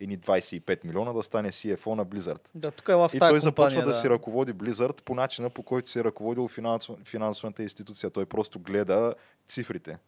едни 0.00 0.18
25 0.18 0.84
милиона 0.84 1.12
да 1.12 1.22
стане 1.22 1.52
CFO 1.52 1.94
на 1.94 2.06
Blizzard. 2.06 2.40
Да, 2.54 2.70
тук 2.70 2.88
е 2.88 2.94
в 2.94 3.10
И 3.14 3.18
той 3.18 3.40
започва 3.40 3.68
компания, 3.68 3.84
да 3.84 3.94
си 3.94 4.10
ръководи 4.10 4.54
Blizzard 4.54 5.02
по 5.02 5.14
начина, 5.14 5.50
по 5.50 5.62
който 5.62 5.90
си 5.90 5.98
е 5.98 6.04
ръководил 6.04 6.48
финансов, 6.48 6.98
финансовата 7.04 7.62
институция. 7.62 8.10
Той 8.10 8.26
просто 8.26 8.58
гледа 8.58 9.14
цифрите. 9.48 9.98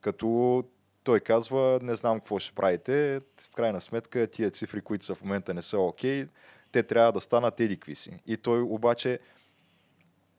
Като 0.00 0.64
той 1.04 1.20
казва, 1.20 1.78
не 1.82 1.94
знам 1.94 2.18
какво 2.18 2.38
ще 2.38 2.54
правите, 2.54 3.20
в 3.50 3.54
крайна 3.56 3.80
сметка 3.80 4.26
тия 4.26 4.50
цифри, 4.50 4.80
които 4.80 5.04
са 5.04 5.14
в 5.14 5.22
момента 5.22 5.54
не 5.54 5.62
са 5.62 5.78
окей, 5.78 6.26
те 6.72 6.82
трябва 6.82 7.12
да 7.12 7.20
станат 7.20 7.60
еди 7.60 7.94
си. 7.94 8.18
И 8.26 8.36
той 8.36 8.60
обаче 8.60 9.18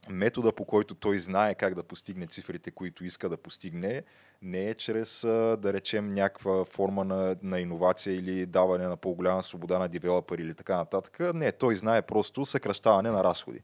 метода 0.10 0.52
по 0.52 0.66
който 0.66 0.96
той 0.96 1.20
знае 1.20 1.56
как 1.56 1.76
да 1.76 1.84
постигне 1.84 2.28
цифрите, 2.28 2.72
които 2.72 3.06
иска 3.06 3.30
да 3.30 3.38
постигне, 3.38 4.04
не 4.42 4.70
е 4.70 4.74
чрез, 4.74 5.22
да 5.22 5.74
речем, 5.74 6.14
някаква 6.14 6.66
форма 6.66 7.04
на, 7.04 7.36
на 7.44 7.60
иновация 7.60 8.16
или 8.16 8.46
даване 8.46 8.88
на 8.88 8.98
по-голяма 8.98 9.44
свобода 9.44 9.80
на 9.80 9.88
девелопери 9.90 10.42
или 10.42 10.54
така 10.54 10.76
нататък. 10.76 11.34
Не, 11.34 11.52
той 11.52 11.76
знае 11.76 12.02
просто 12.02 12.46
съкръщаване 12.46 13.12
на 13.12 13.24
разходи. 13.24 13.62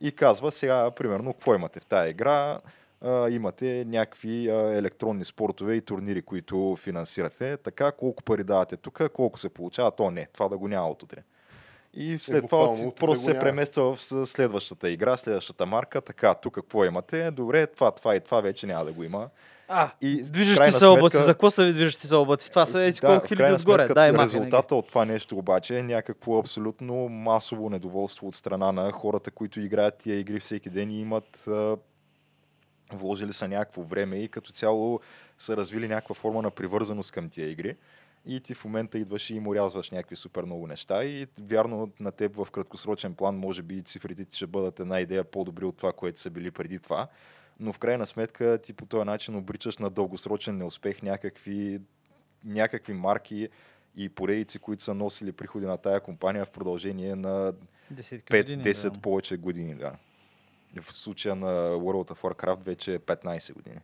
И 0.00 0.12
казва 0.12 0.50
сега, 0.50 0.90
примерно, 0.90 1.32
какво 1.32 1.54
имате 1.54 1.80
в 1.80 1.86
тази 1.86 2.10
игра? 2.10 2.60
А, 3.00 3.30
имате 3.30 3.84
някакви 3.84 4.50
а, 4.50 4.54
електронни 4.54 5.24
спортове 5.24 5.74
и 5.74 5.80
турнири, 5.80 6.22
които 6.22 6.76
финансирате. 6.80 7.56
Така, 7.56 7.92
колко 7.92 8.22
пари 8.22 8.44
давате 8.44 8.76
тук, 8.76 9.00
колко 9.12 9.38
се 9.38 9.48
получава, 9.48 9.90
то 9.90 10.10
не. 10.10 10.26
Това 10.32 10.48
да 10.48 10.58
го 10.58 10.68
няма 10.68 10.88
от 10.88 11.02
утре. 11.02 11.22
И 11.94 12.18
след 12.18 12.48
това 12.48 12.58
буквално, 12.58 12.82
ти 12.82 12.88
утре 12.88 12.98
просто 13.00 13.24
се 13.24 13.38
премества 13.38 13.96
в 13.96 14.26
следващата 14.26 14.90
игра, 14.90 15.16
следващата 15.16 15.66
марка. 15.66 16.00
Така, 16.00 16.34
тук 16.34 16.54
какво 16.54 16.84
имате? 16.84 17.30
Добре, 17.30 17.66
това, 17.66 17.90
това 17.90 18.16
и 18.16 18.20
това 18.20 18.40
вече 18.40 18.66
няма 18.66 18.84
да 18.84 18.92
го 18.92 19.04
има. 19.04 19.28
А, 19.68 19.90
И 20.00 20.22
движещи 20.22 20.72
се 20.72 20.86
облаци. 20.86 21.16
За 21.16 21.32
какво 21.32 21.50
са 21.50 21.64
ви 21.64 21.72
движещи 21.72 22.06
се 22.06 22.14
облаци? 22.14 22.50
Това 22.50 22.66
са 22.66 22.82
еси 22.82 23.00
колко 23.00 23.26
хиляди 23.26 23.52
отгоре. 23.52 23.88
Да, 23.88 24.08
има 24.08 24.22
резултата 24.22 24.74
от 24.74 24.88
това 24.88 25.04
нещо 25.04 25.38
обаче 25.38 25.78
е 25.78 25.82
някакво 25.82 26.38
абсолютно 26.38 27.08
масово 27.08 27.70
недоволство 27.70 28.28
от 28.28 28.34
страна 28.34 28.72
на 28.72 28.92
хората, 28.92 29.30
които 29.30 29.60
играят 29.60 29.98
тия 29.98 30.18
игри 30.18 30.40
всеки 30.40 30.70
ден 30.70 30.90
и 30.90 31.00
имат 31.00 31.46
а, 31.48 31.76
вложили 32.92 33.32
са 33.32 33.48
някакво 33.48 33.82
време 33.82 34.16
и 34.16 34.28
като 34.28 34.52
цяло 34.52 35.00
са 35.38 35.56
развили 35.56 35.88
някаква 35.88 36.14
форма 36.14 36.42
на 36.42 36.50
привързаност 36.50 37.12
към 37.12 37.28
тия 37.28 37.50
игри. 37.50 37.76
И 38.26 38.40
ти 38.40 38.54
в 38.54 38.64
момента 38.64 38.98
идваш 38.98 39.30
и 39.30 39.34
им 39.34 39.46
урязваш 39.46 39.90
някакви 39.90 40.16
супер 40.16 40.44
много 40.44 40.66
неща 40.66 41.04
и 41.04 41.26
вярно 41.40 41.92
на 42.00 42.12
теб 42.12 42.36
в 42.36 42.50
краткосрочен 42.50 43.14
план 43.14 43.36
може 43.36 43.62
би 43.62 43.82
цифрите 43.82 44.24
ти 44.24 44.36
ще 44.36 44.46
бъдат 44.46 44.80
една 44.80 45.00
идея 45.00 45.24
по-добри 45.24 45.64
от 45.64 45.76
това, 45.76 45.92
което 45.92 46.20
са 46.20 46.30
били 46.30 46.50
преди 46.50 46.78
това. 46.78 47.08
Но 47.60 47.72
в 47.72 47.78
крайна 47.78 48.06
сметка 48.06 48.58
ти 48.62 48.72
по 48.72 48.86
този 48.86 49.04
начин 49.04 49.36
обричаш 49.36 49.78
на 49.78 49.90
дългосрочен 49.90 50.56
неуспех 50.56 51.02
някакви, 51.02 51.80
някакви 52.44 52.92
марки 52.92 53.48
и 53.96 54.08
поредици, 54.08 54.58
които 54.58 54.82
са 54.82 54.94
носили 54.94 55.32
приходи 55.32 55.66
на 55.66 55.76
тая 55.76 56.00
компания 56.00 56.44
в 56.44 56.50
продължение 56.50 57.14
на 57.14 57.52
Десетки 57.90 58.32
5-10 58.32 58.42
години. 58.42 58.94
да. 58.94 59.00
повече 59.00 59.36
години. 59.36 59.74
Да. 59.74 59.92
В 60.82 60.92
случая 60.92 61.36
на 61.36 61.46
World 61.70 62.10
of 62.10 62.20
Warcraft 62.20 62.62
вече 62.62 62.94
е 62.94 62.98
15 62.98 63.54
години. 63.54 63.78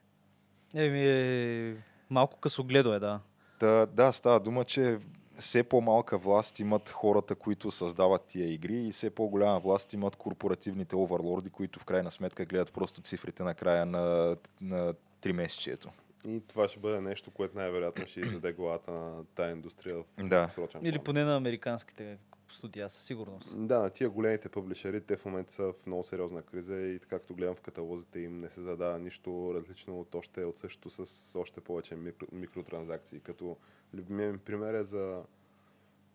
Еми, 0.74 1.06
е, 1.06 1.76
малко 2.10 2.40
късогледо 2.40 2.94
е, 2.94 2.98
да. 2.98 3.20
Та, 3.58 3.86
да, 3.86 4.12
става 4.12 4.40
дума, 4.40 4.64
че 4.64 4.98
все 5.38 5.62
по-малка 5.62 6.18
власт 6.18 6.58
имат 6.58 6.88
хората, 6.88 7.34
които 7.34 7.70
създават 7.70 8.24
тия 8.24 8.52
игри 8.52 8.86
и 8.86 8.92
все 8.92 9.10
по-голяма 9.10 9.60
власт 9.60 9.92
имат 9.92 10.16
корпоративните 10.16 10.96
оверлорди, 10.96 11.50
които 11.50 11.80
в 11.80 11.84
крайна 11.84 12.10
сметка 12.10 12.44
гледат 12.44 12.72
просто 12.72 13.00
цифрите 13.00 13.42
на 13.42 13.54
края 13.54 13.86
на, 13.86 14.36
на 14.60 14.94
тримесечието. 15.20 15.90
И 16.28 16.40
това 16.48 16.68
ще 16.68 16.78
бъде 16.80 17.00
нещо, 17.00 17.30
което 17.30 17.58
най-вероятно 17.58 18.06
ще 18.06 18.20
издаде 18.20 18.52
главата 18.52 18.92
на 18.92 19.24
тази 19.24 19.52
индустрия 19.52 19.96
в 19.96 20.04
Да. 20.24 20.50
срочен 20.54 20.80
Или 20.84 20.98
поне 20.98 21.24
на 21.24 21.36
американските 21.36 22.18
студия, 22.52 22.88
със 22.88 23.04
сигурност. 23.04 23.66
Да, 23.66 23.90
тия 23.90 24.10
големите 24.10 24.48
публишери, 24.48 25.00
те 25.00 25.16
в 25.16 25.24
момента 25.24 25.52
са 25.52 25.72
в 25.72 25.86
много 25.86 26.04
сериозна 26.04 26.42
криза 26.42 26.76
и 26.76 26.98
както 26.98 27.34
гледам 27.34 27.54
в 27.54 27.60
каталозите 27.60 28.20
им 28.20 28.40
не 28.40 28.50
се 28.50 28.60
задава 28.60 28.98
нищо 28.98 29.50
различно 29.54 30.00
от 30.00 30.14
още 30.14 30.44
от 30.44 30.58
същото 30.58 30.90
с 30.90 31.34
още 31.38 31.60
повече 31.60 31.96
микро, 31.96 32.26
микротранзакции. 32.32 33.20
Като 33.20 33.56
любимият 33.94 34.32
ми 34.32 34.38
пример 34.38 34.74
е 34.74 34.84
за 34.84 35.22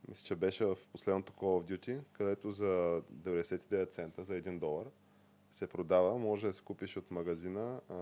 мисля, 0.08 0.24
че 0.24 0.36
беше 0.36 0.66
в 0.66 0.78
последното 0.92 1.34
Call 1.34 1.42
of 1.42 1.72
Duty, 1.72 2.00
където 2.14 2.52
за 2.52 3.02
99 3.14 3.92
цента, 3.92 4.24
за 4.24 4.34
1 4.34 4.60
долар, 4.60 4.86
се 5.52 5.68
продава, 5.68 6.18
може 6.18 6.48
да 6.48 6.54
се 6.54 6.64
купиш 6.64 6.98
от 6.98 7.12
магазина, 7.12 7.80
а, 7.90 7.96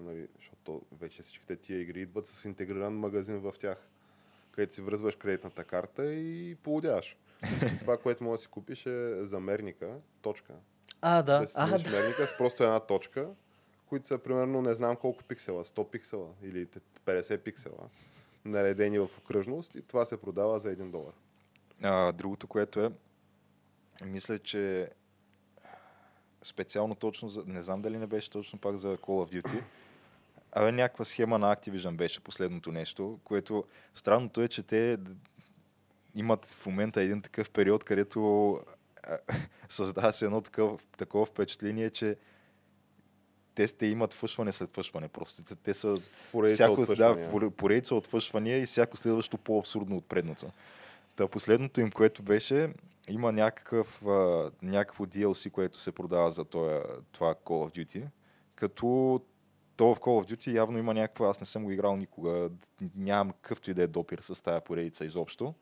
нали, 0.00 0.28
защото 0.36 0.82
вече 0.92 1.22
всичките 1.22 1.56
тия 1.56 1.80
игри 1.80 2.00
идват 2.00 2.26
с 2.26 2.44
интегриран 2.44 2.94
магазин 2.94 3.38
в 3.38 3.54
тях, 3.60 3.88
където 4.50 4.74
си 4.74 4.82
връзваш 4.82 5.16
кредитната 5.16 5.64
карта 5.64 6.12
и 6.14 6.56
полудяваш. 6.62 7.16
И 7.44 7.78
това, 7.78 7.96
което 7.96 8.24
може 8.24 8.38
да 8.38 8.42
си 8.42 8.48
купиш 8.48 8.86
е 8.86 9.24
замерника, 9.24 9.94
точка. 10.22 10.52
А, 11.00 11.22
да. 11.22 11.38
Да 11.38 11.46
си 11.46 11.54
А, 11.56 11.66
да. 11.66 11.90
мерника 11.90 12.26
с 12.26 12.36
просто 12.38 12.62
една 12.62 12.80
точка, 12.80 13.28
които 13.86 14.06
са 14.06 14.18
примерно 14.18 14.62
не 14.62 14.74
знам 14.74 14.96
колко 14.96 15.24
пиксела, 15.24 15.64
100 15.64 15.90
пиксела 15.90 16.28
или 16.42 16.66
50 17.06 17.38
пиксела, 17.38 17.88
наредени 18.44 18.98
в 18.98 19.08
окръжност 19.18 19.74
и 19.74 19.82
това 19.82 20.04
се 20.04 20.20
продава 20.20 20.58
за 20.58 20.76
1 20.76 20.90
долар. 20.90 21.12
А, 21.82 22.12
другото, 22.12 22.46
което 22.46 22.80
е, 22.80 22.90
мисля, 24.04 24.38
че 24.38 24.90
специално 26.42 26.94
точно 26.94 27.28
за, 27.28 27.42
не 27.46 27.62
знам 27.62 27.82
дали 27.82 27.98
не 27.98 28.06
беше 28.06 28.30
точно 28.30 28.58
пак 28.58 28.76
за 28.76 28.96
Call 28.96 28.98
of 28.98 29.42
Duty, 29.42 29.62
а 30.52 30.72
някаква 30.72 31.04
схема 31.04 31.38
на 31.38 31.56
Activision 31.56 31.96
беше 31.96 32.20
последното 32.20 32.72
нещо, 32.72 33.18
което 33.24 33.64
странното 33.94 34.42
е, 34.42 34.48
че 34.48 34.62
те 34.62 34.96
имат 36.16 36.44
в 36.44 36.66
момента 36.66 37.02
един 37.02 37.22
такъв 37.22 37.50
период, 37.50 37.84
където 37.84 38.60
създава 39.68 40.12
се 40.12 40.24
едно 40.24 40.40
такъв, 40.40 40.80
такова 40.96 41.26
впечатление, 41.26 41.90
че 41.90 42.16
те, 43.54 43.66
те 43.66 43.86
имат 43.86 44.14
фъшване 44.14 44.52
след 44.52 44.70
фъшване. 44.74 45.08
Просто 45.08 45.42
те, 45.62 45.74
са 45.74 45.94
Поредица 46.32 46.54
всяко, 46.54 46.80
от 46.80 46.98
да, 46.98 47.50
поредица 47.50 47.94
от 47.94 48.06
фъшвания 48.06 48.58
и 48.58 48.66
всяко 48.66 48.96
следващо 48.96 49.38
по-абсурдно 49.38 49.96
от 49.96 50.06
предното. 50.06 50.50
Та 51.16 51.28
последното 51.28 51.80
им, 51.80 51.90
което 51.90 52.22
беше, 52.22 52.72
има 53.08 53.32
някакъв, 53.32 54.06
а, 54.06 54.50
някакво 54.62 55.04
DLC, 55.04 55.50
което 55.50 55.78
се 55.78 55.92
продава 55.92 56.30
за 56.30 56.44
това, 56.44 56.82
това 57.12 57.34
Call 57.34 57.70
of 57.70 57.78
Duty, 57.78 58.04
като 58.54 59.20
то 59.76 59.94
в 59.94 60.00
Call 60.00 60.24
of 60.24 60.34
Duty 60.34 60.52
явно 60.52 60.78
има 60.78 60.94
някаква, 60.94 61.28
аз 61.28 61.40
не 61.40 61.46
съм 61.46 61.64
го 61.64 61.70
играл 61.70 61.96
никога, 61.96 62.50
нямам 62.96 63.32
какъвто 63.32 63.70
и 63.70 63.74
да 63.74 63.82
е 63.82 63.86
допир 63.86 64.18
с 64.18 64.42
тази 64.42 64.64
поредица 64.64 65.04
изобщо, 65.04 65.54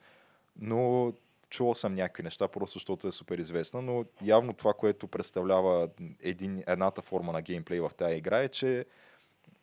но 0.61 1.13
чувал 1.51 1.75
съм 1.75 1.95
някакви 1.95 2.23
неща, 2.23 2.49
просто 2.49 2.79
защото 2.79 3.09
е 3.09 3.13
супер 3.13 3.39
известна, 3.39 3.83
но 3.83 4.05
явно 4.23 4.53
това, 4.53 4.73
което 4.73 5.09
представлява 5.09 5.89
един, 6.23 6.63
едната 6.67 7.03
форма 7.03 7.33
на 7.33 7.43
геймплей 7.43 7.81
в 7.81 7.91
тази 7.97 8.17
игра 8.17 8.39
е, 8.39 8.49
че 8.49 8.85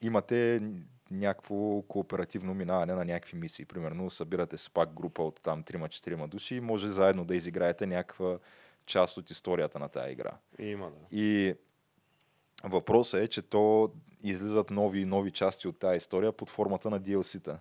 имате 0.02 0.62
някакво 1.12 1.82
кооперативно 1.82 2.54
минаване 2.54 2.94
на 2.94 3.06
някакви 3.06 3.38
мисии. 3.38 3.66
Примерно 3.66 4.10
събирате 4.10 4.58
се 4.58 4.70
пак 4.70 4.94
група 4.94 5.24
от 5.24 5.40
там 5.44 5.64
3-4 5.64 6.28
души 6.28 6.56
и 6.56 6.62
може 6.62 6.88
заедно 6.88 7.26
да 7.26 7.36
изиграете 7.36 7.88
някаква 7.88 8.40
част 8.86 9.18
от 9.18 9.32
историята 9.32 9.80
на 9.80 9.90
тази 9.90 10.12
игра. 10.12 10.32
Има, 10.60 10.92
да. 10.92 11.18
И 11.18 11.56
въпросът 12.64 13.22
е, 13.22 13.28
че 13.28 13.42
то 13.42 13.92
излизат 14.24 14.70
нови 14.70 15.06
нови 15.06 15.32
части 15.32 15.68
от 15.68 15.80
тази 15.80 15.98
история 15.98 16.32
под 16.32 16.50
формата 16.50 16.90
на 16.90 17.02
DLC-та. 17.02 17.60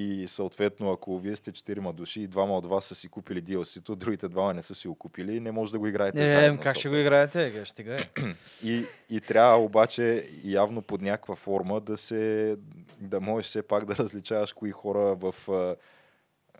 И 0.00 0.28
съответно, 0.28 0.92
ако 0.92 1.18
вие 1.18 1.36
сте 1.36 1.52
четирима 1.52 1.92
души 1.92 2.20
и 2.20 2.26
двама 2.26 2.56
от 2.58 2.66
вас 2.66 2.84
са 2.84 2.94
си 2.94 3.08
купили 3.08 3.42
DLC-то, 3.42 3.96
другите 3.96 4.28
двама 4.28 4.54
не 4.54 4.62
са 4.62 4.74
си 4.74 4.88
го 4.88 4.94
купили, 4.94 5.40
не 5.40 5.52
може 5.52 5.72
да 5.72 5.78
го 5.78 5.86
играете 5.86 6.26
Е, 6.26 6.30
заедно. 6.30 6.60
как 6.62 6.76
ще 6.76 6.88
го 6.88 6.94
играете? 6.94 7.64
Ще 7.64 7.82
играе? 7.82 8.04
И, 8.64 8.84
и 9.10 9.20
трябва 9.20 9.58
обаче 9.58 10.28
явно 10.44 10.82
под 10.82 11.02
някаква 11.02 11.36
форма 11.36 11.80
да 11.80 11.96
се 11.96 12.56
да 13.00 13.20
можеш 13.20 13.48
все 13.48 13.62
пак 13.62 13.84
да 13.84 13.96
различаваш 13.96 14.52
кои 14.52 14.70
хора 14.70 15.14
в 15.14 15.34
а, 15.48 15.76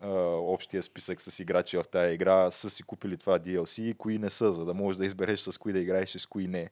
а, 0.02 0.08
общия 0.36 0.82
списък 0.82 1.20
с 1.20 1.38
играчи 1.38 1.76
в 1.76 1.84
тази 1.92 2.14
игра 2.14 2.50
са 2.50 2.70
си 2.70 2.82
купили 2.82 3.16
това 3.16 3.38
DLC 3.38 3.82
и 3.82 3.94
кои 3.94 4.18
не 4.18 4.30
са, 4.30 4.52
за 4.52 4.64
да 4.64 4.74
можеш 4.74 4.98
да 4.98 5.06
избереш 5.06 5.40
с 5.40 5.58
кои 5.58 5.72
да 5.72 5.78
играеш 5.78 6.14
и 6.14 6.18
с 6.18 6.26
кои 6.26 6.46
не. 6.48 6.70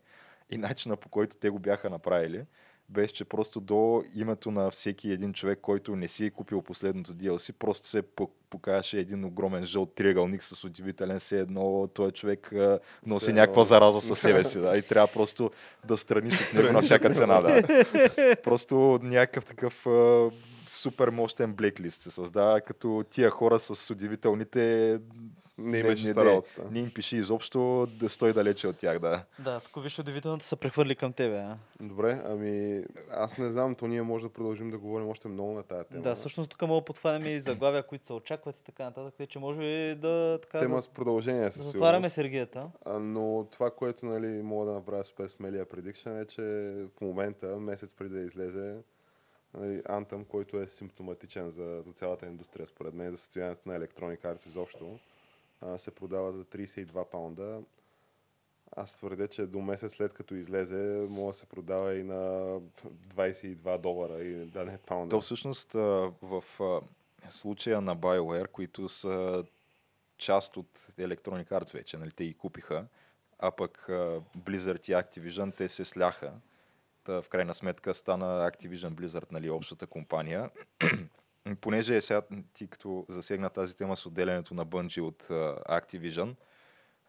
И 0.51 0.59
начина 0.59 0.97
по 0.97 1.09
който 1.09 1.37
те 1.37 1.51
го 1.51 1.59
бяха 1.59 1.91
направили 1.91 2.45
беше, 2.89 3.15
че 3.15 3.25
просто 3.25 3.61
до 3.61 4.05
името 4.15 4.51
на 4.51 4.71
всеки 4.71 5.11
един 5.11 5.33
човек, 5.33 5.59
който 5.63 5.97
не 5.97 6.09
си 6.09 6.25
е 6.25 6.31
купил 6.31 6.63
последното 6.63 7.15
DLC, 7.15 7.53
просто 7.53 7.89
се 7.89 8.03
по- 8.03 8.31
покажеше 8.51 8.99
един 8.99 9.25
огромен 9.25 9.65
жълт 9.65 9.95
триъгълник 9.95 10.43
с 10.43 10.65
удивителен 10.65 11.21
все 11.21 11.41
едно 11.41 11.89
този 11.95 12.13
човек 12.13 12.53
носи 13.07 13.33
някаква 13.33 13.65
зараза 13.65 14.01
със 14.01 14.19
себе 14.21 14.45
си, 14.45 14.61
да, 14.61 14.73
и 14.79 14.83
трябва 14.83 15.09
просто 15.13 15.51
да 15.85 15.97
страниш 15.97 16.49
от 16.49 16.55
него 16.55 16.73
на 16.73 16.83
всяка 16.83 17.15
цена, 17.15 17.41
да. 17.41 17.63
Просто 18.43 18.99
някакъв 19.03 19.47
такъв 19.47 19.87
супер 20.69 21.09
мощен 21.09 21.55
блеклист 21.55 22.03
се 22.03 22.11
създава, 22.11 22.61
като 22.61 23.05
тия 23.11 23.31
хора 23.31 23.59
с 23.59 23.91
удивителните 23.91 24.99
Не 25.59 25.79
имаше 25.79 26.05
не, 26.05 26.11
ста 26.13 26.25
работата. 26.25 26.63
не 26.71 26.79
им 26.79 26.91
пиши 26.95 27.17
изобщо 27.17 27.89
да 28.01 28.09
стой 28.09 28.33
далече 28.33 28.69
от 28.69 28.77
тях, 28.77 28.99
да. 28.99 29.25
да, 29.39 29.61
тук 29.61 29.83
виж 29.83 29.99
удивителната 29.99 30.45
се 30.45 30.57
прехвърли 30.57 30.97
към 30.97 31.13
тебе. 31.13 31.37
А? 31.37 31.57
Добре, 31.81 32.23
ами 32.25 32.83
аз 33.11 33.39
не 33.39 33.51
знам, 33.51 33.75
то 33.75 33.87
ние 33.87 34.03
може 34.03 34.25
да 34.25 34.33
продължим 34.33 34.71
да 34.71 34.79
говорим 34.79 35.09
още 35.09 35.29
много 35.29 35.53
на 35.53 35.63
тази 35.63 35.89
тема. 35.89 36.03
Да, 36.03 36.15
всъщност 36.15 36.51
тук 36.51 36.63
мога 36.63 36.81
да 36.81 36.85
подхванем 36.85 37.27
и 37.27 37.41
заглавия, 37.41 37.83
които 37.83 38.07
се 38.07 38.13
очакват 38.13 38.61
и 38.61 38.65
така 38.65 38.85
нататък, 38.85 39.15
тъй 39.17 39.27
че 39.27 39.39
може 39.39 39.59
би 39.59 40.01
да 40.01 40.39
така 40.43 40.59
Тема 40.59 40.77
за... 40.77 40.83
с 40.83 40.89
продължение 40.89 41.51
със 41.51 41.65
затваряме. 41.65 42.11
Сергията. 42.11 42.71
Но 43.01 43.47
това, 43.53 43.71
което 43.71 44.07
нали, 44.07 44.43
мога 44.43 44.67
да 44.67 44.73
направя 44.73 45.05
супер 45.05 45.29
смелия 45.29 45.69
предикшен 45.69 46.21
е, 46.21 46.25
че 46.25 46.43
в 46.97 47.01
момента, 47.01 47.47
месец 47.47 47.95
преди 47.95 48.15
да 48.15 48.21
излезе, 48.21 48.77
нали, 49.55 49.83
Anthem, 49.83 50.25
който 50.27 50.61
е 50.61 50.67
симптоматичен 50.67 51.51
за, 51.51 51.83
за 51.83 51.93
цялата 51.93 52.27
индустрия, 52.27 52.67
според 52.67 52.95
мен, 52.95 53.11
за 53.11 53.17
състоянието 53.17 53.69
на 53.69 53.81
Electronic 53.81 54.21
Arts 54.21 54.49
изобщо, 54.49 54.99
се 55.77 55.91
продава 55.91 56.33
за 56.33 56.45
32 56.45 57.05
паунда. 57.11 57.61
Аз 58.77 58.95
твърдя, 58.95 59.29
че 59.29 59.47
до 59.47 59.61
месец 59.61 59.95
след 59.95 60.13
като 60.13 60.35
излезе, 60.35 61.07
може 61.11 61.35
да 61.35 61.39
се 61.39 61.47
продава 61.47 61.95
и 61.95 62.03
на 62.03 62.15
22 63.15 63.79
долара 63.79 64.25
и 64.25 64.47
да 64.47 64.65
не 64.65 64.79
паунда. 64.79 65.11
То 65.11 65.21
всъщност 65.21 65.73
в 65.73 66.45
случая 67.31 67.81
на 67.81 67.97
BioWare, 67.97 68.49
които 68.49 68.89
са 68.89 69.45
част 70.19 70.57
от 70.57 70.79
Electronic 70.79 71.49
Arts 71.49 71.75
вече, 71.75 71.97
нали, 71.97 72.11
те 72.11 72.25
ги 72.25 72.35
купиха, 72.35 72.87
а 73.39 73.51
пък 73.51 73.85
Blizzard 74.39 74.91
и 74.91 74.93
Activision, 74.93 75.57
те 75.57 75.69
се 75.69 75.85
сляха. 75.85 76.33
Та, 77.05 77.23
в 77.23 77.29
крайна 77.29 77.55
сметка 77.55 77.95
стана 77.95 78.51
Activision 78.51 78.91
Blizzard, 78.91 79.33
нали, 79.33 79.51
общата 79.51 79.87
компания. 79.87 80.51
Понеже 81.55 81.97
е 81.97 82.01
сега, 82.01 82.23
ти 82.55 82.67
като 82.67 83.07
засегна 83.09 83.51
тази 83.51 83.77
тема 83.77 83.97
с 83.97 84.07
отделянето 84.07 84.55
на 84.55 84.67
Bungie 84.67 85.01
от 85.01 85.27
а, 85.31 85.81
Activision, 85.81 86.35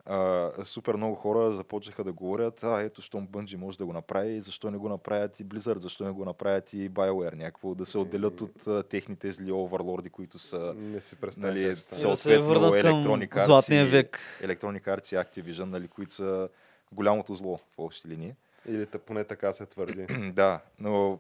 а, 0.10 0.52
супер 0.66 0.96
много 0.96 1.16
хора 1.16 1.52
започнаха 1.52 2.04
да 2.04 2.14
говорят, 2.14 2.64
а 2.64 2.82
ето, 2.82 3.02
щом 3.02 3.28
Bungie 3.28 3.56
може 3.56 3.78
да 3.78 3.86
го 3.86 3.94
направи, 3.94 4.42
защо 4.42 4.72
не 4.72 4.78
го 4.78 4.90
направят 4.90 5.40
и 5.40 5.46
Blizzard, 5.46 5.78
защо 5.78 6.06
не 6.06 6.12
го 6.12 6.26
направят 6.26 6.74
и 6.74 6.92
BioWare, 6.92 7.36
някакво 7.36 7.76
да 7.76 7.86
се 7.86 7.98
отделят 7.98 8.42
от 8.42 8.68
а, 8.68 8.84
техните 8.84 9.32
зли 9.32 9.52
оверлорди, 9.52 10.10
които 10.10 10.40
са 10.40 10.74
Не 10.78 11.02
си 11.02 11.16
нали. 11.38 11.62
И 11.62 11.76
да 11.76 11.78
се 11.78 11.96
съответно 11.96 12.54
Electronic 12.54 13.30
Arts 13.30 13.46
златния 13.46 13.84
и- 13.84 13.90
век. 13.90 14.20
Electronic 14.42 14.82
Arts 14.82 15.14
и 15.14 15.42
Activision, 15.42 15.66
нали, 15.66 15.88
които 15.88 16.14
са 16.14 16.50
голямото 16.92 17.34
зло 17.34 17.58
в 17.58 17.62
общи 17.78 18.08
линии. 18.08 18.34
Или 18.68 18.86
та, 18.86 19.00
поне 19.00 19.24
така 19.24 19.54
се 19.54 19.66
твърди. 19.66 20.06
да, 20.34 20.60
но 20.80 21.20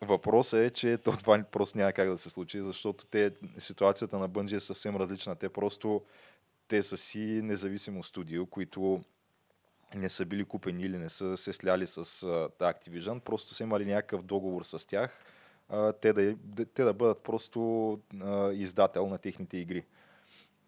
въпросът 0.00 0.60
е, 0.60 0.70
че 0.70 0.98
то 0.98 1.12
това 1.12 1.42
просто 1.42 1.78
няма 1.78 1.92
как 1.92 2.08
да 2.08 2.18
се 2.18 2.30
случи, 2.30 2.62
защото 2.62 3.06
те, 3.06 3.32
ситуацията 3.58 4.18
на 4.18 4.28
Bungie 4.28 4.56
е 4.56 4.60
съвсем 4.60 4.96
различна. 4.96 5.36
Те 5.36 5.48
просто 5.48 6.02
те 6.68 6.82
са 6.82 6.96
си 6.96 7.40
независимо 7.42 8.02
студио, 8.02 8.46
които 8.46 9.04
не 9.94 10.08
са 10.08 10.24
били 10.24 10.44
купени 10.44 10.82
или 10.82 10.98
не 10.98 11.08
са 11.08 11.36
се 11.36 11.52
сляли 11.52 11.86
с 11.86 12.04
uh, 12.04 12.48
Activision, 12.48 13.20
просто 13.20 13.54
са 13.54 13.62
имали 13.62 13.84
някакъв 13.84 14.22
договор 14.22 14.62
с 14.62 14.86
тях, 14.86 15.24
а, 15.68 15.92
те, 15.92 16.12
да, 16.12 16.36
те 16.74 16.84
да 16.84 16.92
бъдат 16.92 17.22
просто 17.22 17.92
а, 18.20 18.52
издател 18.52 19.06
на 19.06 19.18
техните 19.18 19.56
игри. 19.58 19.84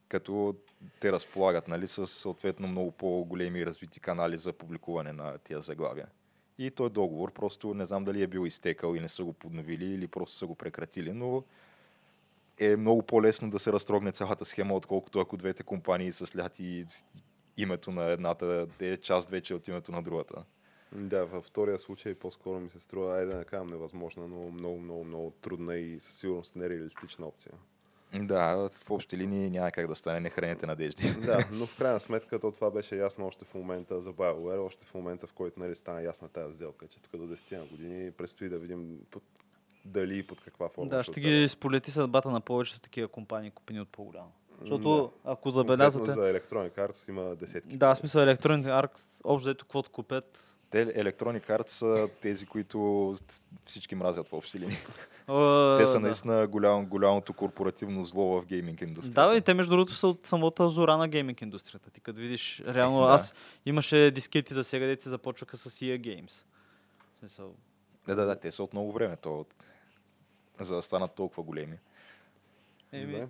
Като 0.08 0.56
те 1.00 1.12
разполагат 1.12 1.68
нали, 1.68 1.86
с 1.86 2.06
съответно 2.06 2.68
много 2.68 2.90
по-големи 2.90 3.66
развити 3.66 4.00
канали 4.00 4.36
за 4.36 4.52
публикуване 4.52 5.12
на 5.12 5.38
тия 5.38 5.60
заглавия. 5.60 6.06
И 6.66 6.70
той 6.70 6.90
договор 6.90 7.32
просто 7.32 7.74
не 7.74 7.86
знам 7.86 8.04
дали 8.04 8.22
е 8.22 8.26
бил 8.26 8.46
изтекал 8.46 8.94
и 8.94 9.00
не 9.00 9.08
са 9.08 9.24
го 9.24 9.32
подновили 9.32 9.84
или 9.84 10.08
просто 10.08 10.36
са 10.36 10.46
го 10.46 10.54
прекратили, 10.54 11.12
но 11.12 11.44
е 12.58 12.76
много 12.76 13.02
по-лесно 13.02 13.50
да 13.50 13.58
се 13.58 13.72
разтрогне 13.72 14.12
цялата 14.12 14.44
схема, 14.44 14.74
отколкото 14.74 15.20
ако 15.20 15.36
двете 15.36 15.62
компании 15.62 16.12
са 16.12 16.26
сляти 16.26 16.64
и 16.64 16.86
името 17.56 17.90
на 17.90 18.04
едната 18.04 18.66
е 18.80 18.96
част 18.96 19.30
вече 19.30 19.54
от 19.54 19.68
името 19.68 19.92
на 19.92 20.02
другата. 20.02 20.44
Да, 20.92 21.26
във 21.26 21.44
втория 21.44 21.78
случай 21.78 22.14
по-скоро 22.14 22.60
ми 22.60 22.70
се 22.70 22.80
струва, 22.80 23.14
айде 23.14 23.32
да 23.32 23.38
не 23.38 23.44
казвам 23.44 23.70
невъзможна, 23.70 24.28
но 24.28 24.50
много, 24.50 24.78
много, 24.78 25.04
много 25.04 25.30
трудна 25.30 25.76
и 25.76 26.00
със 26.00 26.16
сигурност 26.16 26.56
нереалистична 26.56 27.26
опция. 27.26 27.52
Да, 28.14 28.68
в 28.72 28.90
общи 28.90 29.16
линии 29.16 29.50
няма 29.50 29.70
как 29.70 29.86
да 29.86 29.94
стане, 29.94 30.20
не 30.20 30.30
храните 30.30 30.66
надежди. 30.66 31.14
Да, 31.26 31.48
но 31.52 31.66
в 31.66 31.76
крайна 31.76 32.00
сметка 32.00 32.38
то 32.38 32.52
това 32.52 32.70
беше 32.70 32.96
ясно 32.96 33.26
още 33.26 33.44
в 33.44 33.54
момента 33.54 34.00
за 34.00 34.12
BioWare, 34.12 34.66
още 34.66 34.84
в 34.84 34.94
момента 34.94 35.26
в 35.26 35.32
който 35.32 35.60
нали, 35.60 35.74
стана 35.74 36.02
ясна 36.02 36.28
тази 36.28 36.54
сделка, 36.54 36.86
че 36.86 37.00
тук 37.00 37.20
до 37.20 37.34
10 37.34 37.58
на 37.58 37.64
години 37.64 38.10
предстои 38.10 38.48
да 38.48 38.58
видим 38.58 38.98
под, 39.10 39.22
дали 39.84 40.18
и 40.18 40.22
под 40.22 40.40
каква 40.40 40.68
форма. 40.68 40.88
Да, 40.88 41.02
ще 41.04 41.20
ги 41.20 41.48
сполети 41.48 41.90
съдбата 41.90 42.30
на 42.30 42.40
повечето 42.40 42.80
такива 42.80 43.08
компании, 43.08 43.50
купени 43.50 43.80
от 43.80 43.88
по-голямо. 43.88 44.32
Защото 44.60 44.82
Да. 44.82 45.30
ако 45.30 45.42
Конкретно 45.42 45.50
забелязвате... 45.50 46.12
За 46.12 46.20
Electronic 46.20 46.72
Arts 46.72 47.08
има 47.08 47.36
десетки. 47.36 47.76
Да, 47.76 47.94
в 47.94 47.98
смисъл 47.98 48.22
Electronic 48.22 48.84
Arts, 48.84 49.20
общо 49.24 49.48
дето 49.48 49.64
каквото 49.64 49.90
купят. 49.90 50.51
Те, 50.72 50.86
Electronic 50.86 51.48
Arts 51.48 51.68
са 51.68 52.08
тези, 52.20 52.46
които 52.46 53.14
всички 53.66 53.94
мразят 53.94 54.28
в 54.28 54.32
общи 54.32 54.60
линии. 54.60 54.76
Те 55.78 55.86
са 55.86 56.00
наистина 56.00 56.46
голям, 56.46 56.86
голямото 56.86 57.32
корпоративно 57.32 58.04
зло 58.04 58.40
в 58.40 58.46
гейминг 58.46 58.80
индустрията. 58.80 59.28
Да, 59.28 59.36
и 59.36 59.40
те 59.40 59.54
между 59.54 59.70
другото 59.70 59.94
са 59.94 60.08
от 60.08 60.26
самата 60.26 60.68
зора 60.68 60.96
на 60.96 61.08
гейминг 61.08 61.42
индустрията. 61.42 61.90
Ти 61.90 62.00
като 62.00 62.18
видиш, 62.18 62.62
реално 62.66 63.06
Да. 63.06 63.12
аз 63.12 63.34
имаше 63.66 64.10
дискети 64.10 64.54
за 64.54 64.64
сега, 64.64 64.86
дете 64.86 65.08
започваха 65.08 65.56
с 65.56 65.70
EA 65.70 66.00
Games. 66.00 66.44
Да, 68.06 68.14
да, 68.14 68.26
да, 68.26 68.36
те 68.36 68.52
са 68.52 68.62
от 68.62 68.72
много 68.72 68.92
време, 68.92 69.16
то, 69.16 69.40
от... 69.40 69.54
за 70.60 70.74
да 70.74 70.82
станат 70.82 71.14
толкова 71.14 71.42
големи. 71.42 71.78
еми. 72.92 73.26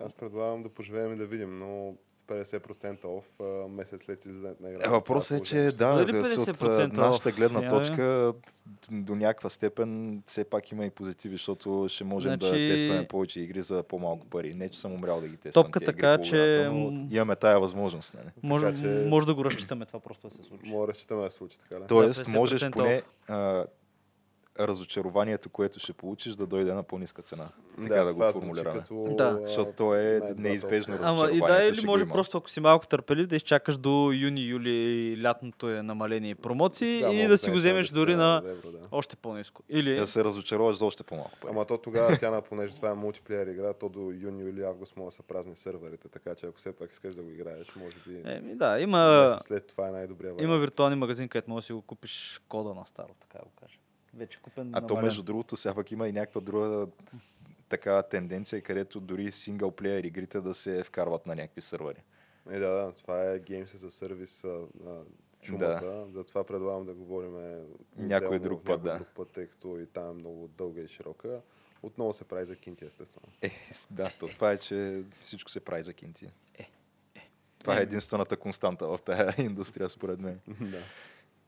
Аз 0.00 0.12
предлагам 0.12 0.62
да 0.62 0.68
поживеем 0.68 1.12
и 1.12 1.16
да 1.16 1.26
видим, 1.26 1.58
но 1.58 1.94
50% 2.28 3.04
оф 3.06 3.24
месец 3.68 4.04
след 4.04 4.26
излизането 4.26 4.62
на 4.62 4.68
Е, 4.68 4.72
играта. 4.72 4.90
въпросът 4.90 5.38
е, 5.38 5.42
че 5.42 5.56
да, 5.56 5.70
Дали 5.94 6.12
да, 6.12 6.18
от 6.18 6.26
50% 6.26 6.84
а, 6.84 6.96
нашата 6.98 7.32
гледна 7.32 7.62
Я, 7.62 7.68
точка 7.68 8.32
до 8.90 9.14
някаква 9.14 9.50
степен 9.50 10.22
все 10.26 10.44
пак 10.44 10.72
има 10.72 10.86
и 10.86 10.90
позитиви, 10.90 11.34
защото 11.34 11.86
ще 11.88 12.04
можем 12.04 12.32
да 12.32 12.46
Значи- 12.46 12.68
тестваме 12.68 13.06
повече 13.06 13.40
игри 13.40 13.62
за 13.62 13.82
по-малко 13.82 14.26
пари. 14.26 14.54
Не, 14.54 14.68
че 14.68 14.80
съм 14.80 14.92
умрял 14.92 15.20
да 15.20 15.28
ги 15.28 15.36
тествам 15.36 15.64
Топка 15.64 15.80
така, 15.80 16.18
че- 16.18 16.70
имаме 17.10 17.36
тая 17.36 17.58
възможност. 17.58 18.14
Нали? 18.14 18.26
Може, 18.42 18.66
Така 18.66 18.78
че- 18.78 19.06
може 19.08 19.26
да 19.26 19.34
го 19.34 19.44
разчитаме 19.44 19.86
това 19.86 20.00
просто 20.00 20.28
да 20.28 20.34
се 20.34 20.42
случи. 20.42 20.70
Мога 20.70 20.86
да 20.86 20.92
разчитаме 20.92 21.22
да 21.22 21.30
се 21.30 21.36
случи 21.36 21.58
така. 21.60 21.80
Да? 21.80 21.86
Тоест, 21.86 22.20
50% 22.20 22.32
можеш 22.32 22.70
поне 22.70 23.02
а, 23.28 23.64
разочарованието, 24.58 25.48
което 25.48 25.78
ще 25.78 25.92
получиш, 25.92 26.34
да 26.34 26.46
дойде 26.46 26.74
на 26.74 26.82
по-ниска 26.82 27.22
цена. 27.22 27.48
Така 27.82 27.94
да, 27.96 28.10
това 28.10 28.26
го 28.26 28.32
формулираме. 28.32 28.80
Като, 28.80 29.04
Да. 29.10 29.38
Защото 29.42 29.72
то 29.72 29.94
е 29.94 30.20
неизбежно. 30.36 30.98
Ама 31.02 31.30
и 31.30 31.40
да, 31.40 31.64
или 31.64 31.86
може 31.86 32.04
го 32.04 32.08
има. 32.08 32.12
просто, 32.14 32.38
ако 32.38 32.50
си 32.50 32.60
малко 32.60 32.86
търпелив, 32.86 33.26
да 33.26 33.36
изчакаш 33.36 33.76
до 33.76 33.90
юни, 34.12 34.40
юли, 34.42 34.76
лятното 35.22 35.70
е 35.70 35.82
намаление 35.82 36.30
и 36.30 36.34
промоции 36.34 37.00
Да, 37.00 37.08
и 37.08 37.26
да 37.26 37.38
си 37.38 37.46
го 37.46 37.52
не, 37.52 37.58
вземеш 37.58 37.88
дори 37.88 38.12
да 38.12 38.16
на 38.16 38.38
стане 38.38 38.52
евро, 38.52 38.70
да. 38.72 38.78
още 38.90 39.16
по-низко. 39.16 39.62
Или... 39.68 39.94
Да 39.94 40.06
се 40.06 40.24
разочароваш 40.24 40.76
за 40.76 40.84
още 40.84 41.02
по-малко 41.02 41.30
пари. 41.40 41.50
Ама 41.50 41.64
то 41.64 41.78
тогава 41.78 42.18
тя, 42.18 42.30
на- 42.30 42.42
понеже 42.42 42.74
това 42.74 42.90
е 42.90 42.94
мултиплеер 42.94 43.46
игра, 43.46 43.72
то 43.72 43.88
до 43.88 44.00
юни 44.12 44.42
или 44.42 44.62
август 44.62 44.96
могат 44.96 45.08
да 45.08 45.16
са 45.16 45.22
празни 45.22 45.56
сървърите, 45.56 46.08
така 46.08 46.34
че 46.34 46.46
ако 46.46 46.58
все 46.58 46.72
пак 46.72 46.92
искаш 46.92 47.14
да 47.14 47.22
го 47.22 47.30
играеш, 47.30 47.76
може 47.76 47.96
би 48.06 48.22
Еми 48.26 48.54
да, 48.54 48.80
има, 48.80 49.36
след 49.40 49.66
това 49.66 49.88
е 49.88 49.92
най-добрия 49.92 50.32
вариант. 50.32 50.44
има 50.44 50.58
виртуални 50.58 50.96
магазин, 50.96 51.28
където 51.28 51.50
можеш 51.50 51.64
да 51.64 51.66
си 51.66 51.72
го 51.72 51.82
купиш 51.82 52.40
кода 52.48 52.74
на 52.74 52.86
старо, 52.86 53.14
така 53.20 53.38
да 53.38 53.44
го 53.44 53.50
кажа. 53.56 53.78
Вече 54.16 54.40
купен 54.42 54.70
А 54.74 54.86
то 54.86 54.96
между 54.96 55.22
другото, 55.22 55.56
сега 55.56 55.74
пък 55.74 55.90
има 55.90 56.08
и 56.08 56.12
някаква 56.12 56.40
друга 56.40 56.86
така 57.68 58.02
тенденция, 58.02 58.62
където 58.62 59.00
дори 59.00 59.32
синглплеер 59.32 60.04
игрите 60.04 60.40
да 60.40 60.54
се 60.54 60.82
вкарват 60.82 61.26
на 61.26 61.34
някакви 61.34 61.60
сървъри. 61.60 62.02
Е, 62.50 62.58
да, 62.58 62.68
да, 62.68 62.92
това 62.92 63.22
е 63.22 63.40
Games 63.40 63.76
за 63.76 63.90
сервис 63.90 64.44
а, 64.44 64.48
на 64.84 65.02
чумата. 65.40 66.06
Затова 66.12 66.44
предлагам 66.44 66.86
да 66.86 66.94
говорим 66.94 67.64
Някой 67.96 68.38
друг 68.38 68.64
път, 68.64 68.82
да. 68.82 68.94
друг 68.94 69.08
път, 69.14 69.28
тъй 69.30 69.46
като 69.46 69.78
и 69.78 69.86
там 69.86 70.10
е 70.10 70.14
много 70.14 70.48
дълга 70.48 70.80
и 70.80 70.88
широка. 70.88 71.40
Отново 71.82 72.14
се 72.14 72.24
прави 72.24 72.44
за 72.46 72.56
кинти, 72.56 72.84
естествено. 72.84 73.26
Е, 73.42 73.50
да, 73.90 74.10
то 74.20 74.28
това 74.28 74.52
е, 74.52 74.58
че 74.58 75.02
всичко 75.20 75.50
се 75.50 75.60
прави 75.60 75.82
за 75.82 75.92
кинти. 75.92 76.28
Е, 76.58 76.70
Това 77.58 77.78
е 77.78 77.82
единствената 77.82 78.36
константа 78.36 78.86
в 78.86 78.98
тази 79.04 79.42
индустрия, 79.42 79.88
според 79.88 80.20
мен. 80.20 80.40
да. 80.60 80.82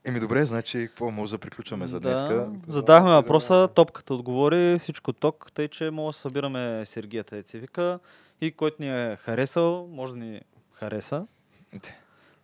Еми 0.09 0.19
добре, 0.19 0.45
значи 0.45 0.77
какво 0.79 1.11
може 1.11 1.31
да 1.31 1.37
приключваме 1.37 1.87
за 1.87 1.99
днеска? 1.99 2.33
Да, 2.35 2.47
задахме 2.67 3.09
Да, 3.09 3.15
въпроса, 3.15 3.67
топката 3.67 4.13
отговори, 4.13 4.79
всичко 4.79 5.13
ток, 5.13 5.51
тъй 5.53 5.67
че 5.67 5.89
може 5.89 6.15
да 6.15 6.19
събираме 6.19 6.85
Сергията 6.85 7.37
и 7.37 7.43
Цивика 7.43 7.99
и 8.41 8.51
който 8.51 8.75
ни 8.79 8.89
е 9.03 9.15
харесал, 9.15 9.87
може 9.87 10.13
да 10.13 10.19
ни 10.19 10.41
хареса, 10.73 11.25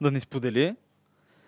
да 0.02 0.12
ни 0.12 0.20
сподели. 0.20 0.76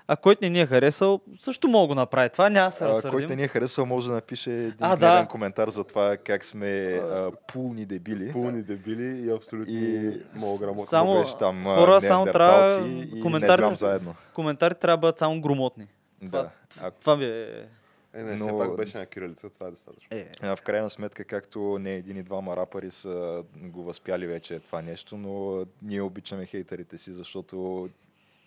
А 0.09 0.15
който 0.15 0.39
не 0.41 0.49
ни 0.49 0.61
е 0.61 0.65
харесал, 0.65 1.21
също 1.39 1.67
мога 1.67 1.83
да 1.83 1.87
го 1.87 1.95
направи. 1.95 2.29
Това 2.29 2.49
няма 2.49 2.71
се 2.71 2.83
А, 2.83 2.87
разсърдим. 2.87 3.11
който 3.11 3.29
не 3.29 3.35
ни 3.35 3.43
е 3.43 3.47
харесал, 3.47 3.85
може 3.85 4.07
да 4.07 4.13
напише 4.13 4.51
един 4.53 4.73
А, 4.79 4.95
да. 4.95 5.27
коментар 5.27 5.69
за 5.69 5.83
това 5.83 6.17
как 6.17 6.45
сме 6.45 6.67
а, 6.67 7.31
пулни 7.47 7.85
дебили. 7.85 8.31
Пълни 8.33 8.61
дебили 8.63 9.19
и 9.19 9.31
абсолютно 9.31 9.73
И 9.73 10.21
много 10.35 10.57
грамотни. 10.59 10.85
само- 10.85 11.13
Беше 11.15 11.37
там 11.37 11.63
хора, 11.65 12.01
само 12.01 12.25
трябва 12.25 12.81
и 12.81 13.21
коментарите- 13.21 13.61
не 13.61 13.67
знам 13.67 13.75
заедно. 13.75 14.15
Коментарите 14.33 14.79
трябва 14.79 14.97
да 14.97 15.01
бъдат 15.01 15.19
само 15.19 15.41
громотни. 15.41 15.87
Да. 16.21 16.49
А, 16.79 16.91
Това 16.91 17.15
ви 17.15 17.25
е... 17.25 17.69
Е, 18.13 18.23
не, 18.23 18.35
Но- 18.35 18.39
все 18.39 18.57
пак 18.59 18.75
беше 18.75 18.97
на 18.97 19.05
кирилица, 19.05 19.49
това 19.49 19.67
е 19.67 19.71
достатъчно. 19.71 20.07
е. 20.11 20.31
А, 20.41 20.55
В 20.55 20.61
крайна 20.61 20.89
сметка, 20.89 21.23
както 21.23 21.77
не 21.79 21.95
един 21.95 22.17
и 22.17 22.23
двама 22.23 22.55
рапъри 22.57 22.91
са 22.91 23.43
го 23.55 23.83
възпяли 23.83 24.27
вече 24.27 24.59
това 24.59 24.81
нещо, 24.81 25.17
но 25.17 25.65
ние 25.81 26.01
обичаме 26.01 26.45
хейтерите 26.45 26.97
си, 26.97 27.13
защото 27.13 27.89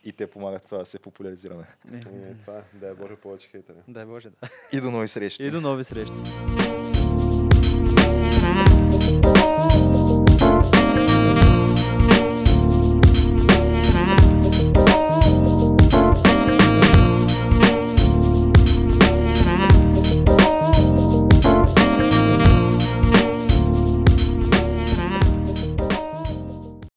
и 0.04 0.12
те 0.12 0.26
помагат 0.26 0.62
това 0.62 0.78
да 0.78 0.86
се 0.86 0.98
популяризираме. 0.98 1.64
е. 1.92 1.96
Е, 1.96 2.00
това 2.34 2.54
е, 2.54 2.62
дай 2.74 2.94
Боже 2.94 3.16
повече 3.16 3.48
хейтери. 3.48 3.76
Дай 3.88 4.04
Боже, 4.04 4.30
да. 4.30 4.48
И 4.72 4.80
до 4.80 4.90
нови 4.90 5.08
срещи! 5.08 5.42
И 5.42 5.50
до 5.50 5.60
нови 5.60 5.84
срещи. 5.84 6.14